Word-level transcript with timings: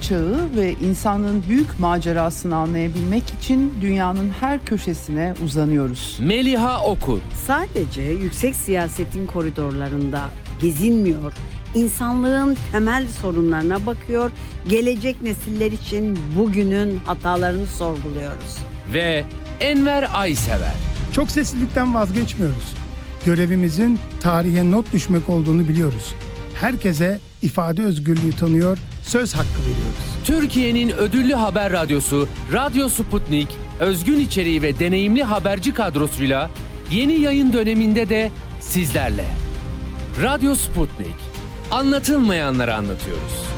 çağı 0.00 0.48
ve 0.56 0.72
insanlığın 0.72 1.44
büyük 1.48 1.80
macerasını 1.80 2.56
anlayabilmek 2.56 3.22
için 3.40 3.74
dünyanın 3.80 4.30
her 4.40 4.64
köşesine 4.64 5.34
uzanıyoruz. 5.44 6.18
Meliha 6.20 6.84
Okur. 6.84 7.18
Sadece 7.46 8.02
yüksek 8.02 8.56
siyasetin 8.56 9.26
koridorlarında 9.26 10.22
gezinmiyor, 10.60 11.32
insanlığın 11.74 12.56
temel 12.72 13.08
sorunlarına 13.08 13.86
bakıyor, 13.86 14.30
gelecek 14.68 15.22
nesiller 15.22 15.72
için 15.72 16.18
bugünün 16.38 16.96
hatalarını 17.06 17.66
sorguluyoruz. 17.66 18.58
Ve 18.92 19.24
Enver 19.60 20.08
Aysever. 20.12 20.74
Çok 21.12 21.30
seslilikten 21.30 21.94
vazgeçmiyoruz. 21.94 22.74
Görevimizin 23.26 23.98
tarihe 24.20 24.70
not 24.70 24.92
düşmek 24.92 25.28
olduğunu 25.28 25.68
biliyoruz. 25.68 26.14
Herkese 26.54 27.20
ifade 27.42 27.82
özgürlüğü 27.82 28.32
tanıyor, 28.32 28.78
söz 29.02 29.34
hakkı 29.34 29.60
veriyoruz. 29.60 30.10
Türkiye'nin 30.24 30.90
ödüllü 30.90 31.34
haber 31.34 31.72
radyosu 31.72 32.28
Radyo 32.52 32.88
Sputnik, 32.88 33.48
özgün 33.80 34.20
içeriği 34.20 34.62
ve 34.62 34.78
deneyimli 34.78 35.22
haberci 35.22 35.74
kadrosuyla 35.74 36.50
yeni 36.90 37.12
yayın 37.12 37.52
döneminde 37.52 38.08
de 38.08 38.30
sizlerle. 38.60 39.24
Radyo 40.22 40.54
Sputnik. 40.54 41.14
Anlatılmayanları 41.70 42.74
anlatıyoruz. 42.74 43.50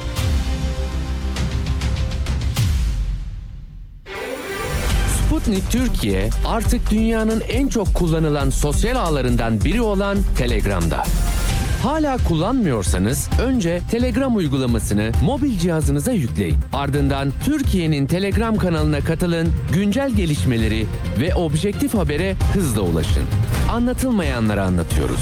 Sputnik 5.26 5.70
Türkiye 5.70 6.30
artık 6.46 6.90
dünyanın 6.90 7.42
en 7.48 7.68
çok 7.68 7.94
kullanılan 7.94 8.50
sosyal 8.50 8.96
ağlarından 8.96 9.64
biri 9.64 9.80
olan 9.80 10.18
Telegram'da. 10.38 11.04
Hala 11.82 12.16
kullanmıyorsanız 12.28 13.28
önce 13.40 13.80
Telegram 13.90 14.36
uygulamasını 14.36 15.12
mobil 15.24 15.58
cihazınıza 15.58 16.12
yükleyin. 16.12 16.56
Ardından 16.72 17.32
Türkiye'nin 17.44 18.06
Telegram 18.06 18.56
kanalına 18.56 19.00
katılın, 19.00 19.48
güncel 19.72 20.10
gelişmeleri 20.10 20.86
ve 21.20 21.34
objektif 21.34 21.94
habere 21.94 22.34
hızla 22.54 22.80
ulaşın. 22.80 23.22
Anlatılmayanları 23.72 24.62
anlatıyoruz. 24.62 25.20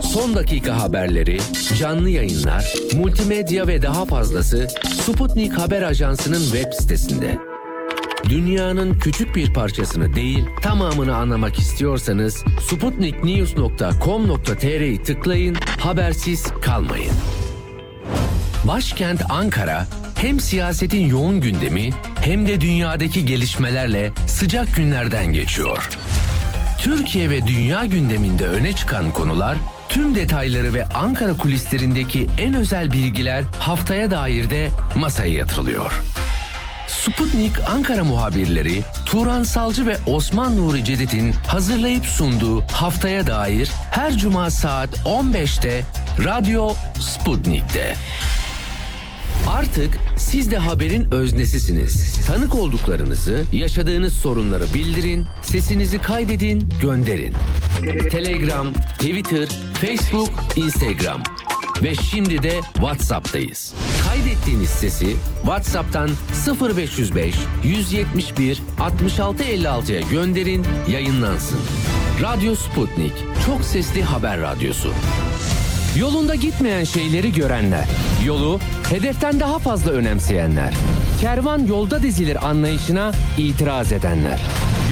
Son 0.00 0.34
dakika 0.34 0.82
haberleri, 0.82 1.38
canlı 1.78 2.08
yayınlar, 2.08 2.74
multimedya 2.96 3.66
ve 3.66 3.82
daha 3.82 4.04
fazlası 4.04 4.68
Sputnik 5.00 5.52
Haber 5.52 5.82
Ajansı'nın 5.82 6.42
web 6.42 6.72
sitesinde. 6.72 7.51
Dünyanın 8.32 8.94
küçük 8.94 9.36
bir 9.36 9.52
parçasını 9.52 10.14
değil, 10.14 10.44
tamamını 10.62 11.16
anlamak 11.16 11.58
istiyorsanız 11.58 12.44
sputniknews.com.tr'yi 12.60 15.02
tıklayın, 15.02 15.56
habersiz 15.78 16.46
kalmayın. 16.62 17.12
Başkent 18.64 19.30
Ankara 19.30 19.86
hem 20.14 20.40
siyasetin 20.40 21.06
yoğun 21.06 21.40
gündemi 21.40 21.90
hem 22.20 22.46
de 22.46 22.60
dünyadaki 22.60 23.26
gelişmelerle 23.26 24.12
sıcak 24.26 24.76
günlerden 24.76 25.26
geçiyor. 25.26 25.88
Türkiye 26.78 27.30
ve 27.30 27.46
dünya 27.46 27.84
gündeminde 27.84 28.46
öne 28.46 28.72
çıkan 28.72 29.12
konular, 29.12 29.56
tüm 29.88 30.14
detayları 30.14 30.74
ve 30.74 30.84
Ankara 30.84 31.36
kulislerindeki 31.36 32.26
en 32.38 32.54
özel 32.54 32.92
bilgiler 32.92 33.44
haftaya 33.58 34.10
dair 34.10 34.50
de 34.50 34.70
masaya 34.96 35.32
yatırılıyor. 35.32 36.02
Sputnik 37.00 37.52
Ankara 37.68 38.04
muhabirleri 38.04 38.82
Turan 39.06 39.42
Salcı 39.42 39.86
ve 39.86 39.96
Osman 40.06 40.56
Nuri 40.56 40.84
Cedid'in 40.84 41.32
hazırlayıp 41.32 42.06
sunduğu 42.06 42.60
haftaya 42.60 43.26
dair 43.26 43.70
her 43.90 44.16
cuma 44.16 44.50
saat 44.50 44.98
15'te 44.98 45.84
Radyo 46.24 46.72
Sputnik'te. 47.00 47.94
Artık 49.48 49.98
siz 50.16 50.50
de 50.50 50.58
haberin 50.58 51.10
öznesisiniz. 51.12 52.26
Tanık 52.26 52.54
olduklarınızı, 52.54 53.44
yaşadığınız 53.52 54.12
sorunları 54.12 54.64
bildirin, 54.74 55.26
sesinizi 55.42 55.98
kaydedin, 55.98 56.68
gönderin. 56.82 57.34
Telegram, 58.10 58.72
Twitter, 58.72 59.48
Facebook, 59.80 60.30
Instagram 60.56 61.22
ve 61.82 61.94
şimdi 61.94 62.42
de 62.42 62.60
WhatsApp'tayız. 62.74 63.74
Kaydettiğiniz 64.08 64.70
sesi 64.70 65.16
WhatsApp'tan 65.42 66.10
0505 66.78 67.34
171 67.64 68.62
66 68.80 69.42
56'ya 69.42 70.00
gönderin, 70.00 70.66
yayınlansın. 70.90 71.60
Radyo 72.22 72.54
Sputnik, 72.54 73.12
çok 73.46 73.64
sesli 73.64 74.02
haber 74.02 74.40
radyosu. 74.40 74.92
Yolunda 75.98 76.34
gitmeyen 76.34 76.84
şeyleri 76.84 77.32
görenler, 77.32 77.88
yolu 78.26 78.60
hedeften 78.90 79.40
daha 79.40 79.58
fazla 79.58 79.90
önemseyenler, 79.90 80.74
kervan 81.20 81.66
yolda 81.66 82.02
dizilir 82.02 82.48
anlayışına 82.48 83.12
itiraz 83.38 83.92
edenler, 83.92 84.40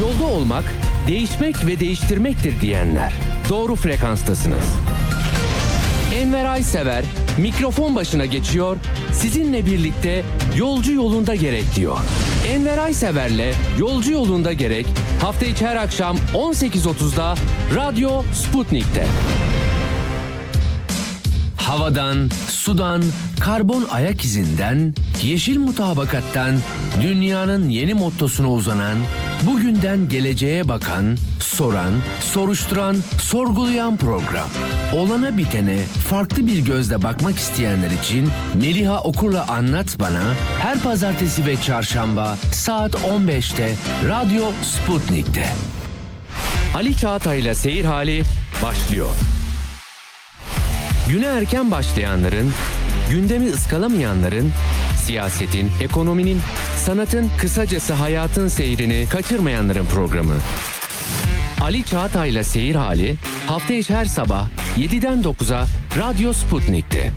yolda 0.00 0.24
olmak, 0.24 0.64
değişmek 1.08 1.66
ve 1.66 1.80
değiştirmektir 1.80 2.60
diyenler. 2.60 3.12
Doğru 3.48 3.76
frekanstasınız. 3.76 4.64
Enver 6.14 6.44
Aysever 6.44 7.04
mikrofon 7.38 7.96
başına 7.96 8.26
geçiyor, 8.26 8.76
sizinle 9.12 9.66
birlikte 9.66 10.24
yolcu 10.56 10.92
yolunda 10.92 11.34
gerek 11.34 11.64
diyor. 11.76 11.98
Enver 12.48 12.78
Aysever'le 12.78 13.54
Yolcu 13.78 14.12
Yolunda 14.12 14.52
Gerek 14.52 14.86
hafta 15.20 15.46
içi 15.46 15.66
her 15.66 15.76
akşam 15.76 16.16
18.30'da 16.34 17.34
Radyo 17.74 18.22
Sputnik'te. 18.32 19.06
Havadan, 21.56 22.30
sudan, 22.48 23.02
karbon 23.40 23.86
ayak 23.90 24.24
izinden, 24.24 24.94
yeşil 25.22 25.58
mutabakattan, 25.58 26.54
dünyanın 27.02 27.68
yeni 27.68 27.94
mottosuna 27.94 28.52
uzanan, 28.52 28.96
bugünden 29.46 30.08
geleceğe 30.08 30.68
bakan, 30.68 31.16
soran, 31.38 31.92
soruşturan, 32.20 32.96
sorgulayan 33.18 33.96
program. 33.96 34.48
Olana 34.94 35.38
bitene 35.38 35.78
farklı 36.08 36.46
bir 36.46 36.58
gözle 36.58 37.02
bakmak 37.02 37.36
isteyenler 37.36 37.90
için 37.90 38.28
Meliha 38.54 39.00
Okur'la 39.00 39.48
Anlat 39.48 39.96
Bana 40.00 40.22
her 40.58 40.78
pazartesi 40.78 41.46
ve 41.46 41.56
çarşamba 41.56 42.36
saat 42.52 42.94
15'te 42.94 43.74
Radyo 44.08 44.44
Sputnik'te. 44.62 45.46
Ali 46.74 46.96
Çağatay'la 46.96 47.54
Seyir 47.54 47.84
Hali 47.84 48.22
başlıyor. 48.62 49.08
Güne 51.08 51.26
erken 51.26 51.70
başlayanların, 51.70 52.52
gündemi 53.10 53.50
ıskalamayanların, 53.50 54.52
siyasetin, 55.00 55.70
ekonominin, 55.80 56.38
sanatın, 56.76 57.30
kısacası 57.38 57.92
hayatın 57.92 58.48
seyrini 58.48 59.06
kaçırmayanların 59.10 59.86
programı. 59.86 60.34
Ali 61.60 61.84
Çağatay'la 61.84 62.44
Seyir 62.44 62.74
Hali 62.74 63.16
hafta 63.46 63.74
içi 63.74 63.94
her 63.94 64.04
sabah 64.04 64.48
7'den 64.76 65.22
9'a 65.22 65.66
Radyo 65.98 66.32
Sputnik'te. 66.32 67.12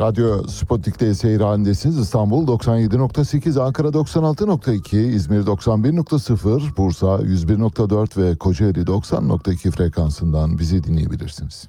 Radyo 0.00 0.46
Sputnik'te 0.48 1.14
seyir 1.14 1.40
halindesiniz. 1.40 1.98
İstanbul 1.98 2.46
97.8, 2.46 3.62
Ankara 3.62 3.88
96.2, 3.88 4.96
İzmir 4.96 5.40
91.0, 5.40 6.76
Bursa 6.76 7.06
101.4 7.06 8.22
ve 8.22 8.36
Kocaeli 8.36 8.80
90.2 8.80 9.70
frekansından 9.70 10.58
bizi 10.58 10.84
dinleyebilirsiniz. 10.84 11.68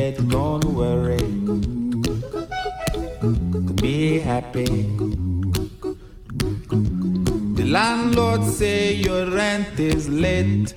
Say 8.61 8.93
your 8.93 9.25
rent 9.25 9.79
is 9.79 10.07
late. 10.07 10.71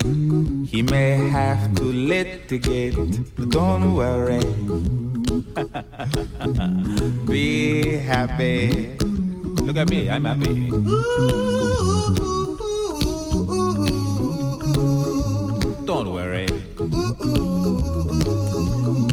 He 0.71 0.81
may 0.81 1.29
have 1.29 1.75
to 1.75 1.83
litigate. 1.83 2.95
But 3.37 3.51
Don't 3.51 3.93
worry. 3.93 4.41
Be 7.29 7.97
happy. 7.97 8.97
Look 9.67 9.77
at 9.77 9.87
me, 9.91 10.09
I'm 10.09 10.25
happy. 10.25 10.71
Don't 15.85 16.09
worry. 16.17 16.47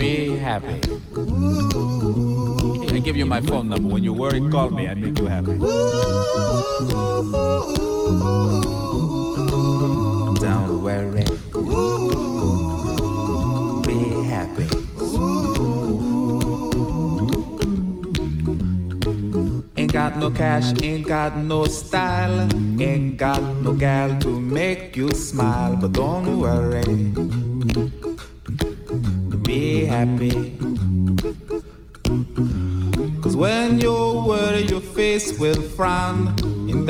Be 0.00 0.12
happy. 0.48 0.80
I 2.88 2.98
give 3.04 3.16
you 3.18 3.26
my 3.26 3.42
phone 3.42 3.68
number. 3.68 3.88
When 3.92 4.02
you 4.02 4.14
worry, 4.14 4.40
call 4.50 4.70
me. 4.70 4.88
I 4.88 4.94
make 4.94 5.18
you 5.18 5.26
happy. 5.26 5.58
Don't 10.42 10.82
worry. 10.82 11.24
Be 13.86 13.98
happy. 14.26 14.66
Ain't 19.76 19.92
got 19.92 20.16
no 20.18 20.30
cash, 20.30 20.72
ain't 20.82 21.06
got 21.06 21.36
no 21.36 21.66
style, 21.66 22.48
ain't 22.80 23.16
got 23.18 23.40
no 23.62 23.72
gal 23.72 24.18
to 24.18 24.40
make 24.40 24.96
you 24.96 25.10
smile, 25.10 25.76
but 25.76 25.92
don't 25.92 26.40
worry. 26.40 27.12
Be 29.44 29.84
happy. 29.84 30.61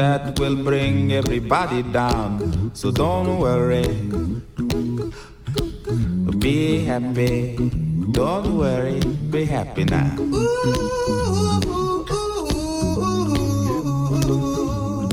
That 0.02 0.37
will 0.40 0.56
bring 0.56 1.12
everybody 1.12 1.81
down. 1.84 2.75
So 2.75 2.90
don't 2.90 3.38
worry. 3.38 3.87
Be 6.43 6.82
happy. 6.90 7.54
Don't 8.10 8.58
worry. 8.58 8.99
Be 9.31 9.44
happy 9.44 9.84
now. 9.84 10.10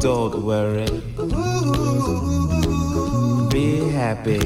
Don't 0.02 0.36
worry. 0.50 0.90
Be 3.54 3.66
happy. 4.02 4.42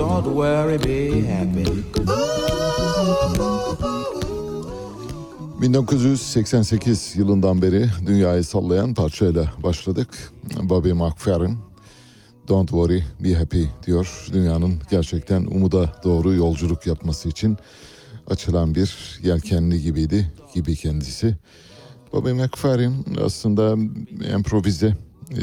Don't 0.00 0.28
worry, 0.40 0.78
be 0.78 1.22
happy. 1.22 1.79
1988 5.70 7.16
yılından 7.16 7.62
beri 7.62 7.86
dünyayı 8.06 8.44
sallayan 8.44 8.94
parçayla 8.94 9.52
başladık. 9.62 10.32
Bobby 10.62 10.92
McFerrin, 10.92 11.58
Don't 12.48 12.68
Worry 12.68 13.04
Be 13.20 13.34
Happy 13.34 13.62
diyor. 13.86 14.26
Dünyanın 14.32 14.74
gerçekten 14.90 15.44
umuda 15.44 15.92
doğru 16.04 16.34
yolculuk 16.34 16.86
yapması 16.86 17.28
için 17.28 17.56
açılan 18.26 18.74
bir 18.74 19.18
yelkenli 19.22 19.82
gibiydi, 19.82 20.32
gibi 20.54 20.76
kendisi. 20.76 21.36
Bobby 22.12 22.30
McFerrin 22.30 23.06
aslında 23.24 23.74
improvize, 24.36 24.96
e, 25.30 25.42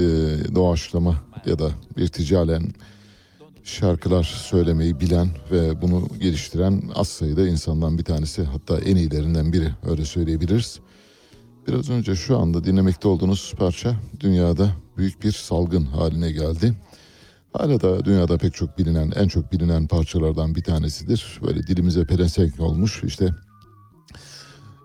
doğaçlama 0.56 1.15
ya 1.45 1.59
da 1.59 1.71
irticalen 1.97 2.73
şarkılar 3.68 4.24
söylemeyi 4.24 5.00
bilen 5.00 5.28
ve 5.52 5.81
bunu 5.81 6.08
geliştiren 6.19 6.84
az 6.96 7.08
sayıda 7.08 7.48
insandan 7.48 7.98
bir 7.98 8.04
tanesi 8.04 8.44
hatta 8.44 8.80
en 8.80 8.96
iyilerinden 8.96 9.54
biri 9.54 9.69
öyle 9.90 10.06
söyleyebiliriz. 10.06 10.80
Biraz 11.68 11.90
önce 11.90 12.16
şu 12.16 12.38
anda 12.38 12.64
dinlemekte 12.64 13.08
olduğunuz 13.08 13.54
parça 13.58 13.96
dünyada 14.19 14.72
büyük 14.98 15.24
bir 15.24 15.31
salgın 15.31 15.86
haline 15.86 16.31
geldi. 16.31 16.74
Hala 17.54 17.81
da 17.81 18.06
dünyada 18.06 18.38
pek 18.38 18.54
çok 18.54 18.78
bilinen, 18.78 19.12
en 19.16 19.28
çok 19.28 19.52
bilinen 19.52 19.88
parçalardan 19.88 20.56
bir 20.56 20.64
tanesidir. 20.64 21.40
Böyle 21.44 21.68
dilimize 21.68 22.06
pelesenk 22.06 22.60
olmuş 22.60 23.04
işte 23.04 23.30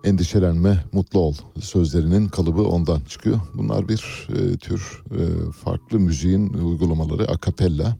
endişelenme, 0.04 0.84
mutlu 0.92 1.20
ol 1.20 1.34
sözlerinin 1.60 2.28
kalıbı 2.28 2.62
ondan 2.62 3.00
çıkıyor. 3.00 3.40
Bunlar 3.54 3.88
bir 3.88 4.28
e, 4.28 4.56
tür 4.56 5.02
e, 5.10 5.52
farklı 5.52 6.00
müziğin 6.00 6.52
uygulamaları 6.52 7.28
akapella. 7.30 7.96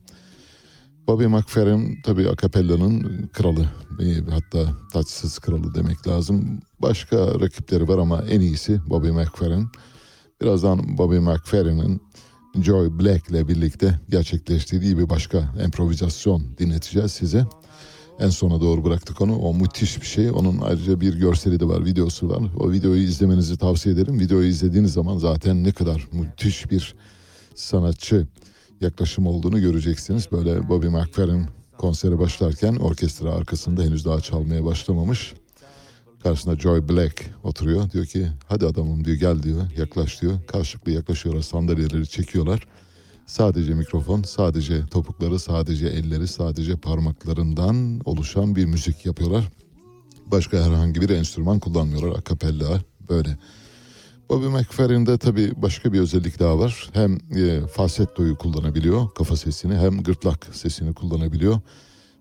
Bobby 1.13 1.27
McFerrin 1.27 1.99
tabii 2.03 2.29
akapellanın 2.29 3.27
kralı, 3.33 3.67
e, 4.01 4.31
hatta 4.31 4.73
taçsız 4.93 5.39
kralı 5.39 5.75
demek 5.75 6.09
lazım. 6.09 6.61
Başka 6.83 7.17
rakipleri 7.41 7.89
var 7.89 7.99
ama 7.99 8.23
en 8.31 8.41
iyisi 8.41 8.81
Bobby 8.87 9.11
McFerrin. 9.11 9.69
Birazdan 10.41 10.99
Bobby 10.99 11.19
McFerrin'in 11.19 12.03
Joy 12.63 12.99
Black 12.99 13.29
ile 13.31 13.49
birlikte 13.49 14.01
gerçekleştirdiği 14.09 14.99
bir 14.99 15.09
başka 15.11 15.55
improvizasyon 15.65 16.43
dinleteceğiz 16.59 17.13
size. 17.13 17.47
En 18.21 18.31
sona 18.31 18.61
doğru 18.61 18.85
bıraktık 18.85 19.21
onu. 19.21 19.39
O 19.39 19.55
müthiş 19.55 20.01
bir 20.01 20.07
şey. 20.07 20.31
Onun 20.31 20.59
ayrıca 20.59 21.01
bir 21.01 21.15
görseli 21.15 21.61
de 21.61 21.69
var, 21.69 21.85
videosu 21.85 22.29
var. 22.29 22.43
O 22.59 22.73
videoyu 22.73 23.03
izlemenizi 23.03 23.57
tavsiye 23.57 23.95
ederim. 23.95 24.21
Videoyu 24.21 24.49
izlediğiniz 24.49 24.93
zaman 24.93 25.19
zaten 25.19 25.65
ne 25.65 25.73
kadar 25.73 26.09
müthiş 26.13 26.71
bir 26.71 26.95
sanatçı 27.55 28.27
yaklaşım 28.83 29.27
olduğunu 29.27 29.61
göreceksiniz. 29.61 30.33
Böyle 30.33 30.69
Bobby 30.69 30.87
McFerrin 30.87 31.47
konsere 31.79 32.19
başlarken 32.19 32.77
orkestra 32.77 33.35
arkasında 33.35 33.83
henüz 33.83 34.05
daha 34.05 34.21
çalmaya 34.21 34.65
başlamamış. 34.65 35.35
Karşısında 36.23 36.57
Joy 36.57 36.89
Black 36.89 37.31
oturuyor. 37.43 37.91
Diyor 37.91 38.07
ki 38.07 38.29
hadi 38.49 38.67
adamım 38.67 39.05
diyor 39.05 39.17
gel 39.17 39.43
diyor 39.43 39.63
yaklaş 39.77 40.23
diyor. 40.23 40.39
Karşılıklı 40.47 40.93
yaklaşıyorlar 40.93 41.43
sandalyeleri 41.43 42.09
çekiyorlar. 42.09 42.67
Sadece 43.27 43.75
mikrofon, 43.75 44.23
sadece 44.23 44.87
topukları, 44.87 45.39
sadece 45.39 45.87
elleri, 45.87 46.29
sadece 46.29 46.77
parmaklarından 46.77 48.01
oluşan 48.05 48.57
bir 48.57 48.65
müzik 48.65 49.07
yapıyorlar. 49.07 49.49
Başka 50.27 50.65
herhangi 50.65 51.01
bir 51.01 51.11
enstrüman 51.11 51.59
kullanmıyorlar. 51.59 52.19
Akapella 52.19 52.81
böyle. 53.09 53.39
Bobby 54.33 54.47
McFerrin'de 54.47 55.19
tabii 55.19 55.53
başka 55.57 55.93
bir 55.93 56.01
özellik 56.01 56.39
daha 56.41 56.59
var. 56.59 56.91
Hem 56.93 57.19
e, 57.37 57.67
falsettoyu 57.67 58.37
kullanabiliyor, 58.37 59.11
kafa 59.15 59.37
sesini, 59.37 59.77
hem 59.77 60.03
gırtlak 60.03 60.49
sesini 60.53 60.95
kullanabiliyor. 60.95 61.61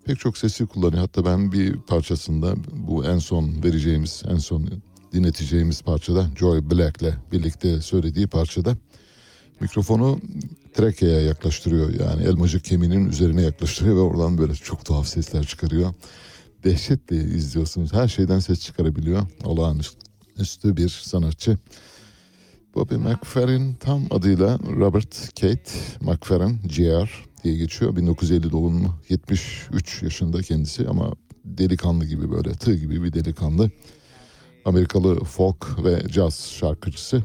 Pek 0.05 0.19
çok 0.19 0.37
sesi 0.37 0.65
kullanıyor. 0.65 1.01
Hatta 1.01 1.25
ben 1.25 1.51
bir 1.51 1.73
parçasında 1.73 2.55
bu 2.73 3.05
en 3.05 3.19
son 3.19 3.63
vereceğimiz, 3.63 4.23
en 4.29 4.37
son 4.37 4.69
dinleteceğimiz 5.13 5.81
parçada 5.81 6.27
Joy 6.39 6.71
Black'le 6.71 7.31
birlikte 7.31 7.81
söylediği 7.81 8.27
parçada 8.27 8.77
mikrofonu 9.59 10.19
trakeya 10.73 11.21
yaklaştırıyor. 11.21 11.89
Yani 11.89 12.23
elmacık 12.23 12.65
kemiğinin 12.65 13.09
üzerine 13.09 13.41
yaklaştırıyor 13.41 13.95
ve 13.95 13.99
oradan 13.99 14.37
böyle 14.37 14.53
çok 14.55 14.85
tuhaf 14.85 15.07
sesler 15.07 15.43
çıkarıyor. 15.43 15.93
Dehşetle 16.63 17.15
izliyorsunuz. 17.15 17.93
Her 17.93 18.07
şeyden 18.07 18.39
ses 18.39 18.59
çıkarabiliyor. 18.59 19.21
Olağanüstü 19.43 20.77
bir 20.77 20.89
sanatçı. 20.89 21.57
Bobby 22.75 22.95
McFerrin 22.95 23.73
tam 23.73 24.07
adıyla 24.11 24.59
Robert 24.59 25.29
Kate 25.41 25.71
McFerrin 26.01 26.59
Jr. 26.69 27.25
diye 27.43 27.57
geçiyor. 27.57 27.95
1950 27.95 28.51
doğumlu 28.51 28.87
73 29.09 30.03
yaşında 30.03 30.41
kendisi 30.41 30.87
ama 30.87 31.13
delikanlı 31.45 32.05
gibi 32.05 32.31
böyle 32.31 32.51
tığ 32.51 32.75
gibi 32.75 33.03
bir 33.03 33.13
delikanlı. 33.13 33.71
Amerikalı 34.65 35.23
folk 35.23 35.83
ve 35.83 36.03
caz 36.09 36.51
şarkıcısı. 36.59 37.23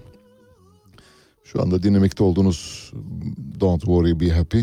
Şu 1.45 1.63
anda 1.63 1.83
dinlemekte 1.83 2.25
olduğunuz 2.25 2.93
Don't 3.61 3.81
Worry 3.81 4.21
Be 4.21 4.31
Happy 4.31 4.61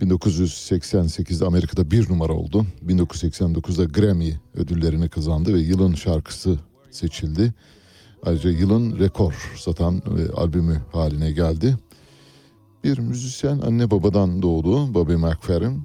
1988'de 0.00 1.46
Amerika'da 1.46 1.90
bir 1.90 2.10
numara 2.10 2.32
oldu. 2.32 2.66
1989'da 2.86 3.84
Grammy 3.84 4.32
ödüllerini 4.54 5.08
kazandı 5.08 5.54
ve 5.54 5.58
yılın 5.58 5.94
şarkısı 5.94 6.58
seçildi. 6.90 7.54
Ayrıca 8.26 8.50
yılın 8.50 8.98
rekor 8.98 9.52
satan 9.58 9.96
e, 10.18 10.32
albümü 10.32 10.82
haline 10.92 11.32
geldi. 11.32 11.76
Bir 12.84 12.98
müzisyen 12.98 13.58
anne 13.58 13.90
babadan 13.90 14.42
doğdu 14.42 14.94
Bobby 14.94 15.14
McFerrin. 15.14 15.82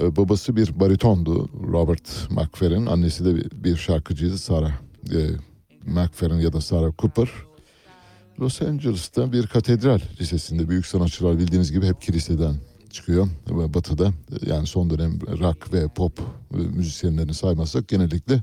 E, 0.00 0.16
babası 0.16 0.56
bir 0.56 0.80
baritondu 0.80 1.48
Robert 1.72 2.30
McFerrin. 2.30 2.86
Annesi 2.86 3.24
de 3.24 3.36
bir- 3.36 3.50
bir 3.64 3.76
şarkıcıydı 3.76 4.38
Sarah 4.38 4.72
e, 5.12 5.18
McFerrin 5.86 6.38
ya 6.38 6.52
da 6.52 6.60
Sarah 6.60 6.90
Cooper. 6.98 7.28
Los 8.40 8.62
Angeles'ta 8.62 9.32
bir 9.32 9.46
katedral 9.46 10.00
lisesinde 10.20 10.68
büyük 10.68 10.86
sanatçılar 10.86 11.38
bildiğiniz 11.38 11.72
gibi 11.72 11.86
hep 11.86 12.02
kiliseden 12.02 12.54
çıkıyor. 12.90 13.28
Batı'da 13.50 14.12
yani 14.46 14.66
son 14.66 14.90
dönem 14.90 15.20
rock 15.20 15.72
ve 15.72 15.88
pop 15.88 16.20
e, 16.54 16.56
müzisyenlerini 16.56 17.34
saymazsak 17.34 17.88
genellikle 17.88 18.42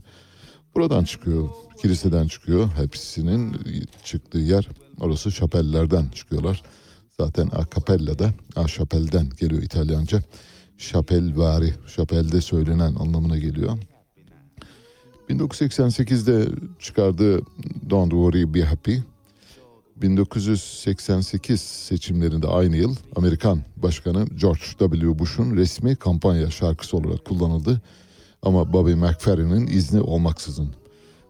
buradan 0.75 1.03
çıkıyor. 1.03 1.49
Kiliseden 1.81 2.27
çıkıyor. 2.27 2.69
Hepsinin 2.77 3.55
çıktığı 4.03 4.37
yer 4.37 4.67
orası 4.99 5.31
şapellerden 5.31 6.09
çıkıyorlar. 6.09 6.63
Zaten 7.19 7.47
a 7.47 7.65
cappella'da 7.75 8.33
a 8.55 8.67
şapelden 8.67 9.29
geliyor 9.39 9.61
İtalyanca. 9.61 10.23
Şapelvari, 10.77 11.73
şapelde 11.87 12.41
söylenen 12.41 12.95
anlamına 12.95 13.37
geliyor. 13.37 13.77
1988'de 15.29 16.47
çıkardığı 16.79 17.41
Don't 17.89 18.11
Worry 18.11 18.53
Be 18.53 18.61
Happy. 18.61 18.95
1988 19.95 21.61
seçimlerinde 21.61 22.47
aynı 22.47 22.77
yıl 22.77 22.95
Amerikan 23.15 23.61
Başkanı 23.77 24.25
George 24.25 24.61
W. 24.79 25.19
Bush'un 25.19 25.55
resmi 25.55 25.95
kampanya 25.95 26.51
şarkısı 26.51 26.97
olarak 26.97 27.25
kullanıldı. 27.25 27.81
Ama 28.41 28.73
Bobby 28.73 28.93
McFerrin'in 28.93 29.67
izni 29.67 30.01
olmaksızın. 30.01 30.69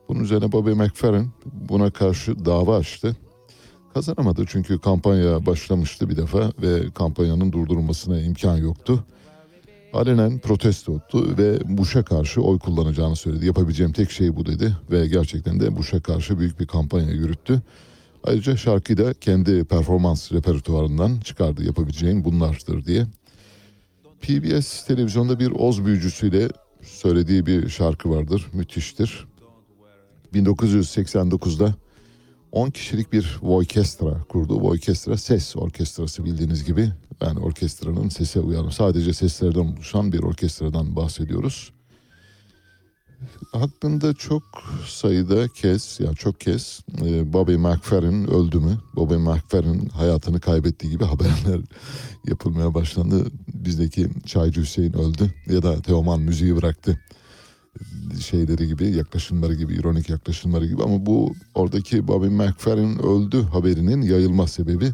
Bunun 0.09 0.23
üzerine 0.23 0.51
Bobby 0.51 0.71
McFerrin 0.71 1.29
buna 1.45 1.91
karşı 1.91 2.45
dava 2.45 2.77
açtı. 2.77 3.15
Kazanamadı 3.93 4.45
çünkü 4.47 4.79
kampanya 4.79 5.45
başlamıştı 5.45 6.09
bir 6.09 6.17
defa 6.17 6.51
ve 6.61 6.91
kampanyanın 6.91 7.51
durdurulmasına 7.51 8.21
imkan 8.21 8.57
yoktu. 8.57 9.03
Alenen 9.93 10.39
protesto 10.39 10.95
etti 10.95 11.37
ve 11.37 11.59
Bush'a 11.77 12.03
karşı 12.03 12.41
oy 12.41 12.59
kullanacağını 12.59 13.15
söyledi. 13.15 13.45
Yapabileceğim 13.45 13.91
tek 13.91 14.11
şey 14.11 14.35
bu 14.35 14.45
dedi 14.45 14.77
ve 14.91 15.07
gerçekten 15.07 15.59
de 15.59 15.77
Bush'a 15.77 15.99
karşı 15.99 16.39
büyük 16.39 16.59
bir 16.59 16.67
kampanya 16.67 17.11
yürüttü. 17.11 17.61
Ayrıca 18.23 18.57
şarkıyı 18.57 18.97
da 18.97 19.13
kendi 19.13 19.63
performans 19.63 20.31
repertuarından 20.31 21.19
çıkardı. 21.19 21.63
Yapabileceğim 21.63 22.23
bunlardır 22.23 22.85
diye. 22.85 23.05
PBS 24.21 24.85
televizyonda 24.85 25.39
bir 25.39 25.51
Oz 25.51 25.85
büyücüsüyle 25.85 26.49
söylediği 26.85 27.45
bir 27.45 27.69
şarkı 27.69 28.09
vardır. 28.09 28.47
Müthiştir. 28.53 29.27
1989'da 30.33 31.75
10 32.51 32.69
kişilik 32.69 33.13
bir 33.13 33.39
orkestra 33.41 34.23
kurdu. 34.29 34.61
Bu 34.61 34.67
orkestra 34.67 35.17
ses 35.17 35.55
orkestrası 35.55 36.25
bildiğiniz 36.25 36.65
gibi. 36.65 36.91
Yani 37.21 37.39
orkestranın 37.39 38.09
sese 38.09 38.39
uyan, 38.39 38.69
sadece 38.69 39.13
seslerden 39.13 39.59
oluşan 39.59 40.11
bir 40.11 40.23
orkestradan 40.23 40.95
bahsediyoruz. 40.95 41.71
Hakkında 43.51 44.13
çok 44.13 44.43
sayıda 44.87 45.47
kez, 45.47 45.99
ya 45.99 46.13
çok 46.13 46.39
kez 46.39 46.79
e, 47.05 47.33
Bobby 47.33 47.55
McFerrin 47.55 48.27
öldü 48.27 48.59
mü? 48.59 48.77
Bobby 48.95 49.15
McFerrin 49.15 49.89
hayatını 49.89 50.39
kaybettiği 50.39 50.91
gibi 50.91 51.03
haberler 51.05 51.61
yapılmaya 52.27 52.73
başlandı. 52.73 53.25
Bizdeki 53.53 54.09
Çaycı 54.25 54.61
Hüseyin 54.61 54.93
öldü 54.93 55.33
ya 55.47 55.63
da 55.63 55.81
Teoman 55.81 56.21
müziği 56.21 56.55
bıraktı 56.55 56.99
şeyleri 58.19 58.67
gibi 58.67 58.95
yaklaşımları 58.95 59.53
gibi 59.53 59.75
ironik 59.75 60.09
yaklaşımları 60.09 60.67
gibi 60.67 60.83
ama 60.83 61.05
bu 61.05 61.33
oradaki 61.55 62.07
Bobby 62.07 62.27
McFerrin 62.27 62.99
öldü 62.99 63.41
haberinin 63.41 64.01
yayılma 64.01 64.47
sebebi 64.47 64.91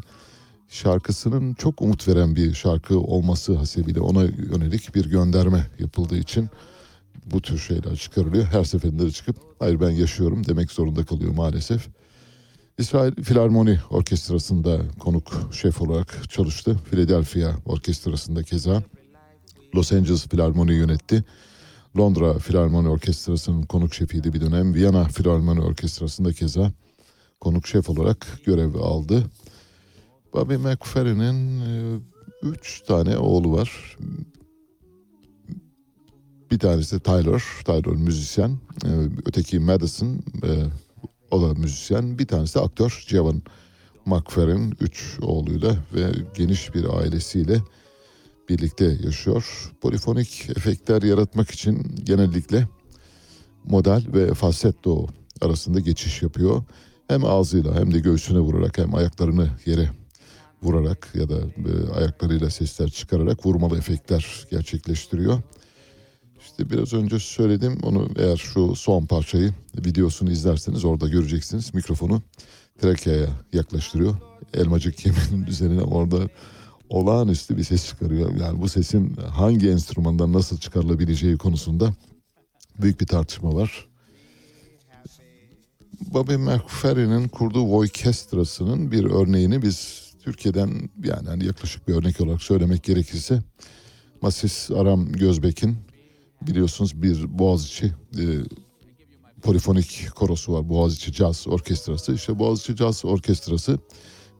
şarkısının 0.68 1.54
çok 1.54 1.82
umut 1.82 2.08
veren 2.08 2.36
bir 2.36 2.54
şarkı 2.54 2.98
olması 2.98 3.56
hasebiyle 3.56 4.00
ona 4.00 4.22
yönelik 4.22 4.94
bir 4.94 5.10
gönderme 5.10 5.66
yapıldığı 5.78 6.16
için 6.16 6.50
bu 7.26 7.40
tür 7.40 7.58
şeyler 7.58 7.96
çıkarılıyor. 7.96 8.44
Her 8.44 8.64
seferinde 8.64 9.06
de 9.06 9.10
çıkıp 9.10 9.36
hayır 9.58 9.80
ben 9.80 9.90
yaşıyorum 9.90 10.46
demek 10.46 10.70
zorunda 10.70 11.04
kalıyor 11.04 11.34
maalesef. 11.34 11.88
İsrail 12.78 13.14
Filarmoni 13.22 13.78
Orkestrası'nda 13.90 14.78
konuk 14.98 15.50
şef 15.52 15.82
olarak 15.82 16.30
çalıştı. 16.30 16.76
Philadelphia 16.90 17.56
Orkestrası'nda 17.66 18.42
keza. 18.42 18.82
Los 19.74 19.92
Angeles 19.92 20.28
Filarmoni 20.28 20.72
yönetti. 20.72 21.24
Londra 21.98 22.38
Filarmoni 22.38 22.88
Orkestrası'nın 22.88 23.62
konuk 23.62 23.94
şefiydi 23.94 24.32
bir 24.32 24.40
dönem. 24.40 24.74
Viyana 24.74 25.04
Filarmoni 25.04 25.60
Orkestrası'nda 25.60 26.32
keza 26.32 26.72
konuk 27.40 27.66
şef 27.66 27.90
olarak 27.90 28.26
görev 28.44 28.74
aldı. 28.74 29.22
Bobby 30.32 30.54
McFerrin'in 30.54 31.60
e, 31.60 32.00
üç 32.42 32.80
tane 32.80 33.18
oğlu 33.18 33.52
var. 33.52 33.96
Bir 36.52 36.58
tanesi 36.58 37.00
Tyler, 37.00 37.42
Tyler 37.64 37.96
müzisyen. 37.96 38.50
E, 38.84 38.88
öteki 39.26 39.58
Madison, 39.58 40.08
e, 40.44 40.50
o 41.30 41.42
da 41.42 41.54
müzisyen. 41.54 42.18
Bir 42.18 42.26
tanesi 42.26 42.54
de 42.54 42.60
aktör 42.60 43.04
Jevan 43.06 43.42
McFerrin. 44.06 44.76
Üç 44.80 45.18
oğluyla 45.22 45.76
ve 45.94 46.10
geniş 46.34 46.74
bir 46.74 46.98
ailesiyle 46.98 47.62
birlikte 48.48 48.84
yaşıyor. 48.84 49.72
Polifonik 49.80 50.50
efektler 50.56 51.02
yaratmak 51.02 51.50
için 51.50 51.96
genellikle 52.04 52.68
model 53.64 54.04
ve 54.14 54.34
falsetto 54.34 55.06
arasında 55.40 55.80
geçiş 55.80 56.22
yapıyor. 56.22 56.62
Hem 57.08 57.24
ağzıyla 57.24 57.74
hem 57.74 57.94
de 57.94 57.98
göğsüne 57.98 58.38
vurarak 58.38 58.78
hem 58.78 58.94
ayaklarını 58.94 59.50
yere 59.66 59.90
vurarak 60.62 61.08
ya 61.14 61.28
da 61.28 61.38
e, 61.38 61.92
ayaklarıyla 61.92 62.50
sesler 62.50 62.90
çıkararak 62.90 63.46
vurmalı 63.46 63.78
efektler 63.78 64.46
gerçekleştiriyor. 64.50 65.42
İşte 66.62 66.76
biraz 66.76 66.94
önce 66.94 67.18
söyledim 67.18 67.78
onu 67.82 68.08
eğer 68.16 68.36
şu 68.36 68.74
son 68.76 69.06
parçayı 69.06 69.54
videosunu 69.86 70.30
izlerseniz 70.30 70.84
orada 70.84 71.08
göreceksiniz. 71.08 71.74
Mikrofonu 71.74 72.22
trakeaya 72.80 73.28
yaklaştırıyor. 73.52 74.16
Elmacık 74.54 74.96
kemiğinin 74.96 75.46
üzerine 75.48 75.82
orada 75.82 76.28
olağanüstü 76.88 77.56
bir 77.56 77.64
ses 77.64 77.86
çıkarıyor. 77.86 78.36
Yani 78.36 78.62
bu 78.62 78.68
sesin 78.68 79.16
hangi 79.16 79.70
enstrümandan 79.70 80.32
nasıl 80.32 80.58
çıkarılabileceği 80.58 81.36
konusunda 81.36 81.94
büyük 82.82 83.00
bir 83.00 83.06
tartışma 83.06 83.54
var. 83.54 83.88
Bobby 86.00 86.34
McFerrin'in 86.34 87.28
kurduğu 87.28 87.66
orkestrasının 87.68 88.92
bir 88.92 89.04
örneğini 89.04 89.62
biz 89.62 90.02
Türkiye'den 90.24 90.90
yani 91.04 91.28
hani 91.28 91.44
yaklaşık 91.44 91.88
bir 91.88 91.94
örnek 91.94 92.20
olarak 92.20 92.42
söylemek 92.42 92.82
gerekirse 92.82 93.42
Masis 94.20 94.70
Aram 94.70 95.12
Gözbek'in 95.12 95.91
biliyorsunuz 96.46 97.02
bir 97.02 97.38
Boğaziçi 97.38 97.86
e, 98.18 98.24
polifonik 99.42 100.08
korosu 100.14 100.52
var. 100.52 100.68
Boğaziçi 100.68 101.12
Caz 101.12 101.48
Orkestrası. 101.48 102.14
İşte 102.14 102.38
Boğaziçi 102.38 102.76
Caz 102.76 103.04
Orkestrası 103.04 103.78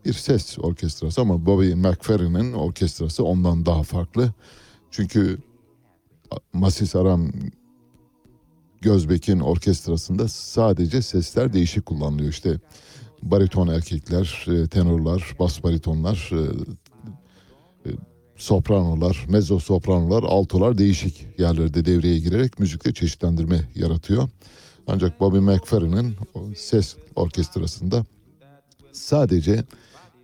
bir 0.05 0.13
ses 0.13 0.59
orkestrası 0.59 1.21
ama 1.21 1.47
Bobby 1.47 1.75
McFerrin'in 1.75 2.53
orkestrası 2.53 3.25
ondan 3.25 3.67
daha 3.67 3.83
farklı. 3.83 4.33
Çünkü 4.91 5.39
Masis 6.53 6.97
Aram 6.97 7.33
Gözbek'in 8.81 9.41
orkestrasında 9.41 10.29
sadece 10.29 11.03
sesler 11.03 11.53
değişik 11.53 11.87
kullanılıyor. 11.87 12.31
İşte 12.31 12.61
bariton 13.23 13.69
erkekler, 13.69 14.47
e, 14.49 14.69
tenorlar, 14.69 15.37
bas 15.39 15.63
baritonlar, 15.63 16.31
e, 16.33 16.41
sopranolar, 18.43 19.27
mezzo 19.29 19.59
sopranolar, 19.59 20.23
altolar 20.23 20.79
değişik 20.79 21.27
yerlerde 21.39 21.85
devreye 21.85 22.19
girerek 22.19 22.59
müzikte 22.59 22.95
çeşitlendirme 22.95 23.69
yaratıyor. 23.75 24.29
Ancak 24.87 25.21
Bobby 25.21 25.39
McFerrin'in 25.39 26.17
ses 26.57 26.97
orkestrasında 27.17 28.05
sadece 28.93 29.65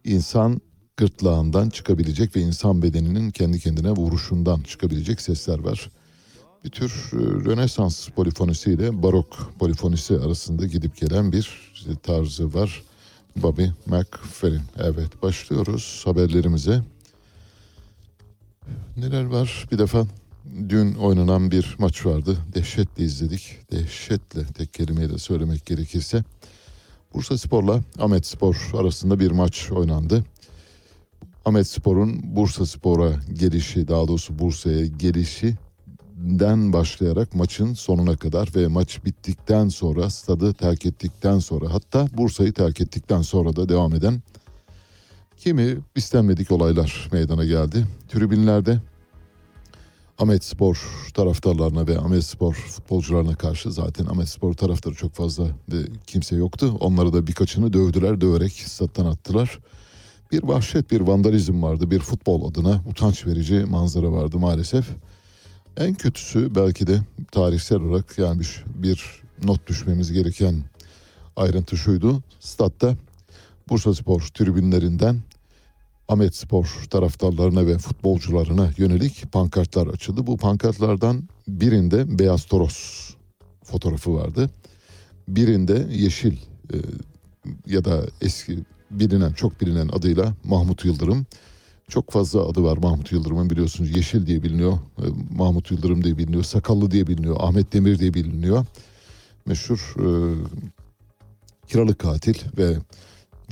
insan 0.05 0.61
gırtlağından 0.97 1.71
çıkabilecek 1.71 2.37
ve 2.37 2.41
insan 2.41 2.83
bedeninin 2.83 3.31
kendi 3.31 3.61
kendine 3.61 3.91
vuruşundan 3.91 4.61
çıkabilecek 4.61 5.21
sesler 5.21 5.59
var. 5.59 5.91
Bir 6.65 6.71
tür 6.71 7.11
Rönesans 7.45 8.09
polifonisiyle 8.09 9.03
barok 9.03 9.53
polifonisi 9.59 10.15
arasında 10.15 10.67
gidip 10.67 10.97
gelen 10.97 11.33
bir 11.33 11.73
tarzı 12.03 12.55
var. 12.55 12.83
Bobby 13.37 13.65
McFerrin. 13.87 14.63
Evet 14.79 15.23
başlıyoruz 15.23 16.03
haberlerimize. 16.05 16.83
Neler 18.97 19.25
var? 19.25 19.69
Bir 19.73 19.79
defa 19.79 20.07
dün 20.69 20.95
oynanan 20.95 21.51
bir 21.51 21.77
maç 21.79 22.07
vardı. 22.07 22.37
Dehşetle 22.55 23.05
izledik. 23.05 23.57
Dehşetle 23.73 24.45
tek 24.45 24.75
kelimeyle 24.75 25.19
söylemek 25.19 25.67
gerekirse. 25.67 26.25
Bursa 27.15 27.39
Spor'la 27.39 27.81
Ahmet 27.99 28.27
Spor 28.27 28.71
arasında 28.75 29.21
bir 29.21 29.31
maç 29.31 29.73
oynandı. 29.73 30.25
Ahmet 31.45 31.67
Spor'un 31.67 32.37
Bursa 32.37 32.67
Spor'a 32.67 33.13
gelişi, 33.33 33.89
daha 33.89 34.09
doğrusu 34.09 34.39
Bursa'ya 34.39 34.87
gelişinden 34.87 36.73
başlayarak 36.73 37.35
maçın 37.35 37.75
sonuna 37.75 38.17
kadar 38.17 38.49
ve 38.57 38.67
maç 38.67 39.05
bittikten 39.05 39.69
sonra, 39.69 40.11
stadı 40.11 40.55
terk 40.55 40.87
ettikten 40.87 41.39
sonra 41.39 41.75
hatta 41.75 42.07
Bursa'yı 42.13 42.53
terk 42.53 42.81
ettikten 42.81 43.23
sonra 43.23 43.57
da 43.57 43.69
devam 43.69 43.95
eden 43.95 44.23
kimi 45.39 45.77
istenmedik 45.97 46.51
olaylar 46.53 47.09
meydana 47.13 47.45
geldi. 47.45 47.87
Tribünlerde 48.09 48.81
Ahmet 50.19 50.45
Spor 50.45 50.89
taraftarlarına 51.15 51.87
ve 51.87 51.99
Ahmet 51.99 52.25
Spor 52.25 52.55
futbolcularına 52.55 53.35
karşı 53.35 53.73
zaten 53.73 54.07
Ahmet 54.07 54.29
Spor 54.29 54.55
taraftarı 54.55 54.95
çok 54.95 55.15
fazla 55.15 55.45
de 55.71 55.77
kimse 56.07 56.37
yoktu. 56.37 56.77
Onları 56.81 57.13
da 57.13 57.27
birkaçını 57.27 57.73
dövdüler, 57.73 58.21
döverek 58.21 58.53
stat'tan 58.53 59.07
attılar. 59.07 59.59
Bir 60.33 60.43
vahşet, 60.43 60.91
bir 60.91 61.01
vandalizm 61.01 61.63
vardı. 61.63 61.91
Bir 61.91 62.01
futbol 62.01 62.51
adına 62.51 62.83
utanç 62.91 63.27
verici 63.27 63.65
manzara 63.69 64.13
vardı 64.13 64.39
maalesef. 64.39 64.87
En 65.77 65.95
kötüsü 65.95 66.55
belki 66.55 66.87
de 66.87 67.01
tarihsel 67.33 67.81
olarak 67.81 68.19
yani 68.19 68.41
bir, 68.41 68.65
bir 68.75 69.23
not 69.45 69.67
düşmemiz 69.67 70.13
gereken 70.13 70.65
ayrıntı 71.37 71.77
şuydu. 71.77 72.23
Statta 72.41 72.97
Bursa 73.69 73.95
Spor 73.95 74.21
tribünlerinden 74.21 75.23
Ahmet 76.09 76.37
Spor 76.37 76.87
taraftarlarına 76.91 77.67
ve 77.67 77.79
futbolcularına 77.79 78.71
yönelik 78.77 79.33
pankartlar 79.33 79.87
açıldı. 79.87 80.27
Bu 80.27 80.37
pankartlardan 80.37 81.29
birinde 81.49 82.19
Beyaz 82.19 82.45
Toros 82.45 83.11
fotoğrafı 83.65 84.15
vardı. 84.15 84.51
Birinde 85.29 85.87
yeşil 85.91 86.37
e, 86.73 86.77
ya 87.67 87.85
da 87.85 88.07
eski 88.21 88.59
bilinen 88.91 89.33
çok 89.33 89.61
bilinen 89.61 89.89
adıyla 89.89 90.35
Mahmut 90.45 90.85
Yıldırım. 90.85 91.27
Çok 91.89 92.11
fazla 92.11 92.49
adı 92.49 92.63
var 92.63 92.77
Mahmut 92.77 93.13
Yıldırım'ın 93.13 93.51
biliyorsunuz. 93.51 93.97
Yeşil 93.97 94.27
diye 94.27 94.43
biliniyor. 94.43 94.73
e, 94.73 95.05
Mahmut 95.37 95.71
Yıldırım 95.71 96.05
diye 96.05 96.19
biliniyor. 96.19 96.43
Sakallı 96.43 96.91
diye 96.91 97.07
biliniyor. 97.07 97.37
Ahmet 97.41 97.73
Demir 97.73 97.99
diye 97.99 98.15
biliniyor. 98.15 98.67
Meşhur 99.47 99.95
e, 99.99 100.09
kiralık 101.69 101.99
katil 101.99 102.35
ve 102.59 102.77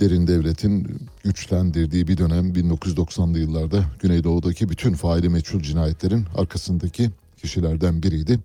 derin 0.01 0.27
devletin 0.27 0.99
güçlendirdiği 1.25 2.09
bir 2.09 2.19
dönem 2.19 2.53
1990'lı 2.53 3.39
yıllarda 3.39 3.85
Güneydoğu'daki 4.01 4.69
bütün 4.69 4.95
faili 4.95 5.29
meçhul 5.29 5.61
cinayetlerin 5.61 6.25
arkasındaki 6.37 7.11
kişilerden 7.37 8.03
biriydi. 8.03 8.39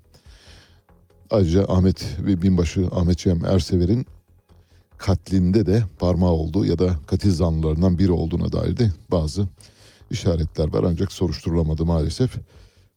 Ayrıca 1.32 1.66
Ahmet 1.68 2.08
ve 2.20 2.42
binbaşı 2.42 2.88
Ahmet 2.92 3.18
Cem 3.18 3.46
Ersever'in 3.46 4.06
katlinde 4.98 5.66
de 5.66 5.84
parmağı 6.00 6.32
olduğu 6.32 6.66
ya 6.66 6.80
da 6.80 6.96
katil 7.08 7.32
zanlılarından 7.32 8.00
biri 8.00 8.12
olduğuna 8.12 8.52
dair 8.52 8.78
de 8.78 8.92
bazı 9.12 9.48
işaretler 10.12 10.74
var 10.74 10.84
ancak 10.88 11.12
soruşturulamadı 11.12 11.86
maalesef. 11.86 12.36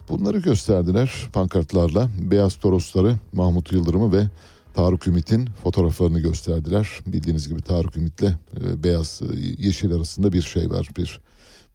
Bunları 0.09 0.39
gösterdiler 0.39 1.29
pankartlarla. 1.33 2.09
Beyaz 2.19 2.57
Torosları, 2.57 3.17
Mahmut 3.33 3.73
Yıldırım'ı 3.73 4.13
ve 4.13 4.27
Tarık 4.75 5.07
Ümit'in 5.07 5.47
fotoğraflarını 5.63 6.21
gösterdiler. 6.21 6.89
Bildiğiniz 7.07 7.49
gibi 7.49 7.63
Tarık 7.63 7.97
Ümit'le 7.97 8.23
e, 8.23 8.85
beyaz 8.85 9.23
e, 9.23 9.37
yeşil 9.59 9.93
arasında 9.93 10.33
bir 10.33 10.43
şey 10.43 10.71
var, 10.71 10.89
bir 10.97 11.21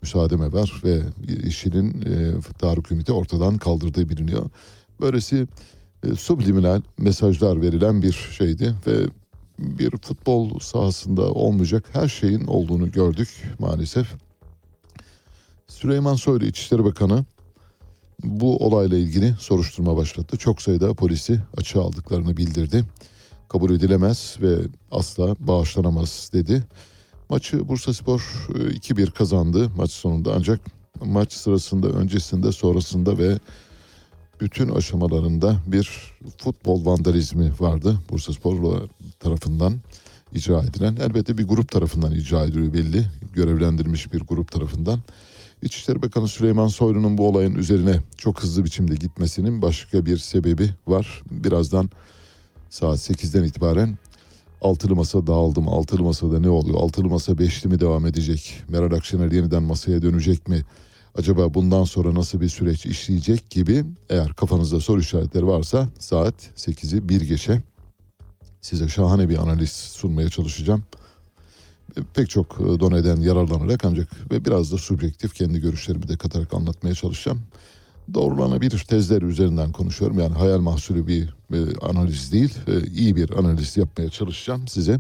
müsaademe 0.02 0.54
var 0.54 0.82
ve 0.84 1.02
yeşilin 1.44 2.02
e, 2.02 2.42
Tarık 2.60 2.92
Ümit'i 2.92 3.12
ortadan 3.12 3.58
kaldırdığı 3.58 4.10
biliniyor. 4.10 4.50
Böylesi 5.02 5.48
subliminal 6.18 6.82
mesajlar 6.98 7.62
verilen 7.62 8.02
bir 8.02 8.30
şeydi 8.38 8.76
ve 8.88 9.08
bir 9.60 9.92
futbol 9.92 10.60
sahasında 10.60 11.22
olmayacak 11.22 11.86
her 11.94 12.08
şeyin 12.08 12.48
olduğunu 12.48 12.92
gördük 12.92 13.30
maalesef. 13.60 14.08
Süleyman 15.68 16.16
Soylu 16.16 16.46
İçişleri 16.46 16.84
Bakanı 16.84 17.26
bu 18.24 18.58
olayla 18.58 18.98
ilgili 18.98 19.36
soruşturma 19.40 19.98
başlattı. 19.98 20.38
Çok 20.38 20.62
sayıda 20.62 20.94
polisi 20.94 21.40
açığa 21.58 21.84
aldıklarını 21.84 22.38
bildirdi. 22.38 22.86
Kabul 23.50 23.72
edilemez 23.72 24.38
ve 24.42 24.56
asla 24.92 25.36
bağışlanamaz 25.40 26.30
dedi. 26.34 26.64
Maçı 27.30 27.68
Bursaspor 27.68 28.48
e, 28.50 28.60
2-1 28.60 29.12
kazandı 29.12 29.72
maç 29.78 29.92
sonunda 29.92 30.34
ancak 30.36 30.60
maç 31.06 31.34
sırasında, 31.34 31.88
öncesinde, 31.88 32.52
sonrasında 32.52 33.18
ve 33.18 33.40
bütün 34.42 34.70
aşamalarında 34.70 35.56
bir 35.68 36.14
futbol 36.38 36.86
vandalizmi 36.86 37.52
vardı 37.60 37.98
Bursaspor 38.10 38.82
tarafından 39.20 39.74
icra 40.34 40.64
edilen. 40.64 40.96
Elbette 40.96 41.38
bir 41.38 41.48
grup 41.48 41.72
tarafından 41.72 42.12
icra 42.12 42.46
ediliyor 42.46 42.74
belli. 42.74 43.06
Görevlendirilmiş 43.34 44.14
bir 44.14 44.20
grup 44.20 44.52
tarafından. 44.52 45.00
İçişleri 45.62 46.02
Bakanı 46.02 46.28
Süleyman 46.28 46.68
Soylu'nun 46.68 47.18
bu 47.18 47.28
olayın 47.28 47.56
üzerine 47.56 48.00
çok 48.18 48.44
hızlı 48.44 48.66
biçimde 48.66 48.96
gitmesinin 48.96 49.62
başka 49.62 50.06
bir 50.06 50.18
sebebi 50.18 50.70
var. 50.88 51.22
Birazdan 51.32 51.90
saat 52.70 52.98
8'den 52.98 53.44
itibaren 53.44 53.98
altılı 54.62 54.96
masa 54.96 55.28
dağıldım. 55.28 55.70
Altılı 55.70 56.04
masada 56.04 56.40
ne 56.40 56.50
oluyor? 56.50 56.78
Altılı 56.80 57.10
masa 57.10 57.38
beşli 57.38 57.70
mi 57.70 57.80
devam 57.80 58.06
edecek? 58.06 58.64
Meral 58.70 58.92
Akşener 58.92 59.32
yeniden 59.32 59.64
masaya 59.64 60.02
dönecek 60.02 60.48
mi? 60.48 60.64
Acaba 61.16 61.54
bundan 61.54 61.84
sonra 61.84 62.14
nasıl 62.14 62.42
bir 62.42 62.50
süreç 62.50 62.86
işleyecek 62.86 63.50
gibi 63.50 63.86
eğer 64.10 64.34
kafanızda 64.34 64.80
soru 64.80 65.00
işaretleri 65.00 65.48
varsa 65.48 65.90
saat 66.00 66.36
8'i 66.56 67.10
bir 67.10 67.22
geçe 67.22 67.62
size 68.62 68.88
şahane 68.88 69.30
bir 69.30 69.38
analiz 69.38 69.72
sunmaya 69.72 70.30
çalışacağım. 70.30 70.84
Pek 72.14 72.30
çok 72.30 72.58
e, 72.62 72.80
doneden 72.80 73.18
yararlanarak 73.18 73.86
ancak 73.86 74.32
ve 74.32 74.46
biraz 74.46 74.72
da 74.72 74.78
subjektif 74.78 75.34
kendi 75.34 75.62
görüşlerimi 75.62 76.08
de 76.08 76.18
katarak 76.18 76.54
anlatmaya 76.54 76.96
çalışacağım. 76.96 77.42
Doğrulanabilir 78.14 78.80
tezler 78.80 79.22
üzerinden 79.22 79.72
konuşuyorum. 79.72 80.20
Yani 80.20 80.36
hayal 80.38 80.60
mahsulü 80.60 81.08
bir 81.08 81.34
e, 81.54 81.78
analiz 81.82 82.32
değil, 82.32 82.54
e, 82.68 82.88
iyi 82.88 83.16
bir 83.16 83.40
analiz 83.40 83.78
yapmaya 83.78 84.10
çalışacağım 84.10 84.68
size. 84.68 85.00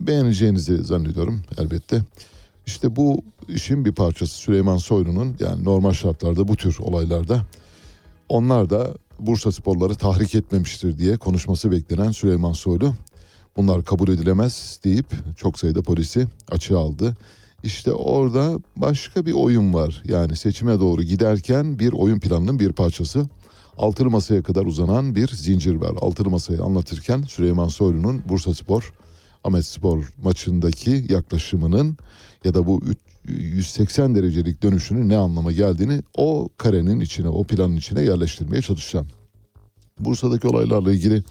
Beğeneceğinizi 0.00 0.84
zannediyorum 0.84 1.42
elbette. 1.58 2.02
İşte 2.66 2.96
bu 2.96 3.22
işin 3.48 3.84
bir 3.84 3.92
parçası 3.92 4.34
Süleyman 4.34 4.76
Soylu'nun 4.76 5.36
yani 5.40 5.64
normal 5.64 5.92
şartlarda 5.92 6.48
bu 6.48 6.56
tür 6.56 6.76
olaylarda 6.78 7.46
onlar 8.28 8.70
da 8.70 8.94
Bursa 9.18 9.52
sporları 9.52 9.94
tahrik 9.94 10.34
etmemiştir 10.34 10.98
diye 10.98 11.16
konuşması 11.16 11.70
beklenen 11.70 12.10
Süleyman 12.10 12.52
Soylu 12.52 12.94
bunlar 13.56 13.84
kabul 13.84 14.08
edilemez 14.08 14.80
deyip 14.84 15.06
çok 15.36 15.58
sayıda 15.58 15.82
polisi 15.82 16.26
açığa 16.50 16.78
aldı. 16.78 17.16
İşte 17.62 17.92
orada 17.92 18.58
başka 18.76 19.26
bir 19.26 19.32
oyun 19.32 19.74
var. 19.74 20.02
Yani 20.04 20.36
seçime 20.36 20.80
doğru 20.80 21.02
giderken 21.02 21.78
bir 21.78 21.92
oyun 21.92 22.20
planının 22.20 22.58
bir 22.58 22.72
parçası. 22.72 23.28
Altılı 23.78 24.10
masaya 24.10 24.42
kadar 24.42 24.66
uzanan 24.66 25.14
bir 25.14 25.28
zincir 25.28 25.74
var. 25.74 25.94
Altılı 26.00 26.30
masayı 26.30 26.62
anlatırken 26.62 27.22
Süleyman 27.22 27.68
Soylu'nun 27.68 28.22
Bursa 28.28 28.54
Spor, 28.54 28.92
Ahmet 29.44 29.66
Spor 29.66 30.12
maçındaki 30.22 31.04
yaklaşımının 31.08 31.96
ya 32.44 32.54
da 32.54 32.66
bu 32.66 32.82
180 33.28 34.14
derecelik 34.14 34.62
dönüşünün 34.62 35.08
ne 35.08 35.16
anlama 35.16 35.52
geldiğini 35.52 36.02
o 36.16 36.48
karenin 36.56 37.00
içine, 37.00 37.28
o 37.28 37.44
planın 37.44 37.76
içine 37.76 38.02
yerleştirmeye 38.02 38.62
çalışacağım. 38.62 39.08
Bursa'daki 39.98 40.48
olaylarla 40.48 40.92
ilgili 40.92 41.22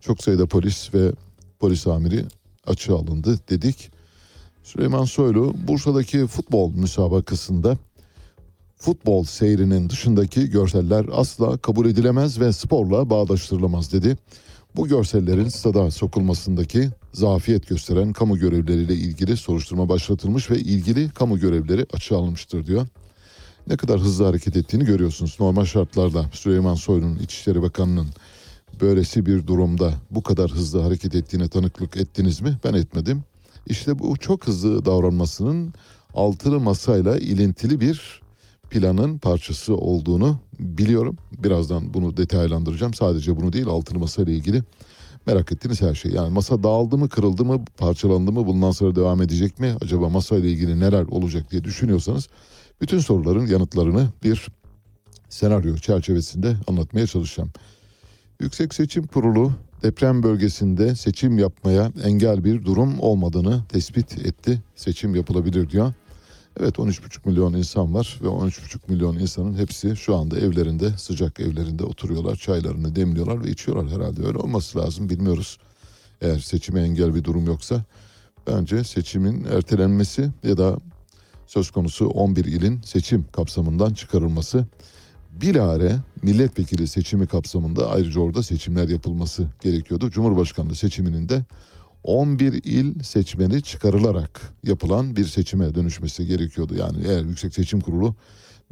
çok 0.00 0.22
sayıda 0.22 0.46
polis 0.46 0.94
ve 0.94 1.12
polis 1.62 1.86
amiri 1.86 2.24
açığa 2.66 2.96
alındı 2.96 3.38
dedik. 3.50 3.90
Süleyman 4.62 5.04
Soylu 5.04 5.54
Bursa'daki 5.68 6.26
futbol 6.26 6.70
müsabakasında 6.70 7.78
futbol 8.76 9.24
seyrinin 9.24 9.90
dışındaki 9.90 10.50
görseller 10.50 11.06
asla 11.12 11.56
kabul 11.56 11.86
edilemez 11.86 12.40
ve 12.40 12.52
sporla 12.52 13.10
bağdaştırılamaz 13.10 13.92
dedi. 13.92 14.16
Bu 14.76 14.88
görsellerin 14.88 15.48
stada 15.48 15.90
sokulmasındaki 15.90 16.90
zafiyet 17.12 17.68
gösteren 17.68 18.12
kamu 18.12 18.38
görevlileriyle 18.38 18.94
ilgili 18.94 19.36
soruşturma 19.36 19.88
başlatılmış 19.88 20.50
ve 20.50 20.58
ilgili 20.58 21.10
kamu 21.10 21.38
görevleri 21.38 21.86
açığa 21.92 22.18
alınmıştır 22.18 22.66
diyor. 22.66 22.86
Ne 23.66 23.76
kadar 23.76 24.00
hızlı 24.00 24.24
hareket 24.24 24.56
ettiğini 24.56 24.84
görüyorsunuz. 24.84 25.36
Normal 25.40 25.64
şartlarda 25.64 26.24
Süleyman 26.32 26.74
Soylu'nun 26.74 27.18
İçişleri 27.18 27.62
Bakanı'nın 27.62 28.08
böylesi 28.82 29.26
bir 29.26 29.46
durumda 29.46 29.92
bu 30.10 30.22
kadar 30.22 30.50
hızlı 30.50 30.80
hareket 30.80 31.14
ettiğine 31.14 31.48
tanıklık 31.48 31.96
ettiniz 31.96 32.40
mi? 32.40 32.58
Ben 32.64 32.74
etmedim. 32.74 33.24
İşte 33.66 33.98
bu 33.98 34.16
çok 34.16 34.46
hızlı 34.46 34.84
davranmasının 34.84 35.74
altılı 36.14 36.60
masayla 36.60 37.18
ilintili 37.18 37.80
bir 37.80 38.20
planın 38.70 39.18
parçası 39.18 39.76
olduğunu 39.76 40.38
biliyorum. 40.58 41.16
Birazdan 41.44 41.94
bunu 41.94 42.16
detaylandıracağım. 42.16 42.94
Sadece 42.94 43.36
bunu 43.36 43.52
değil 43.52 43.66
altılı 43.66 43.98
masayla 43.98 44.32
ilgili 44.32 44.62
merak 45.26 45.52
ettiğiniz 45.52 45.82
her 45.82 45.94
şey. 45.94 46.12
Yani 46.12 46.32
masa 46.32 46.62
dağıldı 46.62 46.98
mı, 46.98 47.08
kırıldı 47.08 47.44
mı, 47.44 47.64
parçalandı 47.78 48.32
mı, 48.32 48.46
bundan 48.46 48.70
sonra 48.70 48.96
devam 48.96 49.22
edecek 49.22 49.60
mi? 49.60 49.74
Acaba 49.82 50.08
masayla 50.08 50.48
ilgili 50.48 50.80
neler 50.80 51.02
olacak 51.02 51.50
diye 51.50 51.64
düşünüyorsanız 51.64 52.28
bütün 52.80 52.98
soruların 52.98 53.46
yanıtlarını 53.46 54.08
bir 54.24 54.48
senaryo 55.28 55.76
çerçevesinde 55.76 56.56
anlatmaya 56.68 57.06
çalışacağım. 57.06 57.50
Yüksek 58.42 58.74
Seçim 58.74 59.06
Kurulu 59.06 59.52
deprem 59.82 60.22
bölgesinde 60.22 60.94
seçim 60.94 61.38
yapmaya 61.38 61.92
engel 62.04 62.44
bir 62.44 62.64
durum 62.64 63.00
olmadığını 63.00 63.64
tespit 63.68 64.26
etti. 64.26 64.62
Seçim 64.76 65.14
yapılabilir 65.14 65.70
diyor. 65.70 65.92
Evet 66.60 66.78
13,5 66.78 67.28
milyon 67.28 67.52
insan 67.52 67.94
var 67.94 68.18
ve 68.22 68.26
13,5 68.26 68.78
milyon 68.88 69.18
insanın 69.18 69.58
hepsi 69.58 69.96
şu 69.96 70.16
anda 70.16 70.38
evlerinde 70.38 70.90
sıcak 70.98 71.40
evlerinde 71.40 71.84
oturuyorlar. 71.84 72.36
Çaylarını 72.36 72.96
demliyorlar 72.96 73.44
ve 73.44 73.50
içiyorlar 73.50 74.00
herhalde. 74.00 74.26
Öyle 74.26 74.38
olması 74.38 74.78
lazım 74.78 75.08
bilmiyoruz. 75.08 75.58
Eğer 76.20 76.38
seçime 76.38 76.80
engel 76.80 77.14
bir 77.14 77.24
durum 77.24 77.46
yoksa 77.46 77.84
bence 78.46 78.84
seçimin 78.84 79.44
ertelenmesi 79.44 80.30
ya 80.42 80.56
da 80.56 80.76
söz 81.46 81.70
konusu 81.70 82.06
11 82.06 82.44
ilin 82.44 82.80
seçim 82.84 83.24
kapsamından 83.32 83.94
çıkarılması 83.94 84.66
bilare 85.32 85.96
milletvekili 86.22 86.88
seçimi 86.88 87.26
kapsamında 87.26 87.90
ayrıca 87.90 88.20
orada 88.20 88.42
seçimler 88.42 88.88
yapılması 88.88 89.46
gerekiyordu. 89.62 90.10
Cumhurbaşkanlığı 90.10 90.74
seçiminin 90.74 91.28
de 91.28 91.44
11 92.04 92.52
il 92.64 93.02
seçmeni 93.02 93.62
çıkarılarak 93.62 94.40
yapılan 94.64 95.16
bir 95.16 95.24
seçime 95.24 95.74
dönüşmesi 95.74 96.26
gerekiyordu. 96.26 96.74
Yani 96.74 96.98
eğer 97.06 97.24
Yüksek 97.24 97.54
Seçim 97.54 97.80
Kurulu 97.80 98.14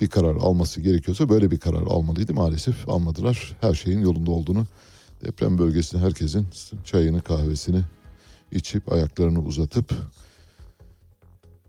bir 0.00 0.08
karar 0.08 0.36
alması 0.36 0.80
gerekiyorsa 0.80 1.28
böyle 1.28 1.50
bir 1.50 1.58
karar 1.58 1.82
almalıydı. 1.82 2.34
Maalesef 2.34 2.88
almadılar. 2.88 3.56
Her 3.60 3.74
şeyin 3.74 4.00
yolunda 4.00 4.30
olduğunu 4.30 4.66
deprem 5.24 5.58
bölgesinde 5.58 6.02
herkesin 6.02 6.46
çayını 6.84 7.22
kahvesini 7.22 7.80
içip 8.52 8.92
ayaklarını 8.92 9.40
uzatıp 9.40 9.94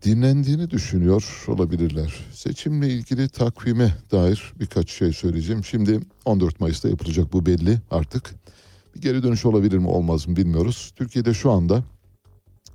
dinlendiğini 0.04 0.70
düşünüyor 0.70 1.44
olabilirler. 1.48 2.14
Seçimle 2.32 2.88
ilgili 2.88 3.28
takvime 3.28 3.94
dair 4.12 4.52
birkaç 4.60 4.90
şey 4.90 5.12
söyleyeceğim. 5.12 5.64
Şimdi 5.64 6.00
14 6.24 6.60
Mayıs'ta 6.60 6.88
yapılacak 6.88 7.32
bu 7.32 7.46
belli 7.46 7.78
artık. 7.90 8.34
Bir 8.96 9.00
geri 9.00 9.22
dönüş 9.22 9.44
olabilir 9.44 9.78
mi 9.78 9.88
olmaz 9.88 10.28
mı 10.28 10.36
bilmiyoruz. 10.36 10.92
Türkiye'de 10.96 11.34
şu 11.34 11.50
anda 11.50 11.84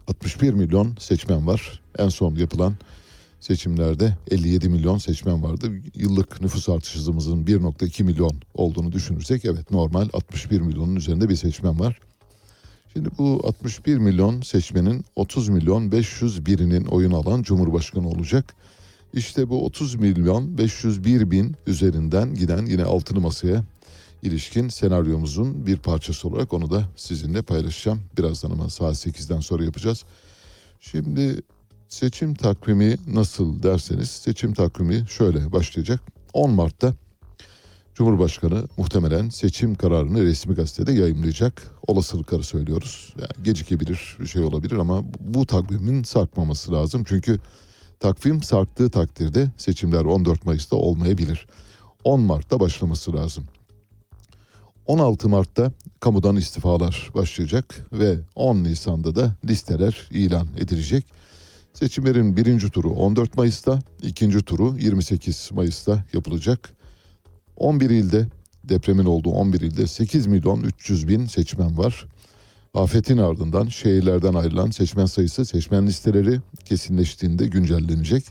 61 0.07 0.53
milyon 0.53 0.95
seçmen 0.99 1.47
var. 1.47 1.81
En 1.97 2.09
son 2.09 2.35
yapılan 2.35 2.73
seçimlerde 3.39 4.17
57 4.31 4.69
milyon 4.69 4.97
seçmen 4.97 5.43
vardı. 5.43 5.71
Yıllık 5.95 6.41
nüfus 6.41 6.69
artış 6.69 6.95
hızımızın 6.95 7.45
1.2 7.45 8.03
milyon 8.03 8.41
olduğunu 8.53 8.91
düşünürsek 8.91 9.45
evet 9.45 9.71
normal 9.71 10.09
61 10.13 10.61
milyonun 10.61 10.95
üzerinde 10.95 11.29
bir 11.29 11.35
seçmen 11.35 11.79
var. 11.79 11.99
Şimdi 12.97 13.09
bu 13.17 13.41
61 13.43 13.97
milyon 13.97 14.41
seçmenin 14.41 15.05
30 15.15 15.49
milyon 15.49 15.89
501'inin 15.89 16.85
oyun 16.85 17.11
alan 17.11 17.43
Cumhurbaşkanı 17.43 18.09
olacak. 18.09 18.55
İşte 19.13 19.49
bu 19.49 19.65
30 19.65 19.95
milyon 19.95 20.57
501 20.57 21.31
bin 21.31 21.55
üzerinden 21.67 22.33
giden 22.33 22.65
yine 22.65 22.83
altılı 22.83 23.21
masaya 23.21 23.63
ilişkin 24.21 24.69
senaryomuzun 24.69 25.65
bir 25.65 25.77
parçası 25.77 26.27
olarak 26.27 26.53
onu 26.53 26.71
da 26.71 26.83
sizinle 26.95 27.41
paylaşacağım. 27.41 28.01
Birazdan 28.17 28.51
ama 28.51 28.69
saat 28.69 28.95
8'den 28.95 29.39
sonra 29.39 29.63
yapacağız. 29.63 30.03
Şimdi 30.79 31.41
seçim 31.89 32.35
takvimi 32.35 32.97
nasıl 33.07 33.63
derseniz 33.63 34.09
seçim 34.09 34.53
takvimi 34.53 35.05
şöyle 35.09 35.51
başlayacak. 35.51 36.01
10 36.33 36.51
Mart'ta 36.51 36.93
Cumhurbaşkanı 37.97 38.63
muhtemelen 38.77 39.29
seçim 39.29 39.75
kararını 39.75 40.23
resmi 40.23 40.55
gazetede 40.55 40.91
yayımlayacak. 40.91 41.71
Olasılıkları 41.87 42.43
söylüyoruz. 42.43 43.13
Yani 43.19 43.45
gecikebilir, 43.45 44.17
bir 44.19 44.27
şey 44.27 44.43
olabilir 44.43 44.75
ama 44.75 45.03
bu 45.19 45.45
takvimin 45.45 46.03
sarkmaması 46.03 46.71
lazım. 46.71 47.03
Çünkü 47.07 47.39
takvim 47.99 48.43
sarktığı 48.43 48.89
takdirde 48.89 49.51
seçimler 49.57 50.05
14 50.05 50.45
Mayıs'ta 50.45 50.75
olmayabilir. 50.75 51.47
10 52.03 52.21
Mart'ta 52.21 52.59
başlaması 52.59 53.13
lazım. 53.13 53.43
16 54.85 55.29
Mart'ta 55.29 55.71
kamudan 55.99 56.35
istifalar 56.35 57.09
başlayacak 57.15 57.87
ve 57.93 58.17
10 58.35 58.63
Nisan'da 58.63 59.15
da 59.15 59.35
listeler 59.45 60.07
ilan 60.11 60.47
edilecek. 60.57 61.05
Seçimlerin 61.73 62.37
birinci 62.37 62.69
turu 62.69 62.89
14 62.89 63.37
Mayıs'ta, 63.37 63.79
ikinci 64.01 64.41
turu 64.41 64.77
28 64.79 65.49
Mayıs'ta 65.53 66.03
yapılacak. 66.13 66.76
11 67.57 67.89
ilde 67.89 68.27
depremin 68.63 69.05
olduğu 69.05 69.29
11 69.29 69.61
ilde 69.61 69.87
8 69.87 70.27
milyon 70.27 70.61
300 70.61 71.07
bin 71.07 71.25
seçmen 71.25 71.77
var. 71.77 72.07
Afetin 72.73 73.17
ardından 73.17 73.67
şehirlerden 73.67 74.33
ayrılan 74.33 74.71
seçmen 74.71 75.05
sayısı 75.05 75.45
seçmen 75.45 75.87
listeleri 75.87 76.39
kesinleştiğinde 76.65 77.47
güncellenecek. 77.47 78.23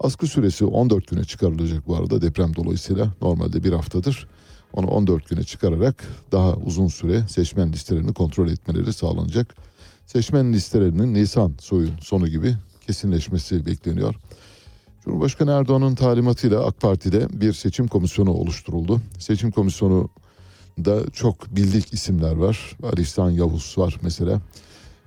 Askı 0.00 0.26
süresi 0.26 0.64
14 0.64 1.06
güne 1.06 1.24
çıkarılacak 1.24 1.86
bu 1.86 1.96
arada 1.96 2.22
deprem 2.22 2.56
dolayısıyla 2.56 3.12
normalde 3.22 3.64
bir 3.64 3.72
haftadır. 3.72 4.28
Onu 4.72 4.86
14 4.86 5.28
güne 5.28 5.44
çıkararak 5.44 6.04
daha 6.32 6.54
uzun 6.54 6.88
süre 6.88 7.24
seçmen 7.28 7.72
listelerini 7.72 8.14
kontrol 8.14 8.48
etmeleri 8.48 8.92
sağlanacak. 8.92 9.56
Seçmen 10.06 10.52
listelerinin 10.52 11.14
Nisan 11.14 11.54
soyun 11.60 11.98
sonu 12.02 12.28
gibi 12.28 12.56
kesinleşmesi 12.86 13.66
bekleniyor. 13.66 14.14
Cumhurbaşkanı 15.04 15.50
Erdoğan'ın 15.50 15.94
talimatıyla 15.94 16.66
AK 16.66 16.80
Parti'de 16.80 17.40
bir 17.40 17.52
seçim 17.52 17.88
komisyonu 17.88 18.32
oluşturuldu. 18.32 19.00
Seçim 19.18 19.50
komisyonu 19.50 20.08
da 20.78 21.10
çok 21.10 21.56
bildik 21.56 21.92
isimler 21.92 22.36
var. 22.36 22.76
Ali 22.82 23.00
İhsan 23.00 23.30
Yavuz 23.30 23.74
var 23.78 23.96
mesela. 24.02 24.40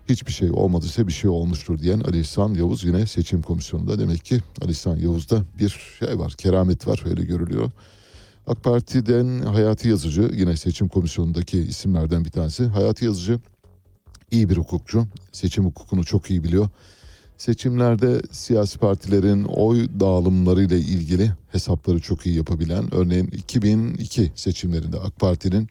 Hiçbir 0.10 0.32
şey 0.32 0.52
olmadıysa 0.52 1.08
bir 1.08 1.14
şey 1.14 1.30
olmuştur 1.30 1.80
diyen 1.80 2.00
Ali 2.00 2.20
İhsan 2.20 2.54
Yavuz 2.54 2.84
yine 2.84 3.06
seçim 3.06 3.42
komisyonunda. 3.42 4.00
Demek 4.00 4.26
ki 4.26 4.40
Ali 4.62 4.72
İhsan 4.72 4.96
Yavuz'da 4.96 5.42
bir 5.60 5.70
şey 6.00 6.20
var, 6.20 6.32
keramet 6.32 6.88
var 6.88 7.04
öyle 7.06 7.24
görülüyor. 7.24 7.72
AK 8.48 8.64
Parti'den 8.64 9.40
Hayati 9.42 9.90
Yazıcı 9.90 10.32
yine 10.34 10.58
seçim 10.58 10.88
komisyonundaki 10.88 11.60
isimlerden 11.60 12.26
bir 12.26 12.32
tanesi. 12.32 12.66
Hayati 12.66 13.06
Yazıcı 13.06 13.40
iyi 14.32 14.50
bir 14.50 14.58
hukukçu. 14.58 15.08
Seçim 15.32 15.66
hukukunu 15.66 16.04
çok 16.04 16.30
iyi 16.30 16.44
biliyor. 16.44 16.70
Seçimlerde 17.38 18.22
siyasi 18.32 18.80
partilerin 18.80 19.44
oy 19.44 19.88
dağılımlarıyla 20.00 20.78
ilgili 20.78 21.32
hesapları 21.52 22.00
çok 22.00 22.26
iyi 22.26 22.36
yapabilen, 22.36 22.94
örneğin 22.94 23.28
2002 23.28 24.32
seçimlerinde 24.36 25.00
AK 25.00 25.20
Parti'nin 25.20 25.68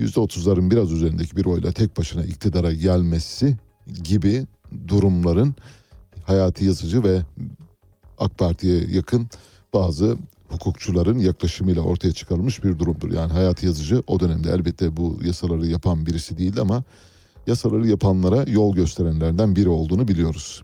%30'ların 0.00 0.70
biraz 0.70 0.92
üzerindeki 0.92 1.36
bir 1.36 1.44
oyla 1.44 1.72
tek 1.72 1.98
başına 1.98 2.24
iktidara 2.24 2.72
gelmesi 2.72 3.56
gibi 4.04 4.46
durumların 4.88 5.54
Hayati 6.24 6.64
Yazıcı 6.64 7.04
ve 7.04 7.22
AK 8.18 8.38
Parti'ye 8.38 8.84
yakın 8.90 9.28
bazı 9.74 10.16
hukukçuların 10.48 11.18
yaklaşımıyla 11.18 11.82
ortaya 11.82 12.12
çıkarılmış 12.12 12.64
bir 12.64 12.78
durumdur. 12.78 13.12
Yani 13.12 13.32
Hayati 13.32 13.66
Yazıcı 13.66 14.02
o 14.06 14.20
dönemde 14.20 14.50
elbette 14.50 14.96
bu 14.96 15.18
yasaları 15.24 15.66
yapan 15.66 16.06
birisi 16.06 16.38
değildi 16.38 16.60
ama 16.60 16.84
yasaları 17.46 17.88
yapanlara 17.88 18.44
yol 18.50 18.74
gösterenlerden 18.74 19.56
biri 19.56 19.68
olduğunu 19.68 20.08
biliyoruz. 20.08 20.62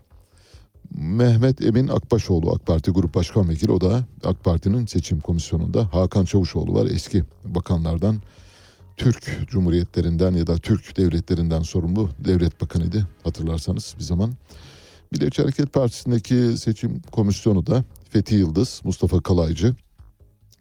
Mehmet 0.96 1.62
Emin 1.62 1.88
Akbaşoğlu 1.88 2.50
AK 2.50 2.66
Parti 2.66 2.90
Grup 2.90 3.14
Başkan 3.14 3.48
Vekili 3.48 3.72
o 3.72 3.80
da 3.80 4.04
AK 4.24 4.44
Parti'nin 4.44 4.86
seçim 4.86 5.20
komisyonunda. 5.20 5.94
Hakan 5.94 6.24
Çavuşoğlu 6.24 6.74
var 6.74 6.86
eski 6.86 7.24
bakanlardan. 7.44 8.22
Türk 8.96 9.48
Cumhuriyetlerinden 9.50 10.32
ya 10.32 10.46
da 10.46 10.56
Türk 10.56 10.96
devletlerinden 10.96 11.62
sorumlu 11.62 12.10
devlet 12.18 12.60
bakanıydı 12.60 13.08
hatırlarsanız 13.24 13.94
bir 13.98 14.04
zaman. 14.04 14.32
Milliyetçi 15.10 15.42
Hareket 15.42 15.72
Partisi'ndeki 15.72 16.58
seçim 16.58 17.00
komisyonu 17.12 17.66
da 17.66 17.84
Fethi 18.10 18.34
Yıldız, 18.34 18.80
Mustafa 18.84 19.20
Kalaycı, 19.20 19.74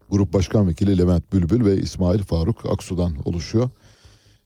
Grup 0.10 0.34
Başkan 0.34 0.68
Vekili 0.68 0.98
Levent 0.98 1.34
Bülbül 1.34 1.66
ve 1.66 1.78
İsmail 1.82 2.24
Faruk 2.24 2.66
Aksu'dan 2.66 3.16
oluşuyor. 3.26 3.70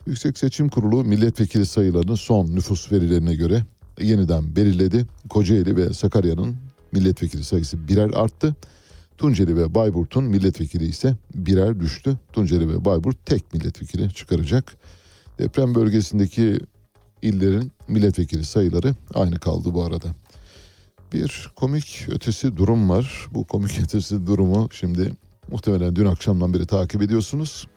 Yüksek 0.08 0.38
Seçim 0.38 0.69
Kurulu 0.69 1.04
milletvekili 1.04 1.65
sayılarını 1.65 2.17
son 2.17 2.48
nüfus 2.48 2.91
verilerine 2.91 3.36
göre 3.36 3.65
yeniden 3.99 4.55
belirledi. 4.55 5.05
Kocaeli 5.29 5.75
ve 5.75 5.93
Sakarya'nın 5.93 6.55
milletvekili 6.91 7.43
sayısı 7.43 7.88
birer 7.88 8.10
arttı. 8.13 8.55
Tunceli 9.17 9.58
ve 9.58 9.75
Bayburt'un 9.75 10.23
milletvekili 10.23 10.86
ise 10.86 11.15
birer 11.36 11.79
düştü. 11.79 12.17
Tunceli 12.34 12.69
ve 12.69 12.86
Bayburt 12.86 13.25
tek 13.25 13.53
milletvekili 13.53 14.13
çıkaracak. 14.13 14.75
Deprem 15.39 15.75
bölgesindeki 15.75 16.60
illerin 17.21 17.71
milletvekili 17.88 18.45
sayıları 18.45 18.95
aynı 19.13 19.39
kaldı 19.39 19.73
bu 19.73 19.84
arada. 19.84 20.08
Bir 21.13 21.51
komik 21.55 22.05
ötesi 22.10 22.58
durum 22.58 22.89
var. 22.89 23.27
Bu 23.31 23.43
komik 23.43 23.79
ötesi 23.84 24.27
durumu 24.27 24.69
şimdi 24.71 25.13
muhtemelen 25.51 25.95
dün 25.95 26.05
akşamdan 26.05 26.53
beri 26.53 26.65
takip 26.65 27.01
ediyorsunuz. 27.01 27.67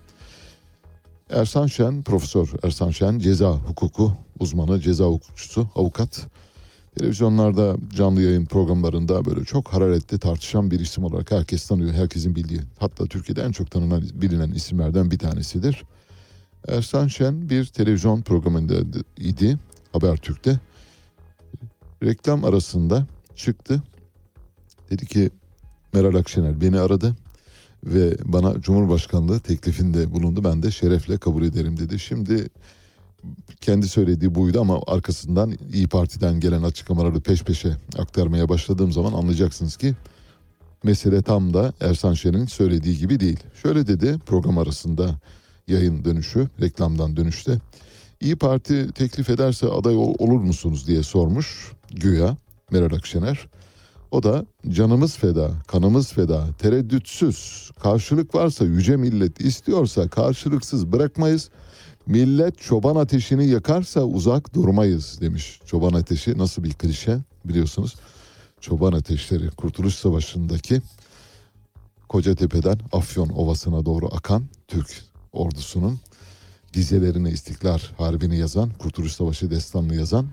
Ersan 1.31 1.67
Şen, 1.67 2.03
Profesör 2.03 2.49
Ersan 2.63 2.91
Şen 2.91 3.19
ceza 3.19 3.51
hukuku 3.51 4.13
uzmanı, 4.41 4.81
ceza 4.81 5.05
hukukçusu, 5.05 5.69
avukat. 5.75 6.27
Televizyonlarda 6.99 7.77
canlı 7.97 8.23
yayın 8.23 8.47
programlarında 8.47 9.25
böyle 9.25 9.45
çok 9.45 9.69
hararetli 9.69 10.19
tartışan 10.19 10.71
bir 10.71 10.81
isim 10.81 11.05
olarak 11.05 11.31
herkes 11.31 11.67
tanıyor, 11.67 11.93
herkesin 11.93 12.37
bildiği. 12.37 12.61
Hatta 12.79 13.07
Türkiye'de 13.07 13.43
en 13.43 13.53
çok 13.53 13.71
tanınan, 13.71 14.03
bilinen 14.15 14.51
isimlerden 14.51 15.11
bir 15.11 15.19
tanesidir. 15.19 15.85
Ersan 16.69 17.07
Şen 17.07 17.51
bir 17.51 17.65
televizyon 17.65 18.23
programında 18.23 18.75
idi, 19.17 19.59
Habertürk'te. 19.93 20.61
Reklam 22.03 22.45
arasında 22.45 23.07
çıktı. 23.37 23.83
Dedi 24.91 25.07
ki 25.07 25.31
Meral 25.93 26.15
Akşener 26.15 26.61
beni 26.61 26.81
aradı 26.81 27.17
ve 27.85 28.17
bana 28.25 28.61
Cumhurbaşkanlığı 28.61 29.41
teklifinde 29.41 30.13
bulundu. 30.13 30.45
Ben 30.45 30.63
de 30.63 30.71
şerefle 30.71 31.19
kabul 31.19 31.43
ederim 31.43 31.77
dedi. 31.77 31.99
Şimdi 31.99 32.49
kendi 33.61 33.89
söylediği 33.89 34.35
buydu 34.35 34.61
ama 34.61 34.81
arkasından 34.87 35.55
İyi 35.73 35.89
Parti'den 35.89 36.41
gelen 36.41 36.63
açıklamaları 36.63 37.21
peş 37.21 37.43
peşe 37.43 37.77
aktarmaya 37.99 38.49
başladığım 38.49 38.93
zaman 38.93 39.13
anlayacaksınız 39.13 39.77
ki 39.77 39.95
mesele 40.85 41.23
tam 41.23 41.55
da 41.55 41.73
Ersan 41.81 42.15
Şen'in 42.15 42.47
söylediği 42.47 42.99
gibi 42.99 43.21
değil. 43.21 43.41
Şöyle 43.63 43.87
dedi 43.87 44.19
program 44.27 44.59
arasında 44.59 45.21
yayın 45.69 46.05
dönüşü, 46.05 46.49
reklamdan 46.61 47.17
dönüşte. 47.17 47.59
İyi 48.21 48.37
Parti 48.37 48.93
teklif 48.93 49.31
ederse 49.31 49.67
aday 49.67 49.97
olur 49.97 50.41
musunuz 50.41 50.87
diye 50.87 51.03
sormuş 51.03 51.73
güya 51.91 52.37
Meral 52.71 52.97
Akşener. 52.97 53.49
O 54.11 54.23
da 54.23 54.47
canımız 54.69 55.17
feda, 55.17 55.51
kanımız 55.67 56.13
feda, 56.13 56.47
tereddütsüz, 56.59 57.71
karşılık 57.83 58.35
varsa 58.35 58.65
yüce 58.65 58.97
millet 58.97 59.41
istiyorsa 59.41 60.09
karşılıksız 60.09 60.93
bırakmayız. 60.93 61.51
Millet 62.09 62.59
çoban 62.59 62.97
ateşini 62.97 63.47
yakarsa 63.47 64.01
uzak 64.01 64.55
durmayız 64.55 65.21
demiş. 65.21 65.61
Çoban 65.67 65.93
ateşi 65.93 66.39
nasıl 66.39 66.65
bir 66.65 66.73
klişe 66.73 67.19
biliyorsunuz. 67.45 67.97
Çoban 68.61 68.93
ateşleri 68.93 69.51
Kurtuluş 69.51 69.95
Savaşı'ndaki 69.95 70.83
Kocatepe'den 72.09 72.79
Afyon 72.93 73.29
Ovası'na 73.29 73.85
doğru 73.85 74.07
akan 74.07 74.45
Türk 74.69 75.05
ordusunun 75.33 76.01
dizelerine 76.75 77.31
İstiklal 77.31 77.79
Harbi'ni 77.99 78.39
yazan, 78.39 78.71
Kurtuluş 78.79 79.13
Savaşı 79.13 79.51
destanını 79.51 79.95
yazan 79.95 80.27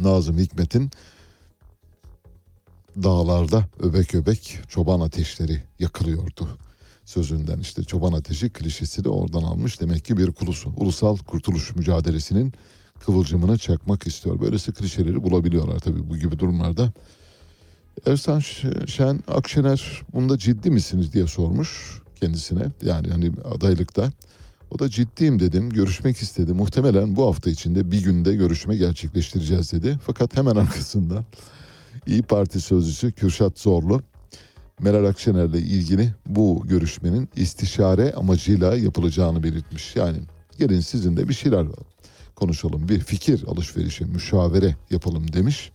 Nazım 0.00 0.38
Hikmet'in 0.38 0.90
dağlarda 3.02 3.64
öbek 3.80 4.14
öbek 4.14 4.58
çoban 4.68 5.00
ateşleri 5.00 5.62
yakılıyordu. 5.78 6.58
Sözünden 7.04 7.58
işte 7.58 7.84
çoban 7.84 8.12
ateşi 8.12 8.50
klişesi 8.50 9.04
de 9.04 9.08
oradan 9.08 9.42
almış. 9.42 9.80
Demek 9.80 10.04
ki 10.04 10.16
bir 10.16 10.32
kulusu. 10.32 10.72
Ulusal 10.76 11.16
kurtuluş 11.16 11.76
mücadelesinin 11.76 12.52
kıvılcımını 13.06 13.58
çakmak 13.58 14.06
istiyor. 14.06 14.40
Böylesi 14.40 14.72
klişeleri 14.72 15.22
bulabiliyorlar 15.22 15.78
tabii 15.78 16.10
bu 16.10 16.16
gibi 16.16 16.38
durumlarda. 16.38 16.92
Ersan 18.06 18.38
Şen 18.86 19.20
Akşener 19.28 20.02
bunda 20.14 20.38
ciddi 20.38 20.70
misiniz 20.70 21.12
diye 21.12 21.26
sormuş 21.26 22.00
kendisine. 22.20 22.62
Yani 22.82 23.08
hani 23.08 23.32
adaylıkta. 23.54 24.12
O 24.70 24.78
da 24.78 24.88
ciddiyim 24.88 25.40
dedim. 25.40 25.70
Görüşmek 25.70 26.16
istedi. 26.16 26.52
Muhtemelen 26.52 27.16
bu 27.16 27.26
hafta 27.26 27.50
içinde 27.50 27.90
bir 27.90 28.04
günde 28.04 28.34
görüşme 28.34 28.76
gerçekleştireceğiz 28.76 29.72
dedi. 29.72 29.98
Fakat 30.06 30.36
hemen 30.36 30.56
arkasından 30.56 31.24
İyi 32.06 32.22
Parti 32.22 32.60
sözcüsü 32.60 33.12
Kürşat 33.12 33.58
Zorlu 33.58 34.02
Meral 34.80 35.04
Akşener'le 35.04 35.54
ilgili 35.54 36.14
bu 36.26 36.62
görüşmenin 36.66 37.28
istişare 37.36 38.12
amacıyla 38.12 38.76
yapılacağını 38.76 39.42
belirtmiş. 39.42 39.96
Yani 39.96 40.18
gelin 40.58 40.80
sizin 40.80 41.16
de 41.16 41.28
bir 41.28 41.34
şeyler 41.34 41.66
konuşalım, 42.34 42.88
bir 42.88 43.00
fikir 43.00 43.44
alışverişi, 43.46 44.04
müşavere 44.04 44.76
yapalım 44.90 45.32
demiş. 45.32 45.72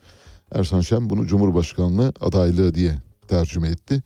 Ersan 0.52 0.82
Şen 0.82 1.10
bunu 1.10 1.28
Cumhurbaşkanlığı 1.28 2.14
adaylığı 2.22 2.76
diye 2.76 2.96
tercüme 3.28 3.68
etti. 3.70 4.04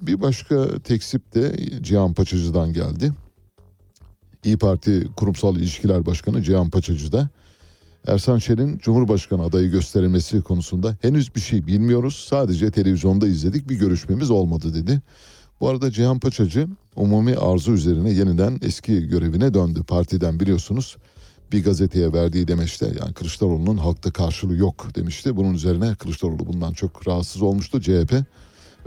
Bir 0.00 0.20
başka 0.20 0.78
teksip 0.78 1.34
de 1.34 1.56
Cihan 1.82 2.14
Paçacı'dan 2.14 2.72
geldi. 2.72 3.12
İyi 4.44 4.58
Parti 4.58 5.08
Kurumsal 5.16 5.56
İlişkiler 5.56 6.06
Başkanı 6.06 6.42
Cihan 6.42 6.70
Paçacı 6.70 7.12
da 7.12 7.28
Ersan 8.06 8.38
Şen'in 8.38 8.78
Cumhurbaşkanı 8.78 9.42
adayı 9.42 9.70
gösterilmesi 9.70 10.42
konusunda 10.42 10.96
henüz 11.02 11.34
bir 11.34 11.40
şey 11.40 11.66
bilmiyoruz. 11.66 12.26
Sadece 12.28 12.70
televizyonda 12.70 13.26
izledik 13.26 13.68
bir 13.68 13.76
görüşmemiz 13.76 14.30
olmadı 14.30 14.74
dedi. 14.74 15.00
Bu 15.60 15.68
arada 15.68 15.90
Cihan 15.90 16.18
Paçacı 16.18 16.68
umumi 16.96 17.36
arzu 17.36 17.72
üzerine 17.72 18.10
yeniden 18.10 18.58
eski 18.62 19.08
görevine 19.08 19.54
döndü. 19.54 19.82
Partiden 19.82 20.40
biliyorsunuz 20.40 20.96
bir 21.52 21.64
gazeteye 21.64 22.12
verdiği 22.12 22.48
demeçte 22.48 22.86
yani 23.00 23.14
Kılıçdaroğlu'nun 23.14 23.76
halkta 23.76 24.10
karşılığı 24.10 24.56
yok 24.56 24.86
demişti. 24.96 25.36
Bunun 25.36 25.54
üzerine 25.54 25.94
Kılıçdaroğlu 25.94 26.46
bundan 26.46 26.72
çok 26.72 27.08
rahatsız 27.08 27.42
olmuştu 27.42 27.80
CHP 27.80 28.12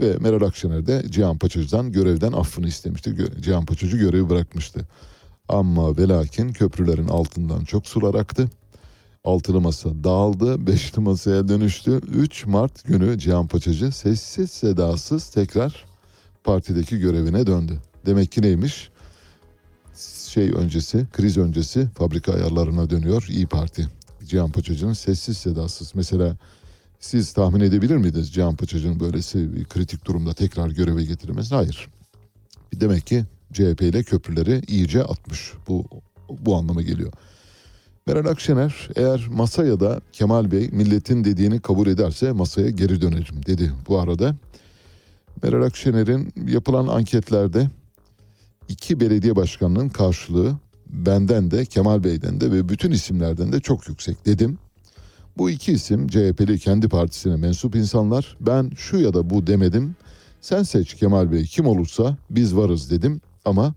ve 0.00 0.16
Meral 0.20 0.42
Akşener 0.46 0.86
de 0.86 1.04
Cihan 1.10 1.38
Paçacı'dan 1.38 1.92
görevden 1.92 2.32
affını 2.32 2.68
istemişti. 2.68 3.16
Cihan 3.40 3.64
Paçacı 3.64 3.96
görevi 3.96 4.30
bırakmıştı. 4.30 4.80
Ama 5.48 5.96
ve 5.96 6.08
lakin 6.08 6.52
köprülerin 6.52 7.08
altından 7.08 7.64
çok 7.64 7.86
sular 7.86 8.14
aktı. 8.14 8.48
Altılı 9.28 9.60
masa 9.60 10.04
dağıldı, 10.04 10.66
beşli 10.66 11.00
masaya 11.00 11.48
dönüştü. 11.48 12.00
3 12.14 12.46
Mart 12.46 12.84
günü 12.84 13.18
Cihan 13.18 13.46
Paçacı 13.46 13.92
sessiz 13.92 14.50
sedasız 14.50 15.28
tekrar 15.28 15.84
partideki 16.44 16.98
görevine 16.98 17.46
döndü. 17.46 17.78
Demek 18.06 18.32
ki 18.32 18.42
neymiş? 18.42 18.90
Şey 20.28 20.50
öncesi, 20.50 21.06
kriz 21.12 21.36
öncesi 21.38 21.88
fabrika 21.94 22.32
ayarlarına 22.32 22.90
dönüyor 22.90 23.26
İyi 23.28 23.46
Parti. 23.46 23.88
Cihan 24.24 24.50
Paçacı'nın 24.50 24.92
sessiz 24.92 25.38
sedasız. 25.38 25.94
Mesela 25.94 26.36
siz 27.00 27.32
tahmin 27.32 27.60
edebilir 27.60 27.96
miydiniz 27.96 28.32
Cihan 28.32 28.56
Paçacı'nın 28.56 29.00
böylesi 29.00 29.56
bir 29.56 29.64
kritik 29.64 30.04
durumda 30.04 30.34
tekrar 30.34 30.68
göreve 30.68 31.04
getirilmesi? 31.04 31.54
Hayır. 31.54 31.88
Demek 32.74 33.06
ki 33.06 33.24
CHP 33.52 33.82
ile 33.82 34.02
köprüleri 34.02 34.62
iyice 34.68 35.02
atmış. 35.02 35.52
Bu 35.68 35.84
bu 36.28 36.56
anlama 36.56 36.82
geliyor. 36.82 37.12
Meral 38.08 38.26
Akşener 38.30 38.88
eğer 38.96 39.26
masaya 39.30 39.80
da 39.80 40.00
Kemal 40.12 40.50
Bey 40.50 40.68
milletin 40.72 41.24
dediğini 41.24 41.60
kabul 41.60 41.86
ederse 41.86 42.32
masaya 42.32 42.70
geri 42.70 43.00
dönerim 43.00 43.46
dedi 43.46 43.72
bu 43.88 43.98
arada. 43.98 44.36
Meral 45.42 45.62
Akşener'in 45.62 46.32
yapılan 46.46 46.86
anketlerde 46.86 47.70
iki 48.68 49.00
belediye 49.00 49.36
başkanının 49.36 49.88
karşılığı 49.88 50.56
benden 50.86 51.50
de 51.50 51.64
Kemal 51.64 52.04
Bey'den 52.04 52.40
de 52.40 52.52
ve 52.52 52.68
bütün 52.68 52.90
isimlerden 52.90 53.52
de 53.52 53.60
çok 53.60 53.88
yüksek 53.88 54.26
dedim. 54.26 54.58
Bu 55.38 55.50
iki 55.50 55.72
isim 55.72 56.08
CHP'li 56.08 56.58
kendi 56.58 56.88
partisine 56.88 57.36
mensup 57.36 57.76
insanlar. 57.76 58.36
Ben 58.40 58.70
şu 58.76 58.98
ya 58.98 59.14
da 59.14 59.30
bu 59.30 59.46
demedim. 59.46 59.96
Sen 60.40 60.62
seç 60.62 60.94
Kemal 60.94 61.32
Bey 61.32 61.44
kim 61.44 61.66
olursa 61.66 62.16
biz 62.30 62.56
varız 62.56 62.90
dedim 62.90 63.20
ama 63.44 63.74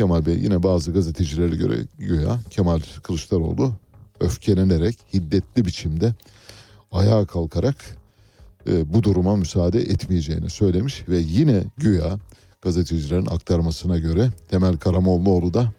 Kemal 0.00 0.26
Bey 0.26 0.38
yine 0.38 0.62
bazı 0.62 0.92
gazetecilere 0.92 1.56
göre 1.56 1.76
güya 1.98 2.40
Kemal 2.50 2.80
Kılıçdaroğlu 3.02 3.72
öfkelenerek 4.20 4.96
hiddetli 5.14 5.64
biçimde 5.64 6.14
ayağa 6.92 7.26
kalkarak 7.26 7.76
e, 8.68 8.94
bu 8.94 9.02
duruma 9.02 9.36
müsaade 9.36 9.80
etmeyeceğini 9.80 10.50
söylemiş 10.50 11.08
ve 11.08 11.18
yine 11.18 11.64
güya 11.76 12.18
gazetecilerin 12.62 13.26
aktarmasına 13.26 13.98
göre 13.98 14.30
Temel 14.48 14.76
Karamollaoğlu 14.76 15.54
da 15.54 15.72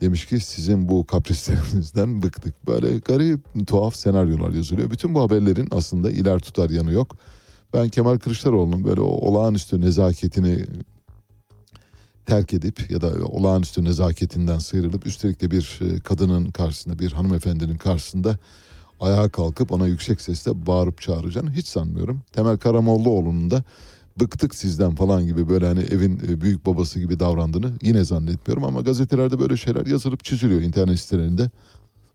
demiş 0.00 0.26
ki 0.26 0.40
sizin 0.40 0.88
bu 0.88 1.06
kaprislerinizden 1.06 2.22
bıktık. 2.22 2.66
Böyle 2.66 2.98
garip 2.98 3.40
tuhaf 3.66 3.96
senaryolar 3.96 4.50
yazılıyor. 4.50 4.90
Bütün 4.90 5.14
bu 5.14 5.20
haberlerin 5.20 5.68
aslında 5.70 6.10
iler 6.10 6.38
tutar 6.38 6.70
yanı 6.70 6.92
yok. 6.92 7.16
Ben 7.74 7.88
Kemal 7.88 8.18
Kılıçdaroğlu'nun 8.18 8.84
böyle 8.84 9.00
olağanüstü 9.00 9.80
nezaketini 9.80 10.66
terk 12.26 12.54
edip 12.54 12.90
ya 12.90 13.00
da 13.00 13.24
olağanüstü 13.24 13.84
nezaketinden 13.84 14.58
sıyrılıp 14.58 15.06
üstelik 15.06 15.40
de 15.40 15.50
bir 15.50 15.78
e, 15.80 16.00
kadının 16.00 16.50
karşısında 16.50 16.98
bir 16.98 17.12
hanımefendinin 17.12 17.76
karşısında 17.76 18.38
ayağa 19.00 19.28
kalkıp 19.28 19.72
ona 19.72 19.86
yüksek 19.86 20.20
sesle 20.20 20.66
bağırıp 20.66 21.00
çağıracağını 21.00 21.52
hiç 21.52 21.66
sanmıyorum. 21.66 22.22
Temel 22.32 22.58
Karamollaoğlu'nun 22.58 23.50
da 23.50 23.64
bıktık 24.20 24.54
sizden 24.54 24.94
falan 24.94 25.26
gibi 25.26 25.48
böyle 25.48 25.66
hani 25.66 25.80
evin 25.80 26.20
e, 26.28 26.40
büyük 26.40 26.66
babası 26.66 27.00
gibi 27.00 27.20
davrandığını 27.20 27.72
yine 27.82 28.04
zannetmiyorum 28.04 28.64
ama 28.64 28.80
gazetelerde 28.80 29.38
böyle 29.38 29.56
şeyler 29.56 29.86
yazılıp 29.86 30.24
çiziliyor 30.24 30.60
internet 30.60 31.00
sitelerinde. 31.00 31.50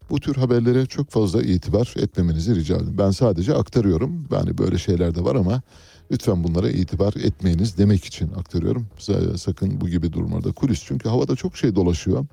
Bu 0.09 0.19
tür 0.19 0.35
haberlere 0.35 0.85
çok 0.85 1.09
fazla 1.09 1.41
itibar 1.41 1.93
etmemenizi 1.97 2.55
rica 2.55 2.75
ederim. 2.75 2.97
Ben 2.97 3.11
sadece 3.11 3.53
aktarıyorum. 3.53 4.27
Yani 4.31 4.57
böyle 4.57 4.77
şeyler 4.77 5.15
de 5.15 5.23
var 5.23 5.35
ama 5.35 5.61
Lütfen 6.11 6.43
bunlara 6.43 6.69
itibar 6.69 7.13
etmeyiniz 7.13 7.77
demek 7.77 8.05
için 8.05 8.31
aktarıyorum. 8.33 8.87
Sakın 9.37 9.81
bu 9.81 9.89
gibi 9.89 10.13
durumlarda 10.13 10.51
kulis 10.51 10.83
çünkü 10.85 11.09
havada 11.09 11.35
çok 11.35 11.57
şey 11.57 11.75
dolaşıyor. 11.75 12.25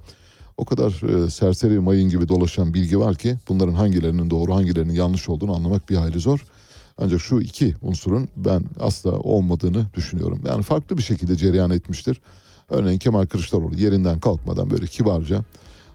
O 0.57 0.65
kadar 0.65 1.25
e, 1.27 1.31
serseri 1.31 1.81
mayın 1.81 2.11
gibi 2.11 2.29
dolaşan 2.29 2.75
bilgi 2.75 2.99
var 2.99 3.15
ki 3.15 3.37
bunların 3.49 3.75
hangilerinin 3.75 4.31
doğru 4.31 4.55
hangilerinin 4.55 4.93
yanlış 4.95 5.29
olduğunu 5.29 5.57
anlamak 5.57 5.91
bir 5.91 5.97
hayli 5.97 6.21
zor. 6.21 6.45
Ancak 6.99 7.21
şu 7.21 7.41
iki 7.41 7.75
unsurun 7.83 8.29
ben 8.37 8.65
asla 8.81 9.11
olmadığını 9.11 9.87
düşünüyorum. 9.95 10.41
Yani 10.47 10.63
farklı 10.63 10.99
bir 10.99 11.03
şekilde 11.03 11.37
cereyan 11.37 11.71
etmiştir. 11.71 12.21
Örneğin 12.69 12.99
Kemal 12.99 13.27
Kılıçdaroğlu 13.27 13.77
yerinden 13.77 14.21
kalkmadan 14.21 14.71
böyle 14.71 14.87
kibarca 14.87 15.45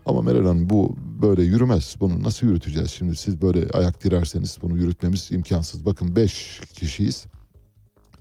ama 0.06 0.22
Meral 0.22 0.46
Hanım 0.46 0.70
bu 0.70 0.96
böyle 1.22 1.44
yürümez. 1.44 1.96
Bunu 2.00 2.24
nasıl 2.24 2.48
yürüteceğiz 2.48 2.92
şimdi? 2.92 3.16
Siz 3.16 3.42
böyle 3.42 3.70
ayak 3.70 4.04
direrseniz 4.04 4.58
bunu 4.62 4.78
yürütmemiz 4.78 5.32
imkansız. 5.32 5.86
Bakın 5.86 6.16
beş 6.16 6.62
kişiyiz. 6.74 7.26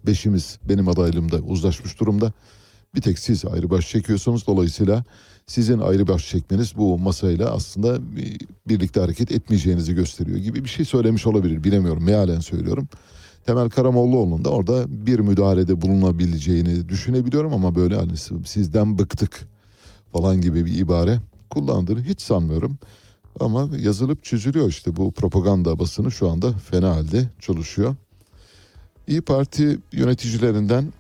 Beşimiz 0.09 0.59
benim 0.69 0.89
adaylığımda 0.89 1.37
uzlaşmış 1.37 2.01
durumda. 2.01 2.33
Bir 2.95 3.01
tek 3.01 3.19
siz 3.19 3.45
ayrı 3.45 3.71
baş 3.71 3.89
çekiyorsunuz. 3.89 4.47
Dolayısıyla 4.47 5.05
sizin 5.47 5.79
ayrı 5.79 6.09
baş 6.09 6.29
çekmeniz 6.29 6.77
bu 6.77 6.99
masayla 6.99 7.51
aslında 7.51 7.99
birlikte 8.69 9.01
hareket 9.01 9.33
etmeyeceğinizi 9.33 9.95
gösteriyor 9.95 10.39
gibi 10.39 10.65
bir 10.65 10.69
şey 10.69 10.85
söylemiş 10.85 11.27
olabilir. 11.27 11.65
Bilemiyorum. 11.65 12.05
Mealen 12.05 12.41
söylüyorum. 12.41 12.89
Temel 13.47 13.71
Karamollaoğlu'nun 13.71 14.45
da 14.45 14.51
orada 14.51 15.07
bir 15.07 15.19
müdahalede 15.19 15.83
bulunabileceğini 15.83 16.89
düşünebiliyorum 16.89 17.53
ama 17.53 17.75
böyle 17.75 17.97
hani 17.97 18.17
sizden 18.47 18.99
bıktık 18.99 19.49
falan 20.13 20.41
gibi 20.41 20.67
bir 20.67 20.79
ibare 20.79 21.21
kullandığını 21.51 22.03
hiç 22.03 22.21
sanmıyorum. 22.21 22.79
Ama 23.41 23.69
yazılıp 23.79 24.25
çiziliyor 24.25 24.69
işte 24.69 24.97
bu 24.97 25.13
propaganda 25.13 25.79
basını 25.79 26.11
şu 26.11 26.31
anda 26.31 26.53
fena 26.53 26.91
halde 26.91 27.29
çalışıyor. 27.41 27.97
İyi 29.09 29.21
Parti 29.21 29.79
yöneticilerinden 29.93 30.93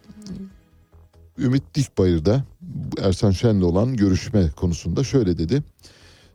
Ümit 1.38 1.62
Dikbayır'da 1.74 2.44
Ersan 3.00 3.30
Şen'le 3.30 3.62
olan 3.62 3.96
görüşme 3.96 4.50
konusunda 4.56 5.04
şöyle 5.04 5.38
dedi. 5.38 5.62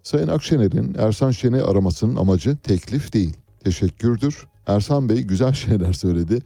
Sayın 0.03 0.27
Akşener'in 0.27 0.95
Ersan 0.97 1.31
Şen'i 1.31 1.61
aramasının 1.61 2.15
amacı 2.15 2.57
teklif 2.57 3.13
değil, 3.13 3.33
teşekkürdür. 3.63 4.47
Ersan 4.67 5.09
Bey 5.09 5.21
güzel 5.21 5.53
şeyler 5.53 5.93
söyledi. 5.93 6.39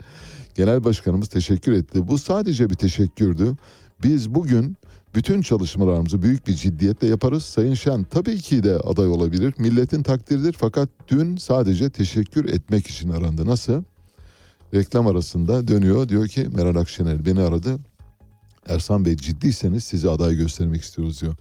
Genel 0.55 0.83
Başkanımız 0.83 1.27
teşekkür 1.27 1.71
etti. 1.71 2.07
Bu 2.07 2.17
sadece 2.17 2.69
bir 2.69 2.75
teşekkürdü. 2.75 3.55
Biz 4.03 4.35
bugün 4.35 4.77
bütün 5.15 5.41
çalışmalarımızı 5.41 6.21
büyük 6.21 6.47
bir 6.47 6.53
ciddiyetle 6.53 7.07
yaparız. 7.07 7.43
Sayın 7.43 7.73
Şen 7.73 8.03
tabii 8.03 8.37
ki 8.37 8.63
de 8.63 8.75
aday 8.77 9.07
olabilir. 9.07 9.53
Milletin 9.57 10.03
takdiridir 10.03 10.55
fakat 10.59 10.89
dün 11.07 11.37
sadece 11.37 11.89
teşekkür 11.89 12.49
etmek 12.49 12.87
için 12.87 13.09
arandı. 13.09 13.45
Nasıl? 13.45 13.83
Reklam 14.73 15.07
arasında 15.07 15.67
dönüyor. 15.67 16.09
Diyor 16.09 16.27
ki 16.27 16.47
Meral 16.55 16.75
Akşener 16.75 17.25
beni 17.25 17.41
aradı. 17.41 17.79
Ersan 18.67 19.05
Bey 19.05 19.17
ciddiyseniz 19.17 19.83
sizi 19.83 20.09
aday 20.09 20.35
göstermek 20.35 20.81
istiyoruz 20.81 21.21
diyor. 21.21 21.35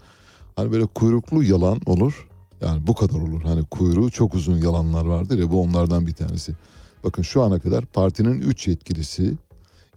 Hani 0.56 0.72
böyle 0.72 0.86
kuyruklu 0.86 1.42
yalan 1.42 1.80
olur. 1.86 2.28
Yani 2.60 2.86
bu 2.86 2.94
kadar 2.94 3.20
olur. 3.20 3.42
Hani 3.42 3.64
kuyruğu 3.64 4.10
çok 4.10 4.34
uzun 4.34 4.56
yalanlar 4.56 5.04
vardır 5.04 5.38
ya 5.38 5.50
bu 5.50 5.62
onlardan 5.62 6.06
bir 6.06 6.12
tanesi. 6.12 6.52
Bakın 7.04 7.22
şu 7.22 7.42
ana 7.42 7.58
kadar 7.58 7.86
partinin 7.86 8.40
3 8.40 8.68
yetkilisi 8.68 9.34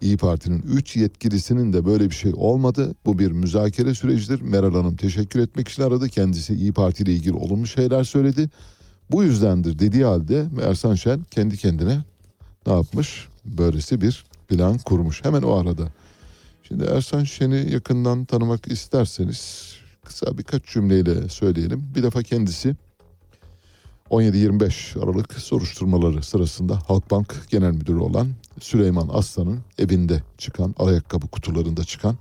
İyi 0.00 0.16
Parti'nin 0.16 0.62
3 0.62 0.96
yetkilisinin 0.96 1.72
de 1.72 1.84
böyle 1.84 2.10
bir 2.10 2.14
şey 2.14 2.32
olmadı. 2.36 2.94
Bu 3.06 3.18
bir 3.18 3.30
müzakere 3.30 3.94
sürecidir. 3.94 4.40
Meral 4.40 4.74
Hanım 4.74 4.96
teşekkür 4.96 5.40
etmek 5.40 5.68
için 5.68 5.82
aradı. 5.82 6.08
Kendisi 6.08 6.54
İyi 6.54 6.72
Parti 6.72 7.02
ile 7.02 7.12
ilgili 7.12 7.34
olumlu 7.34 7.66
şeyler 7.66 8.04
söyledi. 8.04 8.50
Bu 9.10 9.24
yüzdendir 9.24 9.78
dediği 9.78 10.04
halde 10.04 10.46
Ersan 10.62 10.94
Şen 10.94 11.20
kendi 11.30 11.56
kendine 11.56 12.04
ne 12.66 12.72
yapmış? 12.72 13.28
Böylesi 13.44 14.00
bir 14.00 14.24
plan 14.48 14.78
kurmuş. 14.78 15.24
Hemen 15.24 15.42
o 15.42 15.52
arada. 15.52 15.88
Şimdi 16.62 16.84
Ersan 16.84 17.24
Şen'i 17.24 17.72
yakından 17.72 18.24
tanımak 18.24 18.68
isterseniz 18.72 19.74
kısa 20.04 20.38
birkaç 20.38 20.64
cümleyle 20.64 21.28
söyleyelim. 21.28 21.92
Bir 21.94 22.02
defa 22.02 22.22
kendisi 22.22 22.76
17-25 24.10 25.04
Aralık 25.04 25.32
soruşturmaları 25.32 26.22
sırasında 26.22 26.78
Halkbank 26.86 27.36
Genel 27.48 27.72
Müdürü 27.72 27.98
olan 27.98 28.28
Süleyman 28.60 29.08
Aslan'ın 29.12 29.60
evinde 29.78 30.22
çıkan 30.38 30.74
ayakkabı 30.78 31.28
kutularında 31.28 31.84
çıkan 31.84 32.16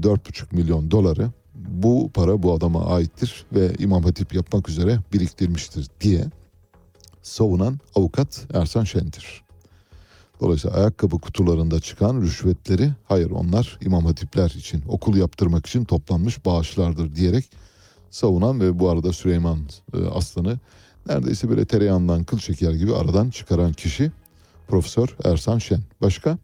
4,5 0.00 0.54
milyon 0.54 0.90
doları 0.90 1.30
bu 1.54 2.10
para 2.14 2.42
bu 2.42 2.52
adama 2.52 2.86
aittir 2.86 3.46
ve 3.52 3.72
İmam 3.78 4.04
Hatip 4.04 4.34
yapmak 4.34 4.68
üzere 4.68 4.98
biriktirmiştir 5.12 5.86
diye 6.00 6.24
savunan 7.22 7.78
avukat 7.94 8.46
Ersan 8.54 8.84
Şen'dir. 8.84 9.49
Dolayısıyla 10.40 10.76
ayakkabı 10.76 11.18
kutularında 11.18 11.80
çıkan 11.80 12.20
rüşvetleri 12.20 12.92
hayır 13.04 13.30
onlar 13.30 13.78
İmam 13.80 14.04
Hatipler 14.04 14.50
için 14.50 14.82
okul 14.88 15.16
yaptırmak 15.16 15.66
için 15.66 15.84
toplanmış 15.84 16.44
bağışlardır 16.44 17.16
diyerek 17.16 17.50
savunan 18.10 18.60
ve 18.60 18.78
bu 18.78 18.88
arada 18.88 19.12
Süleyman 19.12 19.58
e, 19.94 20.06
Aslan'ı 20.06 20.58
neredeyse 21.06 21.48
böyle 21.48 21.64
tereyağından 21.64 22.24
kıl 22.24 22.38
çeker 22.38 22.72
gibi 22.72 22.94
aradan 22.94 23.30
çıkaran 23.30 23.72
kişi 23.72 24.12
Profesör 24.68 25.16
Ersan 25.24 25.58
Şen. 25.58 25.80
Başka? 26.00 26.38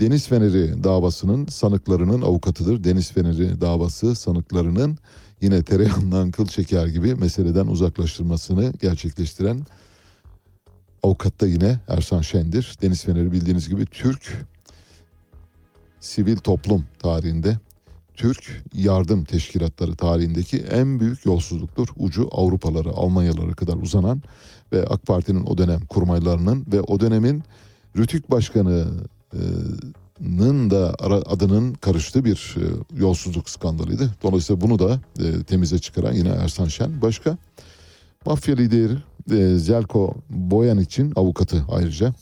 Deniz 0.00 0.28
Feneri 0.28 0.84
davasının 0.84 1.46
sanıklarının 1.46 2.22
avukatıdır. 2.22 2.84
Deniz 2.84 3.12
Feneri 3.12 3.60
davası 3.60 4.14
sanıklarının 4.14 4.98
yine 5.40 5.62
tereyağından 5.62 6.30
kıl 6.30 6.46
çeker 6.46 6.86
gibi 6.86 7.14
meseleden 7.14 7.66
uzaklaştırmasını 7.66 8.72
gerçekleştiren 8.80 9.66
avukat 11.02 11.40
da 11.40 11.46
yine 11.46 11.80
Ersan 11.88 12.20
Şen'dir. 12.20 12.76
Deniz 12.82 13.04
Feneri 13.04 13.32
bildiğiniz 13.32 13.68
gibi 13.68 13.86
Türk 13.86 14.46
sivil 16.00 16.36
toplum 16.36 16.84
tarihinde 16.98 17.58
Türk 18.18 18.62
yardım 18.74 19.24
teşkilatları 19.24 19.96
tarihindeki 19.96 20.58
en 20.58 21.00
büyük 21.00 21.26
yolsuzluktur. 21.26 21.88
Ucu 21.96 22.28
Avrupalara, 22.32 22.90
Almanyalara 22.90 23.52
kadar 23.52 23.74
uzanan 23.74 24.22
ve 24.72 24.86
AK 24.86 25.06
Parti'nin 25.06 25.46
o 25.46 25.58
dönem 25.58 25.80
kurmaylarının 25.80 26.66
ve 26.72 26.80
o 26.80 27.00
dönemin 27.00 27.42
Rütük 27.96 28.30
Başkanı'nın 28.30 30.70
da 30.70 30.94
adının 31.26 31.74
karıştığı 31.74 32.24
bir 32.24 32.56
e, 32.56 32.62
yolsuzluk 33.00 33.50
skandalıydı. 33.50 34.14
Dolayısıyla 34.22 34.60
bunu 34.60 34.78
da 34.78 35.00
e, 35.18 35.42
temize 35.42 35.78
çıkaran 35.78 36.12
yine 36.12 36.28
Ersan 36.28 36.68
Şen. 36.68 37.02
Başka 37.02 37.36
mafya 38.28 38.54
lideri 38.54 38.96
e, 39.30 39.58
Zelko 39.58 40.14
Boyan 40.30 40.78
için 40.78 41.12
avukatı 41.16 41.64
ayrıca. 41.70 42.14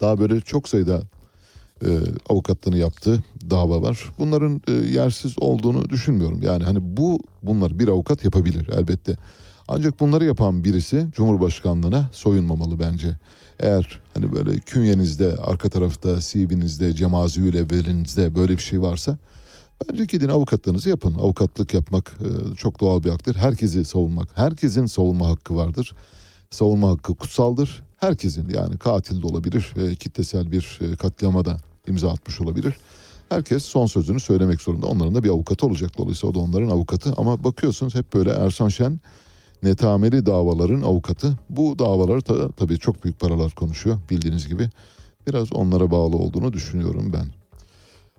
Daha 0.00 0.18
böyle 0.18 0.40
çok 0.40 0.68
sayıda 0.68 1.02
e, 1.84 1.88
avukatlığını 2.28 2.78
yaptığı 2.78 3.22
dava 3.50 3.82
var. 3.82 4.12
Bunların 4.18 4.62
e, 4.68 4.72
yersiz 4.72 5.34
olduğunu 5.38 5.90
düşünmüyorum. 5.90 6.42
Yani 6.42 6.64
hani 6.64 6.78
bu 6.82 7.20
bunlar 7.42 7.78
bir 7.78 7.88
avukat 7.88 8.24
yapabilir 8.24 8.68
elbette. 8.78 9.16
Ancak 9.68 10.00
bunları 10.00 10.24
yapan 10.24 10.64
birisi 10.64 11.06
Cumhurbaşkanlığına 11.12 12.10
soyunmamalı 12.12 12.78
bence. 12.78 13.16
Eğer 13.60 14.00
hani 14.14 14.32
böyle 14.32 14.58
künyenizde, 14.58 15.36
arka 15.36 15.68
tarafta, 15.68 16.20
CV'nizde, 16.20 16.92
cemaziyül 16.92 17.54
evvelinizde 17.54 18.34
böyle 18.34 18.52
bir 18.52 18.62
şey 18.62 18.82
varsa 18.82 19.18
bence 19.84 20.04
gidin 20.04 20.28
avukatlığınızı 20.28 20.88
yapın. 20.88 21.14
Avukatlık 21.14 21.74
yapmak 21.74 22.12
e, 22.20 22.54
çok 22.54 22.80
doğal 22.80 23.04
bir 23.04 23.10
haktır. 23.10 23.34
Herkesi 23.34 23.84
savunmak, 23.84 24.28
herkesin 24.34 24.86
savunma 24.86 25.28
hakkı 25.28 25.56
vardır. 25.56 25.94
Savunma 26.50 26.90
hakkı 26.90 27.14
kutsaldır. 27.14 27.82
Herkesin 27.96 28.48
yani 28.48 28.78
katil 28.78 29.22
de 29.22 29.26
olabilir, 29.26 29.72
e, 29.76 29.94
kitlesel 29.94 30.52
bir 30.52 30.78
e, 30.80 30.96
katliama 30.96 31.44
da 31.44 31.56
imza 31.88 32.10
atmış 32.10 32.40
olabilir. 32.40 32.74
Herkes 33.28 33.64
son 33.64 33.86
sözünü 33.86 34.20
söylemek 34.20 34.60
zorunda. 34.60 34.86
Onların 34.86 35.14
da 35.14 35.24
bir 35.24 35.28
avukatı 35.28 35.66
olacak. 35.66 35.98
Dolayısıyla 35.98 36.30
o 36.30 36.34
da 36.34 36.38
onların 36.38 36.68
avukatı. 36.68 37.14
Ama 37.16 37.44
bakıyorsunuz 37.44 37.94
hep 37.94 38.14
böyle 38.14 38.30
Ersan 38.30 38.68
Şen 38.68 39.00
netameli 39.62 40.26
davaların 40.26 40.82
avukatı. 40.82 41.38
Bu 41.50 41.78
davalar 41.78 42.26
da 42.26 42.52
tabii 42.52 42.78
çok 42.78 43.04
büyük 43.04 43.20
paralar 43.20 43.52
konuşuyor 43.52 43.98
bildiğiniz 44.10 44.48
gibi. 44.48 44.70
Biraz 45.26 45.52
onlara 45.52 45.90
bağlı 45.90 46.16
olduğunu 46.16 46.52
düşünüyorum 46.52 47.12
ben. 47.12 47.35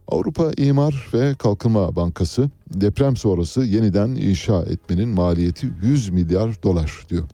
Avrupa 0.08 0.52
İmar 0.58 1.08
ve 1.14 1.36
Kalkınma 1.36 1.96
Bankası 1.96 2.50
deprem 2.74 3.18
sonrası 3.18 3.62
yeniden 3.62 4.10
inşa 4.10 4.62
etmenin 4.62 5.10
maliyeti 5.10 5.70
100 5.82 6.10
milyar 6.10 6.64
dolar 6.64 7.06
diyor. 7.10 7.30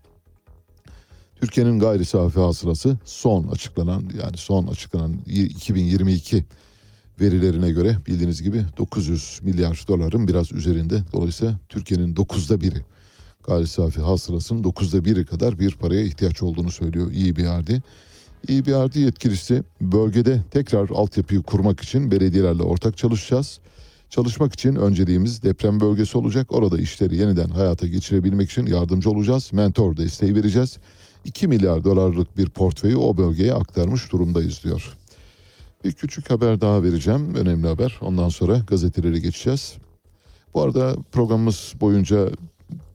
Türkiye'nin 1.42 1.80
gayri 1.80 2.06
safi 2.06 2.40
hasılası 2.40 2.98
son 3.06 3.48
açıklanan 3.48 4.04
yani 4.24 4.38
son 4.38 4.68
açıklanan 4.68 5.18
2022 5.26 6.46
verilerine 7.22 7.72
göre 7.72 7.98
bildiğiniz 8.08 8.44
gibi 8.44 8.66
900 8.78 9.40
milyar 9.44 9.86
doların 9.88 10.28
biraz 10.28 10.52
üzerinde. 10.52 11.04
Dolayısıyla 11.14 11.60
Türkiye'nin 11.70 12.16
9'da 12.16 12.62
biri 12.62 12.86
gayri 13.48 13.68
safi 13.68 14.02
hasılasının 14.02 14.64
9'da 14.64 15.06
biri 15.06 15.26
kadar 15.26 15.60
bir 15.60 15.76
paraya 15.76 16.02
ihtiyaç 16.02 16.44
olduğunu 16.44 16.72
söylüyor 16.72 17.12
EBRD. 17.12 17.82
EBRD 18.50 18.96
yetkilisi 18.96 19.64
bölgede 19.82 20.42
tekrar 20.52 20.90
altyapıyı 20.90 21.42
kurmak 21.42 21.82
için 21.82 22.12
belediyelerle 22.12 22.64
ortak 22.64 22.98
çalışacağız. 22.98 23.60
Çalışmak 24.10 24.54
için 24.54 24.76
önceliğimiz 24.76 25.44
deprem 25.44 25.80
bölgesi 25.80 26.18
olacak. 26.18 26.52
Orada 26.52 26.78
işleri 26.78 27.16
yeniden 27.16 27.50
hayata 27.50 27.88
geçirebilmek 27.88 28.52
için 28.52 28.66
yardımcı 28.66 29.10
olacağız. 29.10 29.54
Mentor 29.54 29.98
desteği 29.98 30.36
vereceğiz. 30.36 30.78
2 31.26 31.48
milyar 31.48 31.84
dolarlık 31.84 32.38
bir 32.38 32.50
portföyü 32.50 32.96
o 32.96 33.18
bölgeye 33.18 33.54
aktarmış 33.54 34.12
durumdayız 34.12 34.64
diyor. 34.64 34.98
Bir 35.84 35.92
küçük 35.92 36.30
haber 36.30 36.62
daha 36.62 36.84
vereceğim. 36.84 37.36
Önemli 37.36 37.68
haber. 37.68 38.00
Ondan 38.02 38.30
sonra 38.30 38.58
gazetelere 38.58 39.20
geçeceğiz. 39.20 39.74
Bu 40.54 40.62
arada 40.62 40.96
programımız 41.12 41.74
boyunca 41.82 42.30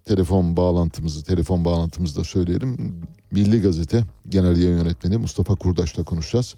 telefon 0.04 0.56
bağlantımızı, 0.56 1.24
telefon 1.24 1.64
bağlantımızı 1.64 2.16
da 2.20 2.24
söyleyelim. 2.24 3.00
Milli 3.30 3.60
Gazete 3.60 4.04
Genel 4.28 4.56
Yayın 4.56 4.78
Yönetmeni 4.78 5.16
Mustafa 5.16 5.54
Kurdaş'la 5.54 6.04
konuşacağız. 6.04 6.54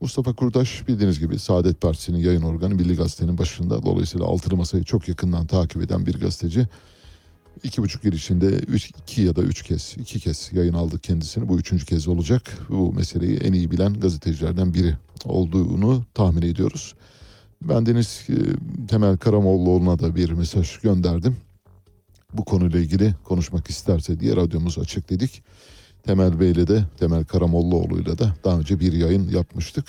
Mustafa 0.00 0.32
Kurdaş 0.32 0.88
bildiğiniz 0.88 1.20
gibi 1.20 1.38
Saadet 1.38 1.80
Partisi'nin 1.80 2.18
yayın 2.18 2.42
organı 2.42 2.74
Milli 2.74 2.96
Gazete'nin 2.96 3.38
başında. 3.38 3.82
Dolayısıyla 3.82 4.26
altılı 4.26 4.56
masayı 4.56 4.84
çok 4.84 5.08
yakından 5.08 5.46
takip 5.46 5.82
eden 5.82 6.06
bir 6.06 6.20
gazeteci. 6.20 6.66
İki 7.62 7.82
buçuk 7.82 8.04
yıl 8.04 8.12
içinde 8.12 8.46
üç, 8.46 8.90
iki 8.90 9.22
ya 9.22 9.36
da 9.36 9.42
üç 9.42 9.62
kez, 9.62 9.94
iki 9.98 10.20
kez 10.20 10.50
yayın 10.52 10.74
aldık 10.74 11.02
kendisini. 11.02 11.48
Bu 11.48 11.58
üçüncü 11.58 11.86
kez 11.86 12.08
olacak. 12.08 12.58
Bu 12.68 12.92
meseleyi 12.92 13.38
en 13.38 13.52
iyi 13.52 13.70
bilen 13.70 14.00
gazetecilerden 14.00 14.74
biri 14.74 14.94
olduğunu 15.24 16.04
tahmin 16.14 16.42
ediyoruz. 16.42 16.94
Ben 17.62 17.86
Deniz 17.86 18.26
e, 18.28 18.34
Temel 18.86 19.16
Karamollaoğlu'na 19.16 19.98
da 19.98 20.16
bir 20.16 20.30
mesaj 20.30 20.78
gönderdim. 20.78 21.36
Bu 22.32 22.44
konuyla 22.44 22.80
ilgili 22.80 23.14
konuşmak 23.24 23.70
isterse 23.70 24.20
diye 24.20 24.36
radyomuz 24.36 24.78
açık 24.78 25.10
dedik. 25.10 25.42
Temel 26.06 26.40
Bey'le 26.40 26.66
de 26.66 26.84
Temel 26.98 27.24
Karamollaoğlu'yla 27.24 28.18
da 28.18 28.34
daha 28.44 28.58
önce 28.58 28.80
bir 28.80 28.92
yayın 28.92 29.28
yapmıştık. 29.28 29.84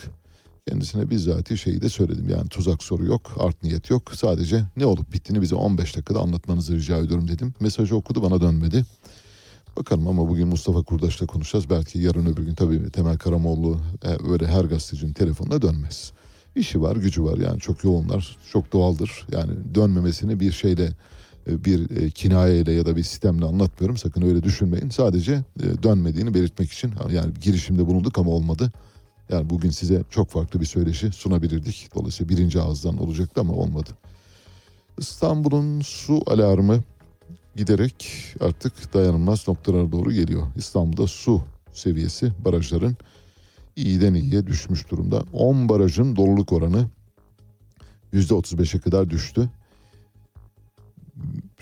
Kendisine 0.68 1.10
bizzat 1.10 1.56
şeyi 1.56 1.82
de 1.82 1.90
söyledim. 1.90 2.30
Yani 2.30 2.50
tuzak 2.50 2.84
soru 2.84 3.06
yok, 3.06 3.36
art 3.40 3.64
niyet 3.64 3.90
yok. 3.90 4.12
Sadece 4.16 4.64
ne 4.78 4.86
olup 4.86 5.14
bittiğini 5.14 5.42
bize 5.42 5.56
15 5.56 5.96
dakikada 5.96 6.20
anlatmanızı 6.20 6.76
rica 6.76 6.98
ediyorum 6.98 7.28
dedim. 7.28 7.54
Mesajı 7.60 7.96
okudu 7.96 8.24
bana 8.24 8.42
dönmedi. 8.42 8.86
Bakalım 9.78 10.08
ama 10.08 10.30
bugün 10.30 10.48
Mustafa 10.48 10.84
Kurdaş'la 10.84 11.26
konuşacağız. 11.26 11.70
Belki 11.70 12.00
yarın 12.00 12.26
öbür 12.26 12.44
gün 12.44 12.56
tabii 12.56 12.92
Temel 12.92 13.18
Karamoğlu 13.18 13.78
e, 14.04 14.32
öyle 14.32 14.48
her 14.48 14.64
gazetecinin 14.64 15.14
telefonuna 15.14 15.62
dönmez. 15.62 16.12
İşi 16.56 16.82
var, 16.82 16.96
gücü 16.96 17.24
var 17.24 17.38
yani 17.38 17.60
çok 17.60 17.84
yoğunlar, 17.84 18.38
çok 18.52 18.74
doğaldır. 18.74 19.28
Yani 19.32 19.52
dönmemesini 19.76 20.40
bir 20.40 20.52
şeyle 20.52 20.92
bir 21.48 21.98
e, 21.98 22.10
kinayeyle 22.10 22.72
ya 22.72 22.86
da 22.86 22.96
bir 22.96 23.04
sistemle 23.04 23.46
anlatmıyorum. 23.46 23.98
Sakın 23.98 24.22
öyle 24.22 24.44
düşünmeyin. 24.44 24.90
Sadece 24.90 25.44
dönmediğini 25.84 26.34
belirtmek 26.34 26.72
için 26.72 26.94
yani 27.12 27.34
girişimde 27.42 27.88
bulunduk 27.88 28.18
ama 28.18 28.32
olmadı. 28.32 28.72
Yani 29.30 29.50
bugün 29.50 29.70
size 29.70 30.04
çok 30.10 30.30
farklı 30.30 30.62
bir 30.62 30.66
söyleşi 30.66 31.12
sunabilirdik. 31.12 31.90
Dolayısıyla 31.96 32.30
birinci 32.30 32.62
ağızdan 32.62 32.98
olacaktı 32.98 33.42
ama 33.42 33.54
olmadı. 33.54 33.90
İstanbul'un 34.98 35.82
su 35.82 36.22
alarmı 36.28 36.84
giderek 37.56 38.08
artık 38.40 38.94
dayanılmaz 38.94 39.48
noktalara 39.48 39.92
doğru 39.92 40.12
geliyor. 40.12 40.48
İstanbul'da 40.56 41.08
su 41.08 41.42
seviyesi 41.74 42.32
barajların 42.46 42.98
iyiden 43.76 44.14
iyiye 44.14 44.48
düşmüş 44.48 44.92
durumda. 44.92 45.24
10 45.34 45.70
barajın 45.70 46.16
doluluk 46.16 46.54
oranı 46.54 46.88
%35'e 48.14 48.80
kadar 48.80 49.10
düştü. 49.10 49.50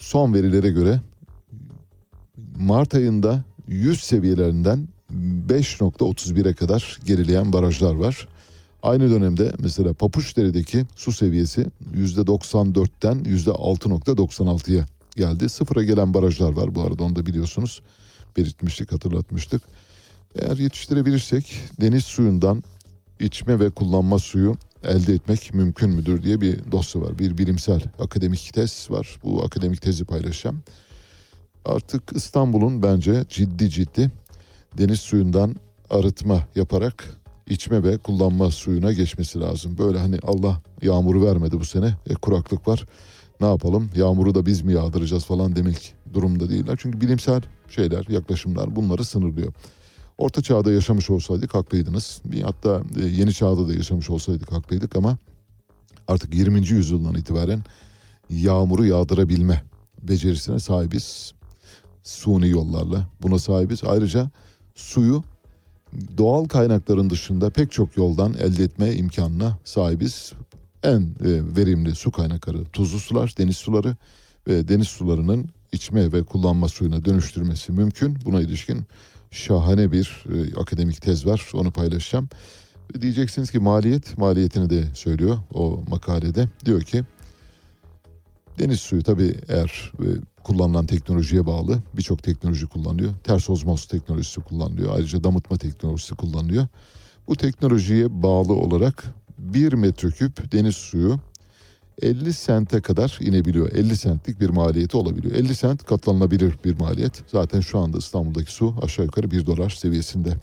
Son 0.06 0.34
verilere 0.34 0.70
göre 0.70 1.02
Mart 2.58 2.96
ayında 2.96 3.44
100 3.68 4.04
seviyelerinden 4.04 4.88
5.31'e 5.48 6.54
kadar 6.54 7.00
gerileyen 7.06 7.54
barajlar 7.54 7.96
var. 7.96 8.28
Aynı 8.84 9.12
dönemde 9.12 9.52
mesela 9.60 9.94
Papuçdere'deki 9.94 10.86
su 10.96 11.12
seviyesi 11.12 11.66
%94'ten 11.96 13.24
%6.96'ya 13.24 14.86
geldi. 15.16 15.50
Sıfıra 15.50 15.84
gelen 15.84 16.14
barajlar 16.14 16.52
var 16.52 16.76
bu 16.76 16.82
arada 16.82 17.04
onu 17.04 17.16
da 17.16 17.26
biliyorsunuz. 17.26 17.82
Belirtmiştik 18.38 18.92
hatırlatmıştık. 18.92 19.62
Eğer 20.36 20.58
yetiştirebilirsek 20.58 21.56
deniz 21.82 22.04
suyundan 22.04 22.64
içme 23.20 23.60
ve 23.60 23.70
kullanma 23.70 24.20
suyu 24.20 24.58
elde 24.86 25.14
etmek 25.14 25.54
mümkün 25.54 25.90
müdür 25.90 26.24
diye 26.24 26.42
bir 26.42 26.72
dosya 26.72 27.02
var. 27.02 27.20
Bir 27.20 27.38
bilimsel 27.38 27.82
akademik 28.00 28.52
tez 28.54 28.88
var. 28.90 29.20
Bu 29.24 29.44
akademik 29.44 29.82
tezi 29.82 30.06
paylaşacağım. 30.06 30.64
Artık 31.66 32.04
İstanbul'un 32.16 32.84
bence 32.84 33.26
ciddi 33.30 33.70
ciddi 33.70 34.12
deniz 34.78 35.00
suyundan 35.00 35.56
arıtma 35.90 36.48
yaparak 36.56 37.06
içme 37.50 37.84
ve 37.84 37.98
kullanma 37.98 38.52
suyuna 38.52 38.94
geçmesi 38.94 39.40
lazım. 39.40 39.78
Böyle 39.78 40.00
hani 40.00 40.20
Allah 40.24 40.62
yağmuru 40.82 41.26
vermedi 41.26 41.60
bu 41.60 41.66
sene. 41.66 41.96
E, 42.10 42.14
kuraklık 42.14 42.68
var. 42.68 42.86
Ne 43.42 43.48
yapalım? 43.48 43.90
Yağmuru 43.96 44.36
da 44.36 44.46
biz 44.46 44.62
mi 44.62 44.74
yağdıracağız 44.74 45.26
falan 45.26 45.56
demek 45.56 45.94
durumda 46.14 46.50
değiller. 46.50 46.78
Çünkü 46.82 47.02
bilimsel 47.02 47.42
şeyler, 47.70 48.06
yaklaşımlar 48.10 48.76
bunları 48.76 49.06
sınırlıyor. 49.06 49.54
Orta 50.18 50.42
çağda 50.42 50.72
yaşamış 50.72 51.10
olsaydık 51.10 51.54
haklıydınız. 51.54 52.22
Hatta 52.44 52.82
e, 53.02 53.06
yeni 53.06 53.34
çağda 53.34 53.68
da 53.68 53.74
yaşamış 53.74 54.10
olsaydık 54.10 54.52
haklıydık 54.52 54.96
ama 54.96 55.18
artık 56.08 56.36
20. 56.36 56.68
yüzyıldan 56.68 57.16
itibaren 57.16 57.64
yağmuru 58.30 58.86
yağdırabilme 58.86 59.64
becerisine 60.04 60.60
sahibiz. 60.60 61.34
Suni 62.04 62.50
yollarla 62.50 63.08
buna 63.22 63.40
sahibiz. 63.40 63.84
Ayrıca 63.84 64.30
suyu 64.76 65.24
doğal 66.18 66.46
kaynakların 66.46 67.10
dışında 67.10 67.50
pek 67.50 67.72
çok 67.72 67.98
yoldan 67.98 68.34
elde 68.34 68.64
etme 68.64 68.94
imkanına 68.94 69.58
sahibiz. 69.64 70.34
En 70.84 71.02
e, 71.02 71.08
verimli 71.56 71.96
su 71.96 72.12
kaynakları 72.12 72.66
tuzlu 72.66 73.00
sular, 73.00 73.34
deniz 73.38 73.58
suları 73.58 73.96
ve 74.48 74.68
deniz 74.68 74.88
sularının 74.88 75.50
içme 75.72 76.14
ve 76.14 76.24
kullanma 76.24 76.68
suyuna 76.68 77.06
dönüştürmesi 77.06 77.72
mümkün. 77.72 78.18
Buna 78.26 78.42
ilişkin 78.42 78.82
şahane 79.36 79.92
bir 79.92 80.24
e, 80.34 80.60
akademik 80.60 81.02
tez 81.02 81.26
var. 81.26 81.50
Onu 81.54 81.72
paylaşacağım. 81.72 82.30
Diyeceksiniz 83.02 83.52
ki 83.52 83.60
maliyet, 83.60 84.18
maliyetini 84.18 84.70
de 84.70 84.84
söylüyor 84.94 85.38
o 85.54 85.84
makalede. 85.88 86.48
Diyor 86.66 86.82
ki 86.82 87.04
deniz 88.60 88.80
suyu 88.80 89.04
tabii 89.04 89.36
eğer 89.48 89.92
e, 90.00 90.08
kullanılan 90.44 90.86
teknolojiye 90.86 91.46
bağlı 91.46 91.80
birçok 91.94 92.24
teknoloji 92.24 92.68
kullanılıyor. 92.68 93.14
Ters 93.24 93.50
ozmoz 93.50 93.86
teknolojisi 93.86 94.42
kullanılıyor. 94.42 94.96
Ayrıca 94.96 95.24
damıtma 95.24 95.58
teknolojisi 95.58 96.16
kullanılıyor. 96.16 96.68
Bu 97.28 97.36
teknolojiye 97.36 98.24
bağlı 98.24 98.54
olarak 98.54 99.04
1 99.38 99.74
metreküp 99.74 100.52
deniz 100.52 100.76
suyu 100.76 101.20
50 102.02 102.34
sente 102.34 102.82
kadar 102.82 103.18
inebiliyor. 103.22 103.72
50 103.72 103.98
sentlik 103.98 104.42
bir 104.42 104.50
maliyeti 104.50 104.98
olabiliyor. 104.98 105.36
50 105.36 105.56
sent 105.56 105.84
katlanılabilir 105.84 106.54
bir 106.66 106.80
maliyet. 106.80 107.24
Zaten 107.32 107.60
şu 107.60 107.80
anda 107.80 107.98
İstanbul'daki 107.98 108.52
su 108.52 108.76
aşağı 108.82 109.06
yukarı 109.06 109.32
1 109.32 109.46
dolar 109.46 109.70
seviyesinde. 109.70 110.38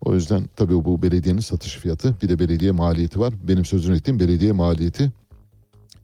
O 0.00 0.14
yüzden 0.14 0.48
tabii 0.56 0.84
bu 0.84 1.02
belediyenin 1.02 1.40
satış 1.40 1.76
fiyatı 1.76 2.16
bir 2.22 2.28
de 2.28 2.38
belediye 2.38 2.72
maliyeti 2.72 3.20
var. 3.20 3.34
Benim 3.48 3.64
sözünü 3.64 3.96
ettiğim 3.96 4.20
belediye 4.20 4.52
maliyeti 4.52 5.12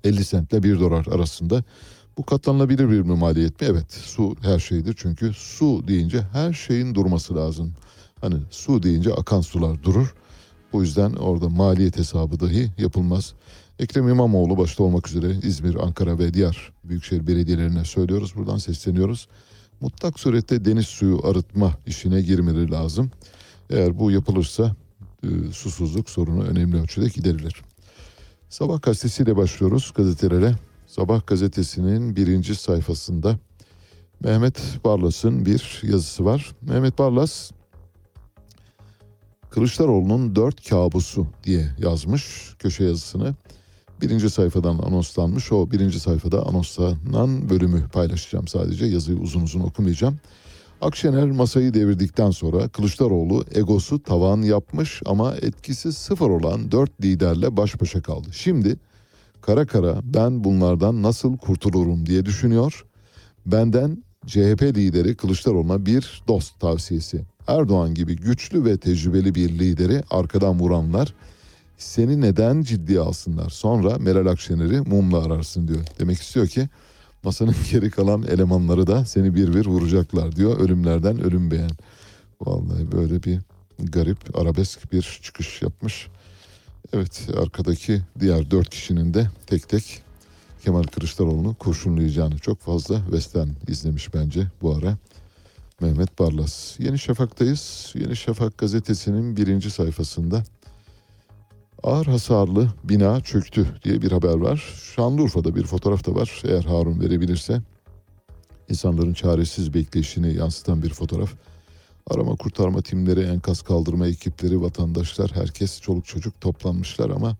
50 0.05 0.25
sentle 0.25 0.63
1 0.63 0.81
dolar 0.81 1.07
arasında. 1.07 1.65
Bu 2.19 2.27
katlanılabilir 2.27 2.91
bir 2.91 3.01
maliyet 3.01 3.61
mi? 3.61 3.67
Evet 3.71 3.93
su 3.93 4.37
her 4.43 4.59
şeydir 4.59 4.95
çünkü 4.99 5.33
su 5.35 5.89
deyince 5.89 6.21
her 6.33 6.53
şeyin 6.53 6.95
durması 6.95 7.37
lazım. 7.37 7.73
Hani 8.21 8.37
su 8.51 8.83
deyince 8.83 9.15
akan 9.15 9.41
sular 9.41 9.83
durur. 9.83 10.15
Bu 10.73 10.83
yüzden 10.83 11.13
orada 11.13 11.49
maliyet 11.49 11.99
hesabı 11.99 12.41
dahi 12.41 12.73
yapılmaz. 12.79 13.35
Ekrem 13.79 14.09
İmamoğlu 14.09 14.59
başta 14.59 14.83
olmak 14.83 15.09
üzere 15.09 15.35
İzmir, 15.43 15.75
Ankara 15.75 16.19
ve 16.19 16.35
diğer 16.35 16.73
büyükşehir 16.85 17.27
belediyelerine 17.27 17.85
söylüyoruz. 17.85 18.37
Buradan 18.37 18.59
sesleniyoruz. 18.59 19.29
Mutlak 19.81 20.21
surette 20.21 20.65
deniz 20.65 20.87
suyu 20.87 21.21
arıtma 21.27 21.73
işine 21.87 22.23
girmeleri 22.23 22.71
lazım. 22.71 23.11
Eğer 23.71 23.99
bu 23.99 24.11
yapılırsa 24.11 24.77
e, 25.23 25.53
susuzluk 25.53 26.11
sorunu 26.11 26.45
önemli 26.45 26.81
ölçüde 26.81 27.09
giderilir. 27.09 27.63
Sabah 28.49 28.83
gazetesiyle 28.83 29.37
başlıyoruz 29.37 29.93
gazetelere. 29.95 30.55
Sabah 30.87 31.27
gazetesinin 31.27 32.17
birinci 32.17 32.55
sayfasında 32.55 33.39
Mehmet 34.21 34.61
Barlas'ın 34.85 35.47
bir 35.47 35.81
yazısı 35.83 36.25
var. 36.25 36.53
Mehmet 36.63 36.99
Barlas 36.99 37.51
Kılıçdaroğlu'nun 39.51 40.37
dört 40.37 40.69
kabusu 40.69 41.27
diye 41.45 41.69
yazmış 41.79 42.55
köşe 42.59 42.85
yazısını. 42.85 43.35
Birinci 44.01 44.31
sayfadan 44.31 44.79
anonslanmış. 44.79 45.53
O 45.53 45.71
birinci 45.71 46.01
sayfada 46.01 46.47
anonslanan 46.47 47.51
bölümü 47.51 47.89
paylaşacağım 47.89 48.49
sadece. 48.49 48.87
Yazıyı 48.87 49.19
uzun 49.19 49.41
uzun 49.41 49.61
okumayacağım. 49.61 50.19
Akşener 50.81 51.31
masayı 51.31 51.75
devirdikten 51.75 52.31
sonra 52.31 52.69
Kılıçdaroğlu 52.69 53.45
egosu 53.55 54.03
tavan 54.03 54.43
yapmış 54.43 55.03
ama 55.07 55.35
etkisi 55.43 55.93
sıfır 55.93 56.31
olan 56.31 56.73
dört 56.73 57.03
liderle 57.03 57.57
baş 57.57 57.81
başa 57.81 58.03
kaldı. 58.03 58.29
Şimdi 58.33 58.77
kara 59.41 59.67
kara 59.67 60.01
ben 60.03 60.45
bunlardan 60.45 61.03
nasıl 61.03 61.37
kurtulurum 61.37 62.07
diye 62.07 62.27
düşünüyor. 62.27 62.85
Benden 63.47 64.05
CHP 64.27 64.63
lideri 64.63 65.17
Kılıçdaroğlu'na 65.17 65.87
bir 65.87 66.23
dost 66.29 66.61
tavsiyesi. 66.61 67.25
Erdoğan 67.47 67.95
gibi 67.95 68.17
güçlü 68.17 68.65
ve 68.65 68.77
tecrübeli 68.79 69.35
bir 69.35 69.49
lideri 69.59 70.03
arkadan 70.11 70.61
vuranlar 70.61 71.15
seni 71.79 72.21
neden 72.21 72.63
ciddiye 72.63 73.01
alsınlar? 73.01 73.51
Sonra 73.51 73.99
Meral 73.99 74.27
Akşener'i 74.27 74.81
mumla 74.81 75.25
ararsın 75.25 75.69
diyor. 75.69 75.81
Demek 75.99 76.21
istiyor 76.21 76.47
ki 76.47 76.69
masanın 77.23 77.55
geri 77.73 77.91
kalan 77.91 78.23
elemanları 78.23 78.87
da 78.87 79.05
seni 79.05 79.35
bir 79.35 79.55
bir 79.55 79.67
vuracaklar 79.67 80.37
diyor. 80.37 80.61
Ölümlerden 80.61 81.21
ölüm 81.21 81.51
beğen. 81.51 81.71
Vallahi 82.41 82.93
böyle 82.93 83.23
bir 83.23 83.39
garip 83.79 84.39
arabesk 84.39 84.93
bir 84.93 85.21
çıkış 85.23 85.63
yapmış. 85.63 86.09
Evet 86.93 87.29
arkadaki 87.43 88.03
diğer 88.21 88.51
dört 88.51 88.71
kişinin 88.71 89.15
de 89.15 89.31
tek 89.47 89.69
tek 89.69 90.03
Kemal 90.65 90.83
Kılıçdaroğlu'nu 90.83 91.55
kurşunlayacağını 91.55 92.39
çok 92.39 92.61
fazla 92.61 93.01
Western 93.01 93.49
izlemiş 93.69 94.15
bence 94.15 94.47
bu 94.63 94.75
ara. 94.75 94.97
Mehmet 95.81 96.19
Barlas. 96.19 96.81
Yeni 96.81 96.99
Şafak'tayız. 96.99 97.93
Yeni 97.95 98.17
Şafak 98.17 98.59
gazetesinin 98.59 99.37
birinci 99.37 99.71
sayfasında 99.71 100.45
ağır 101.83 102.07
hasarlı 102.07 102.69
bina 102.85 103.21
çöktü 103.21 103.67
diye 103.85 104.03
bir 104.03 104.13
haber 104.13 104.35
var. 104.35 104.75
Şanlıurfa'da 104.97 105.57
bir 105.57 105.63
fotoğraf 105.63 106.07
da 106.07 106.15
var. 106.15 106.43
Eğer 106.45 106.65
Harun 106.65 107.01
verebilirse 107.01 107.63
insanların 108.69 109.15
çaresiz 109.15 109.75
bekleyişini 109.75 110.35
yansıtan 110.35 110.83
bir 110.83 110.91
fotoğraf. 110.91 111.31
Arama 112.11 112.37
kurtarma 112.37 112.83
timleri, 112.83 113.21
enkaz 113.21 113.63
kaldırma 113.63 114.07
ekipleri, 114.07 114.63
vatandaşlar, 114.63 115.31
herkes 115.35 115.81
çoluk 115.81 116.07
çocuk 116.07 116.41
toplanmışlar 116.41 117.11
ama 117.11 117.37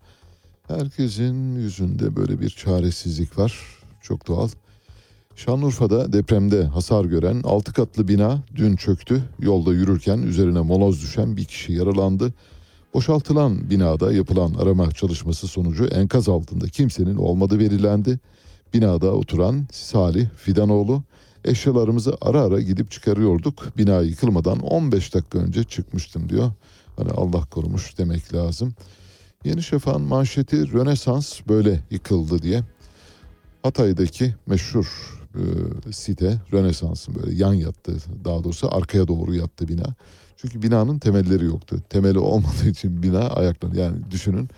herkesin 0.67 1.55
yüzünde 1.55 2.15
böyle 2.15 2.41
bir 2.41 2.49
çaresizlik 2.49 3.37
var. 3.37 3.53
Çok 4.01 4.27
doğal. 4.27 4.49
Şanlıurfa'da 5.35 6.13
depremde 6.13 6.63
hasar 6.63 7.05
gören 7.05 7.41
6 7.43 7.73
katlı 7.73 8.07
bina 8.07 8.43
dün 8.55 8.75
çöktü. 8.75 9.23
Yolda 9.39 9.73
yürürken 9.73 10.17
üzerine 10.17 10.61
moloz 10.61 11.01
düşen 11.01 11.37
bir 11.37 11.45
kişi 11.45 11.73
yaralandı. 11.73 12.33
Boşaltılan 12.93 13.69
binada 13.69 14.13
yapılan 14.13 14.53
arama 14.53 14.91
çalışması 14.91 15.47
sonucu 15.47 15.85
enkaz 15.85 16.29
altında 16.29 16.67
kimsenin 16.67 17.15
olmadığı 17.15 17.59
belirlendi. 17.59 18.19
Binada 18.73 19.13
oturan 19.13 19.67
Salih 19.71 20.27
Fidanoğlu 20.37 21.03
eşyalarımızı 21.45 22.17
ara 22.21 22.41
ara 22.41 22.61
gidip 22.61 22.91
çıkarıyorduk. 22.91 23.77
Bina 23.77 24.01
yıkılmadan 24.01 24.59
15 24.59 25.13
dakika 25.13 25.39
önce 25.39 25.63
çıkmıştım 25.63 26.29
diyor. 26.29 26.51
Hani 26.97 27.11
Allah 27.11 27.45
korumuş 27.45 27.97
demek 27.97 28.33
lazım. 28.33 28.73
Yeni 29.45 29.63
Şafak'ın 29.63 30.01
manşeti 30.01 30.73
Rönesans 30.73 31.39
böyle 31.47 31.79
yıkıldı 31.91 32.41
diye. 32.41 32.63
Hatay'daki 33.63 34.35
meşhur 34.47 35.19
e, 35.35 35.91
site 35.91 36.37
Rönesans'ın 36.53 37.15
böyle 37.15 37.35
yan 37.35 37.53
yattı 37.53 37.97
daha 38.25 38.43
doğrusu 38.43 38.75
arkaya 38.75 39.07
doğru 39.07 39.35
yattı 39.35 39.67
bina. 39.67 39.95
Çünkü 40.41 40.61
binanın 40.61 40.99
temelleri 40.99 41.45
yoktu. 41.45 41.79
Temeli 41.89 42.19
olmadığı 42.19 42.69
için 42.69 43.03
bina 43.03 43.19
ayaklanır. 43.19 43.75
Yani 43.75 43.97
düşünün 44.11 44.49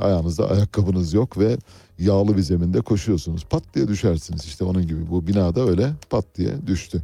ayağınızda 0.00 0.50
ayakkabınız 0.50 1.12
yok 1.12 1.38
ve 1.38 1.58
yağlı 1.98 2.36
bir 2.36 2.42
zeminde 2.42 2.80
koşuyorsunuz. 2.80 3.44
Pat 3.44 3.62
diye 3.74 3.88
düşersiniz 3.88 4.44
işte 4.44 4.64
onun 4.64 4.86
gibi. 4.86 5.10
Bu 5.10 5.26
binada 5.26 5.60
öyle 5.60 5.92
pat 6.10 6.24
diye 6.36 6.66
düştü. 6.66 7.02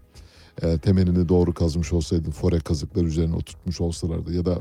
E, 0.63 0.79
temelini 0.79 1.29
doğru 1.29 1.55
kazmış 1.55 1.93
olsaydı, 1.93 2.31
fore 2.31 2.61
kazıklar 2.61 3.05
üzerine 3.05 3.37
oturtmuş 3.37 3.81
olsalardı 3.81 4.35
ya 4.35 4.45
da 4.45 4.59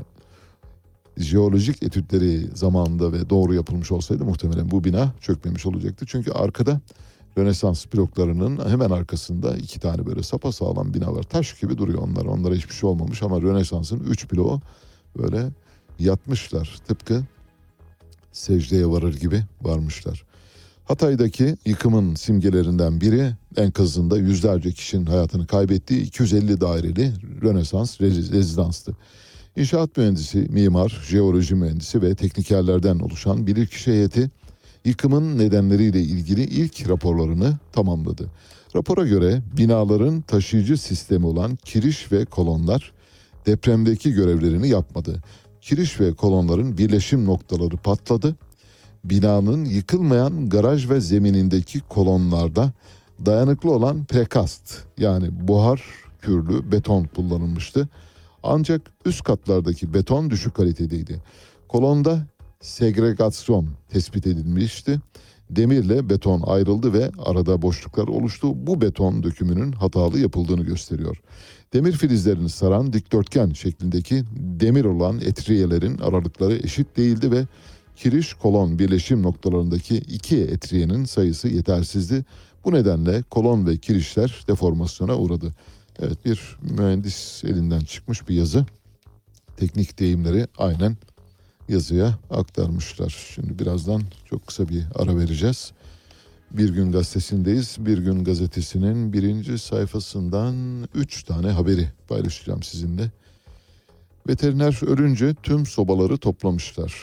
jeolojik 1.16 1.82
etütleri 1.82 2.46
zamanında 2.54 3.12
ve 3.12 3.30
doğru 3.30 3.54
yapılmış 3.54 3.92
olsaydı 3.92 4.24
muhtemelen 4.24 4.70
bu 4.70 4.84
bina 4.84 5.12
çökmemiş 5.20 5.66
olacaktı. 5.66 6.04
Çünkü 6.08 6.32
arkada 6.32 6.80
Rönesans 7.38 7.86
bloklarının 7.94 8.68
hemen 8.68 8.90
arkasında 8.90 9.56
iki 9.56 9.80
tane 9.80 10.06
böyle 10.06 10.22
sapasağlam 10.22 10.94
bina 10.94 11.14
var. 11.16 11.22
Taş 11.22 11.60
gibi 11.60 11.78
duruyor 11.78 11.98
onlar. 11.98 12.24
Onlara 12.24 12.54
hiçbir 12.54 12.74
şey 12.74 12.90
olmamış 12.90 13.22
ama 13.22 13.42
Rönesans'ın 13.42 14.00
üç 14.00 14.32
bloğu 14.32 14.60
böyle 15.18 15.48
yatmışlar. 15.98 16.78
Tıpkı 16.88 17.22
secdeye 18.32 18.86
varır 18.86 19.14
gibi 19.14 19.42
varmışlar. 19.62 20.24
Hatay'daki 20.84 21.56
yıkımın 21.66 22.14
simgelerinden 22.14 23.00
biri 23.00 23.32
enkazında 23.56 24.18
yüzlerce 24.18 24.72
kişinin 24.72 25.06
hayatını 25.06 25.46
kaybettiği 25.46 26.02
250 26.02 26.60
daireli 26.60 27.12
Rönesans 27.42 28.00
rezi- 28.00 28.32
rezidanstı. 28.32 28.96
İnşaat 29.56 29.96
mühendisi, 29.96 30.38
mimar, 30.38 31.02
jeoloji 31.08 31.54
mühendisi 31.54 32.02
ve 32.02 32.14
teknikerlerden 32.14 32.98
oluşan 32.98 33.46
bilirkişi 33.46 33.90
heyeti 33.90 34.30
yıkımın 34.84 35.38
nedenleriyle 35.38 36.00
ilgili 36.00 36.42
ilk 36.42 36.88
raporlarını 36.88 37.58
tamamladı. 37.72 38.30
Rapora 38.76 39.06
göre 39.06 39.42
binaların 39.56 40.20
taşıyıcı 40.20 40.78
sistemi 40.78 41.26
olan 41.26 41.56
kiriş 41.64 42.12
ve 42.12 42.24
kolonlar 42.24 42.92
depremdeki 43.46 44.12
görevlerini 44.12 44.68
yapmadı. 44.68 45.22
Kiriş 45.60 46.00
ve 46.00 46.14
kolonların 46.14 46.78
birleşim 46.78 47.24
noktaları 47.24 47.76
patladı. 47.76 48.36
Binanın 49.04 49.64
yıkılmayan 49.64 50.48
garaj 50.48 50.90
ve 50.90 51.00
zeminindeki 51.00 51.80
kolonlarda 51.80 52.72
dayanıklı 53.26 53.72
olan 53.72 54.04
prekast 54.04 54.78
yani 54.98 55.48
buhar 55.48 55.82
kürlü 56.20 56.72
beton 56.72 57.04
kullanılmıştı. 57.04 57.88
Ancak 58.42 58.80
üst 59.04 59.24
katlardaki 59.24 59.94
beton 59.94 60.30
düşük 60.30 60.54
kalitedeydi. 60.54 61.22
Kolonda 61.68 62.26
segregasyon 62.64 63.68
tespit 63.88 64.26
edilmişti. 64.26 65.00
Demirle 65.50 66.10
beton 66.10 66.42
ayrıldı 66.46 66.92
ve 66.92 67.10
arada 67.18 67.62
boşluklar 67.62 68.08
oluştu. 68.08 68.66
Bu 68.66 68.80
beton 68.80 69.22
dökümünün 69.22 69.72
hatalı 69.72 70.18
yapıldığını 70.18 70.62
gösteriyor. 70.62 71.20
Demir 71.72 71.92
filizlerini 71.92 72.48
saran 72.48 72.92
dikdörtgen 72.92 73.50
şeklindeki 73.50 74.24
demir 74.36 74.84
olan 74.84 75.20
etriyelerin 75.20 75.98
aralıkları 75.98 76.54
eşit 76.54 76.96
değildi 76.96 77.30
ve 77.30 77.46
kiriş 77.96 78.34
kolon 78.34 78.78
birleşim 78.78 79.22
noktalarındaki 79.22 79.96
iki 79.96 80.40
etriyenin 80.40 81.04
sayısı 81.04 81.48
yetersizdi. 81.48 82.24
Bu 82.64 82.72
nedenle 82.72 83.22
kolon 83.22 83.66
ve 83.66 83.76
kirişler 83.76 84.44
deformasyona 84.48 85.16
uğradı. 85.16 85.54
Evet 85.98 86.24
bir 86.24 86.56
mühendis 86.62 87.44
elinden 87.44 87.80
çıkmış 87.80 88.28
bir 88.28 88.34
yazı. 88.34 88.66
Teknik 89.56 89.98
deyimleri 89.98 90.46
aynen 90.58 90.96
yazıya 91.68 92.18
aktarmışlar. 92.30 93.32
Şimdi 93.34 93.58
birazdan 93.58 94.02
çok 94.30 94.46
kısa 94.46 94.68
bir 94.68 94.82
ara 94.94 95.16
vereceğiz. 95.18 95.72
Bir 96.50 96.68
gün 96.68 96.92
gazetesindeyiz. 96.92 97.76
Bir 97.78 97.98
gün 97.98 98.24
gazetesinin 98.24 99.12
birinci 99.12 99.58
sayfasından 99.58 100.54
üç 100.94 101.22
tane 101.22 101.50
haberi 101.50 101.88
paylaşacağım 102.08 102.62
sizinle. 102.62 103.10
Veteriner 104.28 104.86
ölünce 104.86 105.34
tüm 105.42 105.66
sobaları 105.66 106.18
toplamışlar. 106.18 106.94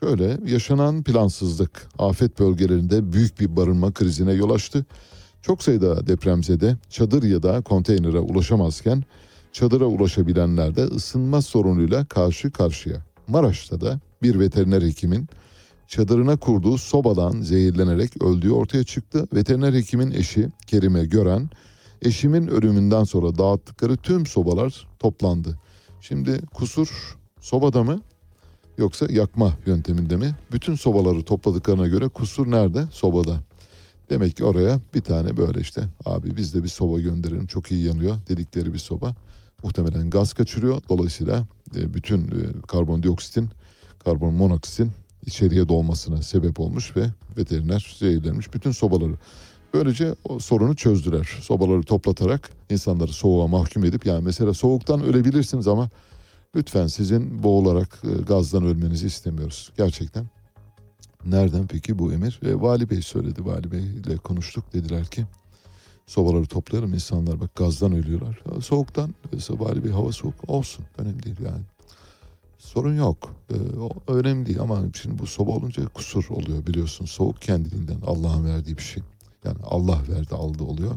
Şöyle 0.00 0.38
yaşanan 0.46 1.02
plansızlık 1.02 1.88
afet 1.98 2.38
bölgelerinde 2.38 3.12
büyük 3.12 3.40
bir 3.40 3.56
barınma 3.56 3.92
krizine 3.92 4.32
yol 4.32 4.50
açtı. 4.50 4.86
Çok 5.42 5.62
sayıda 5.62 6.06
depremzede 6.06 6.76
çadır 6.90 7.22
ya 7.22 7.42
da 7.42 7.62
konteynere 7.62 8.18
ulaşamazken 8.18 9.04
çadıra 9.52 9.84
ulaşabilenler 9.84 10.76
de 10.76 10.84
ısınma 10.84 11.42
sorunuyla 11.42 12.04
karşı 12.04 12.50
karşıya. 12.50 12.96
Maraş'ta 13.28 13.80
da 13.80 14.00
bir 14.22 14.38
veteriner 14.38 14.82
hekimin 14.82 15.28
çadırına 15.86 16.36
kurduğu 16.36 16.78
sobadan 16.78 17.40
zehirlenerek 17.40 18.22
öldüğü 18.22 18.50
ortaya 18.50 18.84
çıktı. 18.84 19.28
Veteriner 19.34 19.72
hekimin 19.72 20.10
eşi 20.10 20.48
Kerime 20.66 21.04
Gören, 21.04 21.50
eşimin 22.02 22.46
ölümünden 22.46 23.04
sonra 23.04 23.38
dağıttıkları 23.38 23.96
tüm 23.96 24.26
sobalar 24.26 24.86
toplandı. 24.98 25.58
Şimdi 26.00 26.40
kusur 26.54 27.18
sobada 27.40 27.82
mı 27.82 28.00
yoksa 28.78 29.06
yakma 29.10 29.52
yönteminde 29.66 30.16
mi? 30.16 30.34
Bütün 30.52 30.74
sobaları 30.74 31.22
topladıklarına 31.22 31.86
göre 31.86 32.08
kusur 32.08 32.50
nerede? 32.50 32.84
Sobada. 32.90 33.40
Demek 34.10 34.36
ki 34.36 34.44
oraya 34.44 34.80
bir 34.94 35.00
tane 35.00 35.36
böyle 35.36 35.60
işte 35.60 35.82
abi 36.04 36.36
biz 36.36 36.54
de 36.54 36.62
bir 36.62 36.68
soba 36.68 37.00
gönderelim 37.00 37.46
çok 37.46 37.72
iyi 37.72 37.86
yanıyor 37.86 38.16
dedikleri 38.28 38.74
bir 38.74 38.78
soba. 38.78 39.14
Muhtemelen 39.62 40.10
gaz 40.10 40.32
kaçırıyor. 40.32 40.82
Dolayısıyla 40.88 41.46
e, 41.76 41.94
bütün 41.94 42.26
e, 42.26 42.62
karbondioksitin, 42.66 43.48
karbon 44.04 44.34
monoksitin 44.34 44.92
içeriye 45.26 45.68
dolmasına 45.68 46.22
sebep 46.22 46.60
olmuş 46.60 46.96
ve 46.96 47.06
veteriner 47.36 47.96
zehirlenmiş 47.98 48.54
bütün 48.54 48.70
sobaları. 48.70 49.12
Böylece 49.74 50.14
o 50.24 50.38
sorunu 50.38 50.76
çözdüler. 50.76 51.38
Sobaları 51.42 51.82
toplatarak 51.82 52.50
insanları 52.70 53.12
soğuğa 53.12 53.46
mahkum 53.46 53.84
edip 53.84 54.06
yani 54.06 54.24
mesela 54.24 54.54
soğuktan 54.54 55.02
ölebilirsiniz 55.02 55.68
ama 55.68 55.90
lütfen 56.56 56.86
sizin 56.86 57.42
boğularak 57.42 58.02
e, 58.04 58.22
gazdan 58.22 58.64
ölmenizi 58.64 59.06
istemiyoruz. 59.06 59.72
Gerçekten. 59.76 60.26
Nereden 61.26 61.66
peki 61.66 61.98
bu 61.98 62.12
emir? 62.12 62.40
E, 62.44 62.60
Vali 62.60 62.90
Bey 62.90 63.02
söyledi. 63.02 63.44
Vali 63.44 63.72
Bey 63.72 63.84
ile 63.84 64.16
konuştuk. 64.16 64.72
Dediler 64.72 65.06
ki 65.06 65.24
sobaları 66.06 66.46
toplayalım 66.46 66.94
insanlar 66.94 67.40
bak 67.40 67.56
gazdan 67.56 67.92
ölüyorlar. 67.92 68.42
Soğuktan 68.60 69.14
e, 69.32 69.36
Vali 69.58 69.84
Bey 69.84 69.90
hava 69.90 70.12
soğuk 70.12 70.50
olsun. 70.50 70.84
Önemli 70.98 71.22
değil 71.22 71.36
yani. 71.44 71.62
Sorun 72.68 72.96
yok. 72.96 73.34
E, 73.50 73.78
o 73.78 73.90
önemli 74.12 74.46
değil 74.46 74.60
ama 74.60 74.82
şimdi 75.02 75.18
bu 75.18 75.26
soba 75.26 75.50
olunca 75.50 75.88
kusur 75.88 76.26
oluyor 76.30 76.66
biliyorsun. 76.66 77.04
Soğuk 77.04 77.42
kendiliğinden 77.42 78.00
Allah'ın 78.06 78.44
verdiği 78.44 78.76
bir 78.76 78.82
şey. 78.82 79.02
Yani 79.44 79.56
Allah 79.64 79.98
verdi 80.08 80.34
aldı 80.34 80.64
oluyor. 80.64 80.94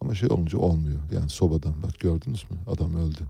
Ama 0.00 0.14
şey 0.14 0.28
olunca 0.28 0.58
olmuyor. 0.58 0.98
Yani 1.12 1.28
sobadan 1.28 1.74
bak 1.82 2.00
gördünüz 2.00 2.44
mü 2.50 2.56
adam 2.66 2.94
öldü. 2.96 3.20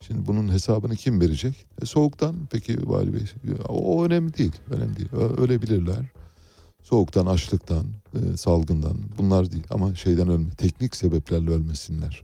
Şimdi 0.00 0.26
bunun 0.26 0.48
hesabını 0.52 0.96
kim 0.96 1.20
verecek? 1.20 1.66
E, 1.82 1.86
soğuktan 1.86 2.34
peki 2.50 2.90
Vali 2.90 3.14
Bey 3.14 3.22
o, 3.68 4.04
önemli 4.04 4.38
değil. 4.38 4.56
Önemli 4.70 4.96
değil. 4.96 5.12
Ölebilirler. 5.12 6.06
Soğuktan, 6.82 7.26
açlıktan, 7.26 7.84
e, 8.14 8.36
salgından 8.36 8.96
bunlar 9.18 9.52
değil 9.52 9.66
ama 9.70 9.94
şeyden 9.94 10.28
ölme. 10.28 10.50
Teknik 10.50 10.96
sebeplerle 10.96 11.50
ölmesinler. 11.50 12.22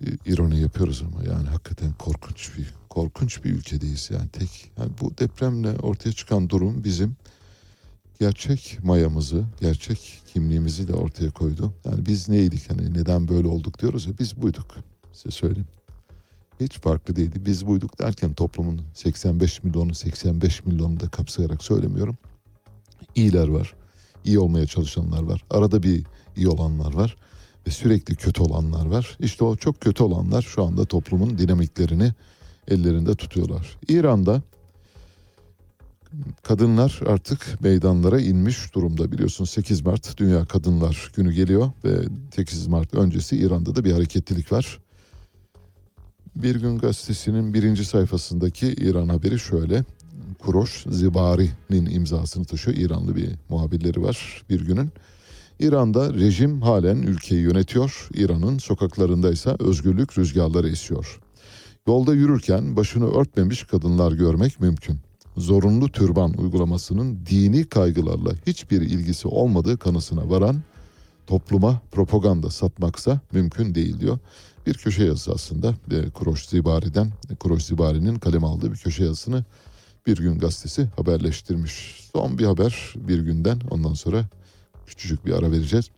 İ- 0.00 0.18
İroni 0.32 0.60
yapıyoruz 0.60 1.02
ama 1.02 1.24
yani 1.24 1.48
hakikaten 1.48 1.92
korkunç 1.98 2.58
bir 2.58 2.81
korkunç 2.92 3.44
bir 3.44 3.50
ülkedeyiz 3.50 4.10
yani 4.12 4.28
tek 4.28 4.70
yani 4.78 4.90
bu 5.00 5.18
depremle 5.18 5.76
ortaya 5.76 6.12
çıkan 6.12 6.48
durum 6.48 6.84
bizim 6.84 7.16
gerçek 8.20 8.78
mayamızı, 8.82 9.44
gerçek 9.60 10.22
kimliğimizi 10.32 10.88
de 10.88 10.94
ortaya 10.94 11.30
koydu. 11.30 11.72
Yani 11.84 12.06
biz 12.06 12.28
neydik 12.28 12.70
hani 12.70 12.94
neden 12.94 13.28
böyle 13.28 13.48
olduk 13.48 13.80
diyoruz 13.82 14.06
ya 14.06 14.12
biz 14.18 14.42
buyduk. 14.42 14.66
Size 15.12 15.30
söyleyeyim. 15.30 15.68
Hiç 16.60 16.78
farklı 16.78 17.16
değildi. 17.16 17.46
Biz 17.46 17.66
buyduk 17.66 17.98
derken 17.98 18.34
toplumun 18.34 18.80
85 18.94 19.64
milyonu 19.64 19.94
85 19.94 20.64
milyonu 20.64 21.00
da 21.00 21.08
kapsayarak 21.08 21.62
söylemiyorum. 21.62 22.16
İyiler 23.14 23.48
var. 23.48 23.74
iyi 24.24 24.38
olmaya 24.38 24.66
çalışanlar 24.66 25.22
var. 25.22 25.44
Arada 25.50 25.82
bir 25.82 26.04
iyi 26.36 26.48
olanlar 26.48 26.94
var. 26.94 27.16
Ve 27.66 27.70
sürekli 27.70 28.16
kötü 28.16 28.42
olanlar 28.42 28.86
var. 28.86 29.16
İşte 29.20 29.44
o 29.44 29.56
çok 29.56 29.80
kötü 29.80 30.02
olanlar 30.02 30.42
şu 30.42 30.64
anda 30.64 30.84
toplumun 30.84 31.38
dinamiklerini 31.38 32.12
ellerinde 32.68 33.14
tutuyorlar. 33.14 33.78
İran'da 33.88 34.42
kadınlar 36.42 37.00
artık 37.06 37.60
meydanlara 37.60 38.20
inmiş 38.20 38.74
durumda. 38.74 39.12
Biliyorsun 39.12 39.44
8 39.44 39.80
Mart 39.86 40.18
Dünya 40.18 40.44
Kadınlar 40.44 41.12
Günü 41.16 41.32
geliyor 41.32 41.70
ve 41.84 41.98
8 42.34 42.66
Mart 42.66 42.94
öncesi 42.94 43.36
İran'da 43.36 43.76
da 43.76 43.84
bir 43.84 43.92
hareketlilik 43.92 44.52
var. 44.52 44.78
Bir 46.36 46.56
gün 46.56 46.78
gazetesinin 46.78 47.54
birinci 47.54 47.84
sayfasındaki 47.84 48.66
İran 48.66 49.08
haberi 49.08 49.38
şöyle. 49.38 49.84
Kuroş 50.38 50.84
Zibari'nin 50.90 51.86
imzasını 51.86 52.44
taşıyor. 52.44 52.76
İranlı 52.76 53.16
bir 53.16 53.30
muhabirleri 53.48 54.02
var 54.02 54.42
bir 54.50 54.60
günün. 54.66 54.90
İran'da 55.60 56.14
rejim 56.14 56.62
halen 56.62 56.96
ülkeyi 56.96 57.42
yönetiyor. 57.42 58.08
İran'ın 58.14 58.58
sokaklarında 58.58 59.30
ise 59.30 59.56
özgürlük 59.58 60.18
rüzgarları 60.18 60.68
esiyor. 60.68 61.21
Yolda 61.86 62.14
yürürken 62.14 62.76
başını 62.76 63.10
örtmemiş 63.10 63.64
kadınlar 63.64 64.12
görmek 64.12 64.60
mümkün. 64.60 64.98
Zorunlu 65.36 65.88
türban 65.88 66.34
uygulamasının 66.34 67.18
dini 67.30 67.64
kaygılarla 67.64 68.32
hiçbir 68.46 68.80
ilgisi 68.80 69.28
olmadığı 69.28 69.78
kanısına 69.78 70.30
varan 70.30 70.62
topluma 71.26 71.80
propaganda 71.92 72.50
satmaksa 72.50 73.20
mümkün 73.32 73.74
değil 73.74 74.00
diyor. 74.00 74.18
Bir 74.66 74.74
köşe 74.74 75.04
yazısı 75.04 75.32
aslında 75.32 75.74
e, 75.90 76.10
Kuroş 76.10 76.46
Zibari'den, 76.46 77.12
Kuroş 77.40 77.62
Zibari'nin 77.64 78.14
kalem 78.14 78.44
aldığı 78.44 78.72
bir 78.72 78.78
köşe 78.78 79.04
yazısını 79.04 79.44
bir 80.06 80.16
gün 80.16 80.38
gazetesi 80.38 80.88
haberleştirmiş. 80.96 82.00
Son 82.12 82.38
bir 82.38 82.46
haber 82.46 82.94
bir 82.96 83.18
günden 83.18 83.60
ondan 83.70 83.94
sonra 83.94 84.24
küçücük 84.86 85.26
bir 85.26 85.32
ara 85.32 85.50
vereceğiz. 85.50 85.90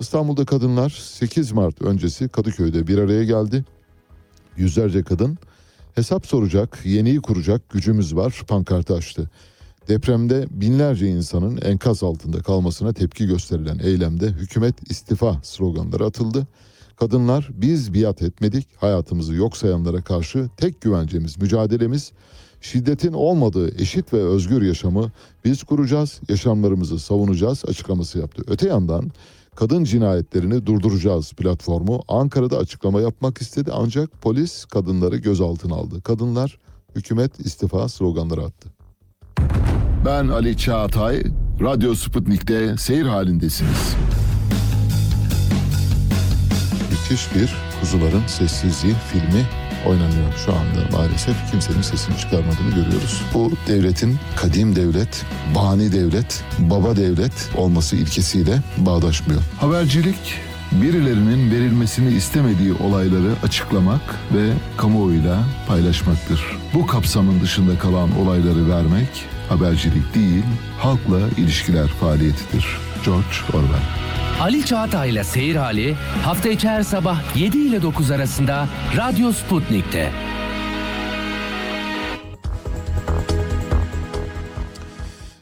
İstanbul'da 0.00 0.44
kadınlar 0.44 0.90
8 0.90 1.52
Mart 1.52 1.82
öncesi 1.82 2.28
Kadıköy'de 2.28 2.86
bir 2.86 2.98
araya 2.98 3.24
geldi. 3.24 3.64
Yüzlerce 4.56 5.02
kadın 5.02 5.38
hesap 5.94 6.26
soracak, 6.26 6.78
yeniyi 6.84 7.20
kuracak 7.20 7.70
gücümüz 7.70 8.16
var 8.16 8.42
pankartı 8.48 8.94
açtı. 8.94 9.30
Depremde 9.88 10.46
binlerce 10.50 11.06
insanın 11.08 11.56
enkaz 11.62 12.02
altında 12.02 12.42
kalmasına 12.42 12.92
tepki 12.92 13.26
gösterilen 13.26 13.78
eylemde 13.78 14.28
hükümet 14.28 14.90
istifa 14.90 15.40
sloganları 15.42 16.04
atıldı. 16.04 16.46
Kadınlar 16.96 17.48
biz 17.52 17.94
biat 17.94 18.22
etmedik, 18.22 18.66
hayatımızı 18.76 19.34
yok 19.34 19.56
sayanlara 19.56 20.02
karşı 20.02 20.48
tek 20.56 20.80
güvencemiz, 20.80 21.38
mücadelemiz 21.38 22.12
şiddetin 22.60 23.12
olmadığı 23.12 23.80
eşit 23.80 24.12
ve 24.12 24.22
özgür 24.22 24.62
yaşamı 24.62 25.12
biz 25.44 25.62
kuracağız, 25.62 26.20
yaşamlarımızı 26.28 26.98
savunacağız 26.98 27.64
açıklaması 27.68 28.18
yaptı. 28.18 28.42
Öte 28.46 28.68
yandan 28.68 29.10
kadın 29.56 29.84
cinayetlerini 29.84 30.66
durduracağız 30.66 31.32
platformu 31.32 32.02
Ankara'da 32.08 32.58
açıklama 32.58 33.00
yapmak 33.00 33.38
istedi 33.38 33.70
ancak 33.74 34.22
polis 34.22 34.64
kadınları 34.64 35.16
gözaltına 35.16 35.74
aldı. 35.74 36.02
Kadınlar 36.02 36.58
hükümet 36.96 37.40
istifa 37.40 37.88
sloganları 37.88 38.42
attı. 38.42 38.68
Ben 40.06 40.28
Ali 40.28 40.56
Çağatay, 40.56 41.22
Radyo 41.60 41.94
Sputnik'te 41.94 42.76
seyir 42.76 43.06
halindesiniz. 43.06 43.96
Müthiş 46.90 47.34
bir 47.34 47.54
Kuzuların 47.80 48.26
Sessizliği 48.26 48.94
filmi 49.12 49.46
oynanıyor 49.86 50.32
şu 50.46 50.52
anda 50.52 50.96
maalesef 50.96 51.50
kimsenin 51.50 51.82
sesini 51.82 52.18
çıkarmadığını 52.18 52.70
görüyoruz. 52.70 53.22
Bu 53.34 53.52
devletin 53.68 54.18
kadim 54.36 54.76
devlet, 54.76 55.24
bani 55.54 55.92
devlet, 55.92 56.44
baba 56.58 56.96
devlet 56.96 57.50
olması 57.56 57.96
ilkesiyle 57.96 58.58
bağdaşmıyor. 58.76 59.42
Habercilik, 59.60 60.34
birilerinin 60.72 61.50
verilmesini 61.50 62.14
istemediği 62.14 62.72
olayları 62.72 63.32
açıklamak 63.42 64.18
ve 64.34 64.52
kamuoyuyla 64.76 65.38
paylaşmaktır. 65.68 66.58
Bu 66.74 66.86
kapsamın 66.86 67.40
dışında 67.40 67.78
kalan 67.78 68.18
olayları 68.18 68.70
vermek 68.70 69.08
habercilik 69.48 70.14
değil, 70.14 70.44
halkla 70.78 71.20
ilişkiler 71.36 71.88
faaliyetidir. 71.88 72.66
George 73.04 73.36
Orwell 73.52 74.23
Ali 74.40 74.66
Çağatay 74.66 75.10
ile 75.10 75.24
Seyir 75.24 75.56
Hali 75.56 75.94
hafta 75.94 76.48
içi 76.48 76.68
her 76.68 76.82
sabah 76.82 77.36
7 77.36 77.58
ile 77.58 77.82
9 77.82 78.10
arasında 78.10 78.68
Radyo 78.96 79.32
Sputnik'te. 79.32 80.12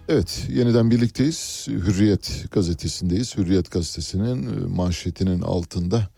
Evet, 0.08 0.46
yeniden 0.52 0.90
birlikteyiz. 0.90 1.66
Hürriyet 1.68 2.44
gazetesindeyiz. 2.50 3.36
Hürriyet 3.36 3.70
gazetesinin 3.70 4.46
e, 4.46 4.66
manşetinin 4.66 5.42
altında 5.42 6.08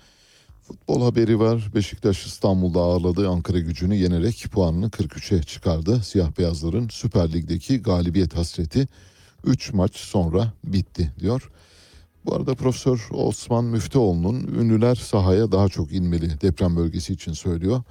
futbol 0.63 1.03
haberi 1.03 1.39
var. 1.39 1.71
Beşiktaş 1.75 2.27
İstanbul'da 2.27 2.81
ağırladığı 2.81 3.29
Ankara 3.29 3.59
gücünü 3.59 3.95
yenerek 3.95 4.47
puanını 4.53 4.89
43'e 4.89 5.43
çıkardı. 5.43 6.03
Siyah 6.05 6.39
beyazların 6.39 6.89
Süper 6.89 7.33
Lig'deki 7.33 7.83
galibiyet 7.83 8.37
hasreti 8.37 8.89
3 9.45 9.73
maç 9.73 9.97
sonra 9.97 10.53
bitti 10.65 11.13
diyor. 11.21 11.51
Bu 12.27 12.35
arada 12.35 12.55
Profesör 12.55 13.09
Osman 13.11 13.65
Müftüoğlu'nun 13.65 14.41
ünlüler 14.41 14.95
sahaya 14.95 15.53
daha 15.53 15.69
çok 15.69 15.93
inmeli 15.93 16.41
deprem 16.41 16.77
bölgesi 16.77 17.13
için 17.13 17.33
söylüyor. 17.33 17.83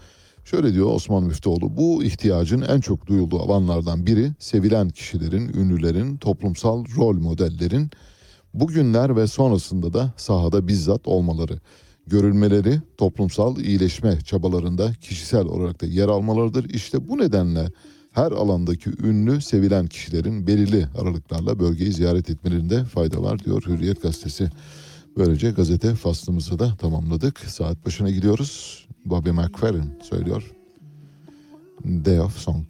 Şöyle 0.46 0.74
diyor 0.74 0.94
Osman 0.94 1.24
Müftüoğlu, 1.24 1.78
bu 1.78 2.04
ihtiyacın 2.04 2.62
en 2.62 2.80
çok 2.80 3.08
duyulduğu 3.08 3.40
alanlardan 3.40 4.06
biri 4.06 4.32
sevilen 4.40 4.90
kişilerin, 4.90 5.54
ünlülerin, 5.54 6.18
toplumsal 6.18 6.86
rol 6.98 7.16
modellerin 7.16 7.92
bugünler 8.54 9.16
ve 9.16 9.28
sonrasında 9.28 9.94
da 9.94 10.14
sahada 10.18 10.68
bizzat 10.68 11.08
olmaları, 11.08 11.60
görülmeleri, 12.08 12.82
toplumsal 12.98 13.58
iyileşme 13.58 14.22
çabalarında 14.22 14.94
kişisel 14.94 15.46
olarak 15.46 15.82
da 15.82 15.86
yer 15.86 16.08
almalarıdır. 16.08 16.70
İşte 16.70 17.10
bu 17.10 17.18
nedenle 17.18 17.72
her 18.14 18.32
alandaki 18.32 18.90
ünlü, 19.04 19.42
sevilen 19.42 19.88
kişilerin 19.88 20.48
belirli 20.48 20.88
aralıklarla 20.98 21.60
bölgeyi 21.60 21.94
ziyaret 21.94 22.30
etmelerinde 22.30 22.84
fayda 22.84 23.24
var 23.24 23.40
diyor 23.40 23.64
Hürriyet 23.68 24.02
Gazetesi. 24.02 24.50
Böylece 25.18 25.52
gazete 25.52 25.96
faslımızı 25.96 26.60
da 26.60 26.76
tamamladık. 26.76 27.40
Saat 27.40 27.86
başına 27.86 28.10
gidiyoruz. 28.10 28.86
Bobby 29.06 29.30
McFerrin 29.30 30.00
söylüyor. 30.04 30.52
Day 31.86 32.22
of 32.22 32.38
Song. 32.38 32.66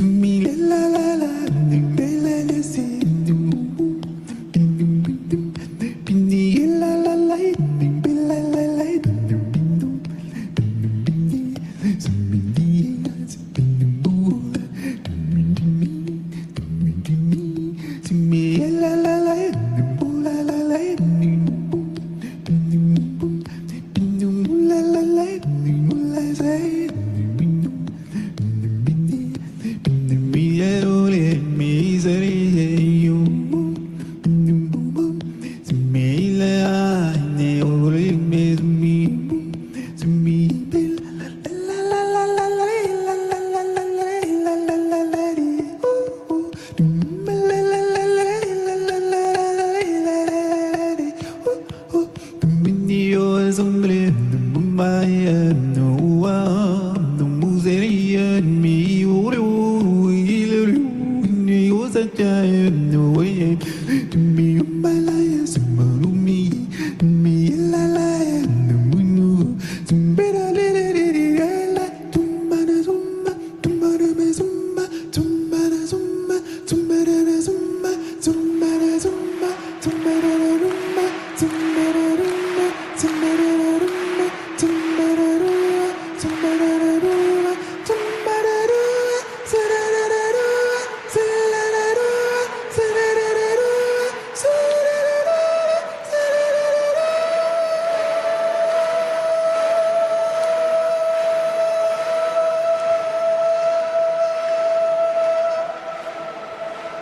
Bum 0.00 0.20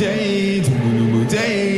Radyo 0.00 1.77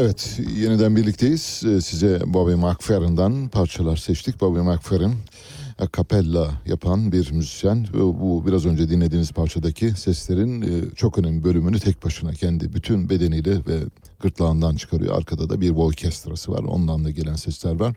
Evet, 0.00 0.40
yeniden 0.56 0.96
birlikteyiz. 0.96 1.62
Ee, 1.66 1.80
Size 1.80 2.20
Bobby 2.26 2.54
McFerrin'dan 2.54 3.48
parçalar 3.48 3.96
seçtik. 3.96 4.40
Bobby 4.40 4.58
McFerrin, 4.58 5.14
a 5.78 5.86
cappella 5.96 6.50
yapan 6.66 7.12
bir 7.12 7.32
müzisyen. 7.32 7.86
Bu 7.94 8.46
biraz 8.46 8.66
önce 8.66 8.90
dinlediğiniz 8.90 9.32
parçadaki 9.32 9.90
seslerin 9.90 10.62
e, 10.62 10.94
çok 10.94 11.18
önemli 11.18 11.44
bölümünü 11.44 11.80
tek 11.80 12.04
başına 12.04 12.32
kendi 12.32 12.74
bütün 12.74 13.10
bedeniyle 13.10 13.50
ve 13.50 13.78
gırtlağından 14.20 14.76
çıkarıyor. 14.76 15.16
Arkada 15.16 15.50
da 15.50 15.60
bir 15.60 15.70
orkestrası 15.70 16.52
var. 16.52 16.62
Ondan 16.62 17.04
da 17.04 17.10
gelen 17.10 17.36
sesler 17.36 17.80
var. 17.80 17.94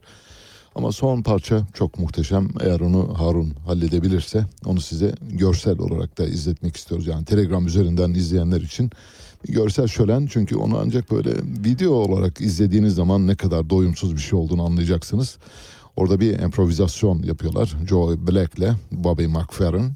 Ama 0.76 0.92
son 0.92 1.22
parça 1.22 1.68
çok 1.74 2.00
muhteşem. 2.00 2.50
Eğer 2.60 2.80
onu 2.80 3.20
Harun 3.20 3.54
halledebilirse 3.68 4.46
onu 4.66 4.82
size 4.82 5.16
görsel 5.22 5.80
olarak 5.80 6.18
da 6.18 6.28
izletmek 6.28 6.78
istiyoruz. 6.78 7.08
Yani 7.08 7.26
Telegram 7.26 7.68
üzerinden 7.68 8.14
izleyenler 8.14 8.62
için 8.62 8.92
görsel 9.48 9.88
şölen 9.88 10.28
çünkü 10.32 10.56
onu 10.56 10.78
ancak 10.78 11.12
böyle 11.12 11.32
video 11.66 11.92
olarak 11.92 12.42
izlediğiniz 12.42 12.96
zaman 12.96 13.28
ne 13.28 13.36
kadar 13.36 13.70
doyumsuz 13.70 14.16
bir 14.16 14.22
şey 14.22 14.40
olduğunu 14.40 14.66
anlayacaksınız. 14.66 15.38
Orada 15.96 16.20
bir 16.20 16.40
improvizasyon 16.40 17.24
yapıyorlar. 17.24 17.76
Joe 17.90 18.28
Black'le 18.28 18.76
Bobby 18.92 19.26
McFerrin. 19.26 19.94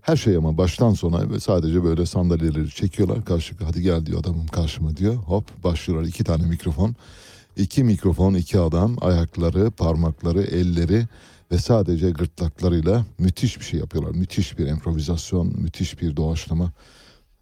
Her 0.00 0.16
şey 0.16 0.36
ama 0.36 0.58
baştan 0.58 0.94
sona 0.94 1.30
ve 1.30 1.40
sadece 1.40 1.84
böyle 1.84 2.06
sandalyeleri 2.06 2.70
çekiyorlar. 2.70 3.24
Karşı 3.24 3.54
hadi 3.64 3.82
gel 3.82 4.06
diyor 4.06 4.20
adamım 4.20 4.46
karşıma 4.46 4.96
diyor. 4.96 5.14
Hop 5.14 5.64
başlıyorlar 5.64 6.08
iki 6.08 6.24
tane 6.24 6.46
mikrofon. 6.46 6.96
İki 7.56 7.84
mikrofon, 7.84 8.34
iki 8.34 8.58
adam, 8.58 8.96
ayakları, 9.00 9.70
parmakları, 9.70 10.42
elleri 10.42 11.06
ve 11.52 11.58
sadece 11.58 12.10
gırtlaklarıyla 12.10 13.04
müthiş 13.18 13.60
bir 13.60 13.64
şey 13.64 13.80
yapıyorlar. 13.80 14.10
Müthiş 14.10 14.58
bir 14.58 14.66
improvizasyon, 14.66 15.46
müthiş 15.46 16.00
bir 16.00 16.16
doğaçlama. 16.16 16.72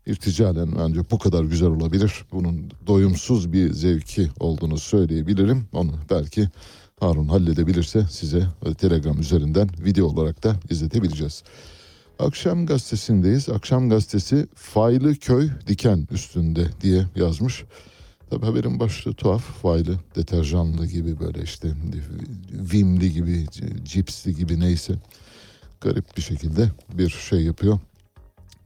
İrticalen 0.07 0.73
ancak 0.79 1.11
bu 1.11 1.19
kadar 1.19 1.45
güzel 1.45 1.69
olabilir. 1.69 2.25
Bunun 2.33 2.71
doyumsuz 2.87 3.53
bir 3.53 3.73
zevki 3.73 4.29
olduğunu 4.41 4.79
söyleyebilirim. 4.79 5.65
Onu 5.73 5.93
belki 6.11 6.49
Harun 7.01 7.29
halledebilirse 7.29 8.07
size 8.11 8.47
e, 8.67 8.75
Telegram 8.75 9.21
üzerinden 9.21 9.69
video 9.85 10.07
olarak 10.07 10.45
da 10.45 10.57
izletebileceğiz. 10.71 11.43
Akşam 12.19 12.67
gazetesindeyiz. 12.67 13.49
Akşam 13.49 13.91
gazetesi 13.91 14.47
Faylı 14.55 15.17
Köy 15.17 15.51
Diken 15.67 16.09
üstünde 16.11 16.67
diye 16.81 17.07
yazmış. 17.17 17.65
Tabi 18.31 18.47
haberin 18.47 18.81
başlığı 18.81 19.15
tuhaf. 19.15 19.43
Faylı, 19.43 19.99
deterjanlı 20.17 20.87
gibi 20.87 21.21
böyle 21.21 21.43
işte 21.43 21.69
vimli 22.53 23.13
gibi, 23.13 23.47
cipsli 23.85 24.35
gibi 24.35 24.61
neyse. 24.61 24.95
Garip 25.81 26.17
bir 26.17 26.23
şekilde 26.23 26.69
bir 26.95 27.09
şey 27.09 27.41
yapıyor. 27.41 27.79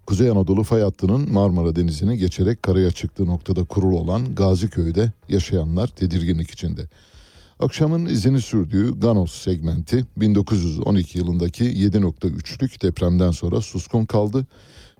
Kuzey 0.06 0.30
Anadolu 0.30 0.62
fay 0.62 0.82
hattının 0.82 1.32
Marmara 1.32 1.76
Denizi'ni 1.76 2.18
geçerek 2.18 2.62
karaya 2.62 2.90
çıktığı 2.90 3.26
noktada 3.26 3.64
kurulu 3.64 3.98
olan 3.98 4.34
Gaziköy'de 4.34 5.12
yaşayanlar 5.28 5.86
tedirginlik 5.86 6.50
içinde. 6.50 6.82
Akşamın 7.60 8.06
izini 8.06 8.40
sürdüğü 8.40 9.00
Ganos 9.00 9.32
segmenti 9.32 10.04
1912 10.16 11.18
yılındaki 11.18 11.64
7.3'lük 11.64 12.82
depremden 12.82 13.30
sonra 13.30 13.60
suskun 13.60 14.04
kaldı. 14.04 14.46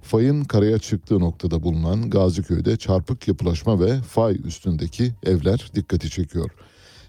Fayın 0.02 0.44
karaya 0.44 0.78
çıktığı 0.78 1.20
noktada 1.20 1.62
bulunan 1.62 2.10
Gaziköy'de 2.10 2.76
çarpık 2.76 3.28
yapılaşma 3.28 3.80
ve 3.80 4.00
fay 4.00 4.36
üstündeki 4.44 5.12
evler 5.26 5.70
dikkati 5.74 6.10
çekiyor. 6.10 6.50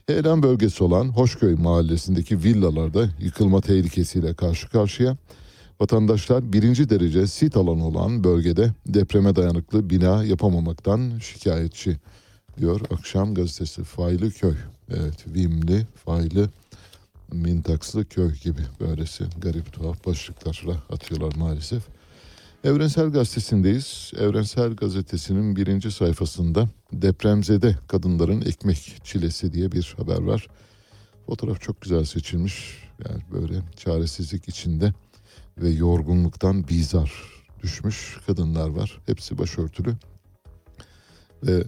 Heyelan 0.07 0.43
bölgesi 0.43 0.83
olan 0.83 1.09
Hoşköy 1.09 1.55
mahallesindeki 1.55 2.43
villalarda 2.43 3.09
yıkılma 3.19 3.61
tehlikesiyle 3.61 4.33
karşı 4.33 4.69
karşıya. 4.69 5.17
Vatandaşlar 5.81 6.53
birinci 6.53 6.89
derece 6.89 7.27
sit 7.27 7.57
alanı 7.57 7.87
olan 7.87 8.23
bölgede 8.23 8.73
depreme 8.87 9.35
dayanıklı 9.35 9.89
bina 9.89 10.23
yapamamaktan 10.23 11.19
şikayetçi 11.19 11.97
diyor 12.57 12.81
Akşam 12.93 13.33
Gazetesi 13.33 13.83
Faylı 13.83 14.31
Köy. 14.31 14.55
Evet 14.89 15.25
Vimli, 15.27 15.87
Faylı, 16.05 16.49
Mintakslı 17.31 18.05
Köy 18.05 18.33
gibi 18.33 18.61
böylesi 18.79 19.23
garip 19.41 19.73
tuhaf 19.73 20.05
başlıklarla 20.05 20.83
atıyorlar 20.89 21.35
maalesef. 21.35 21.83
Evrensel 22.63 23.09
Gazetesi'ndeyiz. 23.09 24.11
Evrensel 24.19 24.73
Gazetesi'nin 24.73 25.55
birinci 25.55 25.91
sayfasında 25.91 26.69
depremzede 26.93 27.75
kadınların 27.87 28.41
ekmek 28.41 28.95
çilesi 29.03 29.53
diye 29.53 29.71
bir 29.71 29.95
haber 29.97 30.21
var. 30.21 30.47
Fotoğraf 31.25 31.61
çok 31.61 31.81
güzel 31.81 32.05
seçilmiş. 32.05 32.85
Yani 33.05 33.21
böyle 33.31 33.61
çaresizlik 33.77 34.49
içinde 34.49 34.93
ve 35.57 35.69
yorgunluktan 35.69 36.67
bizar 36.67 37.11
düşmüş 37.63 38.17
kadınlar 38.27 38.69
var. 38.69 39.01
Hepsi 39.05 39.37
başörtülü. 39.37 39.95
Ve 41.43 41.63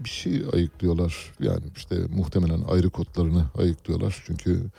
bir 0.00 0.08
şey 0.08 0.42
ayıklıyorlar. 0.52 1.32
Yani 1.40 1.64
işte 1.76 1.96
muhtemelen 2.16 2.62
ayrı 2.62 2.90
kotlarını 2.90 3.44
ayıklıyorlar. 3.58 4.22
Çünkü 4.26 4.70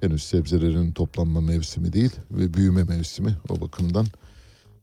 henüz 0.00 0.22
sebzelerin 0.22 0.92
toplanma 0.92 1.40
mevsimi 1.40 1.92
değil 1.92 2.12
ve 2.30 2.54
büyüme 2.54 2.84
mevsimi 2.84 3.36
o 3.48 3.60
bakımdan. 3.60 4.06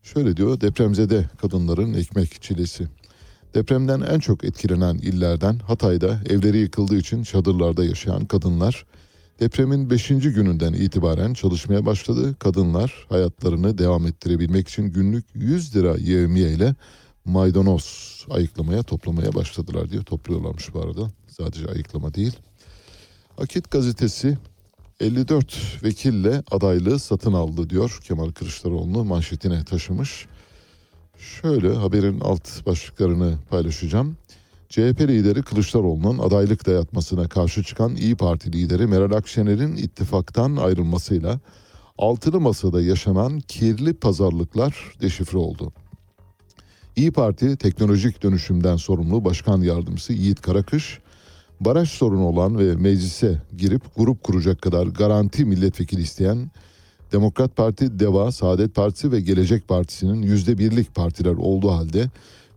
Şöyle 0.04 0.38
diyor 0.38 0.62
depremzede 0.62 1.30
kadınların 1.42 1.94
ekmek 1.94 2.42
çilesi. 2.42 2.88
Depremden 3.54 4.02
en 4.02 4.20
çok 4.20 4.44
etkilenen 4.44 4.96
illerden 4.96 5.60
Hatay'da 5.60 6.20
evleri 6.30 6.58
yıkıldığı 6.58 6.98
için 6.98 7.24
çadırlarda 7.24 7.86
yaşayan 7.86 8.26
kadınlar 8.26 8.86
depremin 9.40 9.90
5. 9.90 10.08
gününden 10.08 10.74
itibaren 10.74 11.34
çalışmaya 11.34 11.86
başladı. 11.86 12.36
Kadınlar 12.40 13.06
hayatlarını 13.10 13.78
devam 13.78 14.08
ettirebilmek 14.08 14.68
için 14.68 14.84
günlük 14.84 15.26
100 15.34 15.76
lira 15.76 15.98
yevmiye 15.98 16.52
ile 16.52 16.76
maydanoz 17.26 18.16
ayıklamaya 18.30 18.84
toplamaya 18.84 19.34
başladılar 19.34 19.90
diyor. 19.90 20.04
Topluyorlarmış 20.04 20.74
bu 20.74 20.82
arada. 20.82 21.12
Sadece 21.28 21.68
ayıklama 21.68 22.14
değil. 22.14 22.34
Akit 23.38 23.72
gazetesi 23.72 24.38
54 25.00 25.84
vekille 25.84 26.44
adaylığı 26.52 27.00
satın 27.00 27.34
aldı 27.34 27.70
diyor 27.70 28.00
Kemal 28.04 28.32
Kılıçdaroğlu 28.32 29.06
manşetine 29.06 29.64
taşımış. 29.64 30.26
Şöyle 31.18 31.74
haberin 31.76 32.20
alt 32.20 32.66
başlıklarını 32.66 33.38
paylaşacağım. 33.50 34.18
CHP 34.76 35.02
lideri 35.02 35.42
Kılıçdaroğlu'nun 35.42 36.20
adaylık 36.20 36.68
dayatmasına 36.68 37.28
karşı 37.28 37.64
çıkan 37.64 37.96
İyi 37.96 38.16
Parti 38.16 38.54
lideri 38.54 38.88
Meral 38.88 39.12
Akşener'in 39.12 39.76
ittifaktan 39.76 40.56
ayrılmasıyla 40.56 41.40
altılı 41.98 42.40
masada 42.40 42.82
yaşanan 42.82 43.40
kirli 43.40 43.94
pazarlıklar 43.94 44.76
deşifre 45.02 45.38
oldu. 45.38 45.74
İyi 46.96 47.12
Parti 47.12 47.58
teknolojik 47.58 48.24
dönüşümden 48.24 48.76
sorumlu 48.76 49.26
Başkan 49.26 49.62
Yardımcısı 49.62 50.14
Yiğit 50.14 50.42
Karakış, 50.42 51.00
baraj 51.60 51.90
sorunu 51.90 52.26
olan 52.26 52.60
ve 52.60 52.76
meclise 52.76 53.42
girip 53.58 53.96
grup 53.96 54.24
kuracak 54.24 54.62
kadar 54.62 54.88
garanti 54.88 55.46
milletvekili 55.46 56.02
isteyen 56.02 56.52
Demokrat 57.12 57.56
Parti, 57.56 58.00
Deva, 58.00 58.32
Saadet 58.32 58.76
Partisi 58.76 59.12
ve 59.12 59.22
Gelecek 59.22 59.68
Partisi'nin 59.68 60.22
yüzde 60.22 60.58
birlik 60.58 60.96
partiler 60.96 61.36
olduğu 61.36 61.72
halde 61.72 62.10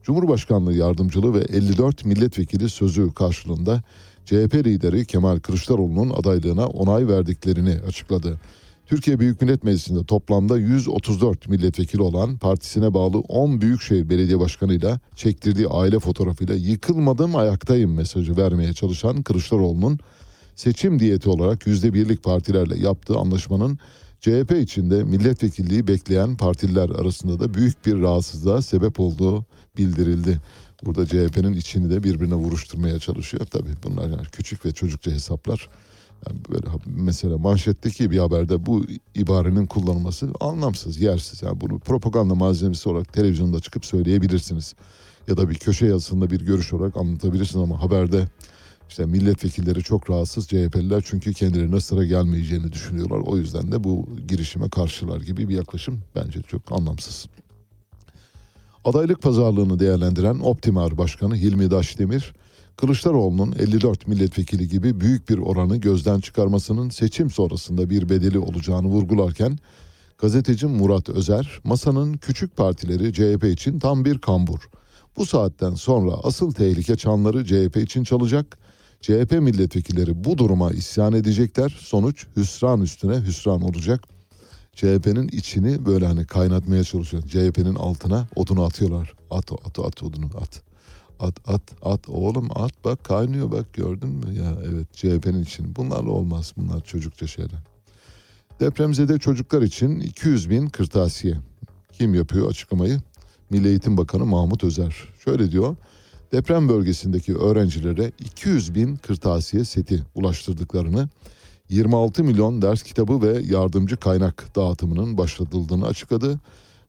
Cumhurbaşkanlığı 0.09 0.73
yardımcılığı 0.73 1.35
ve 1.35 1.39
54 1.39 2.05
milletvekili 2.05 2.69
sözü 2.69 3.15
karşılığında 3.15 3.83
CHP 4.25 4.55
lideri 4.55 5.07
Kemal 5.07 5.39
Kılıçdaroğlu'nun 5.39 6.11
adaylığına 6.11 6.67
onay 6.67 7.09
verdiklerini 7.09 7.77
açıkladı. 7.89 8.41
Türkiye 8.87 9.21
Büyük 9.21 9.43
Millet 9.43 9.65
Meclisi'nde 9.65 10.05
toplamda 10.05 10.59
134 10.59 11.49
milletvekili 11.49 12.03
olan 12.03 12.39
partisine 12.39 12.95
bağlı 12.95 13.19
10 13.19 13.61
büyükşehir 13.61 14.09
belediye 14.09 14.41
başkanıyla 14.41 15.01
çektirdiği 15.17 15.69
aile 15.69 15.99
fotoğrafıyla 15.99 16.55
yıkılmadım 16.55 17.37
ayaktayım 17.37 17.95
mesajı 17.95 18.37
vermeye 18.37 18.73
çalışan 18.73 19.23
Kılıçdaroğlu'nun 19.23 19.99
seçim 20.57 20.99
diyeti 20.99 21.31
olarak 21.31 21.67
%1'lik 21.67 22.23
partilerle 22.23 22.79
yaptığı 22.79 23.17
anlaşmanın 23.17 23.79
CHP 24.21 24.53
içinde 24.63 25.05
milletvekilliği 25.05 25.89
bekleyen 25.89 26.37
partililer 26.37 26.91
arasında 26.91 27.41
da 27.41 27.55
büyük 27.55 27.87
bir 27.87 28.01
rahatsızlığa 28.01 28.63
sebep 28.63 29.01
olduğu 29.01 29.45
bildirildi. 29.79 30.41
Burada 30.85 31.07
CHP'nin 31.07 31.53
içini 31.53 31.91
de 31.91 32.03
birbirine 32.03 32.35
vuruşturmaya 32.35 32.99
çalışıyor. 32.99 33.47
Tabii 33.47 33.71
bunlar 33.85 34.09
yani 34.09 34.27
küçük 34.33 34.67
ve 34.67 34.73
çocukça 34.73 35.11
hesaplar. 35.11 35.69
Yani 36.27 36.39
böyle 36.49 36.67
mesela 36.87 37.39
manşetteki 37.39 38.11
bir 38.11 38.19
haberde 38.19 38.67
bu 38.67 38.85
ibarenin 39.15 39.67
kullanılması 39.67 40.29
anlamsız, 40.41 41.01
yersiz. 41.01 41.43
Yani 41.43 41.61
bunu 41.61 41.79
propaganda 41.79 42.35
malzemesi 42.35 42.89
olarak 42.89 43.13
televizyonda 43.13 43.61
çıkıp 43.61 43.85
söyleyebilirsiniz. 43.85 44.75
Ya 45.29 45.37
da 45.37 45.51
bir 45.51 45.55
köşe 45.55 45.87
yazısında 45.87 46.31
bir 46.31 46.41
görüş 46.41 46.73
olarak 46.73 46.97
anlatabilirsiniz 46.97 47.65
ama 47.65 47.83
haberde 47.83 48.29
işte 48.89 49.07
milletvekilleri 49.07 49.83
çok 49.83 50.11
rahatsız 50.11 50.49
CHP'liler 50.49 51.03
çünkü 51.07 51.35
kendilerine 51.35 51.81
sıra 51.81 52.05
gelmeyeceğini 52.05 52.73
düşünüyorlar. 52.73 53.19
O 53.19 53.37
yüzden 53.37 53.73
de 53.73 53.85
bu 53.85 54.09
girişime 54.29 54.69
karşılar 54.69 55.21
gibi 55.21 55.49
bir 55.49 55.55
yaklaşım 55.55 56.01
bence 56.17 56.43
çok 56.43 56.73
anlamsız. 56.73 57.27
Adaylık 58.85 59.23
pazarlığını 59.23 59.79
değerlendiren 59.79 60.39
Optimar 60.39 60.99
Başkanı 60.99 61.37
Hilmi 61.37 61.71
Daşdemir, 61.71 62.35
Kılıçdaroğlu'nun 62.77 63.55
54 63.59 64.09
milletvekili 64.09 64.69
gibi 64.69 65.01
büyük 65.01 65.29
bir 65.29 65.39
oranı 65.39 65.77
gözden 65.77 66.21
çıkarmasının 66.21 66.91
seçim 66.91 67.31
sonrasında 67.31 67.91
bir 67.91 68.09
bedeli 68.09 68.39
olacağını 68.39 68.87
vurgularken, 68.87 69.59
gazeteci 70.19 70.67
Murat 70.67 71.09
Özer, 71.09 71.61
masanın 71.65 72.15
küçük 72.15 72.57
partileri 72.57 73.13
CHP 73.13 73.45
için 73.45 73.79
tam 73.79 74.05
bir 74.05 74.19
kambur. 74.19 74.69
Bu 75.17 75.27
saatten 75.27 75.75
sonra 75.75 76.13
asıl 76.23 76.53
tehlike 76.53 76.97
çanları 76.97 77.45
CHP 77.45 77.77
için 77.77 78.05
çalacak. 78.05 78.59
CHP 79.01 79.33
milletvekilleri 79.33 80.25
bu 80.25 80.39
duruma 80.39 80.71
isyan 80.71 81.13
edecekler. 81.13 81.77
Sonuç 81.81 82.27
hüsran 82.37 82.81
üstüne 82.81 83.21
hüsran 83.21 83.63
olacak. 83.63 84.18
CHP'nin 84.79 85.29
içini 85.29 85.87
böyle 85.87 86.07
hani 86.07 86.27
kaynatmaya 86.27 86.85
çalışıyor. 86.85 87.23
CHP'nin 87.23 87.75
altına 87.75 88.27
odunu 88.37 88.65
atıyorlar. 88.65 89.15
At 89.31 89.53
at 89.53 89.79
at 89.79 90.03
odunu 90.03 90.27
at. 90.41 90.63
At 91.21 91.35
at 91.49 91.63
at 91.83 92.09
oğlum 92.09 92.49
at 92.55 92.73
bak 92.85 93.05
kaynıyor 93.05 93.53
bak 93.53 93.73
gördün 93.73 94.09
mü 94.09 94.35
ya 94.35 94.57
evet 94.71 94.93
CHP'nin 94.93 95.43
için 95.43 95.77
bunlarla 95.77 96.11
olmaz 96.11 96.53
bunlar 96.57 96.81
çocukça 96.81 97.27
şeyler. 97.27 97.61
Depremzede 98.61 99.19
çocuklar 99.19 99.63
için 99.63 100.01
200 100.01 100.51
bin 100.51 100.67
kırtasiye. 100.67 101.37
Kim 101.93 102.15
yapıyor 102.15 102.51
açıklamayı? 102.51 103.01
Milli 103.51 103.69
Eğitim 103.69 103.97
Bakanı 103.97 104.27
Mahmut 104.27 104.65
Özer. 104.65 104.97
Şöyle 105.25 105.53
diyor. 105.53 105.77
Deprem 106.33 106.69
bölgesindeki 106.69 107.37
öğrencilere 107.37 108.13
200 108.19 108.75
bin 108.75 108.97
kırtasiye 108.97 109.65
seti 109.65 110.03
ulaştırdıklarını 110.15 111.09
26 111.69 112.25
milyon 112.25 112.63
ders 112.63 112.83
kitabı 112.83 113.23
ve 113.23 113.43
yardımcı 113.43 113.97
kaynak 113.97 114.57
dağıtımının 114.57 115.19
başlatıldığını 115.19 115.87
açıkladı. 115.87 116.41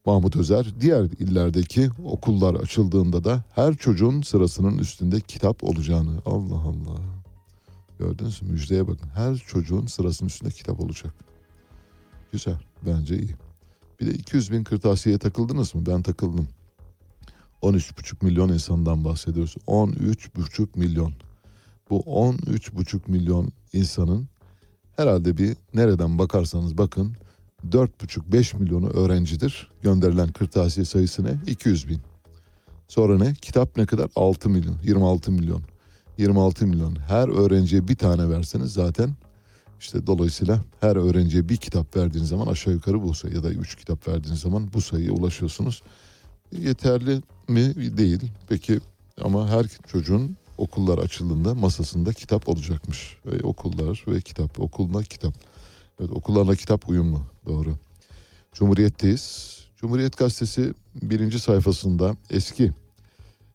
Mahmut 0.06 0.36
Özer 0.36 0.66
diğer 0.82 1.04
illerdeki 1.04 1.90
okullar 2.06 2.56
açıldığında 2.56 3.24
da 3.24 3.44
her 3.56 3.76
çocuğun 3.76 4.22
sırasının 4.22 4.78
üstünde 4.78 5.22
kitap 5.22 5.64
olacağını 5.64 6.22
Allah 6.26 6.56
Allah 6.56 7.00
gördünüz 8.00 8.42
mü 8.42 8.52
müjdeye 8.52 8.88
bakın 8.88 9.10
her 9.16 9.38
çocuğun 9.38 9.86
sırasının 9.86 10.30
üstünde 10.30 10.52
kitap 10.52 10.80
olacak. 10.80 11.14
Güzel 12.32 12.58
bence 12.86 13.18
iyi. 13.18 13.36
Bir 14.00 14.08
de 14.08 14.12
200 14.12 14.52
bin 14.52 14.64
kırtasiye 14.64 15.18
takıldınız 15.18 15.76
mı? 15.76 15.86
Ben 15.86 16.02
takıldım. 16.02 16.48
13,5 17.62 18.26
milyon 18.26 18.50
insandan 18.50 19.06
bahsediyoruz. 19.06 19.56
13,5 19.68 20.68
milyon. 20.76 21.14
Bu 21.90 22.00
13,5 22.00 23.00
milyon 23.08 23.52
insanın 23.74 24.30
herhalde 25.00 25.38
bir 25.38 25.58
nereden 25.74 26.20
bakarsanız 26.20 26.78
bakın 26.78 27.16
4,5-5 27.70 28.58
milyonu 28.58 28.90
öğrencidir. 28.90 29.72
Gönderilen 29.82 30.28
kırtasiye 30.32 30.86
sayısı 30.86 31.24
ne? 31.24 31.40
200 31.48 31.90
bin. 31.90 32.02
Sonra 32.88 33.18
ne? 33.18 33.34
Kitap 33.34 33.78
ne 33.78 33.86
kadar? 33.86 34.10
6 34.16 34.50
milyon, 34.50 34.76
26 34.84 35.32
milyon. 35.32 35.62
26 36.18 36.68
milyon. 36.68 36.96
Her 36.96 37.28
öğrenciye 37.28 37.88
bir 37.88 37.96
tane 37.96 38.30
verseniz 38.30 38.74
zaten 38.74 39.10
işte 39.80 40.08
dolayısıyla 40.08 40.60
her 40.80 40.96
öğrenciye 40.96 41.50
bir 41.50 41.58
kitap 41.58 41.96
verdiğiniz 41.96 42.30
zaman 42.30 42.48
aşağı 42.48 42.74
yukarı 42.74 43.04
bu 43.04 43.14
sayı 43.14 43.36
ya 43.36 43.44
da 43.44 43.50
üç 43.50 43.76
kitap 43.76 44.08
verdiğiniz 44.08 44.40
zaman 44.40 44.74
bu 44.74 44.82
sayıya 44.82 45.12
ulaşıyorsunuz. 45.12 45.84
Yeterli 46.52 47.22
mi? 47.48 47.98
Değil. 47.98 48.22
Peki 48.50 48.80
ama 49.22 49.50
her 49.50 49.66
çocuğun 49.88 50.38
okullar 50.60 50.98
açıldığında 50.98 51.56
masasında 51.56 52.14
kitap 52.14 52.50
olacakmış. 52.50 53.18
Ve 53.26 53.44
okullar 53.44 54.04
ve 54.08 54.22
kitap, 54.22 54.60
okulda 54.60 55.04
kitap. 55.04 55.34
Evet 56.00 56.12
okullarla 56.12 56.56
kitap 56.56 56.90
uyumlu. 56.90 57.22
Doğru. 57.46 57.76
Cumhuriyet'teyiz. 58.54 59.58
Cumhuriyet 59.78 60.18
Gazetesi 60.18 60.74
birinci 60.96 61.40
sayfasında 61.40 62.16
eski 62.30 62.72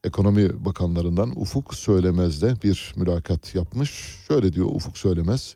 ekonomi 0.04 0.64
bakanlarından 0.64 1.40
Ufuk 1.40 1.74
Söylemez'le 1.74 2.62
bir 2.64 2.94
mülakat 2.96 3.54
yapmış. 3.54 3.90
Şöyle 4.28 4.52
diyor 4.52 4.66
Ufuk 4.66 4.98
Söylemez. 4.98 5.54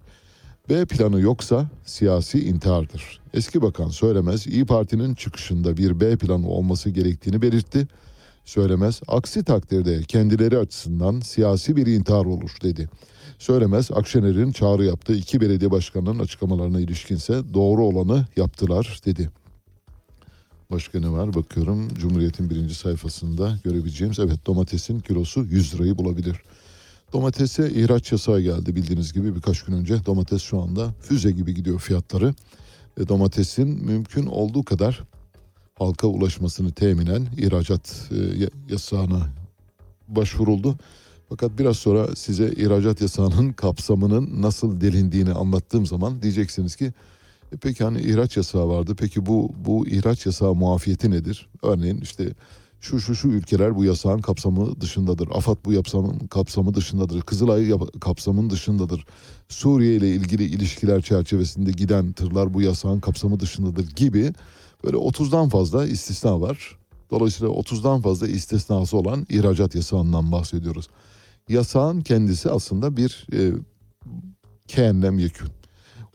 B 0.69 0.85
planı 0.85 1.21
yoksa 1.21 1.71
siyasi 1.85 2.49
intihardır. 2.49 3.21
Eski 3.35 3.63
bakan 3.63 3.89
Söylemez 3.89 4.47
İyi 4.47 4.67
Parti'nin 4.67 5.15
çıkışında 5.15 5.77
bir 5.77 6.01
B 6.01 6.17
planı 6.17 6.49
olması 6.49 6.91
gerektiğini 6.91 7.43
belirtti. 7.43 7.89
Söylemez 8.49 9.01
aksi 9.09 9.45
takdirde 9.45 10.03
kendileri 10.03 10.59
açısından 10.59 11.21
siyasi 11.21 11.77
bir 11.77 11.87
intihar 11.87 12.25
olur 12.25 12.51
dedi. 12.63 12.89
Söylemez 13.39 13.91
Akşener'in 13.91 14.53
çağrı 14.53 14.85
yaptığı 14.85 15.15
iki 15.15 15.41
belediye 15.41 15.71
başkanının 15.71 16.19
açıklamalarına 16.19 16.81
ilişkinse 16.81 17.55
doğru 17.55 17.85
olanı 17.85 18.27
yaptılar 18.37 19.01
dedi. 19.05 19.31
Başka 20.71 21.01
ne 21.01 21.11
var 21.11 21.35
bakıyorum 21.35 21.89
Cumhuriyet'in 21.95 22.51
birinci 22.51 22.75
sayfasında 22.75 23.59
görebileceğimiz 23.65 24.19
evet 24.19 24.47
domatesin 24.47 25.01
kilosu 25.01 25.45
100 25.45 25.75
lirayı 25.75 25.99
bulabilir. 25.99 26.37
Domatese 27.13 27.71
ihraç 27.71 28.13
yasağı 28.13 28.41
geldi 28.41 28.77
bildiğiniz 28.77 29.13
gibi 29.13 29.37
birkaç 29.37 29.63
gün 29.63 29.75
önce. 29.75 30.07
Domates 30.07 30.43
şu 30.43 30.61
anda 30.63 30.95
füze 31.01 31.31
gibi 31.31 31.55
gidiyor 31.55 31.79
fiyatları. 31.79 32.35
Ve 32.99 33.09
domatesin 33.09 33.85
mümkün 33.85 34.27
olduğu 34.27 34.65
kadar 34.65 35.03
halka 35.79 36.07
ulaşmasını 36.07 36.73
teminen 36.73 37.27
ihracat 37.37 38.11
e, 38.11 38.49
yasağına 38.73 39.29
başvuruldu. 40.09 40.77
Fakat 41.29 41.59
biraz 41.59 41.77
sonra 41.77 42.17
size 42.17 42.53
ihracat 42.53 43.01
yasağının 43.01 43.53
kapsamının 43.53 44.43
nasıl 44.43 44.81
delindiğini 44.81 45.33
anlattığım 45.33 45.87
zaman 45.87 46.23
diyeceksiniz 46.23 46.77
ki 46.77 46.93
e 47.53 47.57
peki 47.57 47.85
hani 47.85 48.01
ihraç 48.01 48.37
yasağı 48.37 48.69
vardı. 48.69 48.95
Peki 48.99 49.27
bu 49.27 49.53
bu 49.67 49.87
ihraç 49.87 50.27
yasağı 50.27 50.55
muafiyeti 50.55 51.11
nedir? 51.11 51.49
Örneğin 51.63 52.01
işte 52.01 52.35
şu 52.81 53.01
şu 53.01 53.15
şu 53.15 53.29
ülkeler 53.29 53.77
bu 53.77 53.85
yasağın 53.85 54.21
kapsamı 54.21 54.81
dışındadır. 54.81 55.29
AFAD 55.33 55.57
bu 55.65 55.73
yapsamın 55.73 56.19
kapsamı 56.19 56.75
dışındadır. 56.75 57.23
Kızılay 57.23 57.73
kapsamın 58.01 58.51
dışındadır. 58.51 59.05
Suriye 59.49 59.97
ile 59.97 60.11
ilgili 60.11 60.45
ilişkiler 60.45 61.03
çerçevesinde 61.03 61.71
giden 61.71 62.13
tırlar 62.13 62.55
bu 62.55 62.63
yasağın 62.63 63.01
kapsamı 63.01 63.41
dışındadır 63.41 63.87
gibi 63.97 64.33
böyle 64.85 64.97
30'dan 64.97 65.49
fazla 65.49 65.87
istisna 65.87 66.41
var. 66.41 66.79
Dolayısıyla 67.11 67.53
30'dan 67.53 68.01
fazla 68.01 68.29
istisnası 68.29 68.97
olan 68.97 69.27
ihracat 69.29 69.75
yasağından 69.75 70.33
bahsediyoruz. 70.33 70.89
Yasağın 71.49 72.01
kendisi 72.01 72.51
aslında 72.51 72.97
bir 72.97 73.27
e, 73.33 73.53
kenem 74.69 75.19
yekün 75.19 75.49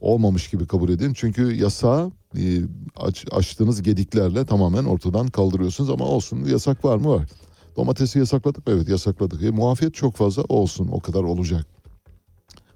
olmamış 0.02 0.50
gibi 0.50 0.68
kabul 0.68 0.90
edin. 0.90 1.14
Çünkü 1.14 1.56
yasağı 1.56 2.12
e, 2.38 2.62
aç, 2.98 3.26
açtığınız 3.32 3.82
gediklerle 3.82 4.46
tamamen 4.46 4.84
ortadan 4.84 5.28
kaldırıyorsunuz 5.28 5.90
ama 5.90 6.06
olsun 6.06 6.46
yasak 6.46 6.86
var 6.86 6.98
mı 6.98 7.10
var. 7.10 7.30
Domatesi 7.76 8.20
yasakladık 8.20 8.68
mı? 8.68 8.74
Evet 8.74 8.90
yasakladık. 8.90 9.44
E, 9.44 9.52
muafiyet 9.52 9.94
çok 9.94 10.16
fazla 10.16 10.44
olsun 10.44 10.90
o 10.92 11.00
kadar 11.00 11.24
olacak. 11.24 11.66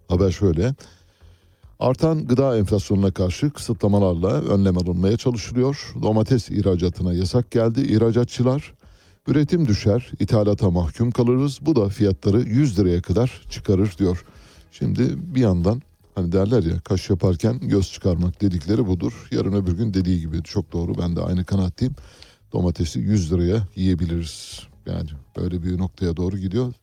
Haber 0.08 0.32
şöyle. 0.32 0.76
Artan 1.80 2.28
gıda 2.28 2.58
enflasyonuna 2.58 3.12
karşı 3.12 3.50
kısıtlamalarla 3.50 4.42
önlem 4.42 4.78
alınmaya 4.78 5.18
çalışılıyor. 5.18 5.94
Domates 6.02 6.50
ihracatına 6.50 7.14
yasak 7.14 7.52
geldi. 7.52 7.82
İhracatçılar 7.82 8.74
üretim 9.28 9.68
düşer, 9.68 10.12
ithalata 10.20 10.72
mahkum 10.72 11.12
kalırız. 11.12 11.60
Bu 11.62 11.76
da 11.76 11.90
fiyatları 11.90 12.42
100 12.42 12.80
liraya 12.80 13.02
kadar 13.02 13.42
çıkarır 13.50 13.96
diyor. 13.98 14.26
Şimdi 14.72 15.36
bir 15.36 15.42
yandan 15.42 15.82
Hani 16.18 16.32
derler 16.32 16.64
ya 16.64 16.80
kaş 16.80 17.10
yaparken 17.10 17.60
göz 17.60 17.92
çıkarmak 17.92 18.42
dedikleri 18.42 18.88
budur. 18.88 19.28
Yarın 19.32 19.54
öbür 19.54 19.72
gün 19.72 19.94
dediği 19.94 20.20
gibi 20.20 20.44
çok 20.44 20.74
doğru 20.74 20.98
ben 20.98 21.16
de 21.16 21.22
aynı 21.22 21.46
kanaatteyim. 21.46 21.96
Domatesi 22.54 23.00
100 23.00 23.34
liraya 23.34 23.68
yiyebiliriz. 23.76 24.62
Yani 24.86 25.10
böyle 25.38 25.64
bir 25.64 25.78
noktaya 25.78 26.18
doğru 26.18 26.38
gidiyor. 26.38 26.74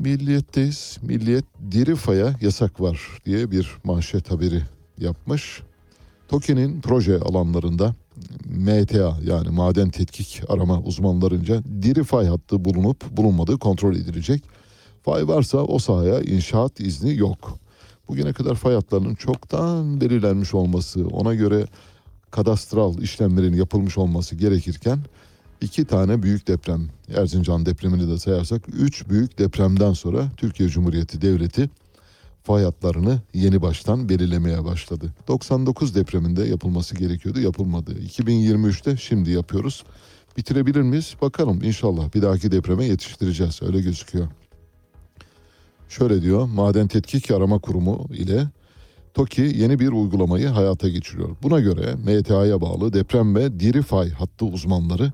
Milliyetteyiz. 0.00 0.98
Milliyet 1.02 1.44
diri 1.70 1.96
faya 1.96 2.34
yasak 2.40 2.80
var 2.80 3.00
diye 3.26 3.50
bir 3.50 3.76
manşet 3.84 4.30
haberi 4.30 4.62
yapmış. 4.98 5.62
TOKİ'nin 6.28 6.80
proje 6.80 7.18
alanlarında 7.18 7.94
MTA 8.44 9.18
yani 9.24 9.48
maden 9.48 9.90
tetkik 9.90 10.42
arama 10.48 10.80
uzmanlarınca 10.80 11.62
diri 11.82 12.04
fay 12.04 12.26
hattı 12.26 12.64
bulunup 12.64 13.16
bulunmadığı 13.16 13.58
kontrol 13.58 13.96
edilecek. 13.96 14.42
Fay 15.02 15.28
varsa 15.28 15.58
o 15.58 15.78
sahaya 15.78 16.20
inşaat 16.20 16.80
izni 16.80 17.16
yok 17.16 17.58
bugüne 18.10 18.32
kadar 18.32 18.54
fay 18.54 18.74
hatlarının 18.74 19.14
çoktan 19.14 20.00
belirlenmiş 20.00 20.54
olması, 20.54 21.06
ona 21.08 21.34
göre 21.34 21.66
kadastral 22.30 22.98
işlemlerin 22.98 23.54
yapılmış 23.54 23.98
olması 23.98 24.36
gerekirken 24.36 24.98
iki 25.60 25.84
tane 25.84 26.22
büyük 26.22 26.48
deprem, 26.48 26.88
Erzincan 27.16 27.66
depremini 27.66 28.08
de 28.08 28.18
sayarsak 28.18 28.62
üç 28.68 29.08
büyük 29.08 29.38
depremden 29.38 29.92
sonra 29.92 30.28
Türkiye 30.36 30.68
Cumhuriyeti 30.68 31.22
Devleti 31.22 31.70
fay 32.42 32.64
hatlarını 32.64 33.18
yeni 33.34 33.62
baştan 33.62 34.08
belirlemeye 34.08 34.64
başladı. 34.64 35.14
99 35.28 35.94
depreminde 35.94 36.44
yapılması 36.44 36.96
gerekiyordu, 36.96 37.40
yapılmadı. 37.40 37.92
2023'te 37.92 38.96
şimdi 38.96 39.30
yapıyoruz. 39.30 39.84
Bitirebilir 40.36 40.82
miyiz? 40.82 41.14
Bakalım 41.22 41.62
inşallah 41.62 42.14
bir 42.14 42.22
dahaki 42.22 42.52
depreme 42.52 42.84
yetiştireceğiz. 42.84 43.62
Öyle 43.62 43.80
gözüküyor. 43.80 44.28
Şöyle 45.88 46.22
diyor, 46.22 46.46
Maden 46.46 46.88
Tetkik 46.88 47.30
Arama 47.30 47.58
Kurumu 47.58 48.08
ile 48.14 48.48
TOKİ 49.14 49.42
yeni 49.42 49.78
bir 49.78 49.88
uygulamayı 49.88 50.48
hayata 50.48 50.88
geçiriyor. 50.88 51.36
Buna 51.42 51.60
göre 51.60 51.94
MTA'ya 51.94 52.60
bağlı 52.60 52.92
deprem 52.92 53.34
ve 53.34 53.60
diri 53.60 53.82
fay 53.82 54.10
hattı 54.10 54.44
uzmanları 54.44 55.12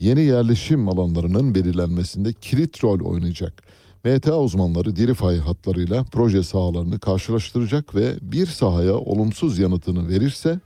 yeni 0.00 0.20
yerleşim 0.20 0.88
alanlarının 0.88 1.54
belirlenmesinde 1.54 2.32
kilit 2.32 2.84
rol 2.84 3.00
oynayacak. 3.00 3.62
MTA 4.04 4.38
uzmanları 4.38 4.96
diri 4.96 5.14
fay 5.14 5.38
hatlarıyla 5.38 6.04
proje 6.04 6.42
sahalarını 6.42 6.98
karşılaştıracak 6.98 7.94
ve 7.94 8.14
bir 8.22 8.46
sahaya 8.46 8.94
olumsuz 8.94 9.58
yanıtını 9.58 10.08
verirse 10.08 10.60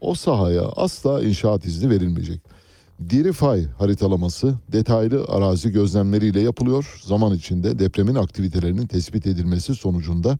o 0.00 0.14
sahaya 0.14 0.62
asla 0.62 1.22
inşaat 1.22 1.66
izni 1.66 1.90
verilmeyecek. 1.90 2.40
Diri 3.10 3.32
fay 3.32 3.64
haritalaması 3.78 4.54
detaylı 4.72 5.24
arazi 5.28 5.70
gözlemleriyle 5.72 6.40
yapılıyor. 6.40 7.00
Zaman 7.04 7.34
içinde 7.34 7.78
depremin 7.78 8.14
aktivitelerinin 8.14 8.86
tespit 8.86 9.26
edilmesi 9.26 9.74
sonucunda 9.74 10.38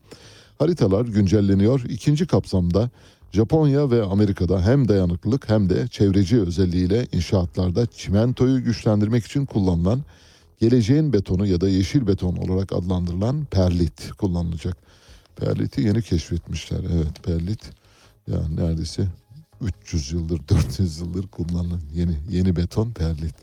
haritalar 0.58 1.04
güncelleniyor. 1.04 1.84
İkinci 1.88 2.26
kapsamda 2.26 2.90
Japonya 3.34 3.90
ve 3.90 4.02
Amerika'da 4.02 4.66
hem 4.66 4.88
dayanıklılık 4.88 5.48
hem 5.48 5.68
de 5.68 5.88
çevreci 5.88 6.40
özelliğiyle 6.40 7.06
inşaatlarda 7.12 7.86
çimentoyu 7.86 8.64
güçlendirmek 8.64 9.26
için 9.26 9.46
kullanılan 9.46 10.02
geleceğin 10.60 11.12
betonu 11.12 11.46
ya 11.46 11.60
da 11.60 11.68
yeşil 11.68 12.06
beton 12.06 12.36
olarak 12.36 12.72
adlandırılan 12.72 13.44
perlit 13.44 14.12
kullanılacak. 14.12 14.76
Perliti 15.36 15.80
yeni 15.80 16.02
keşfetmişler. 16.02 16.78
Evet 16.94 17.24
perlit 17.24 17.60
yani 18.28 18.56
neredeyse 18.56 19.06
300 19.60 20.12
yıldır 20.12 20.40
400 20.48 21.00
yıldır 21.00 21.26
kullanılan 21.26 21.80
yeni 21.94 22.18
yeni 22.30 22.56
beton 22.56 22.90
perlit. 22.90 23.34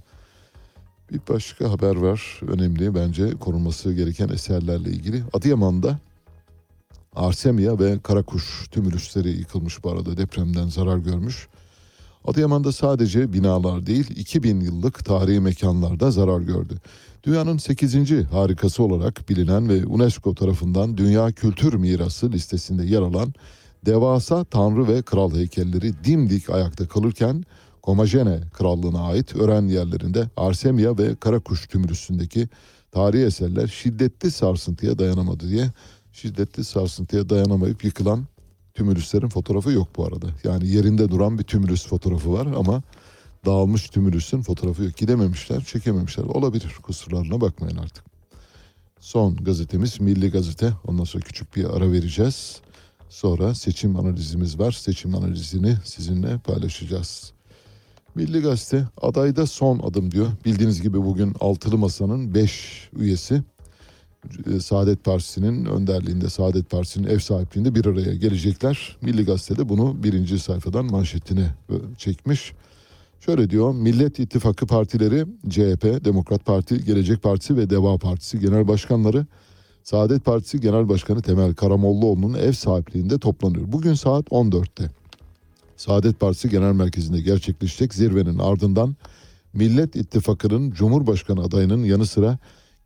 Bir 1.12 1.20
başka 1.30 1.72
haber 1.72 1.96
var 1.96 2.40
önemli 2.48 2.96
bence 2.96 3.32
korunması 3.32 3.94
gereken 3.94 4.30
eserlerle 4.30 4.90
ilgili. 4.90 5.24
Adıyaman'da 5.34 6.00
Arsemia 7.16 7.80
ve 7.80 8.00
Karakuş 8.00 8.68
tümülüsleri 8.72 9.30
yıkılmış 9.30 9.84
bu 9.84 9.90
arada 9.92 10.18
depremden 10.18 10.68
zarar 10.68 10.98
görmüş. 10.98 11.48
Adıyaman'da 12.26 12.72
sadece 12.72 13.34
binalar 13.34 13.86
değil 13.86 14.10
2000 14.10 14.60
yıllık 14.60 15.06
tarihi 15.06 15.40
mekanlarda 15.40 16.12
zarar 16.12 16.42
gördü. 16.42 16.76
Dünyanın 17.24 17.58
8. 17.58 18.12
harikası 18.32 18.84
olarak 18.84 19.30
bilinen 19.30 19.70
ve 19.70 19.86
UNESCO 19.86 20.36
tarafından 20.36 20.98
Dünya 20.98 21.32
Kültür 21.32 21.74
Mirası 21.74 22.32
listesinde 22.32 22.86
yer 22.86 23.02
alan 23.02 23.34
devasa 23.86 24.44
tanrı 24.44 24.88
ve 24.88 25.02
kral 25.02 25.36
heykelleri 25.36 26.04
dimdik 26.04 26.50
ayakta 26.50 26.88
kalırken 26.88 27.44
Komajene 27.82 28.40
Krallığı'na 28.54 29.02
ait 29.02 29.36
öğren 29.36 29.68
yerlerinde 29.68 30.30
Arsemia 30.38 30.98
ve 30.98 31.16
Karakuş 31.16 31.68
tümülüsündeki 31.68 32.50
tarihi 32.92 33.24
eserler 33.24 33.68
şiddetli 33.68 34.32
sarsıntıya 34.32 35.00
dayanamadı 35.00 35.50
diye 35.50 35.72
şiddetli 36.12 36.64
sarsıntıya 36.64 37.30
dayanamayıp 37.30 37.84
yıkılan 37.84 38.28
tümülüslerin 38.74 39.30
fotoğrafı 39.30 39.72
yok 39.72 39.88
bu 39.98 40.06
arada. 40.06 40.28
Yani 40.44 40.68
yerinde 40.68 41.12
duran 41.12 41.40
bir 41.40 41.44
tümülüs 41.44 41.88
fotoğrafı 41.88 42.34
var 42.34 42.48
ama 42.58 42.82
dağılmış 43.46 43.90
tümülüsün 43.90 44.42
fotoğrafı 44.42 44.84
yok. 44.84 44.98
Gidememişler, 44.98 45.64
çekememişler. 45.64 46.24
Olabilir. 46.24 46.76
Kusurlarına 46.84 47.42
bakmayın 47.42 47.78
artık. 47.78 48.06
Son 49.00 49.36
gazetemiz 49.36 50.02
Milli 50.02 50.32
Gazete. 50.32 50.74
Ondan 50.88 51.04
sonra 51.04 51.24
küçük 51.24 51.56
bir 51.56 51.66
ara 51.66 51.92
vereceğiz. 51.92 52.62
Sonra 53.10 53.56
seçim 53.56 53.96
analizimiz 53.96 54.60
var. 54.60 54.72
Seçim 54.72 55.16
analizini 55.16 55.78
sizinle 55.86 56.38
paylaşacağız. 56.38 57.34
Milli 58.16 58.42
Gazete 58.42 58.88
adayda 59.02 59.48
son 59.48 59.80
adım 59.80 60.12
diyor. 60.12 60.28
Bildiğiniz 60.46 60.82
gibi 60.82 61.06
bugün 61.06 61.36
Altılı 61.40 61.78
Masa'nın 61.78 62.34
5 62.34 62.90
üyesi 62.96 63.44
Saadet 64.62 65.04
Partisi'nin 65.04 65.66
önderliğinde, 65.66 66.30
Saadet 66.30 66.70
Partisi'nin 66.70 67.08
ev 67.08 67.20
sahipliğinde 67.20 67.76
bir 67.76 67.86
araya 67.86 68.16
gelecekler. 68.16 68.98
Milli 69.02 69.26
Gazete'de 69.26 69.70
bunu 69.70 70.04
birinci 70.04 70.40
sayfadan 70.40 70.86
manşetine 70.86 71.54
e, 71.70 71.76
çekmiş. 71.98 72.54
Şöyle 73.20 73.50
diyor, 73.50 73.74
Millet 73.74 74.20
İttifakı 74.20 74.68
partileri 74.68 75.26
CHP, 75.50 76.06
Demokrat 76.06 76.46
Parti, 76.46 76.86
Gelecek 76.86 77.24
Partisi 77.24 77.58
ve 77.58 77.70
Deva 77.70 77.98
Partisi 77.98 78.40
genel 78.40 78.68
başkanları 78.68 79.26
Saadet 79.84 80.26
Partisi 80.26 80.62
Genel 80.62 80.90
Başkanı 80.90 81.22
Temel 81.22 81.54
Karamollaoğlu'nun 81.54 82.34
ev 82.34 82.52
sahipliğinde 82.52 83.20
toplanıyor. 83.20 83.72
Bugün 83.72 83.94
saat 83.94 84.28
14'te. 84.28 84.92
Saadet 85.78 86.20
Partisi 86.20 86.50
Genel 86.50 86.74
Merkezi'nde 86.74 87.22
gerçekleşecek 87.22 87.94
zirvenin 87.94 88.40
ardından 88.40 88.96
Millet 89.54 89.96
İttifakı'nın 89.96 90.72
Cumhurbaşkanı 90.72 91.42
adayının 91.42 91.84
yanı 91.84 92.06
sıra 92.06 92.38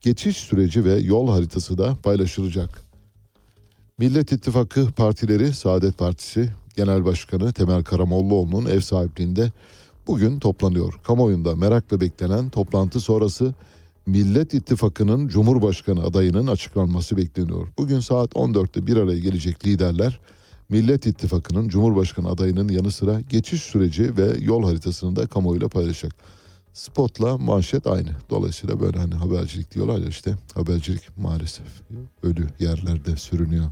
geçiş 0.06 0.38
süreci 0.38 0.86
ve 0.86 0.94
yol 0.94 1.28
haritası 1.28 1.78
da 1.78 1.98
paylaşılacak. 2.04 2.82
Millet 3.98 4.32
İttifakı 4.32 4.92
partileri 4.92 5.54
Saadet 5.54 5.98
Partisi 5.98 6.50
Genel 6.76 7.06
Başkanı 7.06 7.54
Temel 7.54 7.84
Karamollaoğlu'nun 7.84 8.66
ev 8.66 8.80
sahipliğinde 8.80 9.52
bugün 10.08 10.40
toplanıyor. 10.40 11.00
Kamuoyunda 11.04 11.56
merakla 11.56 12.02
beklenen 12.02 12.50
toplantı 12.50 13.00
sonrası 13.00 13.54
Millet 14.06 14.54
İttifakı'nın 14.54 15.28
Cumhurbaşkanı 15.28 16.04
adayının 16.04 16.48
açıklanması 16.48 17.18
bekleniyor. 17.18 17.68
Bugün 17.78 18.00
saat 18.00 18.32
14'te 18.32 18.88
bir 18.88 18.98
araya 18.98 19.20
gelecek 19.20 19.68
liderler 19.68 20.20
Millet 20.70 21.08
İttifakı'nın 21.08 21.70
Cumhurbaşkanı 21.70 22.30
adayının 22.30 22.70
yanı 22.70 22.92
sıra 22.92 23.22
geçiş 23.22 23.62
süreci 23.64 24.18
ve 24.18 24.38
yol 24.40 24.64
haritasını 24.64 25.16
da 25.16 25.28
kamuoyuyla 25.28 25.68
paylaşacak. 25.68 26.16
Spotla 26.76 27.38
manşet 27.38 27.88
aynı. 27.88 28.10
Dolayısıyla 28.30 28.80
böyle 28.80 29.00
hani 29.00 29.14
habercilik 29.14 29.72
diyorlar 29.72 29.98
ya 29.98 30.08
işte 30.08 30.36
habercilik 30.54 31.18
maalesef 31.18 31.68
ölü 32.24 32.48
yerlerde 32.60 33.16
sürünüyor. 33.16 33.72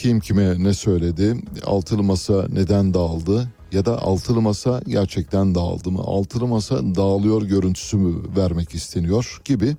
Kim 0.00 0.20
kime 0.20 0.64
ne 0.64 0.74
söyledi? 0.74 1.36
Altılı 1.66 2.02
masa 2.02 2.46
neden 2.52 2.94
dağıldı? 2.94 3.48
Ya 3.72 3.84
da 3.84 4.02
altılı 4.02 4.40
masa 4.40 4.80
gerçekten 4.86 5.54
dağıldı 5.54 5.90
mı? 5.90 5.98
Altılı 5.98 6.46
masa 6.46 6.94
dağılıyor 6.94 7.42
görüntüsü 7.42 7.96
mü 7.96 8.22
vermek 8.36 8.74
isteniyor 8.74 9.40
gibi 9.44 9.76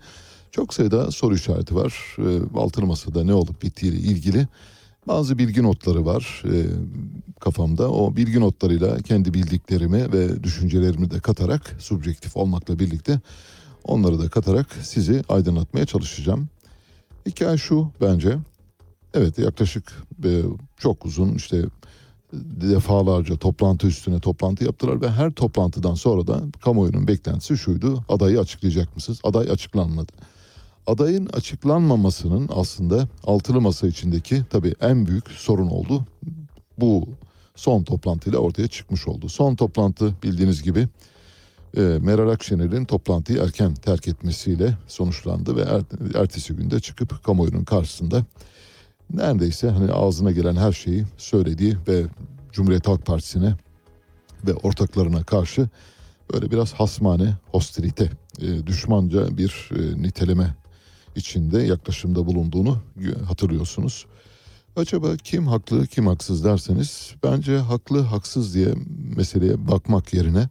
çok 0.51 0.73
sayıda 0.73 1.11
soru 1.11 1.35
işareti 1.35 1.75
var. 1.75 2.17
Ee, 2.17 2.59
Altılı 2.59 2.85
masada 2.85 3.23
ne 3.23 3.33
olup 3.33 3.63
bittiğiyle 3.63 3.97
ilgili 3.97 4.47
bazı 5.07 5.37
bilgi 5.37 5.63
notları 5.63 6.05
var 6.05 6.43
e, 6.45 6.65
kafamda. 7.39 7.91
O 7.91 8.15
bilgi 8.15 8.39
notlarıyla 8.39 8.97
kendi 8.97 9.33
bildiklerimi 9.33 10.13
ve 10.13 10.43
düşüncelerimi 10.43 11.11
de 11.11 11.19
katarak 11.19 11.75
subjektif 11.79 12.37
olmakla 12.37 12.79
birlikte 12.79 13.19
onları 13.83 14.19
da 14.19 14.29
katarak 14.29 14.67
sizi 14.83 15.23
aydınlatmaya 15.29 15.85
çalışacağım. 15.85 16.49
Hikaye 17.25 17.57
şu 17.57 17.91
bence. 18.01 18.37
Evet 19.13 19.39
yaklaşık 19.39 19.93
e, 20.23 20.41
çok 20.77 21.05
uzun 21.05 21.35
işte 21.35 21.61
defalarca 22.33 23.37
toplantı 23.37 23.87
üstüne 23.87 24.19
toplantı 24.19 24.63
yaptılar 24.63 25.01
ve 25.01 25.11
her 25.11 25.31
toplantıdan 25.31 25.93
sonra 25.93 26.27
da 26.27 26.41
kamuoyunun 26.63 27.07
beklentisi 27.07 27.57
şuydu. 27.57 28.05
Adayı 28.09 28.39
açıklayacak 28.39 28.95
mısınız? 28.95 29.19
Aday 29.23 29.49
açıklanmadı. 29.51 30.11
Adayın 30.87 31.25
açıklanmamasının 31.33 32.49
aslında 32.55 33.07
altılı 33.23 33.61
masa 33.61 33.87
içindeki 33.87 34.43
tabii 34.49 34.73
en 34.81 35.07
büyük 35.07 35.27
sorun 35.29 35.67
oldu. 35.67 36.05
Bu 36.77 37.07
son 37.55 37.83
toplantıyla 37.83 38.39
ortaya 38.39 38.67
çıkmış 38.67 39.07
oldu. 39.07 39.29
Son 39.29 39.55
toplantı 39.55 40.13
bildiğiniz 40.23 40.63
gibi 40.63 40.87
e, 41.77 41.81
Meral 41.81 42.29
Akşener'in 42.29 42.85
toplantıyı 42.85 43.39
erken 43.39 43.73
terk 43.73 44.07
etmesiyle 44.07 44.77
sonuçlandı 44.87 45.55
ve 45.55 45.61
er- 45.61 46.21
ertesi 46.21 46.53
günde 46.53 46.79
çıkıp 46.79 47.23
kamuoyunun 47.23 47.63
karşısında 47.63 48.25
neredeyse 49.13 49.69
hani 49.69 49.91
ağzına 49.91 50.31
gelen 50.31 50.55
her 50.55 50.71
şeyi 50.71 51.05
söylediği 51.17 51.77
ve 51.87 52.05
Cumhuriyet 52.51 52.87
Halk 52.87 53.05
Partisi'ne 53.05 53.55
ve 54.47 54.53
ortaklarına 54.53 55.23
karşı 55.23 55.69
böyle 56.33 56.51
biraz 56.51 56.73
hasmane, 56.73 57.33
hostilite, 57.51 58.11
e, 58.41 58.67
düşmanca 58.67 59.37
bir 59.37 59.69
e, 59.75 60.01
niteleme 60.01 60.55
içinde 61.15 61.61
yaklaşımda 61.61 62.25
bulunduğunu 62.25 62.77
hatırlıyorsunuz. 63.27 64.05
Acaba 64.75 65.17
kim 65.17 65.47
haklı 65.47 65.87
kim 65.87 66.07
haksız 66.07 66.43
derseniz 66.43 67.15
bence 67.23 67.57
haklı 67.57 68.01
haksız 68.01 68.55
diye 68.55 68.73
meseleye 69.15 69.67
bakmak 69.67 70.13
yerine 70.13 70.49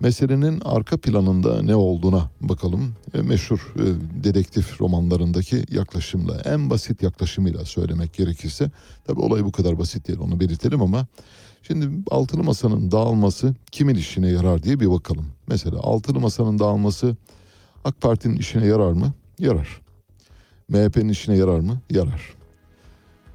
meselenin 0.00 0.60
arka 0.64 0.96
planında 0.96 1.62
ne 1.62 1.74
olduğuna 1.74 2.30
bakalım. 2.40 2.94
E, 3.14 3.22
meşhur 3.22 3.74
e, 3.76 3.84
dedektif 4.24 4.80
romanlarındaki 4.80 5.64
yaklaşımla 5.70 6.40
en 6.44 6.70
basit 6.70 7.02
yaklaşımıyla 7.02 7.64
söylemek 7.64 8.14
gerekirse 8.14 8.70
tabi 9.04 9.20
olay 9.20 9.44
bu 9.44 9.52
kadar 9.52 9.78
basit 9.78 10.08
değil 10.08 10.18
onu 10.18 10.40
belirtelim 10.40 10.82
ama 10.82 11.06
şimdi 11.62 12.10
altılı 12.10 12.42
masanın 12.42 12.90
dağılması 12.90 13.54
kimin 13.72 13.94
işine 13.94 14.28
yarar 14.28 14.62
diye 14.62 14.80
bir 14.80 14.90
bakalım. 14.90 15.26
Mesela 15.48 15.78
altılı 15.78 16.20
masanın 16.20 16.58
dağılması 16.58 17.16
AK 17.84 18.00
Parti'nin 18.00 18.36
işine 18.36 18.66
yarar 18.66 18.92
mı? 18.92 19.12
Yarar. 19.38 19.80
MHP'nin 20.68 21.08
işine 21.08 21.36
yarar 21.36 21.60
mı? 21.60 21.80
Yarar. 21.90 22.34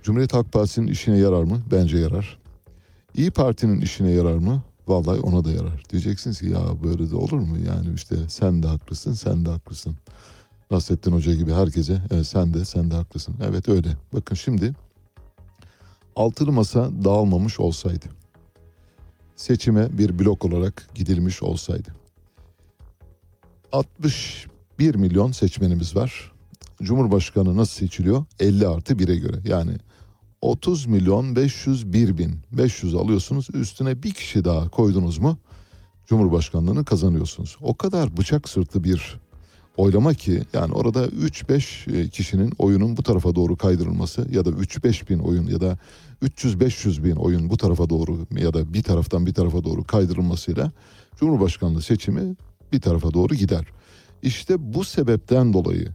Cumhuriyet 0.04 0.34
Halk 0.34 0.52
Partisi'nin 0.52 0.88
işine 0.88 1.18
yarar 1.18 1.44
mı? 1.44 1.62
Bence 1.72 1.98
yarar. 1.98 2.38
İyi 3.16 3.32
Parti'nin 3.32 3.82
işine 3.82 4.12
yarar 4.12 4.38
mı? 4.38 4.64
Vallahi 4.92 5.20
ona 5.20 5.46
da 5.46 5.52
yarar. 5.52 5.84
Diyeceksiniz 5.90 6.40
ki 6.40 6.50
ya 6.50 6.84
böyle 6.84 7.12
de 7.12 7.16
olur 7.16 7.40
mu? 7.40 7.58
Yani 7.58 7.94
işte 7.96 8.16
sen 8.30 8.64
de 8.64 8.68
haklısın, 8.68 9.14
sen 9.14 9.46
de 9.46 9.50
haklısın. 9.50 9.96
Nasrettin 10.72 11.12
Hoca 11.12 11.34
gibi 11.34 11.54
herkese 11.54 12.02
evet, 12.12 12.28
sen 12.28 12.54
de 12.54 12.66
sen 12.66 12.92
de 12.92 12.96
haklısın. 12.96 13.36
Evet 13.44 13.70
öyle. 13.70 13.90
Bakın 14.14 14.36
şimdi 14.36 14.74
altılı 16.16 16.52
masa 16.52 16.90
dağılmamış 17.04 17.60
olsaydı 17.60 18.06
seçime 19.42 19.98
bir 19.98 20.20
blok 20.20 20.46
olarak 20.46 20.90
gidilmiş 20.96 21.44
olsaydı 21.44 21.96
61 23.72 24.96
milyon 24.96 25.32
seçmenimiz 25.32 25.96
var. 25.96 26.32
Cumhurbaşkanı 26.82 27.58
nasıl 27.58 27.74
seçiliyor? 27.74 28.26
50 28.40 28.68
artı 28.68 28.94
1'e 28.94 29.16
göre. 29.16 29.38
Yani 29.46 29.72
30 30.42 30.86
milyon 30.86 31.36
501 31.36 32.18
bin 32.18 32.40
500 32.52 32.96
alıyorsunuz 32.96 33.48
üstüne 33.54 34.04
bir 34.04 34.12
kişi 34.12 34.46
daha 34.46 34.70
koydunuz 34.70 35.18
mu 35.18 35.38
Cumhurbaşkanlığını 36.06 36.86
kazanıyorsunuz. 36.86 37.58
O 37.62 37.76
kadar 37.76 38.18
bıçak 38.18 38.50
sırtı 38.50 38.84
bir 38.84 39.20
oylama 39.78 40.14
ki 40.14 40.44
yani 40.54 40.74
orada 40.74 41.06
3-5 41.06 41.98
e, 41.98 42.10
kişinin 42.10 42.54
oyunun 42.58 42.98
bu 42.98 43.04
tarafa 43.04 43.36
doğru 43.36 43.56
kaydırılması 43.56 44.28
ya 44.32 44.46
da 44.46 44.50
3-5 44.50 45.10
bin 45.10 45.20
oyun 45.20 45.48
ya 45.48 45.62
da 45.62 45.78
300-500 46.24 47.04
bin 47.04 47.16
oyun 47.16 47.50
bu 47.50 47.58
tarafa 47.58 47.90
doğru 47.90 48.18
ya 48.38 48.54
da 48.54 48.74
bir 48.74 48.84
taraftan 48.84 49.26
bir 49.26 49.34
tarafa 49.34 49.64
doğru 49.64 49.84
kaydırılmasıyla 49.84 50.72
Cumhurbaşkanlığı 51.16 51.82
seçimi 51.82 52.36
bir 52.72 52.82
tarafa 52.82 53.14
doğru 53.14 53.36
gider. 53.36 53.66
İşte 54.24 54.74
bu 54.74 54.84
sebepten 54.84 55.54
dolayı 55.54 55.90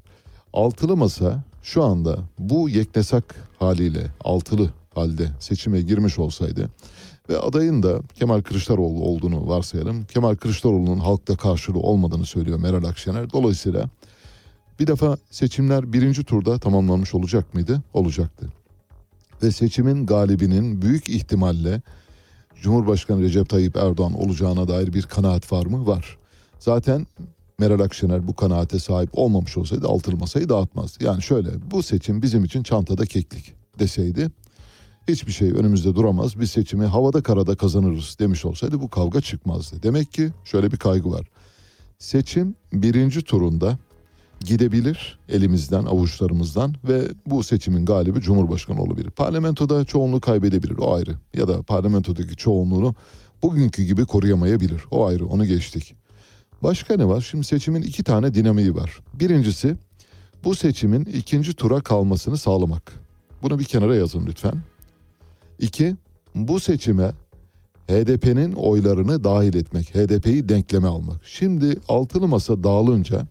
altılı 0.53 0.97
masa 0.97 1.45
şu 1.63 1.85
anda 1.85 2.19
bu 2.39 2.69
yeknesak 2.69 3.46
haliyle 3.59 4.07
altılı 4.25 4.71
halde 4.95 5.29
seçime 5.41 5.81
girmiş 5.81 6.19
olsaydı 6.19 6.71
ve 7.29 7.39
adayın 7.39 7.83
da 7.83 8.01
Kemal 8.15 8.43
Kılıçdaroğlu 8.43 9.05
olduğunu 9.05 9.49
varsayalım. 9.49 10.05
Kemal 10.05 10.35
Kılıçdaroğlu'nun 10.35 10.99
halkta 10.99 11.37
karşılığı 11.37 11.79
olmadığını 11.79 12.27
söylüyor 12.27 12.59
Meral 12.59 12.85
Akşener. 12.85 13.33
Dolayısıyla 13.33 13.89
bir 14.81 14.87
defa 14.87 15.17
seçimler 15.31 15.93
birinci 15.93 16.25
turda 16.25 16.59
tamamlanmış 16.59 17.15
olacak 17.15 17.55
mıydı? 17.55 17.83
Olacaktı. 17.95 18.47
Ve 19.43 19.51
seçimin 19.51 20.07
galibinin 20.07 20.83
büyük 20.83 21.09
ihtimalle 21.09 21.83
Cumhurbaşkanı 22.63 23.23
Recep 23.23 23.49
Tayyip 23.49 23.77
Erdoğan 23.77 24.15
olacağına 24.15 24.69
dair 24.69 24.93
bir 24.93 25.03
kanaat 25.03 25.53
var 25.53 25.67
mı? 25.67 25.87
Var. 25.87 26.19
Zaten 26.59 27.07
Meral 27.59 27.81
Akşener 27.81 28.29
bu 28.29 28.35
kanaate 28.35 28.79
sahip 28.79 29.11
olmamış 29.13 29.57
olsaydı 29.57 29.89
altılı 29.89 30.17
masayı 30.17 30.49
dağıtmazdı. 30.49 31.05
Yani 31.05 31.23
şöyle 31.23 31.49
bu 31.71 31.83
seçim 31.83 32.23
bizim 32.23 32.45
için 32.45 32.63
çantada 32.63 33.07
keklik 33.07 33.55
deseydi 33.79 34.31
hiçbir 35.09 35.33
şey 35.33 35.51
önümüzde 35.51 35.95
duramaz. 35.95 36.41
Biz 36.41 36.51
seçimi 36.51 36.85
havada 36.85 37.23
karada 37.23 37.57
kazanırız 37.57 38.17
demiş 38.19 38.45
olsaydı 38.45 38.81
bu 38.81 38.91
kavga 38.91 39.21
çıkmazdı. 39.21 39.83
Demek 39.83 40.13
ki 40.13 40.31
şöyle 40.45 40.73
bir 40.73 40.77
kaygı 40.77 41.11
var. 41.11 41.27
Seçim 41.99 42.55
birinci 42.73 43.23
turunda 43.23 43.79
gidebilir 44.41 45.19
elimizden 45.29 45.85
avuçlarımızdan 45.85 46.75
ve 46.89 47.03
bu 47.27 47.43
seçimin 47.43 47.85
galibi 47.87 48.21
Cumhurbaşkanı 48.21 48.83
olabilir. 48.83 49.11
Parlamentoda 49.11 49.85
çoğunluğu 49.85 50.21
kaybedebilir 50.21 50.79
o 50.79 50.95
ayrı 50.95 51.15
ya 51.35 51.49
da 51.49 51.63
parlamentodaki 51.63 52.37
çoğunluğunu 52.37 52.95
bugünkü 53.43 53.83
gibi 53.83 54.07
koruyamayabilir 54.07 54.83
o 54.91 55.07
ayrı 55.07 55.27
onu 55.27 55.47
geçtik. 55.47 56.06
Başka 56.63 56.97
ne 56.97 57.09
var? 57.09 57.21
Şimdi 57.21 57.45
seçimin 57.45 57.83
iki 57.83 58.05
tane 58.05 58.35
dinamiği 58.35 58.75
var. 58.75 58.99
Birincisi 59.15 59.77
bu 60.45 60.55
seçimin 60.55 61.05
ikinci 61.05 61.55
tura 61.55 61.81
kalmasını 61.81 62.39
sağlamak. 62.39 62.93
Bunu 63.43 63.59
bir 63.59 63.65
kenara 63.65 63.97
yazın 63.97 64.27
lütfen. 64.27 64.55
İki, 65.59 65.97
bu 66.35 66.61
seçime 66.61 67.13
HDP'nin 67.89 68.53
oylarını 68.53 69.25
dahil 69.25 69.55
etmek, 69.55 69.95
HDP'yi 69.95 70.49
denkleme 70.49 70.89
almak. 70.89 71.25
Şimdi 71.25 71.77
altılı 71.89 72.29
masa 72.29 72.65
dağılınca 72.65 73.27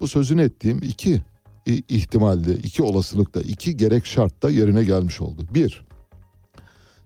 bu 0.00 0.08
sözünü 0.08 0.42
ettiğim 0.42 0.78
iki 0.82 1.22
ihtimalde, 1.66 2.54
iki 2.54 2.82
olasılıkta, 2.82 3.40
iki 3.40 3.76
gerek 3.76 4.06
şartta 4.06 4.50
yerine 4.50 4.84
gelmiş 4.84 5.20
oldu. 5.20 5.46
Bir, 5.54 5.84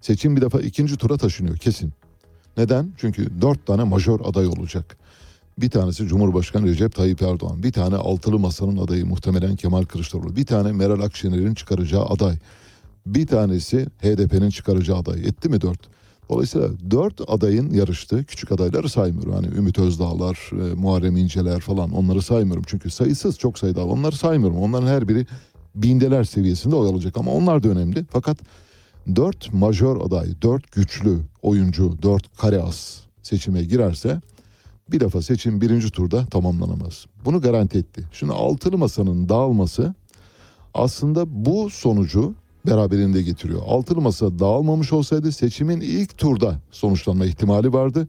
seçim 0.00 0.36
bir 0.36 0.40
defa 0.40 0.60
ikinci 0.60 0.96
tura 0.96 1.16
taşınıyor 1.16 1.56
kesin. 1.56 1.92
Neden? 2.56 2.92
Çünkü 2.96 3.40
dört 3.40 3.66
tane 3.66 3.84
majör 3.84 4.20
aday 4.24 4.46
olacak. 4.46 4.98
Bir 5.60 5.70
tanesi 5.70 6.06
Cumhurbaşkanı 6.06 6.66
Recep 6.66 6.94
Tayyip 6.94 7.22
Erdoğan, 7.22 7.62
bir 7.62 7.72
tane 7.72 7.96
altılı 7.96 8.38
masanın 8.38 8.76
adayı 8.76 9.06
muhtemelen 9.06 9.56
Kemal 9.56 9.84
Kılıçdaroğlu, 9.84 10.36
bir 10.36 10.46
tane 10.46 10.72
Meral 10.72 11.00
Akşener'in 11.00 11.54
çıkaracağı 11.54 12.06
aday. 12.06 12.34
Bir 13.06 13.26
tanesi 13.26 13.86
HDP'nin 14.02 14.50
çıkaracağı 14.50 14.98
aday. 14.98 15.20
Etti 15.20 15.48
mi 15.48 15.60
dört? 15.60 15.80
Dolayısıyla 16.30 16.68
dört 16.90 17.20
adayın 17.26 17.70
yarıştığı 17.70 18.24
küçük 18.24 18.52
adayları 18.52 18.88
saymıyorum. 18.88 19.32
Hani 19.32 19.46
Ümit 19.46 19.78
Özdağlar, 19.78 20.50
e, 20.52 20.74
Muharrem 20.74 21.16
İnceler 21.16 21.60
falan 21.60 21.92
onları 21.92 22.22
saymıyorum. 22.22 22.64
Çünkü 22.66 22.90
sayısız 22.90 23.38
çok 23.38 23.58
sayıda 23.58 23.86
onları 23.86 24.16
saymıyorum. 24.16 24.58
Onların 24.58 24.86
her 24.86 25.08
biri 25.08 25.26
bindeler 25.74 26.24
seviyesinde 26.24 26.76
oy 26.76 26.88
alacak 26.88 27.16
ama 27.16 27.32
onlar 27.32 27.62
da 27.62 27.68
önemli. 27.68 28.04
Fakat 28.10 28.38
dört 29.16 29.52
majör 29.52 29.96
aday, 30.00 30.28
dört 30.42 30.72
güçlü 30.72 31.18
oyuncu, 31.42 31.98
dört 32.02 32.36
kare 32.36 32.62
as 32.62 33.00
seçime 33.22 33.64
girerse 33.64 34.20
bir 34.92 35.00
defa 35.00 35.22
seçim 35.22 35.60
birinci 35.60 35.90
turda 35.90 36.26
tamamlanamaz. 36.26 37.06
Bunu 37.24 37.40
garanti 37.40 37.78
etti. 37.78 38.04
Şimdi 38.12 38.32
altılı 38.32 38.78
masanın 38.78 39.28
dağılması 39.28 39.94
aslında 40.74 41.44
bu 41.44 41.70
sonucu 41.70 42.34
beraberinde 42.66 43.22
getiriyor. 43.22 43.62
Altılı 43.66 44.00
masa 44.00 44.38
dağılmamış 44.38 44.92
olsaydı 44.92 45.32
seçimin 45.32 45.80
ilk 45.80 46.18
turda 46.18 46.54
sonuçlanma 46.70 47.26
ihtimali 47.26 47.72
vardı 47.72 48.08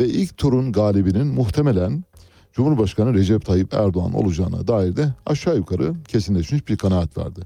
ve 0.00 0.08
ilk 0.08 0.36
turun 0.36 0.72
galibinin 0.72 1.26
muhtemelen 1.26 2.04
Cumhurbaşkanı 2.52 3.14
Recep 3.14 3.44
Tayyip 3.46 3.74
Erdoğan 3.74 4.14
olacağına 4.14 4.66
dair 4.66 4.96
de 4.96 5.14
aşağı 5.26 5.56
yukarı 5.56 5.94
kesinleşmiş 6.08 6.68
bir 6.68 6.76
kanaat 6.76 7.18
vardı. 7.18 7.40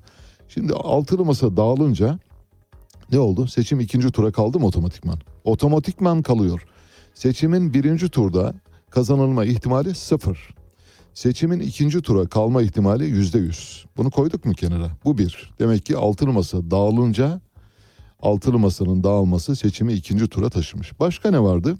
Şimdi 0.48 0.72
altılı 0.72 1.24
masa 1.24 1.56
dağılınca 1.56 2.18
ne 3.12 3.18
oldu? 3.18 3.46
Seçim 3.46 3.80
ikinci 3.80 4.10
tura 4.10 4.32
kaldı 4.32 4.60
mı 4.60 4.66
otomatikman? 4.66 5.18
Otomatikman 5.44 6.22
kalıyor. 6.22 6.66
Seçimin 7.14 7.74
birinci 7.74 8.08
turda 8.08 8.54
kazanılma 8.90 9.44
ihtimali 9.44 9.94
sıfır. 9.94 10.54
Seçimin 11.14 11.60
ikinci 11.60 12.02
tura 12.02 12.26
kalma 12.26 12.62
ihtimali 12.62 13.04
yüzde 13.04 13.38
yüz. 13.38 13.86
Bunu 13.96 14.10
koyduk 14.10 14.44
mu 14.44 14.52
kenara? 14.52 14.90
Bu 15.04 15.18
bir. 15.18 15.50
Demek 15.58 15.86
ki 15.86 15.96
altılı 15.96 16.32
masa 16.32 16.70
dağılınca 16.70 17.40
altılı 18.22 18.58
masanın 18.58 19.04
dağılması 19.04 19.56
seçimi 19.56 19.92
ikinci 19.92 20.28
tura 20.28 20.50
taşımış. 20.50 21.00
Başka 21.00 21.30
ne 21.30 21.40
vardı? 21.40 21.76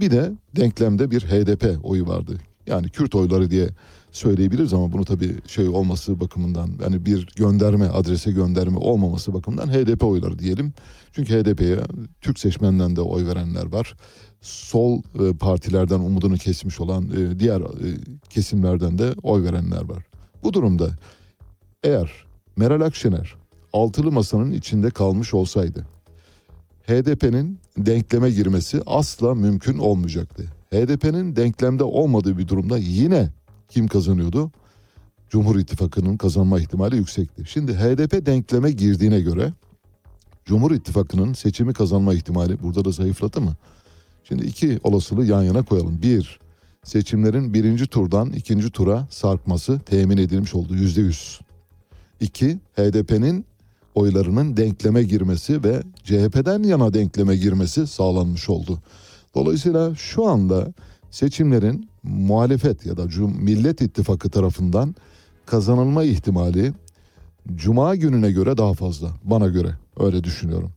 Bir 0.00 0.10
de 0.10 0.32
denklemde 0.56 1.10
bir 1.10 1.20
HDP 1.20 1.84
oyu 1.84 2.06
vardı. 2.06 2.38
Yani 2.66 2.88
Kürt 2.88 3.14
oyları 3.14 3.50
diye 3.50 3.68
söyleyebiliriz 4.12 4.74
ama 4.74 4.92
bunu 4.92 5.04
tabii 5.04 5.36
şey 5.46 5.68
olması 5.68 6.20
bakımından 6.20 6.70
yani 6.82 7.06
bir 7.06 7.26
gönderme 7.36 7.86
adrese 7.88 8.32
gönderme 8.32 8.78
olmaması 8.78 9.34
bakımından 9.34 9.68
HDP 9.68 10.04
oyları 10.04 10.38
diyelim. 10.38 10.72
Çünkü 11.12 11.34
HDP'ye 11.34 11.78
Türk 12.20 12.38
seçmenden 12.38 12.96
de 12.96 13.00
oy 13.00 13.26
verenler 13.26 13.72
var 13.72 13.94
sol 14.42 15.02
e, 15.20 15.36
partilerden 15.36 15.98
umudunu 15.98 16.36
kesmiş 16.36 16.80
olan 16.80 17.08
e, 17.08 17.38
diğer 17.38 17.60
e, 17.60 17.96
kesimlerden 18.30 18.98
de 18.98 19.14
oy 19.22 19.42
verenler 19.42 19.88
var. 19.88 20.04
Bu 20.42 20.52
durumda 20.52 20.90
eğer 21.84 22.12
Meral 22.56 22.80
Akşener 22.80 23.34
altılı 23.72 24.12
masanın 24.12 24.52
içinde 24.52 24.90
kalmış 24.90 25.34
olsaydı 25.34 25.86
HDP'nin 26.86 27.58
denkleme 27.78 28.30
girmesi 28.30 28.82
asla 28.86 29.34
mümkün 29.34 29.78
olmayacaktı. 29.78 30.44
HDP'nin 30.72 31.36
denklemde 31.36 31.84
olmadığı 31.84 32.38
bir 32.38 32.48
durumda 32.48 32.78
yine 32.78 33.28
kim 33.68 33.88
kazanıyordu? 33.88 34.50
Cumhur 35.30 35.58
İttifakı'nın 35.58 36.16
kazanma 36.16 36.60
ihtimali 36.60 36.96
yüksekti. 36.96 37.44
Şimdi 37.46 37.74
HDP 37.74 38.26
denkleme 38.26 38.70
girdiğine 38.70 39.20
göre 39.20 39.52
Cumhur 40.44 40.70
İttifakı'nın 40.70 41.32
seçimi 41.32 41.72
kazanma 41.72 42.14
ihtimali 42.14 42.62
burada 42.62 42.84
da 42.84 42.90
zayıfladı 42.90 43.40
mı? 43.40 43.56
Şimdi 44.24 44.46
iki 44.46 44.80
olasılığı 44.82 45.24
yan 45.26 45.42
yana 45.42 45.62
koyalım. 45.62 46.02
Bir, 46.02 46.40
seçimlerin 46.84 47.54
birinci 47.54 47.86
turdan 47.86 48.32
ikinci 48.32 48.70
tura 48.70 49.06
sarkması 49.10 49.78
temin 49.78 50.16
edilmiş 50.16 50.54
oldu 50.54 50.74
yüzde 50.74 51.00
yüz. 51.00 51.40
İki, 52.20 52.58
HDP'nin 52.76 53.44
oylarının 53.94 54.56
denkleme 54.56 55.02
girmesi 55.02 55.64
ve 55.64 55.82
CHP'den 56.04 56.62
yana 56.62 56.94
denkleme 56.94 57.36
girmesi 57.36 57.86
sağlanmış 57.86 58.48
oldu. 58.48 58.78
Dolayısıyla 59.34 59.94
şu 59.94 60.26
anda 60.26 60.72
seçimlerin 61.10 61.88
muhalefet 62.02 62.86
ya 62.86 62.96
da 62.96 63.06
Millet 63.40 63.80
İttifakı 63.80 64.30
tarafından 64.30 64.94
kazanılma 65.46 66.04
ihtimali 66.04 66.72
Cuma 67.54 67.96
gününe 67.96 68.32
göre 68.32 68.56
daha 68.56 68.74
fazla 68.74 69.08
bana 69.24 69.48
göre 69.48 69.74
öyle 70.00 70.24
düşünüyorum. 70.24 70.70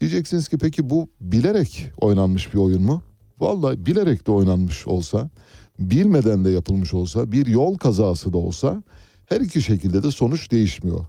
Diyeceksiniz 0.00 0.48
ki 0.48 0.58
peki 0.58 0.90
bu 0.90 1.08
bilerek 1.20 1.90
oynanmış 2.00 2.54
bir 2.54 2.58
oyun 2.58 2.82
mu? 2.82 3.02
Vallahi 3.40 3.86
bilerek 3.86 4.26
de 4.26 4.32
oynanmış 4.32 4.86
olsa, 4.86 5.30
bilmeden 5.78 6.44
de 6.44 6.50
yapılmış 6.50 6.94
olsa, 6.94 7.32
bir 7.32 7.46
yol 7.46 7.78
kazası 7.78 8.32
da 8.32 8.38
olsa 8.38 8.82
her 9.26 9.40
iki 9.40 9.62
şekilde 9.62 10.02
de 10.02 10.10
sonuç 10.10 10.50
değişmiyor. 10.50 11.04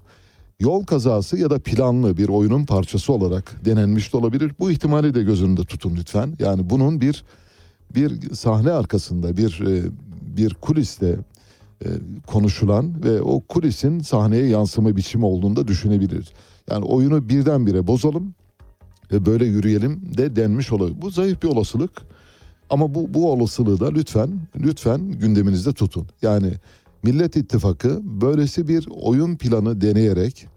Yol 0.59 0.85
kazası 0.85 1.37
ya 1.37 1.49
da 1.49 1.59
planlı 1.59 2.17
bir 2.17 2.29
oyunun 2.29 2.65
parçası 2.65 3.13
olarak 3.13 3.65
denenmiş 3.65 4.13
de 4.13 4.17
olabilir. 4.17 4.51
Bu 4.59 4.71
ihtimali 4.71 5.13
de 5.13 5.23
göz 5.23 5.43
önünde 5.43 5.65
tutun 5.65 5.95
lütfen. 5.95 6.35
Yani 6.39 6.69
bunun 6.69 7.01
bir 7.01 7.23
bir 7.95 8.35
sahne 8.35 8.71
arkasında 8.71 9.37
bir 9.37 9.61
e, 9.67 9.83
bir 10.37 10.53
kuliste 10.53 11.17
e, 11.85 11.87
konuşulan 12.27 13.03
ve 13.03 13.21
o 13.21 13.41
kulisin 13.41 13.99
sahneye 13.99 14.47
yansıma 14.47 14.95
biçimi 14.95 15.25
olduğunu 15.25 15.55
da 15.55 15.67
düşünebiliriz. 15.67 16.27
Yani 16.69 16.85
oyunu 16.85 17.29
birdenbire 17.29 17.87
bozalım 17.87 18.35
böyle 19.25 19.45
yürüyelim 19.45 20.01
de 20.17 20.35
denmiş 20.35 20.71
olabilir. 20.71 21.01
Bu 21.01 21.09
zayıf 21.09 21.43
bir 21.43 21.47
olasılık 21.47 21.91
ama 22.69 22.95
bu, 22.95 23.13
bu 23.13 23.31
olasılığı 23.31 23.79
da 23.79 23.91
lütfen 23.91 24.29
lütfen 24.59 25.11
gündeminizde 25.11 25.73
tutun. 25.73 26.07
Yani 26.21 26.53
Millet 27.03 27.35
İttifakı 27.35 28.01
böylesi 28.03 28.67
bir 28.67 28.87
oyun 29.01 29.35
planı 29.35 29.81
deneyerek 29.81 30.47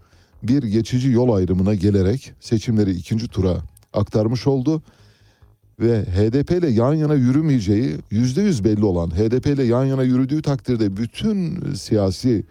bir 0.43 0.63
geçici 0.63 1.09
yol 1.09 1.33
ayrımına 1.33 1.75
gelerek 1.75 2.33
seçimleri 2.39 2.91
ikinci 2.91 3.27
tura 3.27 3.57
aktarmış 3.93 4.47
oldu. 4.47 4.81
ve 5.79 6.01
HDP 6.01 6.51
ile 6.51 6.69
yan 6.69 6.93
yana 6.93 7.13
yürümeyeceği 7.13 7.95
yüzde 8.11 8.41
yüz 8.41 8.63
belli 8.63 8.85
olan 8.85 9.09
HDP 9.09 9.45
ile 9.45 9.63
yan 9.63 9.85
yana 9.85 10.03
yürüdüğü 10.03 10.41
takdirde 10.41 10.97
bütün 10.97 11.59
siyasi 11.73 12.43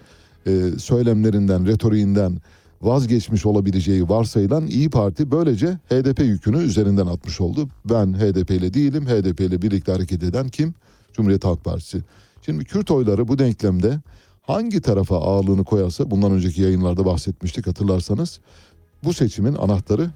e, 0.47 0.71
söylemlerinden, 0.79 1.67
retoriğinden 1.67 2.39
vazgeçmiş 2.83 3.47
olabileceği 3.47 4.09
varsayılan 4.09 4.67
İyi 4.67 4.91
Parti 4.91 5.31
böylece 5.31 5.79
HDP 5.89 6.19
yükünü 6.21 6.59
üzerinden 6.59 7.07
atmış 7.07 7.41
oldu. 7.41 7.69
Ben 7.85 8.15
HDP 8.15 8.51
ile 8.51 8.75
değilim, 8.75 9.07
HDP 9.07 9.41
ile 9.41 9.63
birlikte 9.63 9.93
hareket 9.93 10.23
eden 10.23 10.49
kim? 10.49 10.75
Cumhuriyet 11.13 11.45
Halk 11.45 11.65
Partisi. 11.65 12.03
Şimdi 12.43 12.65
Kürt 12.65 12.91
oyları 12.91 13.29
bu 13.29 13.39
denklemde 13.39 14.01
hangi 14.43 14.81
tarafa 14.81 15.21
ağırlığını 15.21 15.65
koyarsa 15.65 16.11
bundan 16.11 16.33
önceki 16.33 16.63
yayınlarda 16.63 17.05
bahsetmiştik 17.05 17.67
hatırlarsanız 17.67 18.41
bu 19.05 19.13
seçimin 19.13 19.55
anahtarı 19.55 20.11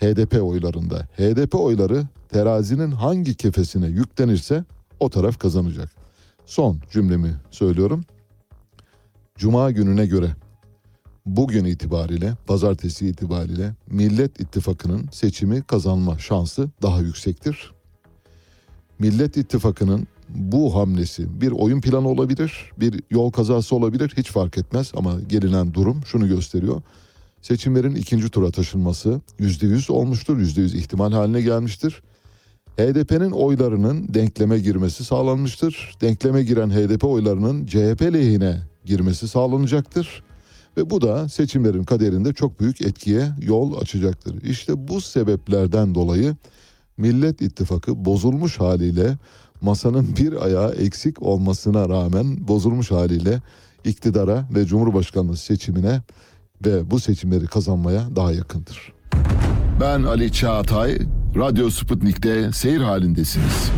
HDP 0.00 0.42
oylarında. 0.42 1.08
HDP 1.16 1.54
oyları 1.54 2.06
terazinin 2.28 2.90
hangi 2.90 3.34
kefesine 3.34 3.86
yüklenirse 3.86 4.64
o 5.00 5.10
taraf 5.10 5.38
kazanacak. 5.38 5.90
Son 6.46 6.78
cümlemi 6.90 7.34
söylüyorum. 7.50 8.04
Cuma 9.36 9.70
gününe 9.70 10.06
göre 10.06 10.28
bugün 11.36 11.64
itibariyle, 11.64 12.34
pazartesi 12.46 13.06
itibariyle 13.06 13.74
Millet 13.90 14.40
İttifakı'nın 14.40 15.08
seçimi 15.12 15.62
kazanma 15.62 16.18
şansı 16.18 16.68
daha 16.82 17.00
yüksektir. 17.00 17.72
Millet 18.98 19.36
İttifakı'nın 19.36 20.06
bu 20.28 20.74
hamlesi 20.74 21.40
bir 21.40 21.50
oyun 21.50 21.80
planı 21.80 22.08
olabilir, 22.08 22.72
bir 22.80 23.02
yol 23.10 23.30
kazası 23.30 23.76
olabilir 23.76 24.12
hiç 24.16 24.30
fark 24.30 24.58
etmez 24.58 24.92
ama 24.96 25.20
gelinen 25.28 25.74
durum 25.74 26.00
şunu 26.06 26.28
gösteriyor. 26.28 26.82
Seçimlerin 27.42 27.94
ikinci 27.94 28.28
tura 28.28 28.50
taşınması 28.50 29.20
yüzde 29.38 29.66
yüz 29.66 29.90
olmuştur, 29.90 30.38
yüzde 30.38 30.60
yüz 30.60 30.74
ihtimal 30.74 31.12
haline 31.12 31.40
gelmiştir. 31.40 32.02
HDP'nin 32.76 33.30
oylarının 33.30 34.14
denkleme 34.14 34.58
girmesi 34.58 35.04
sağlanmıştır. 35.04 35.96
Denkleme 36.00 36.42
giren 36.42 36.70
HDP 36.70 37.04
oylarının 37.04 37.66
CHP 37.66 38.02
lehine 38.02 38.62
girmesi 38.84 39.28
sağlanacaktır. 39.28 40.27
Ve 40.78 40.90
bu 40.90 41.00
da 41.00 41.28
seçimlerin 41.28 41.84
kaderinde 41.84 42.32
çok 42.32 42.60
büyük 42.60 42.80
etkiye 42.80 43.28
yol 43.42 43.80
açacaktır. 43.80 44.42
İşte 44.42 44.88
bu 44.88 45.00
sebeplerden 45.00 45.94
dolayı 45.94 46.36
Millet 46.96 47.42
İttifakı 47.42 48.04
bozulmuş 48.04 48.60
haliyle 48.60 49.18
masanın 49.60 50.16
bir 50.16 50.44
ayağı 50.44 50.72
eksik 50.72 51.22
olmasına 51.22 51.88
rağmen 51.88 52.48
bozulmuş 52.48 52.90
haliyle 52.90 53.42
iktidara 53.84 54.48
ve 54.54 54.66
Cumhurbaşkanlığı 54.66 55.36
seçimine 55.36 56.02
ve 56.66 56.90
bu 56.90 57.00
seçimleri 57.00 57.46
kazanmaya 57.46 58.16
daha 58.16 58.32
yakındır. 58.32 58.92
Ben 59.80 60.02
Ali 60.02 60.32
Çağatay, 60.32 60.98
Radyo 61.36 61.70
Sputnik'te 61.70 62.52
seyir 62.52 62.80
halindesiniz. 62.80 63.70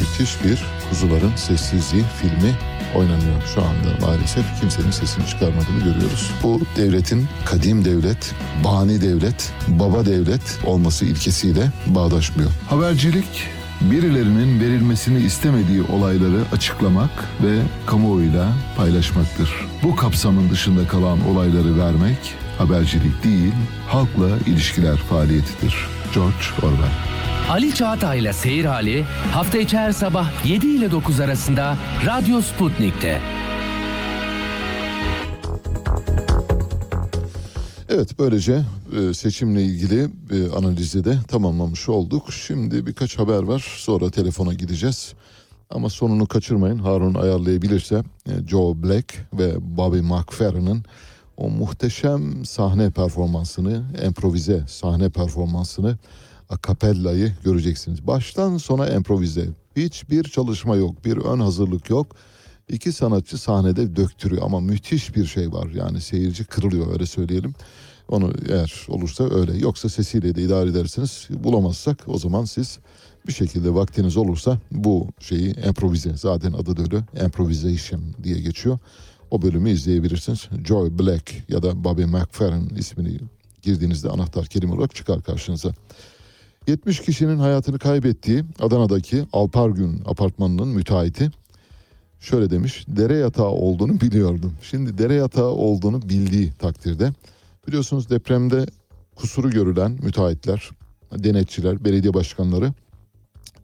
Müthiş 0.00 0.44
bir 0.44 0.64
Kuzuların 0.90 1.36
Sessizliği 1.36 2.04
filmi 2.20 2.71
oynanıyor 2.94 3.42
şu 3.54 3.62
anda 3.62 4.06
maalesef. 4.06 4.60
Kimsenin 4.60 4.90
sesini 4.90 5.26
çıkarmadığını 5.26 5.78
görüyoruz. 5.78 6.30
Bu 6.42 6.60
devletin 6.76 7.28
kadim 7.44 7.84
devlet, 7.84 8.34
bani 8.64 9.00
devlet, 9.00 9.52
baba 9.68 10.06
devlet 10.06 10.58
olması 10.66 11.04
ilkesiyle 11.04 11.70
bağdaşmıyor. 11.86 12.50
Habercilik, 12.68 13.48
birilerinin 13.80 14.60
verilmesini 14.60 15.20
istemediği 15.20 15.82
olayları 15.82 16.40
açıklamak 16.52 17.10
ve 17.42 17.58
kamuoyuyla 17.86 18.52
paylaşmaktır. 18.76 19.50
Bu 19.82 19.96
kapsamın 19.96 20.50
dışında 20.50 20.88
kalan 20.88 21.28
olayları 21.28 21.78
vermek 21.78 22.42
habercilik 22.58 23.24
değil, 23.24 23.52
halkla 23.88 24.28
ilişkiler 24.46 24.96
faaliyetidir. 24.96 25.86
George 26.14 26.44
Orwell 26.62 26.92
Ali 27.50 27.74
Çağatay'la 27.74 28.32
Seyir 28.32 28.64
Hali 28.64 29.02
hafta 29.32 29.58
içi 29.58 29.78
her 29.78 29.92
sabah 29.92 30.46
7 30.46 30.66
ile 30.66 30.90
9 30.90 31.20
arasında 31.20 31.76
Radyo 32.06 32.40
Sputnik'te. 32.40 33.20
Evet 37.88 38.18
böylece 38.18 38.62
e, 38.98 39.14
seçimle 39.14 39.62
ilgili 39.62 40.02
e, 40.30 40.50
analizi 40.56 41.04
de 41.04 41.18
tamamlamış 41.28 41.88
olduk. 41.88 42.32
Şimdi 42.32 42.86
birkaç 42.86 43.18
haber 43.18 43.42
var 43.42 43.74
sonra 43.76 44.10
telefona 44.10 44.54
gideceğiz. 44.54 45.14
Ama 45.70 45.90
sonunu 45.90 46.26
kaçırmayın 46.26 46.78
Harun 46.78 47.14
ayarlayabilirse 47.14 48.02
e, 48.28 48.48
Joe 48.48 48.82
Black 48.82 49.14
ve 49.32 49.76
Bobby 49.76 50.00
McFerrin'in 50.00 50.82
o 51.36 51.50
muhteşem 51.50 52.44
sahne 52.44 52.90
performansını, 52.90 53.84
improvize 54.06 54.64
sahne 54.68 55.10
performansını, 55.10 55.98
akapellayı 56.48 57.32
göreceksiniz. 57.44 58.06
Baştan 58.06 58.56
sona 58.56 58.88
improvize. 58.88 59.48
Hiçbir 59.76 60.24
çalışma 60.24 60.76
yok, 60.76 61.04
bir 61.04 61.16
ön 61.16 61.40
hazırlık 61.40 61.90
yok. 61.90 62.16
İki 62.68 62.92
sanatçı 62.92 63.38
sahnede 63.38 63.96
döktürüyor 63.96 64.42
ama 64.42 64.60
müthiş 64.60 65.16
bir 65.16 65.26
şey 65.26 65.52
var. 65.52 65.68
Yani 65.70 66.00
seyirci 66.00 66.44
kırılıyor 66.44 66.92
öyle 66.92 67.06
söyleyelim. 67.06 67.54
Onu 68.08 68.32
eğer 68.48 68.86
olursa 68.88 69.34
öyle. 69.34 69.58
Yoksa 69.58 69.88
sesiyle 69.88 70.34
de 70.34 70.42
idare 70.42 70.70
edersiniz. 70.70 71.28
Bulamazsak 71.30 72.04
o 72.06 72.18
zaman 72.18 72.44
siz 72.44 72.78
bir 73.26 73.32
şekilde 73.32 73.74
vaktiniz 73.74 74.16
olursa 74.16 74.58
bu 74.70 75.08
şeyi 75.20 75.54
improvize. 75.66 76.16
Zaten 76.16 76.52
adı 76.52 76.76
da 76.76 76.82
öyle 76.82 77.24
improvisation 77.24 78.02
diye 78.22 78.40
geçiyor. 78.40 78.78
O 79.32 79.42
bölümü 79.42 79.70
izleyebilirsiniz. 79.70 80.48
Joy 80.64 80.98
Black 80.98 81.34
ya 81.48 81.62
da 81.62 81.84
Bobby 81.84 82.04
McFerrin 82.04 82.68
ismini 82.68 83.18
girdiğinizde 83.62 84.08
anahtar 84.08 84.46
kelime 84.46 84.72
olarak 84.72 84.94
çıkar 84.94 85.22
karşınıza. 85.22 85.72
70 86.66 87.00
kişinin 87.00 87.38
hayatını 87.38 87.78
kaybettiği 87.78 88.44
Adana'daki 88.60 89.24
Alpargün 89.32 90.02
apartmanının 90.04 90.68
müteahhiti 90.68 91.30
şöyle 92.20 92.50
demiş. 92.50 92.84
Dere 92.88 93.16
yatağı 93.16 93.48
olduğunu 93.48 94.00
biliyordum. 94.00 94.52
Şimdi 94.62 94.98
dere 94.98 95.14
yatağı 95.14 95.50
olduğunu 95.50 96.02
bildiği 96.02 96.52
takdirde 96.52 97.12
biliyorsunuz 97.68 98.10
depremde 98.10 98.66
kusuru 99.16 99.50
görülen 99.50 99.98
müteahhitler, 100.02 100.70
denetçiler, 101.18 101.84
belediye 101.84 102.14
başkanları 102.14 102.72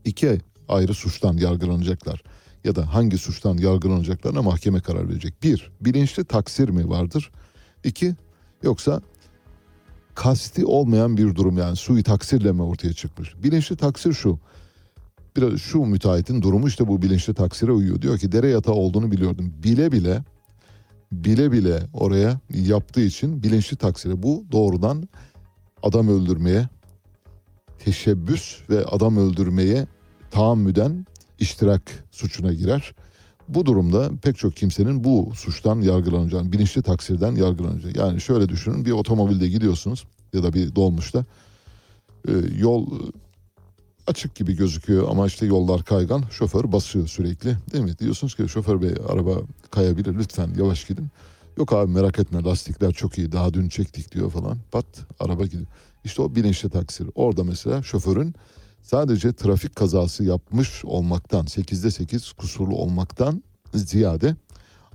iki 0.04 0.40
ayrı 0.68 0.94
suçtan 0.94 1.36
yargılanacaklar. 1.36 2.22
Ya 2.64 2.76
da 2.76 2.94
hangi 2.94 3.18
suçtan 3.18 3.56
yargılanacaklarına 3.56 4.42
mahkeme 4.42 4.80
karar 4.80 5.08
verecek. 5.08 5.42
Bir, 5.42 5.70
bilinçli 5.80 6.24
taksir 6.24 6.68
mi 6.68 6.88
vardır? 6.88 7.30
İki, 7.84 8.14
yoksa 8.62 9.00
kasti 10.14 10.66
olmayan 10.66 11.16
bir 11.16 11.34
durum 11.34 11.58
yani 11.58 11.76
sui 11.76 12.02
taksirle 12.02 12.52
mi 12.52 12.62
ortaya 12.62 12.92
çıkmış? 12.92 13.42
Bilinçli 13.42 13.76
taksir 13.76 14.12
şu. 14.12 14.38
Biraz 15.36 15.60
şu 15.60 15.78
müteahhitin 15.78 16.42
durumu 16.42 16.68
işte 16.68 16.88
bu 16.88 17.02
bilinçli 17.02 17.34
taksire 17.34 17.72
uyuyor. 17.72 18.02
Diyor 18.02 18.18
ki 18.18 18.32
dere 18.32 18.48
yatağı 18.48 18.74
olduğunu 18.74 19.12
biliyordum. 19.12 19.54
Bile 19.62 19.92
bile 19.92 20.24
bile 21.12 21.52
bile 21.52 21.80
oraya 21.92 22.40
yaptığı 22.50 23.00
için 23.00 23.42
bilinçli 23.42 23.76
taksire 23.76 24.22
bu 24.22 24.44
doğrudan 24.52 25.08
adam 25.82 26.08
öldürmeye 26.08 26.68
teşebbüs 27.78 28.70
ve 28.70 28.84
adam 28.84 29.16
öldürmeye 29.16 29.86
tahammüden 30.30 31.06
iştirak 31.38 31.82
suçuna 32.10 32.52
girer. 32.52 32.94
Bu 33.48 33.66
durumda 33.66 34.10
pek 34.22 34.38
çok 34.38 34.56
kimsenin 34.56 35.04
bu 35.04 35.32
suçtan 35.34 35.80
yargılanacağını, 35.80 36.52
bilinçli 36.52 36.82
taksirden 36.82 37.34
yargılanacak. 37.34 37.96
Yani 37.96 38.20
şöyle 38.20 38.48
düşünün 38.48 38.84
bir 38.84 38.90
otomobilde 38.90 39.48
gidiyorsunuz 39.48 40.04
ya 40.32 40.42
da 40.42 40.52
bir 40.52 40.74
dolmuşta 40.74 41.24
e, 42.28 42.32
yol 42.56 42.86
açık 44.06 44.34
gibi 44.34 44.56
gözüküyor 44.56 45.08
ama 45.10 45.26
işte 45.26 45.46
yollar 45.46 45.84
kaygan 45.84 46.24
şoför 46.30 46.72
basıyor 46.72 47.06
sürekli 47.06 47.56
değil 47.72 47.84
mi? 47.84 47.98
Diyorsunuz 47.98 48.34
ki 48.34 48.48
şoför 48.48 48.82
bey 48.82 48.94
araba 49.08 49.34
kayabilir 49.70 50.14
lütfen 50.14 50.50
yavaş 50.58 50.84
gidin. 50.84 51.08
Yok 51.56 51.72
abi 51.72 51.92
merak 51.92 52.18
etme 52.18 52.42
lastikler 52.44 52.92
çok 52.92 53.18
iyi 53.18 53.32
daha 53.32 53.54
dün 53.54 53.68
çektik 53.68 54.14
diyor 54.14 54.30
falan 54.30 54.58
pat 54.70 54.86
araba 55.20 55.44
gidiyor. 55.44 55.66
İşte 56.04 56.22
o 56.22 56.34
bilinçli 56.34 56.70
taksir. 56.70 57.06
Orada 57.14 57.44
mesela 57.44 57.82
şoförün 57.82 58.34
sadece 58.82 59.32
trafik 59.32 59.76
kazası 59.76 60.24
yapmış 60.24 60.84
olmaktan 60.84 61.44
8'de 61.44 61.90
8 61.90 62.32
kusurlu 62.32 62.76
olmaktan 62.76 63.42
ziyade 63.74 64.36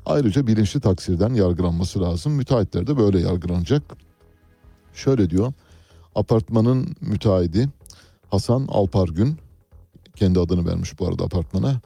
ayrıca 0.05 0.47
bilinçli 0.47 0.79
taksirden 0.79 1.33
yargılanması 1.33 2.01
lazım. 2.01 2.33
Müteahhitler 2.33 2.87
de 2.87 2.97
böyle 2.97 3.19
yargılanacak. 3.19 3.83
Şöyle 4.93 5.29
diyor 5.29 5.53
apartmanın 6.15 6.95
müteahhidi 7.01 7.69
Hasan 8.29 8.67
Alpargün 8.67 9.37
kendi 10.15 10.39
adını 10.39 10.65
vermiş 10.65 10.99
bu 10.99 11.07
arada 11.07 11.23
apartmana 11.23 11.81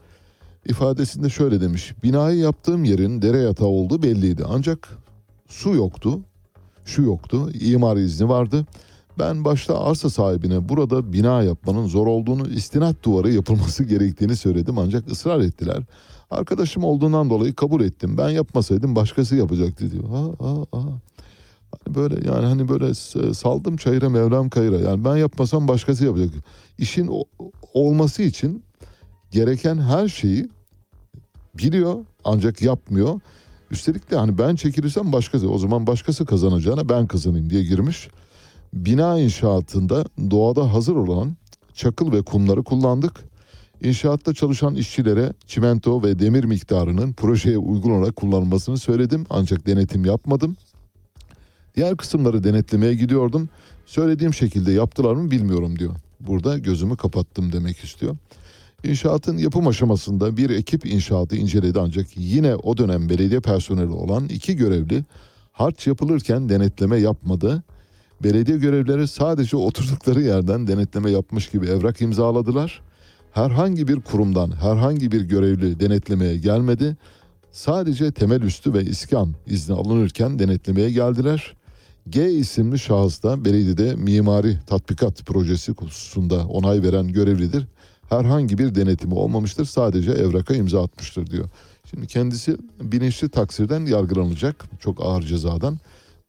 ifadesinde 0.66 1.30
şöyle 1.30 1.60
demiş 1.60 1.94
binayı 2.02 2.38
yaptığım 2.38 2.84
yerin 2.84 3.22
dere 3.22 3.38
yatağı 3.38 3.68
olduğu 3.68 4.02
belliydi 4.02 4.44
ancak 4.48 4.88
su 5.48 5.74
yoktu 5.74 6.20
şu 6.84 7.02
yoktu 7.02 7.50
imar 7.50 7.96
izni 7.96 8.28
vardı 8.28 8.66
ben 9.18 9.44
başta 9.44 9.84
arsa 9.84 10.10
sahibine 10.10 10.68
burada 10.68 11.12
bina 11.12 11.42
yapmanın 11.42 11.86
zor 11.86 12.06
olduğunu, 12.06 12.48
istinat 12.48 13.02
duvarı 13.02 13.32
yapılması 13.32 13.84
gerektiğini 13.84 14.36
söyledim 14.36 14.78
ancak 14.78 15.12
ısrar 15.12 15.40
ettiler. 15.40 15.82
Arkadaşım 16.30 16.84
olduğundan 16.84 17.30
dolayı 17.30 17.54
kabul 17.54 17.80
ettim. 17.80 18.18
Ben 18.18 18.28
yapmasaydım 18.28 18.96
başkası 18.96 19.36
yapacaktı 19.36 19.90
diyor. 19.90 20.04
Ha, 20.08 20.46
ha, 20.46 20.54
ha. 20.72 20.82
Hani 21.72 21.94
böyle 21.94 22.28
yani 22.28 22.46
hani 22.46 22.68
böyle 22.68 22.94
saldım 23.34 23.76
çayıra 23.76 24.08
mevlam 24.08 24.50
kayıra. 24.50 24.76
Yani 24.76 25.04
ben 25.04 25.16
yapmasam 25.16 25.68
başkası 25.68 26.04
yapacak. 26.04 26.30
İşin 26.78 27.10
olması 27.74 28.22
için 28.22 28.62
gereken 29.30 29.78
her 29.78 30.08
şeyi 30.08 30.48
biliyor 31.54 32.04
ancak 32.24 32.62
yapmıyor. 32.62 33.20
Üstelik 33.70 34.10
de 34.10 34.16
hani 34.16 34.38
ben 34.38 34.56
çekilirsem 34.56 35.12
başkası 35.12 35.50
o 35.50 35.58
zaman 35.58 35.86
başkası 35.86 36.26
kazanacağına 36.26 36.88
ben 36.88 37.06
kazanayım 37.06 37.50
diye 37.50 37.64
girmiş. 37.64 38.08
Bina 38.72 39.18
inşaatında 39.18 40.04
doğada 40.30 40.72
hazır 40.72 40.96
olan 40.96 41.36
çakıl 41.74 42.12
ve 42.12 42.22
kumları 42.22 42.62
kullandık. 42.62 43.28
İnşaatta 43.82 44.34
çalışan 44.34 44.74
işçilere 44.74 45.32
çimento 45.46 46.02
ve 46.02 46.18
demir 46.18 46.44
miktarının 46.44 47.12
projeye 47.12 47.58
uygun 47.58 47.90
olarak 47.90 48.16
kullanılmasını 48.16 48.78
söyledim 48.78 49.26
ancak 49.30 49.66
denetim 49.66 50.04
yapmadım. 50.04 50.56
Diğer 51.76 51.96
kısımları 51.96 52.44
denetlemeye 52.44 52.94
gidiyordum. 52.94 53.48
Söylediğim 53.86 54.34
şekilde 54.34 54.72
yaptılar 54.72 55.14
mı 55.14 55.30
bilmiyorum 55.30 55.78
diyor. 55.78 55.94
Burada 56.20 56.58
gözümü 56.58 56.96
kapattım 56.96 57.52
demek 57.52 57.84
istiyor. 57.84 58.16
İnşaatın 58.84 59.38
yapım 59.38 59.66
aşamasında 59.66 60.36
bir 60.36 60.50
ekip 60.50 60.86
inşaatı 60.86 61.36
inceledi 61.36 61.80
ancak 61.80 62.06
yine 62.16 62.54
o 62.54 62.76
dönem 62.76 63.08
belediye 63.08 63.40
personeli 63.40 63.92
olan 63.92 64.24
iki 64.24 64.56
görevli 64.56 65.04
harç 65.52 65.86
yapılırken 65.86 66.48
denetleme 66.48 66.96
yapmadı. 66.96 67.62
Belediye 68.22 68.58
görevlileri 68.58 69.08
sadece 69.08 69.56
oturdukları 69.56 70.22
yerden 70.22 70.66
denetleme 70.66 71.10
yapmış 71.10 71.48
gibi 71.48 71.66
evrak 71.66 72.00
imzaladılar. 72.00 72.82
Herhangi 73.32 73.88
bir 73.88 74.00
kurumdan 74.00 74.50
herhangi 74.50 75.12
bir 75.12 75.20
görevli 75.20 75.80
denetlemeye 75.80 76.36
gelmedi. 76.36 76.96
Sadece 77.52 78.12
temel 78.12 78.42
üstü 78.42 78.74
ve 78.74 78.84
iskan 78.84 79.34
izni 79.46 79.74
alınırken 79.74 80.38
denetlemeye 80.38 80.90
geldiler. 80.90 81.56
G 82.08 82.30
isimli 82.30 82.78
şahıs 82.78 83.22
da 83.22 83.44
belediyede 83.44 83.94
mimari 83.94 84.58
tatbikat 84.66 85.26
projesi 85.26 85.72
hususunda 85.72 86.46
onay 86.46 86.82
veren 86.82 87.08
görevlidir. 87.08 87.66
Herhangi 88.08 88.58
bir 88.58 88.74
denetimi 88.74 89.14
olmamıştır. 89.14 89.64
Sadece 89.64 90.10
evraka 90.10 90.54
imza 90.54 90.84
atmıştır 90.84 91.26
diyor. 91.26 91.48
Şimdi 91.90 92.06
kendisi 92.06 92.56
bilinçli 92.82 93.28
taksirden 93.28 93.86
yargılanacak. 93.86 94.64
Çok 94.80 95.00
ağır 95.00 95.22
cezadan. 95.22 95.78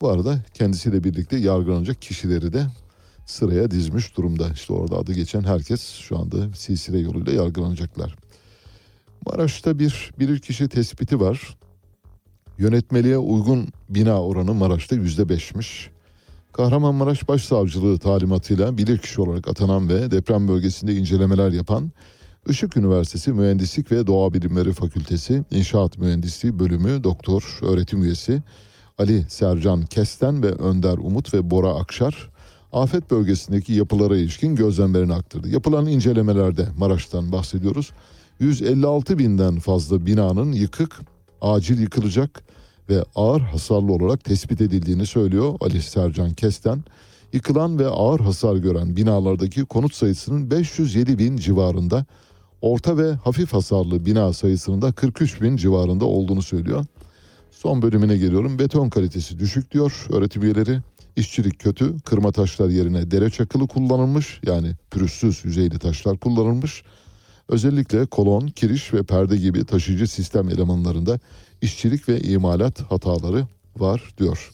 Bu 0.02 0.10
arada 0.10 0.40
kendisiyle 0.54 1.04
birlikte 1.04 1.38
yargılanacak 1.38 2.02
kişileri 2.02 2.54
de 2.54 2.66
sıraya 3.26 3.72
dizmiş 3.72 4.18
durumda. 4.18 4.50
İşte 4.54 4.74
orada 4.74 4.98
adı 4.98 5.14
geçen 5.14 5.44
herkes 5.44 5.94
şu 5.94 6.20
anda 6.20 6.54
silsile 6.56 6.98
yoluyla 6.98 7.34
yargılanacaklar. 7.34 8.16
Maraş'ta 9.26 9.80
bir 9.80 10.12
bilirkişi 10.20 10.68
tespiti 10.68 11.20
var. 11.20 11.58
Yönetmeliğe 12.58 13.18
uygun 13.18 13.68
bina 13.90 14.24
oranı 14.24 14.54
Maraş'ta 14.54 14.96
yüzde 14.96 15.30
beşmiş. 15.30 15.90
Kahramanmaraş 16.54 17.28
Başsavcılığı 17.28 18.00
talimatıyla 18.00 18.78
bilirkişi 18.78 19.22
olarak 19.22 19.48
atanan 19.48 19.90
ve 19.90 20.12
deprem 20.12 20.48
bölgesinde 20.48 20.96
incelemeler 20.96 21.52
yapan 21.52 21.92
Işık 22.50 22.78
Üniversitesi 22.78 23.34
Mühendislik 23.34 23.92
ve 23.92 24.08
Doğa 24.08 24.34
Bilimleri 24.34 24.74
Fakültesi 24.74 25.44
İnşaat 25.52 25.98
Mühendisliği 25.98 26.60
Bölümü 26.60 27.04
Doktor 27.04 27.60
Öğretim 27.62 28.04
Üyesi 28.04 28.44
Ali 29.00 29.26
Sercan 29.30 29.82
Kesten 29.82 30.44
ve 30.44 30.52
Önder 30.52 30.98
Umut 30.98 31.34
ve 31.34 31.52
Bora 31.52 31.76
Akşar 31.76 32.30
afet 32.74 33.12
bölgesindeki 33.12 33.74
yapılara 33.74 34.18
ilişkin 34.18 34.56
gözlemlerini 34.56 35.14
aktardı. 35.14 35.50
Yapılan 35.50 35.88
incelemelerde 35.88 36.68
Maraş'tan 36.78 37.32
bahsediyoruz. 37.32 37.92
156 38.40 39.18
binden 39.18 39.60
fazla 39.60 40.06
binanın 40.06 40.52
yıkık, 40.52 41.00
acil 41.42 41.80
yıkılacak 41.80 42.44
ve 42.90 43.04
ağır 43.16 43.42
hasarlı 43.42 43.94
olarak 43.94 44.24
tespit 44.24 44.62
edildiğini 44.62 45.06
söylüyor 45.06 45.56
Ali 45.62 45.82
Sercan 45.82 46.34
Kesten. 46.34 46.84
Yıkılan 47.34 47.80
ve 47.80 47.88
ağır 47.88 48.20
hasar 48.20 48.56
gören 48.56 48.96
binalardaki 48.96 49.66
konut 49.66 49.96
sayısının 49.96 50.52
507 50.52 51.20
bin 51.20 51.38
civarında, 51.38 52.06
orta 52.62 52.98
ve 52.98 53.14
hafif 53.14 53.54
hasarlı 53.54 54.06
bina 54.06 54.34
sayısının 54.34 54.82
da 54.82 54.92
43 54.92 55.42
bin 55.42 55.58
civarında 55.58 56.06
olduğunu 56.06 56.42
söylüyor. 56.42 56.86
Son 57.62 57.82
bölümüne 57.82 58.18
geliyorum. 58.18 58.60
Beton 58.60 58.90
kalitesi 58.90 59.40
düşük 59.40 59.72
diyor 59.72 60.06
öğretim 60.10 60.44
üyeleri. 60.44 60.80
İşçilik 61.16 61.60
kötü. 61.60 62.00
Kırma 62.02 62.32
taşlar 62.32 62.70
yerine 62.70 63.12
dere 63.12 63.30
çakılı 63.30 63.68
kullanılmış. 63.68 64.40
Yani 64.46 64.76
pürüzsüz 64.92 65.46
yüzeyli 65.46 65.80
taşlar 65.80 66.18
kullanılmış. 66.18 66.84
Özellikle 67.50 68.06
kolon, 68.06 68.48
kiriş 68.48 68.94
ve 68.94 69.04
perde 69.04 69.38
gibi 69.38 69.66
taşıyıcı 69.66 70.08
sistem 70.08 70.50
elemanlarında 70.50 71.20
işçilik 71.62 72.10
ve 72.10 72.22
imalat 72.22 72.82
hataları 72.92 73.48
var 73.78 74.14
diyor. 74.18 74.52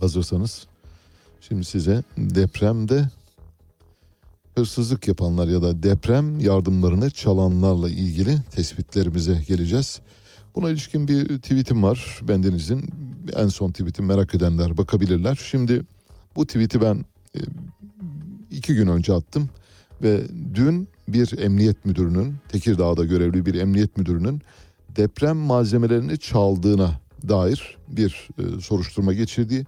Hazırsanız 0.00 0.66
şimdi 1.40 1.64
size 1.64 2.02
depremde 2.18 3.08
hırsızlık 4.56 5.08
yapanlar 5.08 5.48
ya 5.48 5.62
da 5.62 5.82
deprem 5.82 6.40
yardımlarını 6.40 7.10
çalanlarla 7.10 7.90
ilgili 7.90 8.38
tespitlerimize 8.50 9.42
geleceğiz. 9.48 10.00
Buna 10.54 10.70
ilişkin 10.70 11.08
bir 11.08 11.38
tweetim 11.38 11.82
var 11.82 12.20
bendenizin. 12.22 12.90
En 13.36 13.48
son 13.48 13.70
tweetim 13.70 14.06
merak 14.06 14.34
edenler 14.34 14.76
bakabilirler. 14.76 15.38
Şimdi 15.50 15.82
bu 16.36 16.46
tweeti 16.46 16.80
ben 16.80 17.04
e, 17.36 17.40
iki 18.50 18.74
gün 18.74 18.86
önce 18.86 19.12
attım 19.12 19.48
ve 20.02 20.22
dün 20.54 20.88
bir 21.08 21.38
emniyet 21.38 21.84
müdürünün 21.84 22.34
Tekirdağ'da 22.48 23.04
görevli 23.04 23.46
bir 23.46 23.54
emniyet 23.54 23.96
müdürünün 23.96 24.42
deprem 24.96 25.36
malzemelerini 25.36 26.18
çaldığına 26.18 27.00
dair 27.28 27.76
bir 27.88 28.28
e, 28.38 28.60
soruşturma 28.60 29.12
geçirdiği 29.12 29.66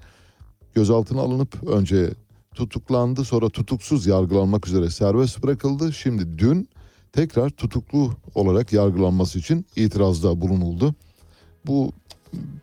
gözaltına 0.74 1.20
alınıp 1.20 1.64
önce 1.64 2.10
tutuklandı 2.54 3.24
sonra 3.24 3.48
tutuksuz 3.48 4.06
yargılanmak 4.06 4.68
üzere 4.68 4.90
serbest 4.90 5.42
bırakıldı. 5.42 5.92
Şimdi 5.92 6.38
dün 6.38 6.68
tekrar 7.16 7.50
tutuklu 7.50 8.12
olarak 8.34 8.72
yargılanması 8.72 9.38
için 9.38 9.66
itirazda 9.76 10.40
bulunuldu. 10.40 10.94
Bu 11.66 11.92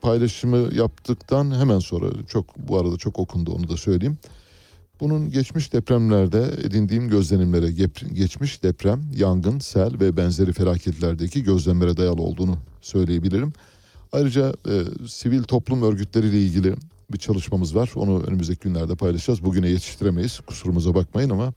paylaşımı 0.01 0.75
yaptıktan 0.75 1.59
hemen 1.59 1.79
sonra 1.79 2.07
çok 2.27 2.57
bu 2.57 2.79
arada 2.79 2.97
çok 2.97 3.19
okundu 3.19 3.51
onu 3.51 3.69
da 3.69 3.77
söyleyeyim. 3.77 4.17
Bunun 4.99 5.29
geçmiş 5.29 5.73
depremlerde 5.73 6.51
edindiğim 6.63 7.09
gözlenimlere, 7.09 7.71
geçmiş 8.13 8.63
deprem, 8.63 9.01
yangın, 9.15 9.59
sel 9.59 9.99
ve 9.99 10.17
benzeri 10.17 10.53
felaketlerdeki 10.53 11.43
gözlemlere 11.43 11.97
dayalı 11.97 12.21
olduğunu 12.21 12.57
söyleyebilirim. 12.81 13.53
Ayrıca 14.11 14.53
e, 14.67 15.07
sivil 15.07 15.43
toplum 15.43 15.83
örgütleriyle 15.83 16.41
ilgili 16.41 16.75
bir 17.13 17.17
çalışmamız 17.17 17.75
var. 17.75 17.91
Onu 17.95 18.23
önümüzdeki 18.23 18.59
günlerde 18.59 18.95
paylaşacağız. 18.95 19.43
Bugüne 19.43 19.69
yetiştiremeyiz. 19.69 20.39
Kusurumuza 20.39 20.95
bakmayın 20.95 21.29
ama 21.29 21.53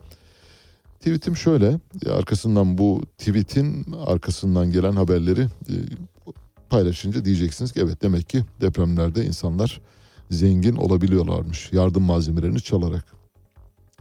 tweetim 0.98 1.36
şöyle. 1.36 1.80
Arkasından 2.10 2.78
bu 2.78 3.02
tweetin 3.18 3.86
arkasından 4.06 4.72
gelen 4.72 4.92
haberleri 4.92 5.40
e, 5.42 5.74
paylaşınca 6.70 7.24
diyeceksiniz 7.24 7.72
ki 7.72 7.80
evet 7.84 8.02
demek 8.02 8.28
ki 8.28 8.44
depremlerde 8.60 9.26
insanlar 9.26 9.80
zengin 10.30 10.76
olabiliyorlarmış 10.76 11.72
yardım 11.72 12.02
malzemelerini 12.02 12.60
çalarak. 12.60 13.04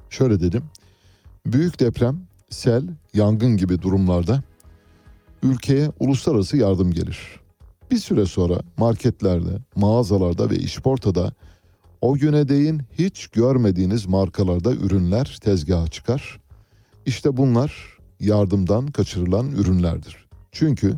Şöyle 0.09 0.39
dedim. 0.39 0.63
Büyük 1.45 1.79
deprem, 1.79 2.27
sel, 2.49 2.83
yangın 3.13 3.57
gibi 3.57 3.81
durumlarda 3.81 4.43
ülkeye 5.43 5.91
uluslararası 5.99 6.57
yardım 6.57 6.91
gelir. 6.91 7.39
Bir 7.91 7.97
süre 7.97 8.25
sonra 8.25 8.59
marketlerde, 8.77 9.57
mağazalarda 9.75 10.49
ve 10.49 10.55
işportada 10.55 11.33
o 12.01 12.13
güne 12.13 12.47
değin 12.49 12.81
hiç 12.93 13.27
görmediğiniz 13.27 14.05
markalarda 14.05 14.73
ürünler 14.73 15.37
tezgaha 15.41 15.87
çıkar. 15.87 16.39
İşte 17.05 17.37
bunlar 17.37 17.97
yardımdan 18.19 18.87
kaçırılan 18.87 19.51
ürünlerdir. 19.51 20.25
Çünkü 20.51 20.95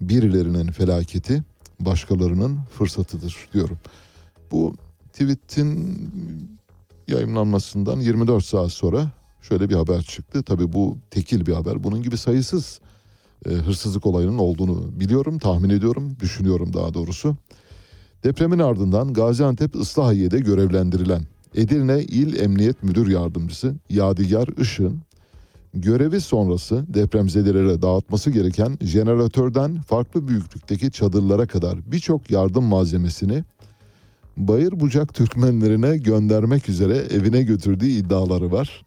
birilerinin 0.00 0.66
felaketi 0.66 1.42
başkalarının 1.80 2.58
fırsatıdır 2.78 3.36
diyorum. 3.54 3.78
Bu 4.50 4.74
tweetin 5.12 5.98
yayınlanmasından 7.08 8.00
24 8.00 8.44
saat 8.44 8.72
sonra 8.72 9.10
şöyle 9.42 9.70
bir 9.70 9.74
haber 9.74 10.02
çıktı. 10.02 10.42
Tabii 10.42 10.72
bu 10.72 10.98
tekil 11.10 11.46
bir 11.46 11.52
haber. 11.52 11.84
Bunun 11.84 12.02
gibi 12.02 12.16
sayısız 12.16 12.80
e, 13.46 13.50
hırsızlık 13.50 14.06
olayının 14.06 14.38
olduğunu 14.38 15.00
biliyorum, 15.00 15.38
tahmin 15.38 15.70
ediyorum, 15.70 16.16
düşünüyorum 16.20 16.72
daha 16.72 16.94
doğrusu. 16.94 17.36
Depremin 18.24 18.58
ardından 18.58 19.12
Gaziantep 19.12 19.76
Islahiye'de 19.76 20.38
görevlendirilen 20.38 21.22
Edirne 21.54 22.02
İl 22.02 22.40
Emniyet 22.40 22.82
Müdür 22.82 23.08
Yardımcısı 23.08 23.74
Yadigar 23.90 24.48
Işın 24.58 25.02
görevi 25.80 26.20
sonrası 26.20 26.84
depremzedelere 26.94 27.82
dağıtması 27.82 28.30
gereken 28.30 28.78
jeneratörden 28.80 29.80
farklı 29.80 30.28
büyüklükteki 30.28 30.90
çadırlara 30.90 31.46
kadar 31.46 31.92
birçok 31.92 32.30
yardım 32.30 32.64
malzemesini 32.64 33.44
Bayır 34.36 34.80
Bucak 34.80 35.14
Türkmenlerine 35.14 35.96
göndermek 35.96 36.68
üzere 36.68 36.96
evine 36.96 37.42
götürdüğü 37.42 37.86
iddiaları 37.86 38.52
var. 38.52 38.84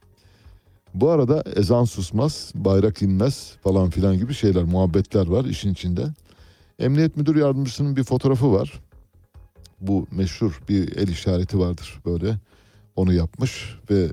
Bu 0.94 1.10
arada 1.10 1.44
ezan 1.56 1.84
susmaz, 1.84 2.52
bayrak 2.56 3.02
inmez 3.02 3.56
falan 3.64 3.90
filan 3.90 4.18
gibi 4.18 4.34
şeyler, 4.34 4.64
muhabbetler 4.64 5.28
var 5.28 5.46
işin 5.46 5.74
içinde. 5.74 6.06
Emniyet 6.80 7.18
Müdür 7.18 7.36
Yardımcısının 7.36 7.96
bir 7.96 8.04
fotoğrafı 8.04 8.52
var. 8.52 8.82
bu 9.82 10.08
meşhur 10.12 10.62
bir 10.70 10.98
el 10.98 11.08
işareti 11.08 11.60
vardır 11.60 12.00
böyle. 12.06 12.38
Onu 12.96 13.14
yapmış 13.14 13.76
ve 13.92 14.10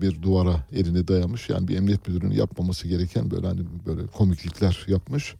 bir 0.00 0.22
duvara 0.22 0.66
elini 0.72 1.08
dayamış. 1.08 1.48
Yani 1.48 1.68
bir 1.68 1.76
emniyet 1.76 2.08
müdürünün 2.08 2.34
yapmaması 2.34 2.88
gereken 2.88 3.30
böyle 3.30 3.46
hani 3.46 3.60
böyle 3.86 4.06
komiklikler 4.06 4.84
yapmış. 4.88 5.34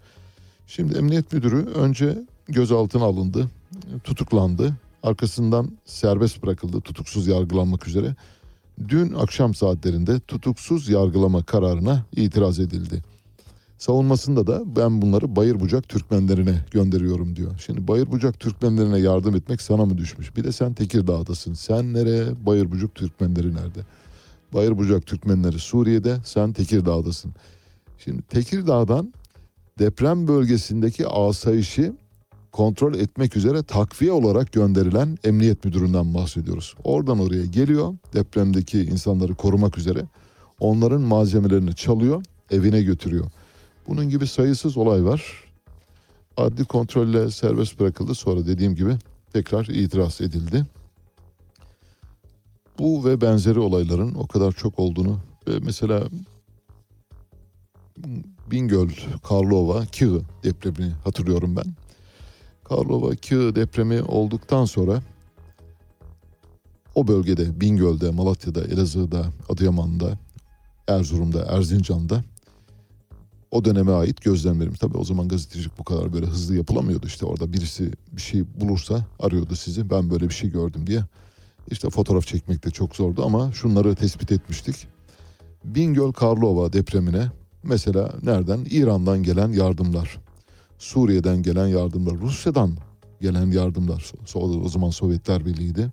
Şimdi 0.66 0.99
emniyet 0.99 1.32
müdürü 1.32 1.66
önce 1.66 2.19
gözaltına 2.49 3.05
alındı, 3.05 3.51
tutuklandı. 4.05 4.73
Arkasından 5.03 5.70
serbest 5.85 6.43
bırakıldı 6.43 6.81
tutuksuz 6.81 7.27
yargılanmak 7.27 7.89
üzere. 7.89 8.15
Dün 8.89 9.15
akşam 9.15 9.55
saatlerinde 9.55 10.20
tutuksuz 10.20 10.89
yargılama 10.89 11.43
kararına 11.43 12.05
itiraz 12.16 12.59
edildi. 12.59 13.03
Savunmasında 13.78 14.47
da 14.47 14.77
ben 14.77 15.03
bunları 15.03 15.37
Bayırbucak 15.37 15.89
Türkmenlerine 15.89 16.65
gönderiyorum 16.70 17.37
diyor. 17.37 17.51
Şimdi 17.66 17.89
Bayırbucak 17.89 18.41
Türkmenlerine 18.41 18.99
yardım 18.99 19.37
etmek 19.37 19.62
sana 19.62 19.85
mı 19.85 19.99
düşmüş? 19.99 20.37
Bir 20.37 20.45
de 20.45 20.53
sen 20.53 20.74
Tekirdağ'dasın. 20.74 21.55
Sen 21.55 21.95
nereye? 21.95 22.47
Bayırbucak 22.47 22.95
Türkmenleri 22.95 23.55
nerede? 23.55 23.81
Bayırbucak 24.55 25.07
Türkmenleri 25.07 25.59
Suriye'de, 25.59 26.19
sen 26.25 26.53
Tekirdağ'dasın. 26.53 27.33
Şimdi 27.99 28.23
Tekirdağ'dan 28.23 29.13
deprem 29.79 30.29
bölgesindeki 30.29 31.07
asayişi 31.09 31.93
kontrol 32.53 32.95
etmek 32.95 33.37
üzere 33.37 33.63
takviye 33.63 34.13
olarak 34.13 34.53
gönderilen 34.53 35.19
emniyet 35.25 35.65
müdüründen 35.65 36.15
bahsediyoruz. 36.15 36.75
Oradan 36.85 37.19
oraya 37.19 37.45
geliyor 37.45 37.95
depremdeki 38.15 38.81
insanları 38.81 39.35
korumak 39.35 39.79
üzere 39.79 40.05
onların 40.61 41.03
malzemelerini 41.03 41.75
çalıyor 41.75 42.23
evine 42.51 42.83
götürüyor. 42.83 43.27
Bunun 43.89 44.09
gibi 44.09 44.27
sayısız 44.27 44.77
olay 44.77 45.05
var. 45.05 45.45
Adli 46.37 46.65
kontrolle 46.65 47.31
serbest 47.31 47.81
bırakıldı 47.81 48.15
sonra 48.15 48.47
dediğim 48.47 48.75
gibi 48.75 48.97
tekrar 49.33 49.67
itiraz 49.67 50.21
edildi. 50.21 50.67
Bu 52.81 53.05
ve 53.05 53.20
benzeri 53.20 53.59
olayların 53.59 54.15
o 54.15 54.27
kadar 54.27 54.52
çok 54.52 54.78
olduğunu 54.78 55.19
ve 55.48 55.59
mesela 55.62 56.02
Bingöl, 58.51 58.89
Karlova, 59.28 59.86
Kığ 59.86 60.20
depremini 60.44 60.93
hatırlıyorum 61.05 61.57
ben. 61.57 61.74
Karlova, 62.65 63.11
Kığ 63.11 63.57
depremi 63.57 64.02
olduktan 64.02 64.65
sonra 64.65 65.02
o 66.94 67.09
bölgede 67.09 67.61
Bingöl'de, 67.61 68.11
Malatya'da, 68.11 68.65
Elazığ'da, 68.65 69.24
Adıyaman'da, 69.48 70.19
Erzurum'da, 70.89 71.44
Erzincan'da 71.44 72.24
o 73.51 73.65
döneme 73.65 73.93
ait 73.93 74.23
gözlemlerim. 74.23 74.74
Tabii 74.74 74.98
o 74.98 75.05
zaman 75.05 75.28
gazetecilik 75.28 75.78
bu 75.78 75.85
kadar 75.85 76.12
böyle 76.12 76.27
hızlı 76.27 76.57
yapılamıyordu. 76.57 77.07
İşte 77.07 77.27
orada 77.27 77.52
birisi 77.52 77.93
bir 78.12 78.23
şey 78.23 78.44
bulursa 78.61 79.07
arıyordu 79.19 79.57
sizi. 79.57 79.90
Ben 79.90 80.11
böyle 80.11 80.28
bir 80.28 80.35
şey 80.35 80.51
gördüm 80.51 80.86
diye. 80.86 81.05
İşte 81.71 81.91
fotoğraf 81.91 82.27
çekmek 82.27 82.65
de 82.65 82.71
çok 82.71 82.97
zordu 82.97 83.25
ama 83.25 83.53
şunları 83.53 83.95
tespit 83.95 84.33
etmiştik. 84.33 84.87
Bingöl 85.65 86.13
Karlova 86.13 86.73
depremine 86.73 87.29
mesela 87.63 88.13
nereden? 88.23 88.67
İran'dan 88.71 89.23
gelen 89.23 89.53
yardımlar. 89.53 90.19
Suriye'den 90.79 91.43
gelen 91.43 91.67
yardımlar. 91.67 92.15
Rusya'dan 92.21 92.77
gelen 93.21 93.47
yardımlar. 93.47 94.13
O 94.35 94.69
zaman 94.69 94.91
Sovyetler 94.91 95.47
Birliği'ydi. 95.47 95.93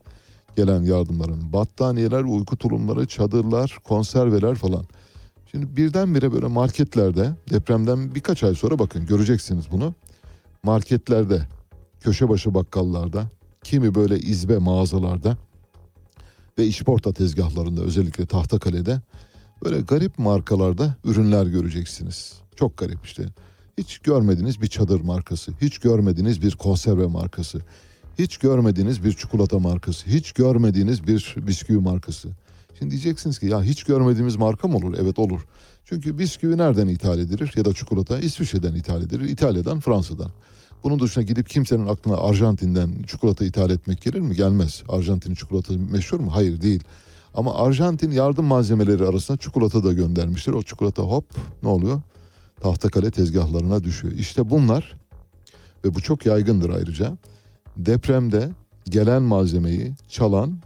Gelen 0.56 0.84
yardımların 0.84 1.54
battaniyeler, 1.54 2.24
uyku 2.24 2.58
tulumları, 2.58 3.06
çadırlar, 3.06 3.78
konserveler 3.84 4.56
falan. 4.56 4.86
Şimdi 5.52 5.78
birdenbire 5.78 6.34
böyle 6.34 6.48
marketlerde 6.48 7.30
depremden 7.50 8.16
birkaç 8.16 8.44
ay 8.44 8.56
sonra 8.56 8.80
bakın 8.80 9.06
göreceksiniz 9.06 9.66
bunu. 9.72 9.94
Marketlerde, 10.64 11.42
köşe 12.00 12.30
başı 12.30 12.54
bakkallarda, 12.54 13.24
kimi 13.64 13.96
böyle 13.96 14.20
izbe 14.20 14.58
mağazalarda 14.58 15.38
ve 16.58 16.66
işporta 16.66 17.14
tezgahlarında 17.14 17.82
özellikle 17.82 18.26
Tahtakale'de 18.26 19.02
böyle 19.64 19.82
garip 19.82 20.20
markalarda 20.20 20.96
ürünler 21.04 21.46
göreceksiniz. 21.46 22.34
Çok 22.56 22.78
garip 22.78 23.06
işte. 23.06 23.26
Hiç 23.78 23.98
görmediğiniz 23.98 24.62
bir 24.62 24.68
çadır 24.68 25.02
markası, 25.02 25.52
hiç 25.62 25.78
görmediğiniz 25.78 26.42
bir 26.42 26.52
konserve 26.56 27.06
markası, 27.06 27.62
hiç 28.20 28.38
görmediğiniz 28.38 29.04
bir 29.04 29.14
çikolata 29.14 29.60
markası, 29.60 30.08
hiç 30.08 30.32
görmediğiniz 30.32 31.08
bir 31.08 31.36
bisküvi 31.38 31.78
markası. 31.78 32.30
Şimdi 32.80 32.92
diyeceksiniz 32.92 33.40
ki 33.40 33.46
ya 33.46 33.64
hiç 33.64 33.84
görmediğimiz 33.84 34.36
marka 34.36 34.68
mı 34.68 34.78
olur? 34.78 34.96
Evet 35.02 35.20
olur. 35.20 35.42
Çünkü 35.86 36.20
bisküvi 36.20 36.58
nereden 36.58 36.88
ithal 36.88 37.20
edilir 37.20 37.54
ya 37.56 37.66
da 37.66 37.74
çikolata 37.74 38.20
İsviçre'den 38.20 38.76
ithal 38.76 39.02
edilir, 39.02 39.30
İtalya'dan, 39.30 39.80
Fransa'dan. 39.80 40.32
Bunun 40.84 41.00
dışında 41.00 41.26
gidip 41.26 41.50
kimsenin 41.50 41.88
aklına 41.88 42.18
Arjantin'den 42.18 43.04
çikolata 43.08 43.46
ithal 43.46 43.70
etmek 43.70 44.02
gelir 44.02 44.20
mi? 44.20 44.36
Gelmez. 44.36 44.84
Arjantin 44.90 45.36
çikolatası 45.36 45.80
meşhur 45.80 46.20
mu? 46.20 46.36
Hayır 46.36 46.62
değil. 46.62 46.84
Ama 47.34 47.56
Arjantin 47.56 48.12
yardım 48.12 48.46
malzemeleri 48.46 49.06
arasında 49.06 49.38
çikolata 49.38 49.84
da 49.84 49.94
göndermiştir. 49.94 50.54
O 50.54 50.64
çikolata 50.64 51.04
hop 51.04 51.26
ne 51.64 51.70
oluyor? 51.70 52.02
Tahtakale 52.62 53.12
tezgahlarına 53.12 53.84
düşüyor. 53.84 54.14
İşte 54.14 54.50
bunlar 54.50 54.96
ve 55.86 55.96
bu 55.96 56.02
çok 56.02 56.26
yaygındır 56.26 56.70
ayrıca. 56.70 57.18
Depremde 57.78 58.50
gelen 58.90 59.22
malzemeyi 59.22 59.94
çalan, 60.10 60.60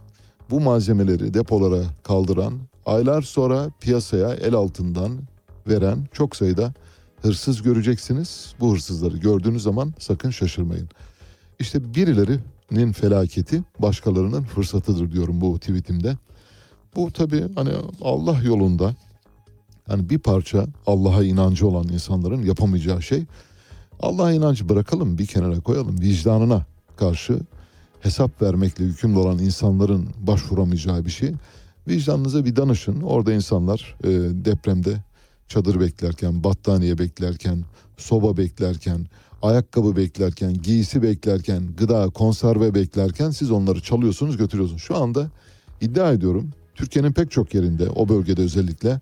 bu 0.50 0.60
malzemeleri 0.60 1.34
depolara 1.34 1.82
kaldıran, 2.02 2.52
aylar 2.86 3.22
sonra 3.22 3.70
piyasaya 3.80 4.34
el 4.34 4.54
altından 4.54 5.18
veren 5.68 6.06
çok 6.12 6.36
sayıda 6.36 6.72
hırsız 7.22 7.62
göreceksiniz. 7.62 8.54
Bu 8.60 8.72
hırsızları 8.72 9.16
gördüğünüz 9.16 9.62
zaman 9.62 9.94
sakın 9.98 10.30
şaşırmayın. 10.30 10.88
İşte 11.58 11.94
birilerinin 11.94 12.92
felaketi 12.92 13.62
başkalarının 13.78 14.42
fırsatıdır 14.42 15.12
diyorum 15.12 15.40
bu 15.40 15.58
tweetimde. 15.58 16.16
Bu 16.96 17.12
tabii 17.12 17.44
hani 17.54 17.70
Allah 18.02 18.42
yolunda 18.42 18.94
hani 19.86 20.10
bir 20.10 20.18
parça 20.18 20.66
Allah'a 20.86 21.24
inancı 21.24 21.66
olan 21.66 21.88
insanların 21.88 22.42
yapamayacağı 22.42 23.02
şey 23.02 23.24
Allah'a 24.00 24.32
inancı 24.32 24.68
bırakalım 24.68 25.18
bir 25.18 25.26
kenara 25.26 25.60
koyalım 25.60 26.00
vicdanına 26.00 26.66
karşı 26.96 27.40
hesap 28.00 28.42
vermekle 28.42 28.84
yükümlü 28.84 29.18
olan 29.18 29.38
insanların 29.38 30.08
başvuramayacağı 30.20 31.04
bir 31.04 31.10
şey. 31.10 31.32
Vicdanınıza 31.88 32.44
bir 32.44 32.56
danışın. 32.56 33.00
Orada 33.00 33.32
insanlar 33.32 33.96
e, 34.04 34.08
depremde 34.44 34.96
çadır 35.52 35.80
beklerken, 35.80 36.44
battaniye 36.44 36.98
beklerken, 36.98 37.64
soba 37.96 38.36
beklerken, 38.36 39.06
ayakkabı 39.42 39.96
beklerken, 39.96 40.54
giysi 40.54 41.02
beklerken, 41.02 41.62
gıda, 41.78 42.08
konserve 42.10 42.74
beklerken 42.74 43.30
siz 43.30 43.50
onları 43.50 43.82
çalıyorsunuz, 43.82 44.36
götürüyorsunuz. 44.36 44.82
Şu 44.82 44.96
anda 44.96 45.30
iddia 45.80 46.12
ediyorum 46.12 46.50
Türkiye'nin 46.74 47.12
pek 47.12 47.30
çok 47.30 47.54
yerinde, 47.54 47.90
o 47.90 48.08
bölgede 48.08 48.42
özellikle 48.42 49.00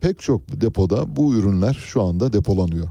pek 0.00 0.18
çok 0.18 0.60
depoda 0.60 1.16
bu 1.16 1.34
ürünler 1.34 1.74
şu 1.86 2.02
anda 2.02 2.32
depolanıyor. 2.32 2.88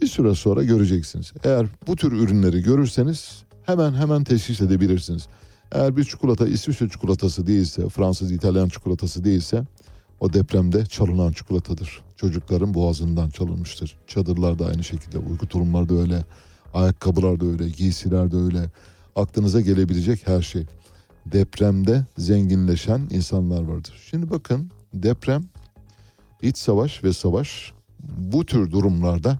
Bir 0.00 0.06
süre 0.06 0.34
sonra 0.34 0.62
göreceksiniz. 0.62 1.32
Eğer 1.44 1.66
bu 1.86 1.96
tür 1.96 2.12
ürünleri 2.12 2.62
görürseniz 2.62 3.42
hemen 3.66 3.94
hemen 3.94 4.24
teşhis 4.24 4.60
edebilirsiniz. 4.60 5.26
Eğer 5.72 5.96
bir 5.96 6.04
çikolata 6.04 6.46
İsviçre 6.46 6.88
çikolatası 6.88 7.46
değilse, 7.46 7.88
Fransız, 7.88 8.32
İtalyan 8.32 8.68
çikolatası 8.68 9.24
değilse 9.24 9.64
o 10.20 10.32
depremde 10.32 10.86
çalınan 10.86 11.32
çikolatadır. 11.32 12.03
Çocukların 12.16 12.74
boğazından 12.74 13.30
çalınmıştır. 13.30 13.98
Çadırlar 14.06 14.58
da 14.58 14.66
aynı 14.66 14.84
şekilde, 14.84 15.18
uyku 15.18 15.46
tulumları 15.46 15.88
da 15.88 15.94
öyle, 15.94 16.24
ayakkabılar 16.74 17.40
da 17.40 17.46
öyle, 17.46 17.68
giysiler 17.68 18.32
de 18.32 18.36
öyle. 18.36 18.70
Aklınıza 19.16 19.60
gelebilecek 19.60 20.28
her 20.28 20.42
şey. 20.42 20.66
Depremde 21.26 22.06
zenginleşen 22.18 23.08
insanlar 23.10 23.62
vardır. 23.62 24.02
Şimdi 24.10 24.30
bakın 24.30 24.70
deprem, 24.94 25.44
iç 26.42 26.58
savaş 26.58 27.04
ve 27.04 27.12
savaş 27.12 27.72
bu 28.18 28.46
tür 28.46 28.70
durumlarda 28.70 29.38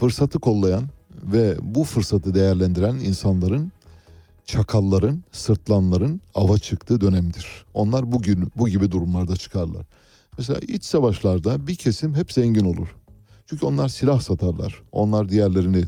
fırsatı 0.00 0.38
kollayan 0.38 0.84
ve 1.22 1.56
bu 1.62 1.84
fırsatı 1.84 2.34
değerlendiren 2.34 2.94
insanların 2.94 3.72
çakalların, 4.46 5.24
sırtlanların 5.32 6.20
ava 6.34 6.58
çıktığı 6.58 7.00
dönemdir. 7.00 7.46
Onlar 7.74 8.12
bugün 8.12 8.52
bu 8.56 8.68
gibi 8.68 8.92
durumlarda 8.92 9.36
çıkarlar. 9.36 9.86
Mesela 10.38 10.60
iç 10.68 10.84
savaşlarda 10.84 11.66
bir 11.66 11.74
kesim 11.74 12.14
hep 12.14 12.32
zengin 12.32 12.64
olur. 12.64 12.88
Çünkü 13.46 13.66
onlar 13.66 13.88
silah 13.88 14.20
satarlar. 14.20 14.82
Onlar 14.92 15.28
diğerlerini 15.28 15.84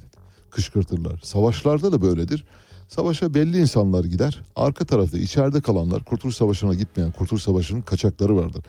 kışkırtırlar. 0.51 1.21
Savaşlarda 1.25 1.93
da 1.93 2.03
böyledir. 2.03 2.45
Savaşa 2.89 3.35
belli 3.35 3.61
insanlar 3.61 4.05
gider. 4.05 4.43
Arka 4.57 4.85
tarafta 4.85 5.19
içeride 5.19 5.61
kalanlar 5.61 6.05
Kurtuluş 6.05 6.37
Savaşı'na 6.37 6.75
gitmeyen 6.75 7.13
Kurtuluş 7.13 7.43
Savaşı'nın 7.43 7.83
kaçakları 7.83 8.37
vardır. 8.37 8.65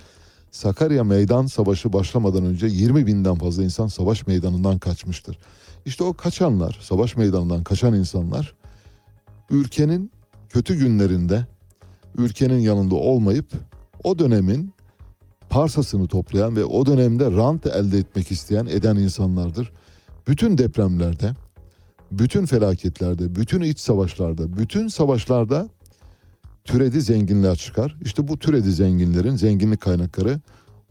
Sakarya 0.51 1.03
Meydan 1.03 1.45
Savaşı 1.45 1.93
başlamadan 1.93 2.45
önce 2.45 2.67
20 2.67 3.07
binden 3.07 3.35
fazla 3.35 3.63
insan 3.63 3.87
savaş 3.87 4.27
meydanından 4.27 4.79
kaçmıştır. 4.79 5.37
İşte 5.85 6.03
o 6.03 6.13
kaçanlar, 6.13 6.79
savaş 6.81 7.15
meydanından 7.15 7.63
kaçan 7.63 7.93
insanlar 7.93 8.53
ülkenin 9.49 10.11
kötü 10.49 10.75
günlerinde 10.75 11.45
ülkenin 12.17 12.59
yanında 12.59 12.95
olmayıp 12.95 13.45
o 14.03 14.19
dönemin 14.19 14.73
parsasını 15.49 16.07
toplayan 16.07 16.55
ve 16.55 16.65
o 16.65 16.85
dönemde 16.85 17.31
rant 17.31 17.65
elde 17.65 17.97
etmek 17.97 18.31
isteyen 18.31 18.65
eden 18.65 18.95
insanlardır. 18.95 19.71
Bütün 20.27 20.57
depremlerde 20.57 21.33
bütün 22.11 22.45
felaketlerde, 22.45 23.35
bütün 23.35 23.61
iç 23.61 23.79
savaşlarda, 23.79 24.57
bütün 24.57 24.87
savaşlarda 24.87 25.69
türedi 26.63 27.01
zenginler 27.01 27.55
çıkar. 27.55 27.97
İşte 28.01 28.27
bu 28.27 28.39
türedi 28.39 28.71
zenginlerin 28.71 29.35
zenginlik 29.35 29.81
kaynakları 29.81 30.39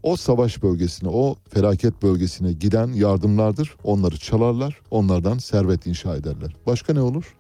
o 0.03 0.17
savaş 0.17 0.63
bölgesine, 0.63 1.09
o 1.09 1.37
felaket 1.49 2.03
bölgesine 2.03 2.53
giden 2.53 2.93
yardımlardır. 2.93 3.77
Onları 3.85 4.19
çalarlar, 4.19 4.81
onlardan 4.91 5.39
servet 5.39 5.87
inşa 5.87 6.17
ederler. 6.17 6.57
Başka 6.67 6.93
ne 6.93 7.01
olur? 7.01 7.35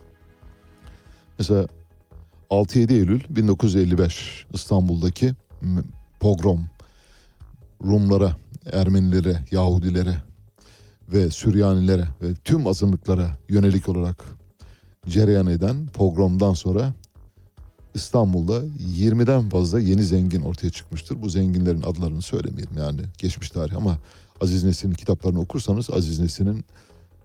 Mesela 1.39 1.67
6-7 2.51 2.93
Eylül 2.93 3.21
1955 3.29 4.47
İstanbul'daki 4.53 5.35
pogrom 6.21 6.67
Rumlara, 7.85 8.37
Ermenilere, 8.73 9.45
Yahudilere 9.51 10.23
ve 11.09 11.31
Süryanilere 11.31 12.09
ve 12.23 12.35
tüm 12.45 12.67
azınlıklara 12.67 13.39
yönelik 13.49 13.89
olarak 13.89 14.25
cereyan 15.09 15.47
eden 15.47 15.87
pogromdan 15.87 16.55
sonra 16.55 16.95
İstanbul'da 17.95 18.59
20'den 18.99 19.49
fazla 19.49 19.81
yeni 19.81 20.03
zengin 20.03 20.43
ortaya 20.43 20.71
çıkmıştır. 20.71 21.23
Bu 21.23 21.29
zenginlerin 21.29 21.83
adlarını 21.83 22.23
söylemeyelim 22.23 22.79
yani 22.79 23.01
geçmiş 23.19 23.51
tarih 23.51 23.77
ama 23.77 23.99
Aziz 24.41 24.65
Nesin'in 24.65 24.95
kitaplarını 24.95 25.41
okursanız 25.41 25.91
Aziz 25.91 26.19
Nesin'in 26.19 26.65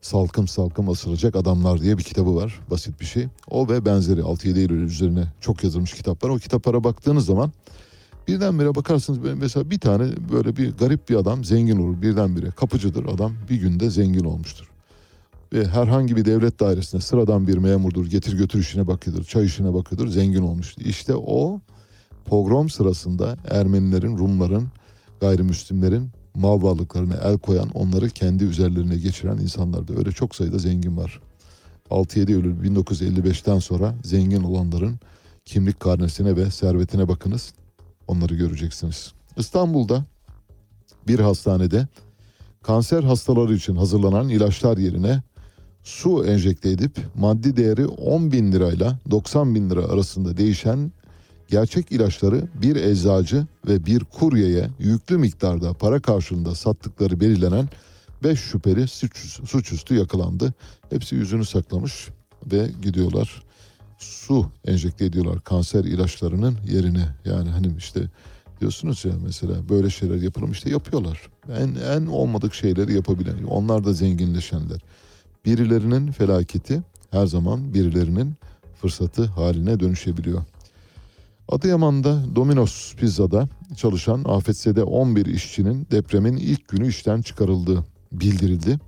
Salkım 0.02 0.48
Salkım 0.48 0.90
Asılacak 0.90 1.36
Adamlar 1.36 1.82
diye 1.82 1.98
bir 1.98 2.04
kitabı 2.04 2.36
var. 2.36 2.60
Basit 2.70 3.02
bir 3.02 3.06
şey. 3.06 3.28
O 3.50 3.70
ve 3.70 3.86
benzeri 3.86 4.22
6-7 4.22 4.60
Eylül 4.60 4.82
üzerine 4.82 5.24
çok 5.42 5.64
yazılmış 5.64 5.94
kitaplar. 5.94 6.30
O 6.30 6.38
kitaplara 6.38 6.84
baktığınız 6.84 7.26
zaman 7.26 7.52
birdenbire 8.28 8.76
bakarsınız 8.76 9.20
mesela 9.38 9.70
bir 9.70 9.80
tane 9.80 10.06
böyle 10.32 10.58
bir 10.58 10.72
garip 10.72 11.10
bir 11.10 11.16
adam 11.16 11.44
zengin 11.44 11.80
olur 11.80 12.02
birdenbire. 12.02 12.52
Kapıcıdır 12.52 13.06
adam 13.06 13.34
bir 13.50 13.56
günde 13.56 13.90
zengin 13.90 14.24
olmuştur. 14.24 14.70
Ve 15.54 15.68
herhangi 15.68 16.16
bir 16.16 16.26
devlet 16.26 16.60
dairesinde 16.60 17.02
sıradan 17.02 17.48
bir 17.48 17.58
memurdur. 17.58 18.06
Getir 18.06 18.38
götür 18.38 18.60
işine 18.60 18.88
bakıyordur. 18.88 19.24
Çay 19.24 19.46
işine 19.46 19.74
bakıyordur. 19.74 20.08
Zengin 20.08 20.42
olmuştur. 20.42 20.86
İşte 20.86 21.16
o 21.16 21.62
pogrom 22.26 22.70
sırasında 22.70 23.38
Ermenilerin, 23.50 24.18
Rumların, 24.18 24.68
gayrimüslimlerin 25.22 26.10
mal 26.36 26.64
varlıklarına 26.64 27.16
el 27.16 27.38
koyan, 27.38 27.70
onları 27.70 28.10
kendi 28.10 28.44
üzerlerine 28.44 28.96
geçiren 28.96 29.38
insanlarda 29.38 29.94
öyle 29.98 30.12
çok 30.12 30.36
sayıda 30.36 30.60
zengin 30.60 30.98
var. 30.98 31.22
6-7 31.90 32.20
Eylül 32.30 32.76
1955'ten 32.76 33.60
sonra 33.60 33.96
zengin 34.04 34.44
olanların 34.44 35.00
kimlik 35.46 35.80
karnesine 35.80 36.36
ve 36.36 36.52
servetine 36.52 37.08
bakınız. 37.08 37.54
Onları 38.08 38.36
göreceksiniz. 38.36 39.14
İstanbul'da 39.38 40.06
bir 41.08 41.20
hastanede 41.20 41.88
kanser 42.64 43.04
hastaları 43.04 43.56
için 43.56 43.76
hazırlanan 43.76 44.30
ilaçlar 44.30 44.78
yerine 44.78 45.24
su 45.84 46.26
enjekte 46.26 46.70
edip 46.70 47.00
maddi 47.16 47.58
değeri 47.58 47.88
10 47.88 48.32
bin 48.32 48.52
lirayla 48.52 49.00
90 49.12 49.56
bin 49.56 49.70
lira 49.70 49.86
arasında 49.86 50.38
değişen 50.38 50.92
gerçek 51.52 51.92
ilaçları 51.92 52.48
bir 52.62 52.76
eczacı 52.76 53.46
ve 53.68 53.86
bir 53.86 54.00
kuryeye 54.00 54.70
yüklü 54.80 55.18
miktarda 55.18 55.74
para 55.74 56.00
karşılığında 56.00 56.56
sattıkları 56.56 57.20
belirlenen 57.20 57.70
5 58.24 58.40
şüpheli 58.40 58.88
suç, 58.88 59.18
suçüstü 59.50 59.96
yakalandı. 59.96 60.54
Hepsi 60.90 61.16
yüzünü 61.16 61.46
saklamış 61.46 62.10
ve 62.52 62.70
gidiyorlar 62.82 63.44
su 64.00 64.52
enjekte 64.66 65.06
ediyorlar 65.06 65.44
kanser 65.44 65.84
ilaçlarının 65.84 66.58
yerine. 66.70 67.08
Yani 67.26 67.50
hani 67.50 67.68
işte 67.78 68.02
diyorsunuz 68.62 69.06
ya 69.06 69.12
mesela 69.24 69.70
böyle 69.70 69.90
şeyler 69.90 70.22
yapalım 70.22 70.52
işte 70.52 70.70
yapıyorlar. 70.70 71.22
En, 71.50 71.76
en 71.76 72.06
olmadık 72.06 72.54
şeyleri 72.54 72.94
yapabilen. 72.94 73.44
Onlar 73.44 73.86
da 73.86 73.94
zenginleşenler. 73.94 74.82
Birilerinin 75.46 76.12
felaketi 76.12 76.82
her 77.12 77.26
zaman 77.26 77.74
birilerinin 77.74 78.36
fırsatı 78.82 79.26
haline 79.26 79.80
dönüşebiliyor. 79.80 80.44
Adıyaman'da 81.50 82.36
Domino's 82.36 82.96
Pizza'da 82.96 83.48
çalışan 83.76 84.24
afetzede 84.24 84.84
11 84.84 85.26
işçinin 85.26 85.88
depremin 85.92 86.38
ilk 86.38 86.68
günü 86.68 86.88
işten 86.88 87.22
çıkarıldığı 87.22 87.86
bildirildi. 88.12 88.80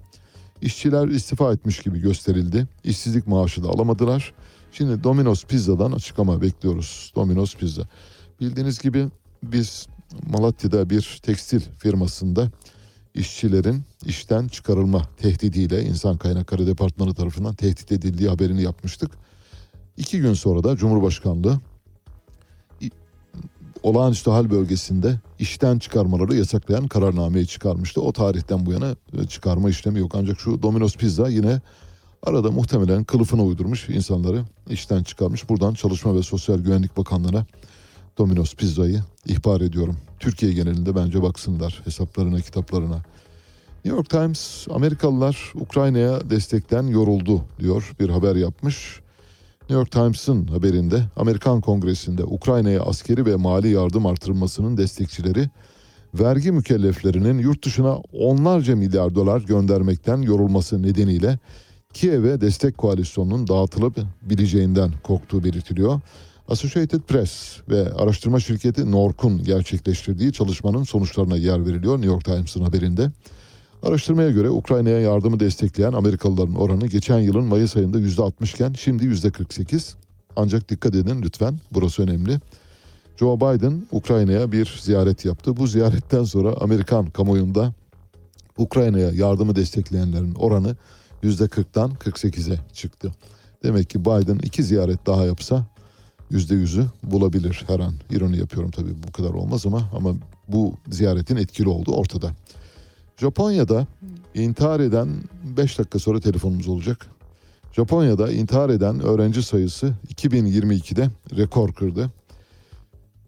İşçiler 0.61 1.07
istifa 1.07 1.53
etmiş 1.53 1.80
gibi 1.80 1.99
gösterildi. 1.99 2.67
İşsizlik 2.84 3.27
maaşı 3.27 3.63
da 3.63 3.69
alamadılar. 3.69 4.34
Şimdi 4.71 5.03
Domino's 5.03 5.45
Pizza'dan 5.45 5.91
açıklama 5.91 6.41
bekliyoruz. 6.41 7.13
Domino's 7.15 7.55
Pizza. 7.55 7.84
Bildiğiniz 8.39 8.80
gibi 8.80 9.07
biz 9.43 9.88
Malatya'da 10.30 10.89
bir 10.89 11.19
tekstil 11.23 11.61
firmasında 11.77 12.51
işçilerin 13.13 13.84
işten 14.05 14.47
çıkarılma 14.47 15.01
tehdidiyle 15.17 15.84
insan 15.84 16.17
kaynakları 16.17 16.67
departmanı 16.67 17.13
tarafından 17.13 17.55
tehdit 17.55 17.91
edildiği 17.91 18.30
haberini 18.30 18.61
yapmıştık. 18.61 19.11
İki 19.97 20.19
gün 20.19 20.34
sonra 20.34 20.63
da 20.63 20.75
Cumhurbaşkanlığı 20.75 21.59
olağanüstü 23.84 24.31
hal 24.31 24.49
bölgesinde 24.49 25.19
işten 25.39 25.80
çıkarmaları 25.80 26.35
yasaklayan 26.35 26.88
kararnameyi 26.88 27.47
çıkarmıştı. 27.47 28.01
O 28.01 28.14
tarihten 28.14 28.65
bu 28.65 28.72
yana 28.72 28.95
e, 29.18 29.27
çıkarma 29.27 29.69
işlemi 29.69 29.99
yok. 29.99 30.11
Ancak 30.15 30.39
şu 30.39 30.64
Domino's 30.64 30.95
Pizza 30.95 31.30
yine 31.30 31.61
arada 32.23 32.51
muhtemelen 32.51 33.03
kılıfına 33.03 33.43
uydurmuş 33.43 33.89
insanları 33.89 34.45
işten 34.69 35.03
çıkarmış. 35.03 35.49
Buradan 35.49 35.73
Çalışma 35.73 36.15
ve 36.15 36.23
Sosyal 36.23 36.57
Güvenlik 36.57 36.97
Bakanlığı'na 36.97 37.45
Domino's 38.18 38.55
Pizza'yı 38.55 39.03
ihbar 39.26 39.61
ediyorum. 39.61 39.97
Türkiye 40.19 40.53
genelinde 40.53 40.95
bence 40.95 41.22
baksınlar 41.22 41.81
hesaplarına, 41.85 42.41
kitaplarına. 42.41 43.01
New 43.85 43.97
York 43.97 44.10
Times, 44.10 44.68
Amerikalılar 44.69 45.51
Ukrayna'ya 45.55 46.30
destekten 46.30 46.84
yoruldu 46.84 47.45
diyor 47.60 47.91
bir 47.99 48.10
haber 48.10 48.35
yapmış. 48.35 49.02
New 49.64 49.80
York 49.80 49.91
Times'ın 49.91 50.48
haberinde 50.48 51.03
Amerikan 51.15 51.61
Kongresi'nde 51.61 52.23
Ukrayna'ya 52.23 52.81
askeri 52.81 53.26
ve 53.26 53.35
mali 53.35 53.69
yardım 53.69 54.06
artırılmasının 54.06 54.77
destekçileri 54.77 55.49
vergi 56.14 56.52
mükelleflerinin 56.52 57.40
yurt 57.40 57.65
dışına 57.65 57.95
onlarca 58.14 58.76
milyar 58.76 59.15
dolar 59.15 59.41
göndermekten 59.41 60.22
yorulması 60.22 60.84
nedeniyle 60.84 61.40
Kiev'e 61.94 62.41
destek 62.41 62.77
koalisyonunun 62.77 63.48
dağıtılabileceğinden 63.48 64.91
korktuğu 65.03 65.44
belirtiliyor. 65.44 66.02
Associated 66.48 67.02
Press 67.02 67.57
ve 67.69 67.94
araştırma 67.94 68.40
şirketi 68.40 68.91
Nork'un 68.91 69.44
gerçekleştirdiği 69.44 70.34
çalışmanın 70.34 70.84
sonuçlarına 70.84 71.38
yer 71.38 71.65
veriliyor 71.65 71.98
New 71.98 72.11
York 72.11 72.26
Times'ın 72.26 72.64
haberinde. 72.64 73.11
Araştırmaya 73.84 74.31
göre 74.31 74.49
Ukrayna'ya 74.49 74.99
yardımı 74.99 75.39
destekleyen 75.39 75.93
Amerikalıların 75.93 76.55
oranı 76.55 76.88
geçen 76.88 77.19
yılın 77.19 77.43
Mayıs 77.43 77.77
ayında 77.77 77.99
%60 77.99 78.53
iken 78.53 78.73
şimdi 78.73 79.05
%48. 79.05 79.93
Ancak 80.35 80.69
dikkat 80.69 80.95
edin 80.95 81.22
lütfen 81.22 81.60
burası 81.72 82.03
önemli. 82.03 82.39
Joe 83.18 83.38
Biden 83.38 83.88
Ukrayna'ya 83.91 84.51
bir 84.51 84.80
ziyaret 84.81 85.26
yaptı. 85.26 85.57
Bu 85.57 85.68
ziyaretten 85.68 86.23
sonra 86.23 86.53
Amerikan 86.61 87.05
kamuoyunda 87.05 87.73
Ukrayna'ya 88.57 89.11
yardımı 89.11 89.55
destekleyenlerin 89.55 90.35
oranı 90.35 90.76
%40'dan 91.23 91.91
48'e 91.91 92.60
çıktı. 92.73 93.11
Demek 93.64 93.89
ki 93.89 94.01
Biden 94.01 94.39
iki 94.43 94.64
ziyaret 94.64 95.05
daha 95.05 95.26
yapsa 95.26 95.65
%100'ü 96.31 96.85
bulabilir 97.03 97.64
her 97.68 97.80
an. 97.80 97.93
İroni 98.11 98.38
yapıyorum 98.38 98.72
tabii 98.72 98.93
bu 99.07 99.11
kadar 99.11 99.30
olmaz 99.30 99.65
ama 99.65 99.89
ama 99.95 100.14
bu 100.47 100.73
ziyaretin 100.89 101.35
etkili 101.35 101.69
olduğu 101.69 101.95
ortada. 101.95 102.31
Japonya'da 103.18 103.88
intihar 104.35 104.80
eden 104.80 105.10
5 105.57 105.80
dakika 105.80 105.99
sonra 105.99 106.19
telefonumuz 106.19 106.68
olacak. 106.68 107.06
Japonya'da 107.72 108.31
intihar 108.31 108.69
eden 108.69 108.99
öğrenci 108.99 109.44
sayısı 109.44 109.94
2022'de 110.15 111.10
rekor 111.38 111.73
kırdı. 111.73 112.11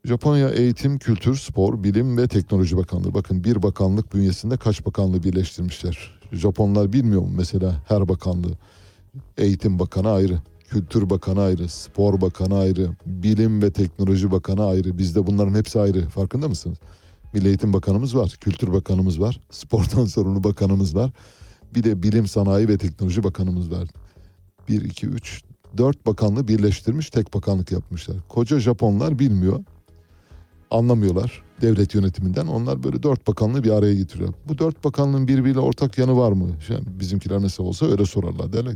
Japonya 0.06 0.50
Eğitim, 0.50 1.00
Kültür, 1.00 1.36
Spor, 1.36 1.84
Bilim 1.84 2.18
ve 2.18 2.28
Teknoloji 2.28 2.78
Bakanlığı. 2.78 3.14
Bakın 3.14 3.44
bir 3.44 3.64
bakanlık 3.64 4.14
bünyesinde 4.14 4.58
kaç 4.58 4.86
bakanlığı 4.86 5.24
birleştirmişler. 5.24 6.20
Japonlar 6.32 6.94
bilmiyor 6.94 7.22
mu 7.22 7.32
mesela 7.38 7.84
her 7.88 8.10
bakanlığı? 8.10 8.58
Eğitim 9.38 9.80
Bakanı 9.80 10.12
ayrı, 10.12 10.40
Kültür 10.70 11.10
Bakanı 11.10 11.42
ayrı, 11.42 11.70
Spor 11.70 12.22
Bakanı 12.22 12.58
ayrı, 12.58 12.90
Bilim 13.06 13.62
ve 13.62 13.72
Teknoloji 13.72 14.32
Bakanı 14.32 14.66
ayrı. 14.66 14.98
Bizde 14.98 15.28
bunların 15.28 15.54
hepsi 15.54 15.80
ayrı. 15.80 16.10
Farkında 16.10 16.48
mısınız? 16.48 16.78
Milli 17.36 17.48
Eğitim 17.48 17.74
Bakanımız 17.74 18.16
var, 18.16 18.38
Kültür 18.42 18.74
Bakanımız 18.74 19.22
var, 19.22 19.40
Spordan 19.52 20.06
sorumlu 20.06 20.44
bakanımız 20.44 20.96
var. 20.96 21.12
Bir 21.76 21.84
de 21.84 22.04
Bilim, 22.04 22.28
Sanayi 22.28 22.68
ve 22.68 22.78
Teknoloji 22.78 23.24
Bakanımız 23.24 23.72
var. 23.72 23.88
1, 24.70 24.82
2, 24.82 25.08
3, 25.08 25.44
4 25.78 26.06
bakanlığı 26.06 26.48
birleştirmiş 26.48 27.10
tek 27.10 27.34
bakanlık 27.34 27.72
yapmışlar. 27.72 28.18
Koca 28.30 28.60
Japonlar 28.60 29.20
bilmiyor, 29.20 29.64
anlamıyorlar 30.72 31.44
devlet 31.62 31.96
yönetiminden. 31.96 32.48
Onlar 32.48 32.84
böyle 32.84 33.04
dört 33.04 33.28
bakanlığı 33.28 33.64
bir 33.64 33.72
araya 33.72 33.96
getiriyor. 33.96 34.34
Bu 34.48 34.58
dört 34.58 34.84
bakanlığın 34.84 35.28
birbiriyle 35.28 35.60
ortak 35.60 35.98
yanı 35.98 36.18
var 36.18 36.32
mı? 36.32 36.50
Yani 36.70 36.86
bizimkiler 37.00 37.42
nasıl 37.42 37.64
olsa 37.64 37.86
öyle 37.86 38.06
sorarlar 38.06 38.54
derler. 38.54 38.76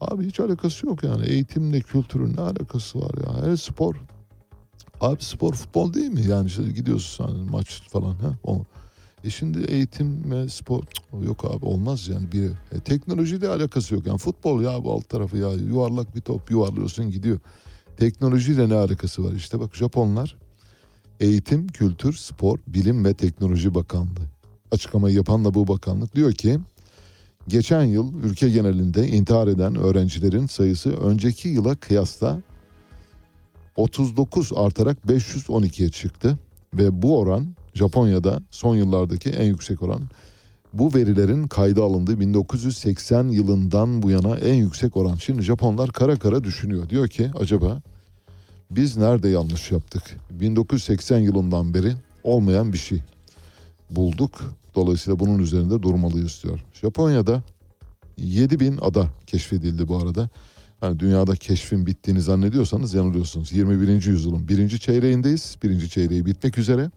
Abi 0.00 0.26
hiç 0.26 0.40
alakası 0.40 0.86
yok 0.86 1.04
yani. 1.04 1.26
Eğitimle 1.26 1.80
kültürün 1.80 2.36
ne 2.36 2.40
alakası 2.40 3.00
var 3.00 3.12
ya? 3.24 3.50
Her 3.50 3.56
spor. 3.56 3.94
Abi 5.00 5.24
spor 5.24 5.54
futbol 5.54 5.94
değil 5.94 6.10
mi? 6.10 6.26
Yani 6.28 6.46
işte 6.46 6.62
gidiyorsun 6.62 7.24
hani 7.24 7.50
maç 7.50 7.82
falan. 7.88 8.14
Ha? 8.14 8.34
O. 8.44 8.64
E 9.24 9.30
şimdi 9.30 9.60
eğitim 9.64 10.30
ve 10.30 10.48
spor 10.48 10.82
yok 11.26 11.44
abi 11.44 11.64
olmaz 11.64 12.08
yani 12.08 12.32
bir 12.32 12.50
e, 12.76 12.80
teknolojiyle 12.84 13.48
alakası 13.48 13.94
yok. 13.94 14.06
Yani 14.06 14.18
futbol 14.18 14.62
ya 14.62 14.84
bu 14.84 14.92
alt 14.92 15.08
tarafı 15.08 15.36
ya 15.36 15.52
yuvarlak 15.52 16.16
bir 16.16 16.20
top 16.20 16.50
yuvarlıyorsun 16.50 17.10
gidiyor. 17.10 17.38
Teknolojiyle 17.96 18.68
ne 18.68 18.74
alakası 18.74 19.24
var? 19.24 19.32
İşte 19.32 19.60
bak 19.60 19.76
Japonlar 19.76 20.36
Eğitim, 21.20 21.68
Kültür, 21.68 22.12
Spor, 22.12 22.58
Bilim 22.66 23.04
ve 23.04 23.14
Teknoloji 23.14 23.74
Bakanlığı. 23.74 24.30
Açıklamayı 24.72 25.16
yapan 25.16 25.44
da 25.44 25.54
bu 25.54 25.68
bakanlık 25.68 26.14
diyor 26.14 26.32
ki 26.32 26.58
geçen 27.48 27.84
yıl 27.84 28.14
ülke 28.22 28.50
genelinde 28.50 29.08
intihar 29.08 29.48
eden 29.48 29.74
öğrencilerin 29.74 30.46
sayısı 30.46 30.90
önceki 30.90 31.48
yıla 31.48 31.76
kıyasla 31.76 32.42
39 33.76 34.52
artarak 34.56 34.98
512'ye 35.08 35.88
çıktı 35.88 36.38
ve 36.74 37.02
bu 37.02 37.18
oran 37.18 37.46
Japonya'da 37.74 38.40
son 38.50 38.76
yıllardaki 38.76 39.30
en 39.30 39.46
yüksek 39.46 39.82
oran. 39.82 40.00
Bu 40.72 40.94
verilerin 40.94 41.48
kayda 41.48 41.82
alındığı 41.82 42.20
1980 42.20 43.28
yılından 43.28 44.02
bu 44.02 44.10
yana 44.10 44.36
en 44.36 44.54
yüksek 44.54 44.96
oran. 44.96 45.16
Şimdi 45.16 45.42
Japonlar 45.42 45.92
kara 45.92 46.16
kara 46.16 46.44
düşünüyor. 46.44 46.88
Diyor 46.88 47.08
ki 47.08 47.30
acaba 47.40 47.82
biz 48.70 48.96
nerede 48.96 49.28
yanlış 49.28 49.70
yaptık? 49.70 50.02
1980 50.30 51.18
yılından 51.18 51.74
beri 51.74 51.92
olmayan 52.24 52.72
bir 52.72 52.78
şey 52.78 53.02
bulduk. 53.90 54.40
Dolayısıyla 54.74 55.18
bunun 55.18 55.38
üzerinde 55.38 55.82
durmalıyız 55.82 56.40
diyor. 56.44 56.60
Japonya'da 56.74 57.42
7000 58.16 58.78
ada 58.82 59.06
keşfedildi 59.26 59.88
bu 59.88 59.98
arada. 59.98 60.28
Yani 60.82 61.00
dünyada 61.00 61.36
keşfin 61.36 61.86
bittiğini 61.86 62.20
zannediyorsanız 62.20 62.94
yanılıyorsunuz. 62.94 63.52
21. 63.52 63.88
yüzyılın 63.88 64.48
birinci 64.48 64.80
çeyreğindeyiz. 64.80 65.56
Birinci 65.62 65.90
çeyreği 65.90 66.26
bitmek 66.26 66.58
üzere. 66.58 66.90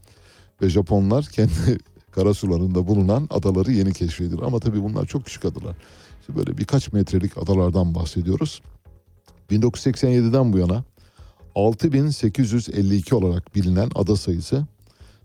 Ve 0.61 0.69
Japonlar 0.69 1.25
kendi 1.25 1.51
karasularında 2.11 2.87
bulunan 2.87 3.27
adaları 3.29 3.71
yeni 3.71 3.93
keşfedilir. 3.93 4.39
Ama 4.41 4.59
tabii 4.59 4.83
bunlar 4.83 5.05
çok 5.05 5.25
küçük 5.25 5.45
adalar. 5.45 5.75
İşte 6.21 6.35
böyle 6.35 6.57
birkaç 6.57 6.93
metrelik 6.93 7.37
adalardan 7.37 7.95
bahsediyoruz. 7.95 8.61
1987'den 9.51 10.53
bu 10.53 10.57
yana 10.57 10.83
6852 11.55 13.15
olarak 13.15 13.55
bilinen 13.55 13.89
ada 13.95 14.15
sayısı 14.15 14.65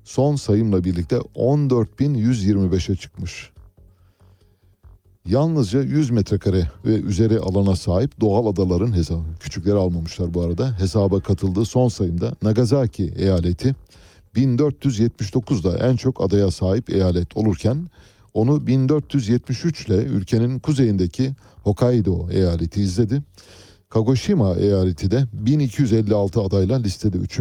son 0.05 0.36
sayımla 0.36 0.85
birlikte 0.85 1.16
14.125'e 1.16 2.97
çıkmış. 2.97 3.51
Yalnızca 5.28 5.82
100 5.82 6.10
metrekare 6.10 6.68
ve 6.84 6.94
üzeri 6.94 7.38
alana 7.38 7.76
sahip 7.76 8.20
doğal 8.20 8.46
adaların 8.46 8.96
hesabı, 8.96 9.24
küçükleri 9.40 9.76
almamışlar 9.76 10.34
bu 10.34 10.42
arada, 10.42 10.80
hesaba 10.80 11.20
katıldığı 11.20 11.64
son 11.64 11.88
sayımda 11.88 12.32
Nagasaki 12.42 13.12
eyaleti 13.16 13.74
1479'da 14.34 15.88
en 15.88 15.96
çok 15.96 16.24
adaya 16.24 16.50
sahip 16.50 16.90
eyalet 16.90 17.36
olurken 17.36 17.88
onu 18.34 18.66
1473 18.66 19.86
ile 19.86 19.96
ülkenin 19.96 20.59
kuzeyindeki 20.59 21.32
Hokkaido 21.62 22.30
eyaleti 22.30 22.82
izledi. 22.82 23.22
Kagoshima 23.88 24.55
eyaleti 24.55 25.10
de 25.10 25.24
1256 25.32 26.40
adayla 26.40 26.78
listede 26.78 27.18
3. 27.18 27.40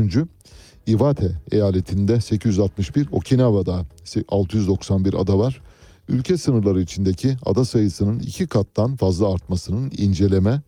Iwate 0.87 1.31
eyaletinde 1.51 2.21
861, 2.21 3.07
Okinawa'da 3.11 3.85
691 4.29 5.13
ada 5.13 5.39
var. 5.39 5.61
Ülke 6.09 6.37
sınırları 6.37 6.81
içindeki 6.81 7.37
ada 7.45 7.65
sayısının 7.65 8.19
iki 8.19 8.47
kattan 8.47 8.95
fazla 8.95 9.33
artmasının 9.33 9.91
inceleme 9.97 10.61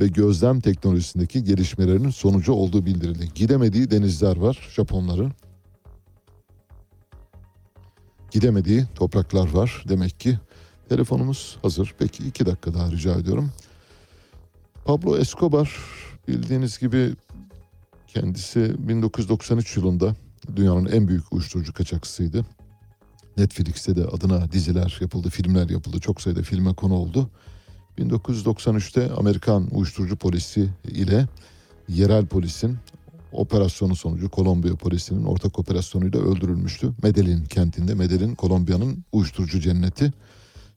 ve 0.00 0.08
gözlem 0.08 0.60
teknolojisindeki 0.60 1.44
gelişmelerinin 1.44 2.10
sonucu 2.10 2.52
olduğu 2.52 2.86
bildirildi. 2.86 3.28
Gidemediği 3.34 3.90
denizler 3.90 4.36
var 4.36 4.68
Japonların. 4.76 5.32
Gidemediği 8.30 8.84
topraklar 8.94 9.52
var 9.52 9.84
demek 9.88 10.20
ki. 10.20 10.38
Telefonumuz 10.88 11.58
hazır. 11.62 11.94
Peki 11.98 12.28
iki 12.28 12.46
dakika 12.46 12.74
daha 12.74 12.90
rica 12.90 13.14
ediyorum. 13.14 13.50
Pablo 14.84 15.18
Escobar 15.18 15.76
bildiğiniz 16.28 16.78
gibi 16.78 17.14
kendisi 18.06 18.88
1993 18.88 19.76
yılında 19.76 20.16
dünyanın 20.56 20.86
en 20.86 21.08
büyük 21.08 21.32
uyuşturucu 21.32 21.72
kaçakçısıydı. 21.72 22.44
Netflix'te 23.38 23.96
de 23.96 24.04
adına 24.04 24.52
diziler 24.52 24.98
yapıldı, 25.00 25.30
filmler 25.30 25.68
yapıldı. 25.68 26.00
Çok 26.00 26.20
sayıda 26.20 26.42
filme 26.42 26.74
konu 26.74 26.94
oldu. 26.94 27.30
1993'te 27.98 29.12
Amerikan 29.12 29.68
uyuşturucu 29.72 30.16
polisi 30.16 30.68
ile 30.88 31.26
yerel 31.88 32.26
polisin 32.26 32.78
operasyonu 33.32 33.96
sonucu 33.96 34.30
Kolombiya 34.30 34.74
polisinin 34.74 35.24
ortak 35.24 35.58
operasyonuyla 35.58 36.20
öldürülmüştü. 36.20 36.92
Medellin 37.02 37.44
kentinde. 37.44 37.94
Medellin 37.94 38.34
Kolombiya'nın 38.34 39.04
uyuşturucu 39.12 39.60
cenneti. 39.60 40.12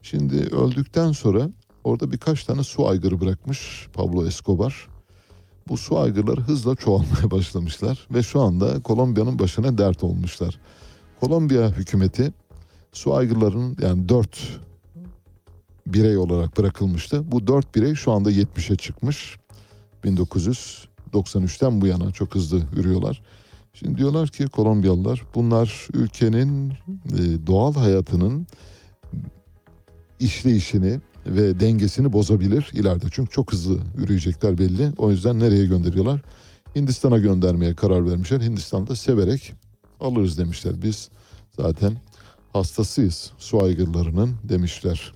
Şimdi 0.02 0.36
öldükten 0.36 1.12
sonra 1.12 1.50
orada 1.84 2.12
birkaç 2.12 2.44
tane 2.44 2.62
su 2.62 2.88
aygırı 2.88 3.20
bırakmış 3.20 3.88
Pablo 3.92 4.26
Escobar. 4.26 4.88
Bu 5.68 5.76
su 5.76 5.98
aygırları 5.98 6.40
hızla 6.40 6.76
çoğalmaya 6.76 7.30
başlamışlar 7.30 8.06
ve 8.14 8.22
şu 8.22 8.40
anda 8.40 8.82
Kolombiya'nın 8.82 9.38
başına 9.38 9.78
dert 9.78 10.04
olmuşlar. 10.04 10.58
Kolombiya 11.20 11.70
hükümeti 11.70 12.32
su 12.92 13.14
aygırlarının 13.14 13.76
yani 13.82 14.08
dört 14.08 14.60
birey 15.86 16.18
olarak 16.18 16.58
bırakılmıştı. 16.58 17.32
Bu 17.32 17.46
dört 17.46 17.74
birey 17.74 17.94
şu 17.94 18.12
anda 18.12 18.32
70'e 18.32 18.76
çıkmış. 18.76 19.36
1993'ten 20.04 21.80
bu 21.80 21.86
yana 21.86 22.12
çok 22.12 22.34
hızlı 22.34 22.62
yürüyorlar. 22.76 23.22
Şimdi 23.72 23.98
diyorlar 23.98 24.28
ki 24.28 24.46
Kolombiyalılar 24.46 25.22
bunlar 25.34 25.88
ülkenin 25.92 26.70
e, 26.70 27.46
doğal 27.46 27.74
hayatının 27.74 28.46
işleyişini 30.20 31.00
ve 31.26 31.60
dengesini 31.60 32.12
bozabilir 32.12 32.70
ileride. 32.72 33.06
Çünkü 33.12 33.30
çok 33.30 33.52
hızlı 33.52 33.78
yürüyecekler 33.98 34.58
belli. 34.58 34.92
O 34.98 35.10
yüzden 35.10 35.40
nereye 35.40 35.66
gönderiyorlar? 35.66 36.20
Hindistan'a 36.76 37.18
göndermeye 37.18 37.74
karar 37.74 38.10
vermişler. 38.10 38.40
Hindistan'da 38.40 38.96
severek 38.96 39.52
alırız 40.00 40.38
demişler. 40.38 40.82
Biz 40.82 41.08
zaten 41.56 41.96
hastasıyız 42.52 43.30
su 43.38 43.64
aygırlarının 43.64 44.36
demişler. 44.44 45.12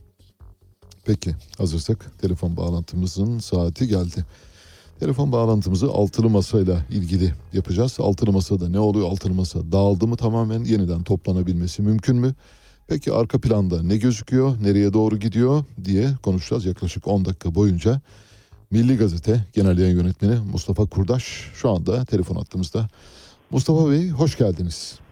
Peki 1.05 1.35
hazırsak 1.59 2.19
telefon 2.21 2.57
bağlantımızın 2.57 3.39
saati 3.39 3.89
geldi. 3.89 4.25
Telefon 5.01 5.33
bağlantımızı 5.33 5.87
altılı 5.87 6.31
masayla 6.31 6.87
ilgili 6.91 7.35
yapacağız. 7.53 7.97
Altılı 8.01 8.33
masada 8.33 8.69
ne 8.69 8.79
oluyor? 8.79 9.11
Altılı 9.11 9.35
masa 9.35 9.73
dağıldı 9.73 10.07
mı 10.07 10.17
tamamen 10.17 10.65
yeniden 10.65 11.03
toplanabilmesi 11.03 11.83
mümkün 11.83 12.17
mü? 12.17 12.35
Peki 12.87 13.13
arka 13.13 13.41
planda 13.41 13.83
ne 13.83 13.97
gözüküyor, 13.97 14.63
nereye 14.63 14.93
doğru 14.93 15.17
gidiyor 15.17 15.65
diye 15.85 16.09
konuşacağız 16.23 16.65
yaklaşık 16.65 17.07
10 17.09 17.25
dakika 17.25 17.55
boyunca. 17.55 18.01
Milli 18.71 18.97
Gazete 18.97 19.45
Genel 19.53 19.79
Yayın 19.79 19.99
Yönetmeni 19.99 20.37
Mustafa 20.53 20.87
Kurdaş 20.87 21.51
şu 21.55 21.71
anda 21.71 22.05
telefon 22.05 22.37
attığımızda. 22.37 22.89
Mustafa 23.51 23.91
Bey 23.91 24.11
hoş 24.11 24.39
geldiniz. 24.39 25.06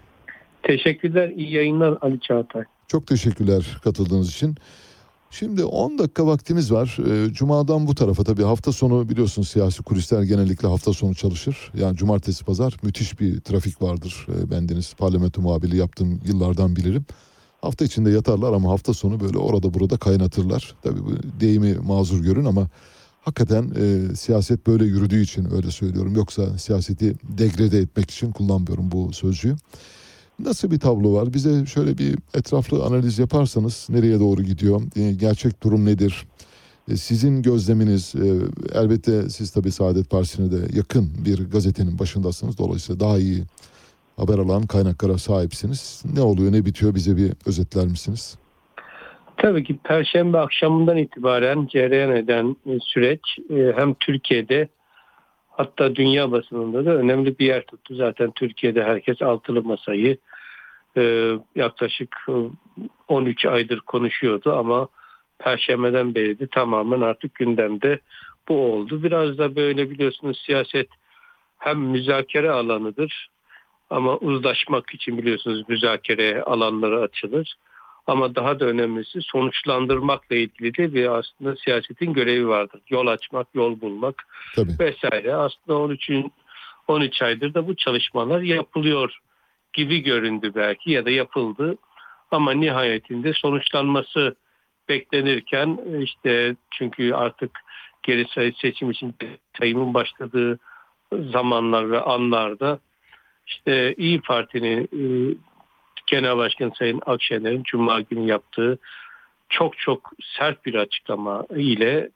Teşekkürler, 0.67 1.29
iyi 1.29 1.53
yayınlar 1.53 1.99
Ali 2.01 2.21
Çağatay. 2.21 2.65
Çok 2.89 3.07
teşekkürler 3.07 3.79
katıldığınız 3.85 4.31
için. 4.31 4.57
Şimdi 5.31 5.65
10 5.65 5.99
dakika 5.99 6.27
vaktimiz 6.27 6.73
var. 6.73 6.99
Ee, 7.09 7.33
Cuma'dan 7.33 7.87
bu 7.87 7.95
tarafa 7.95 8.25
tabii 8.25 8.43
hafta 8.43 8.73
sonu 8.73 9.09
biliyorsunuz 9.09 9.49
siyasi 9.49 9.83
kulisler 9.83 10.23
genellikle 10.23 10.69
hafta 10.69 10.93
sonu 10.93 11.15
çalışır. 11.15 11.71
Yani 11.75 11.97
cumartesi 11.97 12.45
pazar 12.45 12.77
müthiş 12.83 13.21
bir 13.21 13.41
trafik 13.41 13.83
vardır. 13.83 14.27
Ee, 14.29 14.51
bendeniz 14.51 14.95
parlamento 14.95 15.43
muhabirliği 15.43 15.81
yaptığım 15.81 16.21
yıllardan 16.27 16.77
bilirim. 16.77 17.07
Hafta 17.61 17.85
içinde 17.85 18.11
yatarlar 18.11 18.53
ama 18.53 18.71
hafta 18.71 18.95
sonu 18.95 19.21
böyle 19.21 19.39
orada 19.39 19.75
burada 19.75 19.97
kaynatırlar. 19.97 20.75
Tabii 20.83 21.01
bu 21.05 21.41
deyimi 21.41 21.75
mazur 21.75 22.23
görün 22.23 22.45
ama 22.45 22.69
hakikaten 23.21 23.73
e, 23.81 24.15
siyaset 24.15 24.67
böyle 24.67 24.85
yürüdüğü 24.85 25.21
için 25.23 25.55
öyle 25.55 25.71
söylüyorum. 25.71 26.15
Yoksa 26.17 26.59
siyaseti 26.59 27.15
degrede 27.23 27.79
etmek 27.79 28.11
için 28.11 28.33
kullanmıyorum 28.33 28.93
bu 28.93 29.13
sözcüğü. 29.13 29.57
Nasıl 30.39 30.71
bir 30.71 30.79
tablo 30.79 31.15
var? 31.15 31.35
Bize 31.35 31.67
şöyle 31.67 31.99
bir 31.99 32.15
etraflı 32.35 32.85
analiz 32.85 33.19
yaparsanız 33.19 33.87
nereye 33.91 34.21
doğru 34.21 34.43
gidiyor? 34.43 34.83
E, 34.97 35.13
gerçek 35.13 35.63
durum 35.63 35.87
nedir? 35.87 36.27
E, 36.91 36.97
sizin 36.97 37.43
gözleminiz 37.43 38.15
e, 38.15 38.27
elbette 38.79 39.29
siz 39.29 39.51
tabii 39.51 39.73
Saadet 39.73 40.11
Partisi'ne 40.11 40.53
de 40.53 40.77
yakın 40.77 41.11
bir 41.25 41.51
gazetenin 41.51 41.99
başındasınız. 41.99 42.59
Dolayısıyla 42.59 43.01
daha 43.01 43.19
iyi 43.19 43.45
haber 44.17 44.39
alan 44.39 44.63
kaynaklara 44.63 45.19
sahipsiniz. 45.19 46.03
Ne 46.15 46.21
oluyor 46.21 46.53
ne 46.53 46.65
bitiyor 46.65 46.95
bize 46.95 47.17
bir 47.17 47.33
özetler 47.47 47.85
misiniz? 47.87 48.39
Tabii 49.37 49.65
ki 49.65 49.79
Perşembe 49.85 50.39
akşamından 50.39 50.97
itibaren 50.97 51.67
cereyan 51.67 52.17
eden 52.17 52.57
süreç 52.81 53.21
hem 53.51 53.95
Türkiye'de 53.95 54.69
hatta 55.57 55.97
dünya 55.97 56.33
basınında 56.33 56.85
da 56.85 56.91
önemli 56.91 57.39
bir 57.39 57.47
yer 57.47 57.67
tuttu. 57.67 57.95
Zaten 57.95 58.31
Türkiye'de 58.31 58.85
herkes 58.85 59.23
altılı 59.23 59.63
masayı 59.63 60.19
yaklaşık 61.55 62.17
13 63.09 63.47
aydır 63.47 63.81
konuşuyordu 63.81 64.53
ama 64.53 64.89
Perşembeden 65.39 66.15
beri 66.15 66.39
de 66.39 66.47
tamamen 66.47 67.01
artık 67.01 67.35
gündemde 67.35 68.01
bu 68.49 68.73
oldu. 68.73 69.03
Biraz 69.03 69.39
da 69.39 69.57
böyle 69.57 69.91
biliyorsunuz 69.91 70.43
siyaset 70.47 70.89
hem 71.59 71.79
müzakere 71.79 72.51
alanıdır 72.51 73.29
Ama 73.91 74.17
uzlaşmak 74.17 74.95
için 74.95 75.19
biliyorsunuz 75.19 75.69
müzakere 75.69 76.43
alanları 76.43 77.01
açılır. 77.01 77.55
Ama 78.07 78.35
daha 78.35 78.61
da 78.61 78.65
önemlisi 78.65 79.23
sonuçlandırmakla 79.23 80.37
ilgili 80.37 80.77
de 80.77 80.95
bir 80.95 81.19
aslında 81.19 81.57
siyasetin 81.57 82.13
görevi 82.13 82.49
vardır. 82.49 82.81
Yol 82.89 83.07
açmak, 83.07 83.47
yol 83.55 83.81
bulmak 83.81 84.27
Tabii. 84.57 84.79
vesaire. 84.79 85.35
Aslında 85.35 85.79
13 85.79 86.11
13 86.89 87.23
aydır 87.23 87.55
da 87.55 87.67
bu 87.67 87.77
çalışmalar 87.77 88.41
yapılıyor 88.41 89.19
gibi 89.73 90.03
göründü 90.03 90.53
belki 90.55 90.91
ya 90.91 91.05
da 91.05 91.11
yapıldı. 91.11 91.77
Ama 92.31 92.53
nihayetinde 92.53 93.33
sonuçlanması 93.33 94.35
beklenirken 94.89 95.79
işte 96.03 96.57
çünkü 96.71 97.13
artık 97.13 97.51
geri 98.03 98.27
sayı 98.35 98.53
seçim 98.53 98.91
için 98.91 99.15
sayımın 99.59 99.95
başladığı 99.95 100.59
zamanlar 101.13 101.91
ve 101.91 102.01
anlarda 102.01 102.79
işte 103.47 103.95
İyi 103.95 104.21
Parti'nin 104.21 104.85
e, 104.85 105.35
Genel 106.15 106.37
Başkan 106.37 106.73
Sayın 106.79 107.01
Akşener'in 107.07 107.63
Cuma 107.63 108.01
günü 108.01 108.27
yaptığı 108.27 108.79
çok 109.49 109.79
çok 109.79 110.13
sert 110.39 110.67
bir 110.67 110.75
açıklama 110.75 111.47
ile 111.57 112.11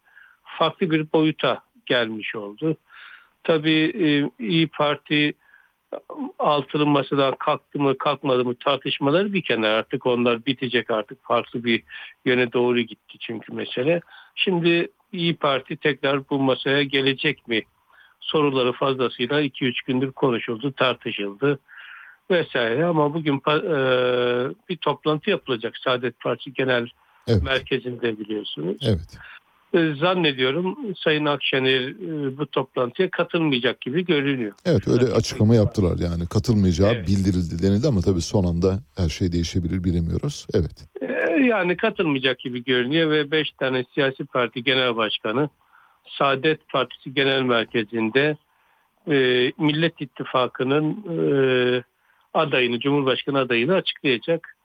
farklı 0.45 0.91
bir 0.91 1.13
boyuta 1.13 1.63
gelmiş 1.87 2.35
oldu. 2.35 2.77
Tabii 3.45 3.93
e, 4.05 4.09
İyi 4.45 4.69
Parti 4.69 5.35
altılı 6.39 6.87
masadan 6.87 7.35
kalktı 7.39 7.79
mı 7.79 7.99
kalkmadı 7.99 8.45
mı 8.45 8.55
tartışmaları 8.55 9.33
bir 9.33 9.43
kenar 9.43 9.71
artık 9.71 10.07
onlar 10.07 10.47
bitecek 10.47 10.91
artık 10.91 11.25
farklı 11.25 11.65
bir 11.65 11.83
yöne 12.25 12.53
doğru 12.53 12.81
gitti 12.81 13.19
çünkü 13.21 13.53
mesele. 13.53 14.01
Şimdi 14.35 14.89
İyi 15.13 15.37
Parti 15.37 15.77
tekrar 15.77 16.31
bu 16.31 16.39
masaya 16.39 16.83
gelecek 16.83 17.49
mi 17.49 17.63
soruları 18.21 18.73
fazlasıyla 18.73 19.43
2-3 19.43 19.73
gündür 19.87 20.13
konuşuldu 20.13 20.73
tartışıldı 20.73 21.59
vesaire 22.31 22.85
ama 22.85 23.15
bugün 23.15 23.37
e, 23.37 23.51
bir 24.69 24.77
toplantı 24.77 25.31
yapılacak 25.31 25.77
Saadet 25.85 26.21
Partisi 26.21 26.53
Genel 26.53 26.89
Evet. 27.29 27.43
Merkezi'nde 27.43 28.19
biliyorsunuz. 28.19 28.77
Evet. 28.83 29.19
E, 29.75 29.95
Zannediyorum 29.95 30.79
Sayın 31.05 31.25
Akşener 31.27 31.81
e, 31.89 32.39
bu 32.39 32.47
toplantıya 32.47 33.11
katılmayacak 33.11 33.81
gibi 33.81 34.05
görünüyor. 34.05 34.53
Evet 34.65 34.89
öyle 34.89 35.05
açıklama 35.13 35.55
yaptılar 35.55 35.99
yani 35.99 36.27
katılmayacağı 36.27 36.93
Evet. 36.93 37.09
bildirildi 37.09 37.63
denildi 37.63 37.89
ama 37.89 38.01
tabii 38.01 38.21
son 38.21 38.45
anda 38.45 38.79
her 38.97 39.09
şey 39.09 39.33
değişebilir 39.33 39.85
bilemiyoruz. 39.85 40.47
Evet. 40.55 40.89
E, 41.01 41.07
Yani 41.47 41.77
katılmayacak 41.77 42.39
gibi 42.39 42.65
görünüyor 42.65 43.11
ve 43.11 43.31
5 43.31 43.51
tane 43.51 43.85
siyasi 43.95 44.25
parti 44.25 44.63
genel 44.65 44.97
başkanı 44.97 45.49
Saadet 46.19 46.69
Partisi 46.69 47.15
Genel 47.15 47.43
Merkezi'nde 47.43 48.37
e, 49.11 49.17
Millet 49.59 50.01
İttifakı'nın 50.01 50.93
e, 50.93 51.83
adayını, 52.39 52.81
Cumhurbaşkanı 52.81 53.39
adayını 53.39 53.75
açıklayacak. 53.75 54.57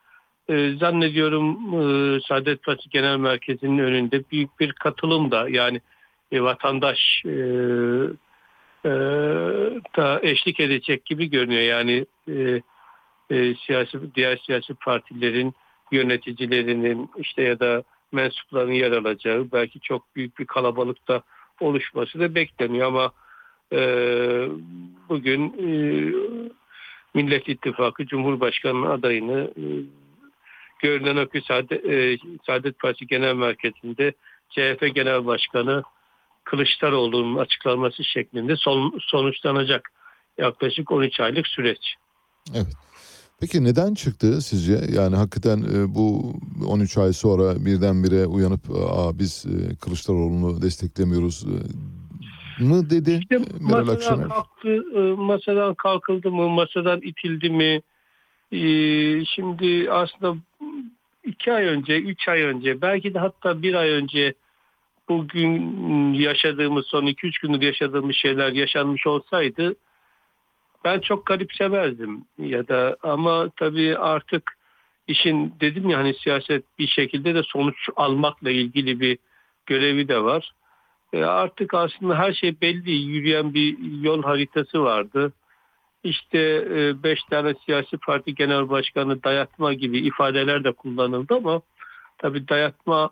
E, 0.49 0.69
zannediyorum 0.79 1.57
e, 1.73 2.19
Saadet 2.27 2.63
Partisi 2.63 2.89
Genel 2.89 3.17
Merkezi'nin 3.17 3.77
önünde 3.77 4.23
büyük 4.31 4.59
bir 4.59 4.73
katılım 4.73 5.31
da 5.31 5.49
yani 5.49 5.81
e, 6.31 6.41
vatandaş 6.41 7.23
e, 7.25 7.29
e, 8.85 8.91
da 9.97 10.19
eşlik 10.21 10.59
edecek 10.59 11.05
gibi 11.05 11.29
görünüyor. 11.29 11.61
Yani 11.61 12.05
siyasi 13.65 14.15
diğer 14.15 14.37
siyasi 14.37 14.73
partilerin 14.73 15.53
yöneticilerinin 15.91 17.09
işte 17.17 17.41
ya 17.41 17.59
da 17.59 17.83
mensuplarının 18.11 18.73
yer 18.73 18.91
alacağı 18.91 19.47
belki 19.51 19.79
çok 19.79 20.15
büyük 20.15 20.39
bir 20.39 20.45
kalabalıkta 20.45 21.21
oluşması 21.59 22.19
da 22.19 22.35
bekleniyor 22.35 22.87
ama 22.87 23.11
e, 23.73 23.79
bugün 25.09 25.53
e, 25.59 25.69
Millet 27.13 27.49
İttifakı 27.49 28.05
Cumhurbaşkanı 28.05 28.89
adayını 28.89 29.51
e, 29.57 29.63
görünen 30.79 31.17
o 31.17 31.27
ki 31.27 31.41
Saadet, 31.47 31.85
e, 31.85 32.17
Saadet 32.45 32.79
Partisi 32.79 33.07
Genel 33.07 33.35
Merkezi'nde 33.35 34.13
CHP 34.49 34.95
Genel 34.95 35.25
Başkanı 35.25 35.83
Kılıçdaroğlu'nun 36.43 37.37
açıklaması 37.37 38.03
şeklinde 38.03 38.55
son, 38.55 38.99
sonuçlanacak 38.99 39.91
yaklaşık 40.37 40.91
13 40.91 41.19
aylık 41.19 41.47
süreç. 41.47 41.95
Evet. 42.53 42.73
Peki 43.39 43.63
neden 43.63 43.93
çıktı 43.93 44.41
sizce? 44.41 44.81
Yani 44.93 45.15
hakikaten 45.15 45.57
e, 45.57 45.95
bu 45.95 46.35
13 46.67 46.97
ay 46.97 47.13
sonra 47.13 47.65
birdenbire 47.65 48.25
uyanıp 48.25 48.61
Aa, 48.69 49.19
biz 49.19 49.45
Kılıçdaroğlu'nu 49.81 50.61
desteklemiyoruz 50.61 51.45
mı 52.59 52.89
dedi 52.89 53.19
İşte 53.21 53.37
Meral 53.37 53.85
masadan 53.85 53.95
Akşener? 53.95 54.29
kalktı, 54.29 54.83
e, 54.95 54.99
masadan 54.99 55.73
kalkıldı 55.73 56.31
mı, 56.31 56.49
masadan 56.49 57.01
itildi 57.01 57.49
mi? 57.49 57.81
E, 58.51 59.25
Şimdi 59.25 59.91
aslında 59.91 60.35
iki 61.23 61.53
ay 61.53 61.65
önce, 61.65 61.99
üç 61.99 62.27
ay 62.27 62.41
önce, 62.41 62.81
belki 62.81 63.13
de 63.13 63.19
hatta 63.19 63.61
bir 63.61 63.73
ay 63.73 63.89
önce 63.89 64.33
bugün 65.09 66.13
yaşadığımız, 66.13 66.85
son 66.87 67.05
iki 67.05 67.27
üç 67.27 67.39
gündür 67.39 67.61
yaşadığımız 67.61 68.15
şeyler 68.15 68.51
yaşanmış 68.51 69.07
olsaydı 69.07 69.75
ben 70.85 70.99
çok 70.99 71.25
garipsemezdim 71.25 72.25
ya 72.39 72.67
da 72.67 72.97
ama 73.03 73.49
tabii 73.55 73.97
artık 73.97 74.57
işin 75.07 75.53
dedim 75.59 75.89
ya 75.89 75.97
hani 75.97 76.13
siyaset 76.13 76.63
bir 76.79 76.87
şekilde 76.87 77.35
de 77.35 77.43
sonuç 77.43 77.89
almakla 77.95 78.51
ilgili 78.51 78.99
bir 78.99 79.17
görevi 79.65 80.07
de 80.07 80.23
var. 80.23 80.51
E, 81.13 81.23
artık 81.23 81.73
aslında 81.73 82.19
her 82.19 82.33
şey 82.33 82.61
belli. 82.61 82.91
Yürüyen 82.91 83.53
bir 83.53 83.77
yol 84.01 84.23
haritası 84.23 84.83
vardı. 84.83 85.33
İşte 86.03 86.39
e, 86.75 87.03
beş 87.03 87.23
tane 87.23 87.53
siyasi 87.65 87.97
parti 87.97 88.35
genel 88.35 88.69
başkanı 88.69 89.23
dayatma 89.23 89.73
gibi 89.73 89.99
ifadeler 89.99 90.63
de 90.63 90.71
kullanıldı 90.71 91.35
ama 91.35 91.61
tabii 92.17 92.47
dayatma 92.47 93.09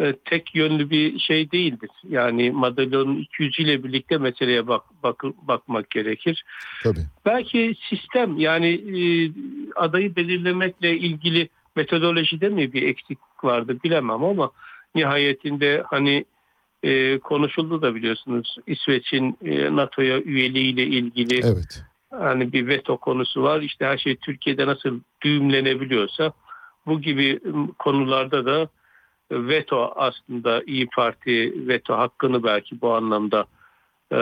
e, 0.00 0.16
tek 0.24 0.54
yönlü 0.54 0.90
bir 0.90 1.18
şey 1.18 1.50
değildir. 1.50 1.90
Yani 2.08 2.50
madalyonun 2.50 3.16
iki 3.16 3.42
yüzüyle 3.42 3.84
birlikte 3.84 4.18
meseleye 4.18 4.66
bak, 4.66 4.82
bak, 5.02 5.24
bakmak 5.24 5.90
gerekir. 5.90 6.44
Tabii. 6.82 7.06
Belki 7.26 7.74
sistem 7.88 8.38
yani 8.38 8.68
e, 8.68 9.30
adayı 9.76 10.16
belirlemekle 10.16 10.96
ilgili 10.96 11.48
metodolojide 11.76 12.48
mi 12.48 12.72
bir 12.72 12.82
eksik 12.82 13.18
vardı 13.42 13.78
bilemem 13.84 14.24
ama 14.24 14.50
nihayetinde 14.94 15.82
hani 15.86 16.24
e, 16.86 17.18
konuşuldu 17.18 17.82
da 17.82 17.94
biliyorsunuz 17.94 18.56
İsveç'in 18.66 19.38
e, 19.44 19.76
NATO'ya 19.76 20.20
üyeliğiyle 20.20 20.82
ilgili 20.82 21.40
Evet. 21.44 21.82
hani 22.10 22.52
bir 22.52 22.66
veto 22.66 22.96
konusu 22.96 23.42
var. 23.42 23.60
İşte 23.60 23.86
her 23.86 23.98
şey 23.98 24.16
Türkiye'de 24.16 24.66
nasıl 24.66 25.00
düğümlenebiliyorsa 25.22 26.32
bu 26.86 27.00
gibi 27.00 27.40
konularda 27.78 28.46
da 28.46 28.68
veto 29.30 29.92
aslında 29.96 30.62
İyi 30.66 30.86
Parti 30.86 31.68
veto 31.68 31.94
hakkını 31.94 32.42
belki 32.44 32.80
bu 32.80 32.94
anlamda 32.94 33.46
e, 34.12 34.20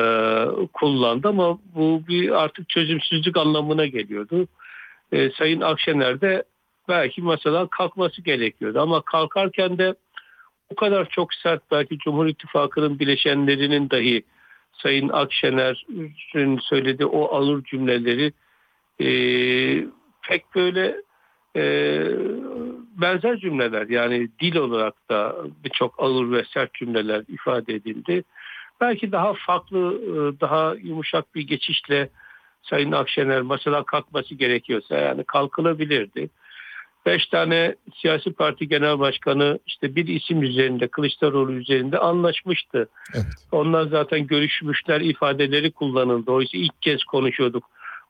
kullandı 0.73 1.29
ama 1.29 1.59
bu 1.75 2.03
bir 2.09 2.43
artık 2.43 2.69
çözümsüzlük 2.69 3.37
anlamına 3.37 3.87
geliyordu. 3.87 4.49
E, 5.13 5.31
Sayın 5.31 5.61
Akşener 5.61 6.21
de 6.21 6.45
belki 6.89 7.23
masadan 7.23 7.67
kalkması 7.67 8.23
gerekiyordu 8.23 8.81
ama 8.81 9.03
kalkarken 9.03 9.79
de 9.79 9.95
o 10.75 10.77
kadar 10.77 11.09
çok 11.09 11.35
sert 11.35 11.63
belki 11.71 11.99
Cumhur 11.99 12.27
İttifakı'nın 12.27 12.99
bileşenlerinin 12.99 13.91
dahi 13.91 14.23
Sayın 14.73 15.09
Akşener'in 15.09 16.59
söylediği 16.59 17.07
o 17.07 17.37
alır 17.37 17.65
cümleleri 17.65 18.33
e, 19.01 19.09
pek 20.29 20.55
böyle 20.55 20.97
e, 21.57 21.65
benzer 22.97 23.37
cümleler 23.37 23.89
yani 23.89 24.29
dil 24.41 24.57
olarak 24.57 24.95
da 25.11 25.37
birçok 25.65 25.95
ağır 25.99 26.33
ve 26.33 26.45
sert 26.55 26.75
cümleler 26.75 27.23
ifade 27.29 27.75
edildi. 27.75 28.25
Belki 28.81 29.13
daha 29.13 29.35
farklı, 29.47 29.79
e, 29.79 30.41
daha 30.41 30.75
yumuşak 30.83 31.35
bir 31.35 31.43
geçişle 31.43 32.09
Sayın 32.63 32.93
Akşener 32.93 33.43
masadan 33.43 33.85
kalkması 33.85 34.35
gerekiyorsa 34.35 34.97
yani 34.97 35.25
kalkılabilirdi. 35.25 36.31
Beş 37.07 37.27
tane 37.27 37.75
siyasi 37.97 38.33
parti 38.33 38.69
genel 38.69 38.99
başkanı 38.99 39.59
işte 39.67 39.97
bir 39.97 40.07
isim 40.07 40.43
üzerinde 40.43 40.89
Kılıçdaroğlu 40.89 41.53
üzerinde 41.53 41.99
anlaşmıştı. 41.99 42.89
Evet. 43.15 43.27
Onlar 43.53 43.87
zaten 43.87 44.27
görüşmüşler 44.27 45.01
ifadeleri 45.01 45.71
kullanıldı. 45.71 46.31
Oysa 46.31 46.59
ilk 46.59 46.83
kez 46.83 47.05
konuşuyorduk 47.05 47.65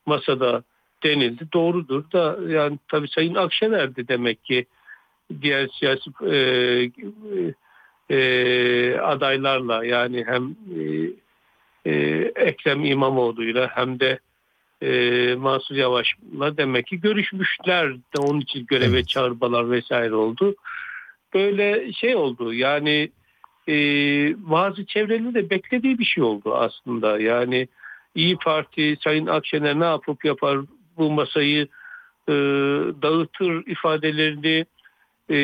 masada 0.05 0.63
denildi. 1.03 1.47
Doğrudur 1.53 2.11
da 2.11 2.37
yani 2.47 2.79
tabii 2.87 3.07
Sayın 3.07 3.35
Akşener 3.35 3.95
de 3.95 4.07
demek 4.07 4.43
ki 4.43 4.65
diğer 5.41 5.67
siyasi 5.79 6.09
e, 6.31 6.37
e, 8.09 8.99
adaylarla 8.99 9.85
yani 9.85 10.23
hem 10.27 10.55
e, 10.79 11.09
e, 11.85 11.91
Ekrem 12.35 12.85
İmamoğlu'yla 12.85 13.69
hem 13.73 13.99
de 13.99 14.19
e, 14.81 15.35
Mansur 15.35 15.75
Yavaş'la 15.75 16.57
demek 16.57 16.87
ki 16.87 17.01
görüşmüşler 17.01 17.93
de 17.95 18.19
onun 18.19 18.41
için 18.41 18.65
göreve 18.65 18.95
Evet. 18.97 19.07
çağırmalar 19.07 19.71
vesaire 19.71 20.15
oldu. 20.15 20.55
Böyle 21.33 21.93
şey 21.93 22.15
oldu 22.15 22.53
yani 22.53 23.11
e, 23.67 23.73
bazı 24.37 24.85
çevrenin 24.85 25.33
de 25.33 25.49
beklediği 25.49 25.99
bir 25.99 26.05
şey 26.05 26.23
oldu 26.23 26.55
aslında. 26.55 27.19
Yani 27.19 27.67
İyi 28.15 28.37
Parti 28.37 28.97
Sayın 29.03 29.27
Akşener 29.27 29.79
ne 29.79 29.85
yapıp 29.85 30.25
yapar 30.25 30.59
bu 30.97 31.11
masayı 31.11 31.67
e, 32.29 32.33
dağıtır 33.01 33.67
ifadelerini 33.67 34.65
e, 35.31 35.37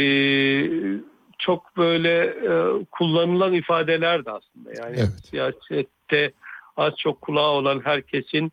çok 1.39 1.77
böyle 1.77 2.23
e, 2.23 2.85
kullanılan 2.91 3.53
ifadeler 3.53 4.25
de 4.25 4.31
aslında. 4.31 4.73
Yani 4.73 4.95
Evet. 4.99 5.09
siyasette 5.29 6.31
az 6.77 6.93
çok 6.97 7.21
kulağı 7.21 7.49
olan 7.49 7.81
herkesin 7.83 8.51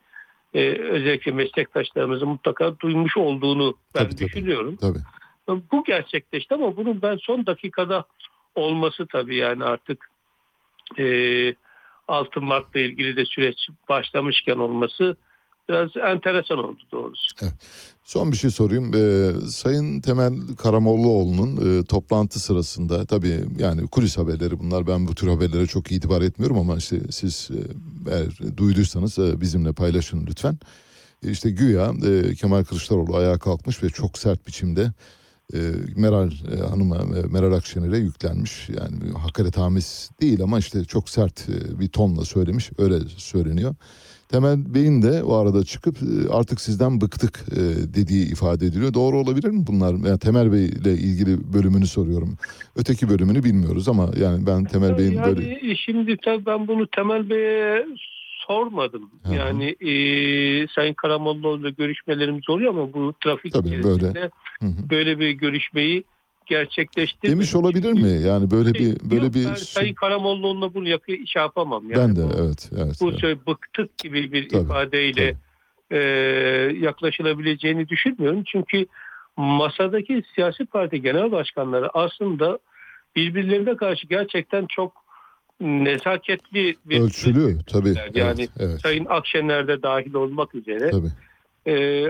e, 0.54 0.68
özellikle 0.78 1.32
meslektaşlarımızın 1.32 2.28
mutlaka 2.28 2.78
duymuş 2.78 3.16
olduğunu 3.16 3.74
ben 3.94 4.04
Tabii, 4.04 4.16
tabii. 4.16 4.28
düşünüyorum. 4.28 4.76
Tabii. 4.76 4.98
Bu 5.72 5.84
gerçekleşti 5.84 6.54
ama 6.54 6.76
bunun 6.76 7.02
ben 7.02 7.16
son 7.16 7.46
dakikada 7.46 8.04
olması 8.54 9.06
tabii 9.06 9.36
yani 9.36 9.64
artık 9.64 10.10
e, 10.98 11.54
6 12.08 12.40
Mart'la 12.40 12.80
ilgili 12.80 13.16
de 13.16 13.24
süreç 13.24 13.68
başlamışken 13.88 14.56
olması 14.56 15.16
biraz 15.68 15.90
enteresan 15.96 16.58
oldu 16.58 16.78
doğrusu. 16.92 17.36
Son 18.04 18.32
bir 18.32 18.36
şey 18.36 18.50
sorayım. 18.50 18.92
Ee, 18.94 19.32
Sayın 19.50 20.00
Temel 20.00 20.32
Karamollaoğlu'nun 20.58 21.80
e, 21.80 21.84
toplantı 21.84 22.40
sırasında 22.40 23.04
tabii 23.06 23.44
yani 23.58 23.86
kulis 23.86 24.18
haberleri 24.18 24.58
bunlar. 24.58 24.86
Ben 24.86 25.08
bu 25.08 25.14
tür 25.14 25.28
haberlere 25.28 25.66
çok 25.66 25.92
itibar 25.92 26.22
etmiyorum 26.22 26.58
ama 26.58 26.76
işte 26.76 27.00
siz 27.10 27.50
e, 27.50 27.60
eğer 28.10 28.56
duyduysanız 28.56 29.18
e, 29.18 29.40
bizimle 29.40 29.72
paylaşın 29.72 30.26
lütfen. 30.26 30.58
E, 31.26 31.30
İşte 31.30 31.50
güya 31.50 31.92
e, 32.06 32.34
Kemal 32.34 32.64
Kılıçdaroğlu 32.64 33.16
ayağa 33.16 33.38
kalkmış 33.38 33.82
ve 33.82 33.88
çok 33.90 34.18
sert 34.18 34.46
biçimde 34.46 34.92
e, 35.54 35.58
Meral 35.96 36.30
e, 36.52 36.60
Hanım'a, 36.60 36.96
e, 36.96 37.22
Meral 37.22 37.52
Akşener'e 37.52 37.98
yüklenmiş. 37.98 38.68
Yani 38.68 39.12
hakaretamiz 39.18 40.10
değil 40.20 40.42
ama 40.42 40.58
işte 40.58 40.84
çok 40.84 41.08
sert 41.08 41.48
e, 41.48 41.80
bir 41.80 41.88
tonla 41.88 42.24
söylemiş. 42.24 42.70
Öyle 42.78 43.00
söyleniyor. 43.16 43.74
Temel 44.28 44.74
Bey'in 44.74 45.02
de 45.02 45.22
o 45.22 45.34
arada 45.34 45.64
çıkıp 45.64 45.96
e, 45.96 46.32
artık 46.32 46.60
sizden 46.60 47.00
bıktık 47.00 47.44
e, 47.52 47.60
dediği 47.94 48.32
ifade 48.32 48.66
ediliyor. 48.66 48.94
Doğru 48.94 49.18
olabilir 49.18 49.48
mi 49.48 49.66
bunlar? 49.66 50.08
Yani 50.08 50.18
Temel 50.18 50.52
Bey 50.52 50.66
ile 50.66 50.92
ilgili 50.92 51.52
bölümünü 51.52 51.86
soruyorum. 51.86 52.36
Öteki 52.76 53.08
bölümünü 53.08 53.44
bilmiyoruz 53.44 53.88
ama 53.88 54.10
yani 54.20 54.46
ben 54.46 54.64
Temel 54.64 54.98
Bey'in 54.98 55.12
yani 55.12 55.36
böyle 55.36 55.76
şimdi 55.76 56.16
tabii 56.16 56.46
ben 56.46 56.68
bunu 56.68 56.86
Temel 56.86 57.30
Bey'e 57.30 57.86
sormadım. 58.46 59.10
Hı 59.22 59.28
hı. 59.28 59.34
Yani 59.34 59.64
e, 59.80 59.92
Sayın 60.66 60.94
Karamollaoğlu'yla 60.94 61.70
görüşmelerimiz 61.70 62.50
oluyor 62.50 62.70
ama 62.70 62.92
bu 62.92 63.14
trafik 63.24 63.52
Tabii, 63.52 63.68
içerisinde 63.68 64.14
böyle. 64.14 64.30
Böyle 64.90 65.20
bir 65.20 65.30
görüşmeyi 65.30 66.04
gerçekleştirmedik. 66.48 67.36
demiş 67.36 67.54
olabilir 67.54 67.92
mi? 67.92 68.26
Yani 68.28 68.50
böyle 68.50 68.74
bir 68.74 69.10
böyle 69.10 69.24
Yok, 69.24 69.34
bir 69.34 69.44
ben 69.44 69.54
Sayın 69.54 69.94
Karamollaoğlu'na 69.94 70.74
bunu 70.74 70.88
yakı, 70.88 71.12
şey 71.26 71.42
yapamam. 71.42 71.90
Yani 71.90 72.08
ben 72.08 72.16
de 72.16 72.22
bu- 72.22 72.42
evet 72.42 72.70
evet. 72.76 72.96
bu 73.00 73.10
evet. 73.10 73.20
söyle 73.20 73.38
bıktık 73.46 73.98
gibi 73.98 74.32
bir 74.32 74.48
Tabii, 74.48 74.62
ifadeyle 74.62 75.36
e, 75.90 75.98
yaklaşılabileceğini 76.80 77.88
düşünmüyorum. 77.88 78.42
Çünkü 78.46 78.86
masadaki 79.36 80.22
siyasi 80.34 80.66
parti 80.66 81.02
genel 81.02 81.32
başkanları 81.32 81.98
aslında 81.98 82.58
birbirlerine 83.16 83.76
karşı 83.76 84.06
gerçekten 84.06 84.66
çok 84.66 84.92
nezaketli 85.60 86.76
bir 86.86 87.00
Ölçülü 87.00 87.58
tabii. 87.66 87.94
yani 88.14 88.40
evet, 88.40 88.50
evet, 88.58 88.80
Sayın 88.80 89.04
Akşener 89.04 89.68
de 89.68 89.82
dahil 89.82 90.14
olmak 90.14 90.54
üzere. 90.54 90.90
tabii. 90.90 91.08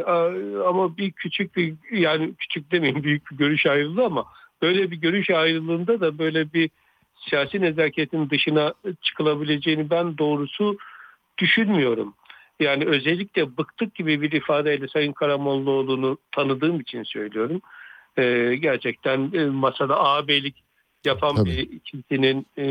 A- 0.06 0.68
ama 0.68 0.96
bir 0.96 1.12
küçük 1.12 1.56
bir 1.56 1.74
yani 1.92 2.34
küçük 2.38 2.72
demeyeyim 2.72 3.02
büyük 3.02 3.30
bir 3.30 3.36
görüş 3.36 3.66
ayrılığı 3.66 4.04
ama 4.04 4.26
böyle 4.62 4.90
bir 4.90 4.96
görüş 4.96 5.30
ayrılığında 5.30 6.00
da 6.00 6.18
böyle 6.18 6.52
bir 6.52 6.70
siyasi 7.28 7.60
nezaketin 7.60 8.30
dışına 8.30 8.74
çıkılabileceğini 9.02 9.90
ben 9.90 10.18
doğrusu 10.18 10.78
düşünmüyorum. 11.38 12.14
Yani 12.60 12.84
özellikle 12.84 13.56
bıktık 13.56 13.94
gibi 13.94 14.22
bir 14.22 14.32
ifadeyle 14.32 14.88
Sayın 14.88 15.12
Karamollaoğlu'nu 15.12 16.18
tanıdığım 16.32 16.80
için 16.80 17.02
söylüyorum. 17.02 17.60
Ee, 18.16 18.56
gerçekten 18.60 19.30
e, 19.34 19.44
masada 19.44 20.00
ağabeylik 20.00 20.54
yapan 21.04 21.36
Tabii. 21.36 21.50
bir 21.50 21.78
kimsenin 21.78 22.46
e, 22.58 22.66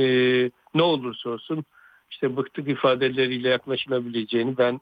ne 0.75 0.81
olursa 0.81 1.29
olsun 1.29 1.65
işte 2.11 2.37
bıktık 2.37 2.67
ifadeleriyle 2.67 3.49
yaklaşılabileceğini 3.49 4.57
ben 4.57 4.81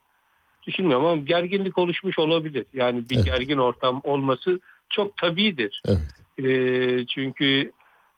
düşünmüyorum 0.67 1.05
ama 1.05 1.21
gerginlik 1.21 1.77
oluşmuş 1.77 2.19
olabilir. 2.19 2.65
Yani 2.73 3.09
bir 3.09 3.15
Evet. 3.15 3.25
gergin 3.25 3.57
ortam 3.57 4.01
olması 4.03 4.59
çok 4.89 5.17
tabidir. 5.17 5.81
Evet. 5.87 5.99
Ee, 6.43 7.05
çünkü 7.05 7.71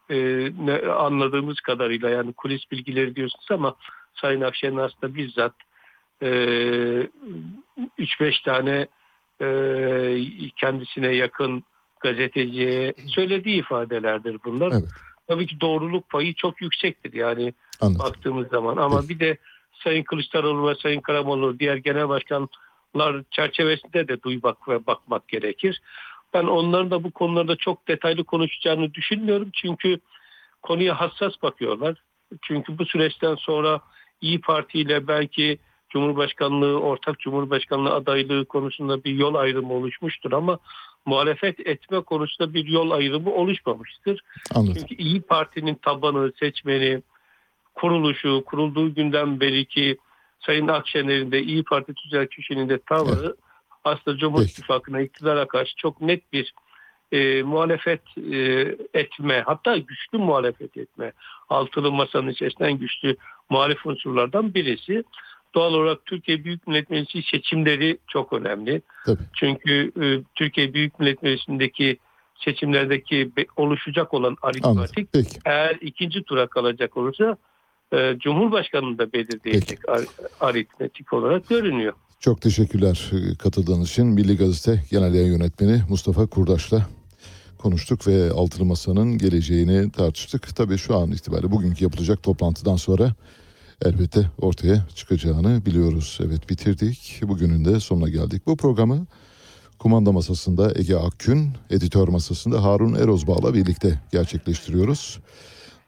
e, 0.09 0.17
ne, 0.59 0.91
anladığımız 0.91 1.61
kadarıyla 1.61 2.09
yani 2.09 2.33
kulis 2.33 2.71
bilgileri 2.71 3.15
diyorsunuz 3.15 3.47
ama 3.51 3.75
Sayın 4.13 4.41
Akşener 4.41 4.77
aslında 4.77 5.15
bizzat 5.15 5.53
e, 6.21 6.27
3-5 7.99 8.43
tane 8.43 8.87
e, 9.41 10.49
kendisine 10.55 11.07
yakın 11.07 11.63
gazeteciye 11.99 12.93
söylediği 13.07 13.59
ifadelerdir 13.59 14.37
bunlar. 14.45 14.71
Evet. 14.71 14.89
Tabii 15.27 15.47
ki 15.47 15.61
doğruluk 15.61 16.09
payı 16.09 16.33
çok 16.33 16.61
yüksektir 16.61 17.13
yani 17.13 17.53
Anladım. 17.81 17.99
baktığımız 17.99 18.47
zaman 18.47 18.77
ama 18.77 19.01
Peki. 19.01 19.09
bir 19.09 19.19
de 19.19 19.37
Sayın 19.83 20.03
Kılıçdaroğlu 20.03 20.69
ve 20.69 20.75
Sayın 20.75 21.01
Karamoğlu 21.01 21.59
diğer 21.59 21.75
genel 21.75 22.09
başkanlar 22.09 23.23
çerçevesinde 23.31 24.07
de 24.07 24.21
duymak 24.21 24.69
ve 24.69 24.87
bakmak 24.87 25.27
gerekir. 25.27 25.81
Ben 26.33 26.43
onların 26.43 26.91
da 26.91 27.03
bu 27.03 27.11
konularda 27.11 27.55
çok 27.55 27.87
detaylı 27.87 28.23
konuşacağını 28.23 28.93
düşünmüyorum. 28.93 29.49
Çünkü 29.53 29.99
konuya 30.61 31.01
hassas 31.01 31.33
bakıyorlar. 31.41 31.95
Çünkü 32.41 32.77
bu 32.77 32.85
süreçten 32.85 33.35
sonra 33.35 33.81
İyi 34.21 34.41
Parti 34.41 34.79
ile 34.79 35.07
belki 35.07 35.59
Cumhurbaşkanlığı, 35.89 36.79
ortak 36.79 37.19
Cumhurbaşkanlığı 37.19 37.93
adaylığı 37.93 38.45
konusunda 38.45 39.03
bir 39.03 39.15
yol 39.15 39.35
ayrımı 39.35 39.73
oluşmuştur 39.73 40.31
ama 40.31 40.59
muhalefet 41.05 41.67
etme 41.67 42.01
konusunda 42.01 42.53
bir 42.53 42.65
yol 42.65 42.91
ayrımı 42.91 43.33
oluşmamıştır. 43.33 44.21
Anladım. 44.55 44.73
Çünkü 44.77 44.95
İyi 45.03 45.21
Parti'nin 45.21 45.75
tabanı, 45.75 46.31
seçmeni, 46.39 47.01
kuruluşu, 47.77 48.43
kurulduğu 48.45 48.93
günden 48.93 49.39
beri 49.39 49.65
ki 49.65 49.97
Sayın 50.45 50.67
Akşener'in 50.67 51.31
de 51.31 51.43
İyi 51.43 51.63
Parti 51.63 51.93
tüzel 51.93 52.27
kişinin 52.27 52.69
de 52.69 52.79
tavrı 52.79 53.35
aslında 53.83 54.17
Cumhur 54.17 54.39
Peki. 54.39 54.51
İttifakı'na 54.51 55.01
iktidara 55.01 55.47
karşı 55.47 55.75
çok 55.75 56.01
net 56.01 56.33
bir 56.33 56.53
e, 57.11 57.43
muhalefet 57.43 58.01
e, 58.31 58.37
etme 58.93 59.43
hatta 59.45 59.77
güçlü 59.77 60.17
muhalefet 60.17 60.77
etme 60.77 61.11
altılı 61.49 61.91
masanın 61.91 62.29
içerisinden 62.29 62.77
güçlü 62.77 63.17
muhalif 63.49 63.85
unsurlardan 63.85 64.53
birisi. 64.53 65.03
Doğal 65.55 65.73
olarak 65.73 66.05
Türkiye 66.05 66.43
Büyük 66.43 66.67
Millet 66.67 66.89
Meclisi 66.89 67.29
seçimleri 67.29 67.97
çok 68.07 68.33
önemli. 68.33 68.81
Tabii. 69.05 69.23
Çünkü 69.33 69.91
e, 70.01 70.05
Türkiye 70.35 70.73
Büyük 70.73 70.99
Millet 70.99 71.23
Meclisi'ndeki 71.23 71.97
seçimlerdeki 72.35 73.31
oluşacak 73.55 74.13
olan 74.13 74.37
aritmatik 74.41 75.09
eğer 75.45 75.77
ikinci 75.81 76.23
tura 76.23 76.47
kalacak 76.47 76.97
olursa 76.97 77.37
e, 77.93 78.19
Cumhurbaşkanı'nı 78.19 78.97
da 78.97 79.13
belirleyecek 79.13 79.89
ar- 79.89 80.05
aritmetik 80.39 81.13
olarak 81.13 81.49
görünüyor. 81.49 81.93
Çok 82.19 82.41
teşekkürler 82.41 83.11
e, 83.13 83.35
katıldığınız 83.35 83.89
için. 83.89 84.07
Milli 84.07 84.37
Gazete 84.37 84.83
Genel 84.91 85.13
Yayın 85.13 85.31
Yönetmeni 85.31 85.81
Mustafa 85.89 86.25
Kurdaş'la 86.27 86.87
konuştuk 87.57 88.07
ve 88.07 88.31
Altılı 88.31 88.65
Masa'nın 88.65 89.17
geleceğini 89.17 89.91
tartıştık. 89.91 90.55
Tabii 90.55 90.77
şu 90.77 90.95
an 90.97 91.11
itibariyle 91.11 91.51
bugünkü 91.51 91.83
yapılacak 91.83 92.23
toplantıdan 92.23 92.75
sonra 92.75 93.13
elbette 93.85 94.31
ortaya 94.41 94.85
çıkacağını 94.95 95.65
biliyoruz. 95.65 96.19
Evet 96.25 96.49
bitirdik. 96.49 97.19
Bugünün 97.23 97.65
de 97.65 97.79
sonuna 97.79 98.09
geldik. 98.09 98.47
Bu 98.47 98.57
programı 98.57 99.05
kumanda 99.79 100.11
masasında 100.11 100.71
Ege 100.75 100.95
Akgün, 100.95 101.49
editör 101.69 102.07
masasında 102.07 102.63
Harun 102.63 102.95
Erozbağ'la 102.95 103.53
birlikte 103.53 103.99
gerçekleştiriyoruz. 104.11 105.19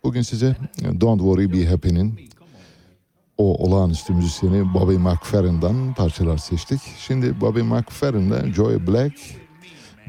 Bugün 0.04 0.22
size 0.22 0.56
Don't 1.02 1.20
Worry 1.20 1.54
Be 1.54 1.66
Happy'nin 1.66 2.20
o 3.38 3.66
olağanüstü 3.66 4.14
müzisyeni 4.14 4.74
Bobby 4.74 4.96
McFerrin'dan 4.96 5.94
parçalar 5.94 6.38
seçtik. 6.38 6.82
Şimdi 7.00 7.42
Bobby 7.42 7.62
McFerrin'le 7.62 8.54
Joy 8.54 8.88
Black 8.88 9.14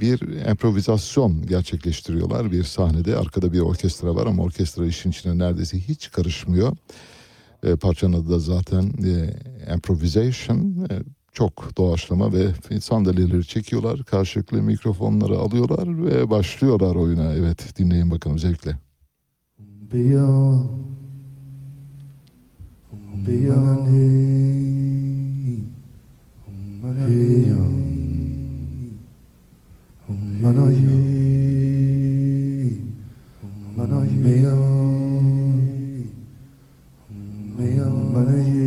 bir 0.01 0.21
improvizasyon 0.51 1.47
gerçekleştiriyorlar 1.47 2.53
bir 2.53 2.65
sahnede. 2.65 3.17
Arkada 3.17 3.53
bir 3.53 3.61
orkestra 3.61 4.15
var 4.15 4.27
ama 4.27 4.43
orkestra 4.43 4.87
işin 4.87 5.11
içine 5.11 5.39
neredeyse 5.39 5.79
hiç 5.79 6.11
karışmıyor. 6.11 6.77
E, 7.63 7.77
parçanın 7.77 8.13
adı 8.13 8.31
da 8.31 8.39
zaten 8.39 8.93
e, 9.05 9.35
improvisation. 9.75 10.87
E, 10.91 11.03
çok 11.33 11.77
doğaçlama 11.77 12.33
ve 12.33 12.49
sandalyeleri 12.81 13.47
çekiyorlar. 13.47 14.05
Karşılıklı 14.05 14.63
mikrofonları 14.63 15.39
alıyorlar 15.39 16.07
ve 16.07 16.31
başlıyorlar 16.31 16.95
oyuna. 16.95 17.35
Evet 17.35 17.79
dinleyin 17.79 18.11
bakalım 18.11 18.39
zevkle. 18.39 18.90
beyond, 19.91 20.71
beyond 23.25 23.89
he, 23.91 24.07
beyond, 26.81 27.75
beyond 30.41 30.71
he, 30.71 30.91
beyond, 34.23 34.87
beyond 37.59 38.45
he. 38.45 38.60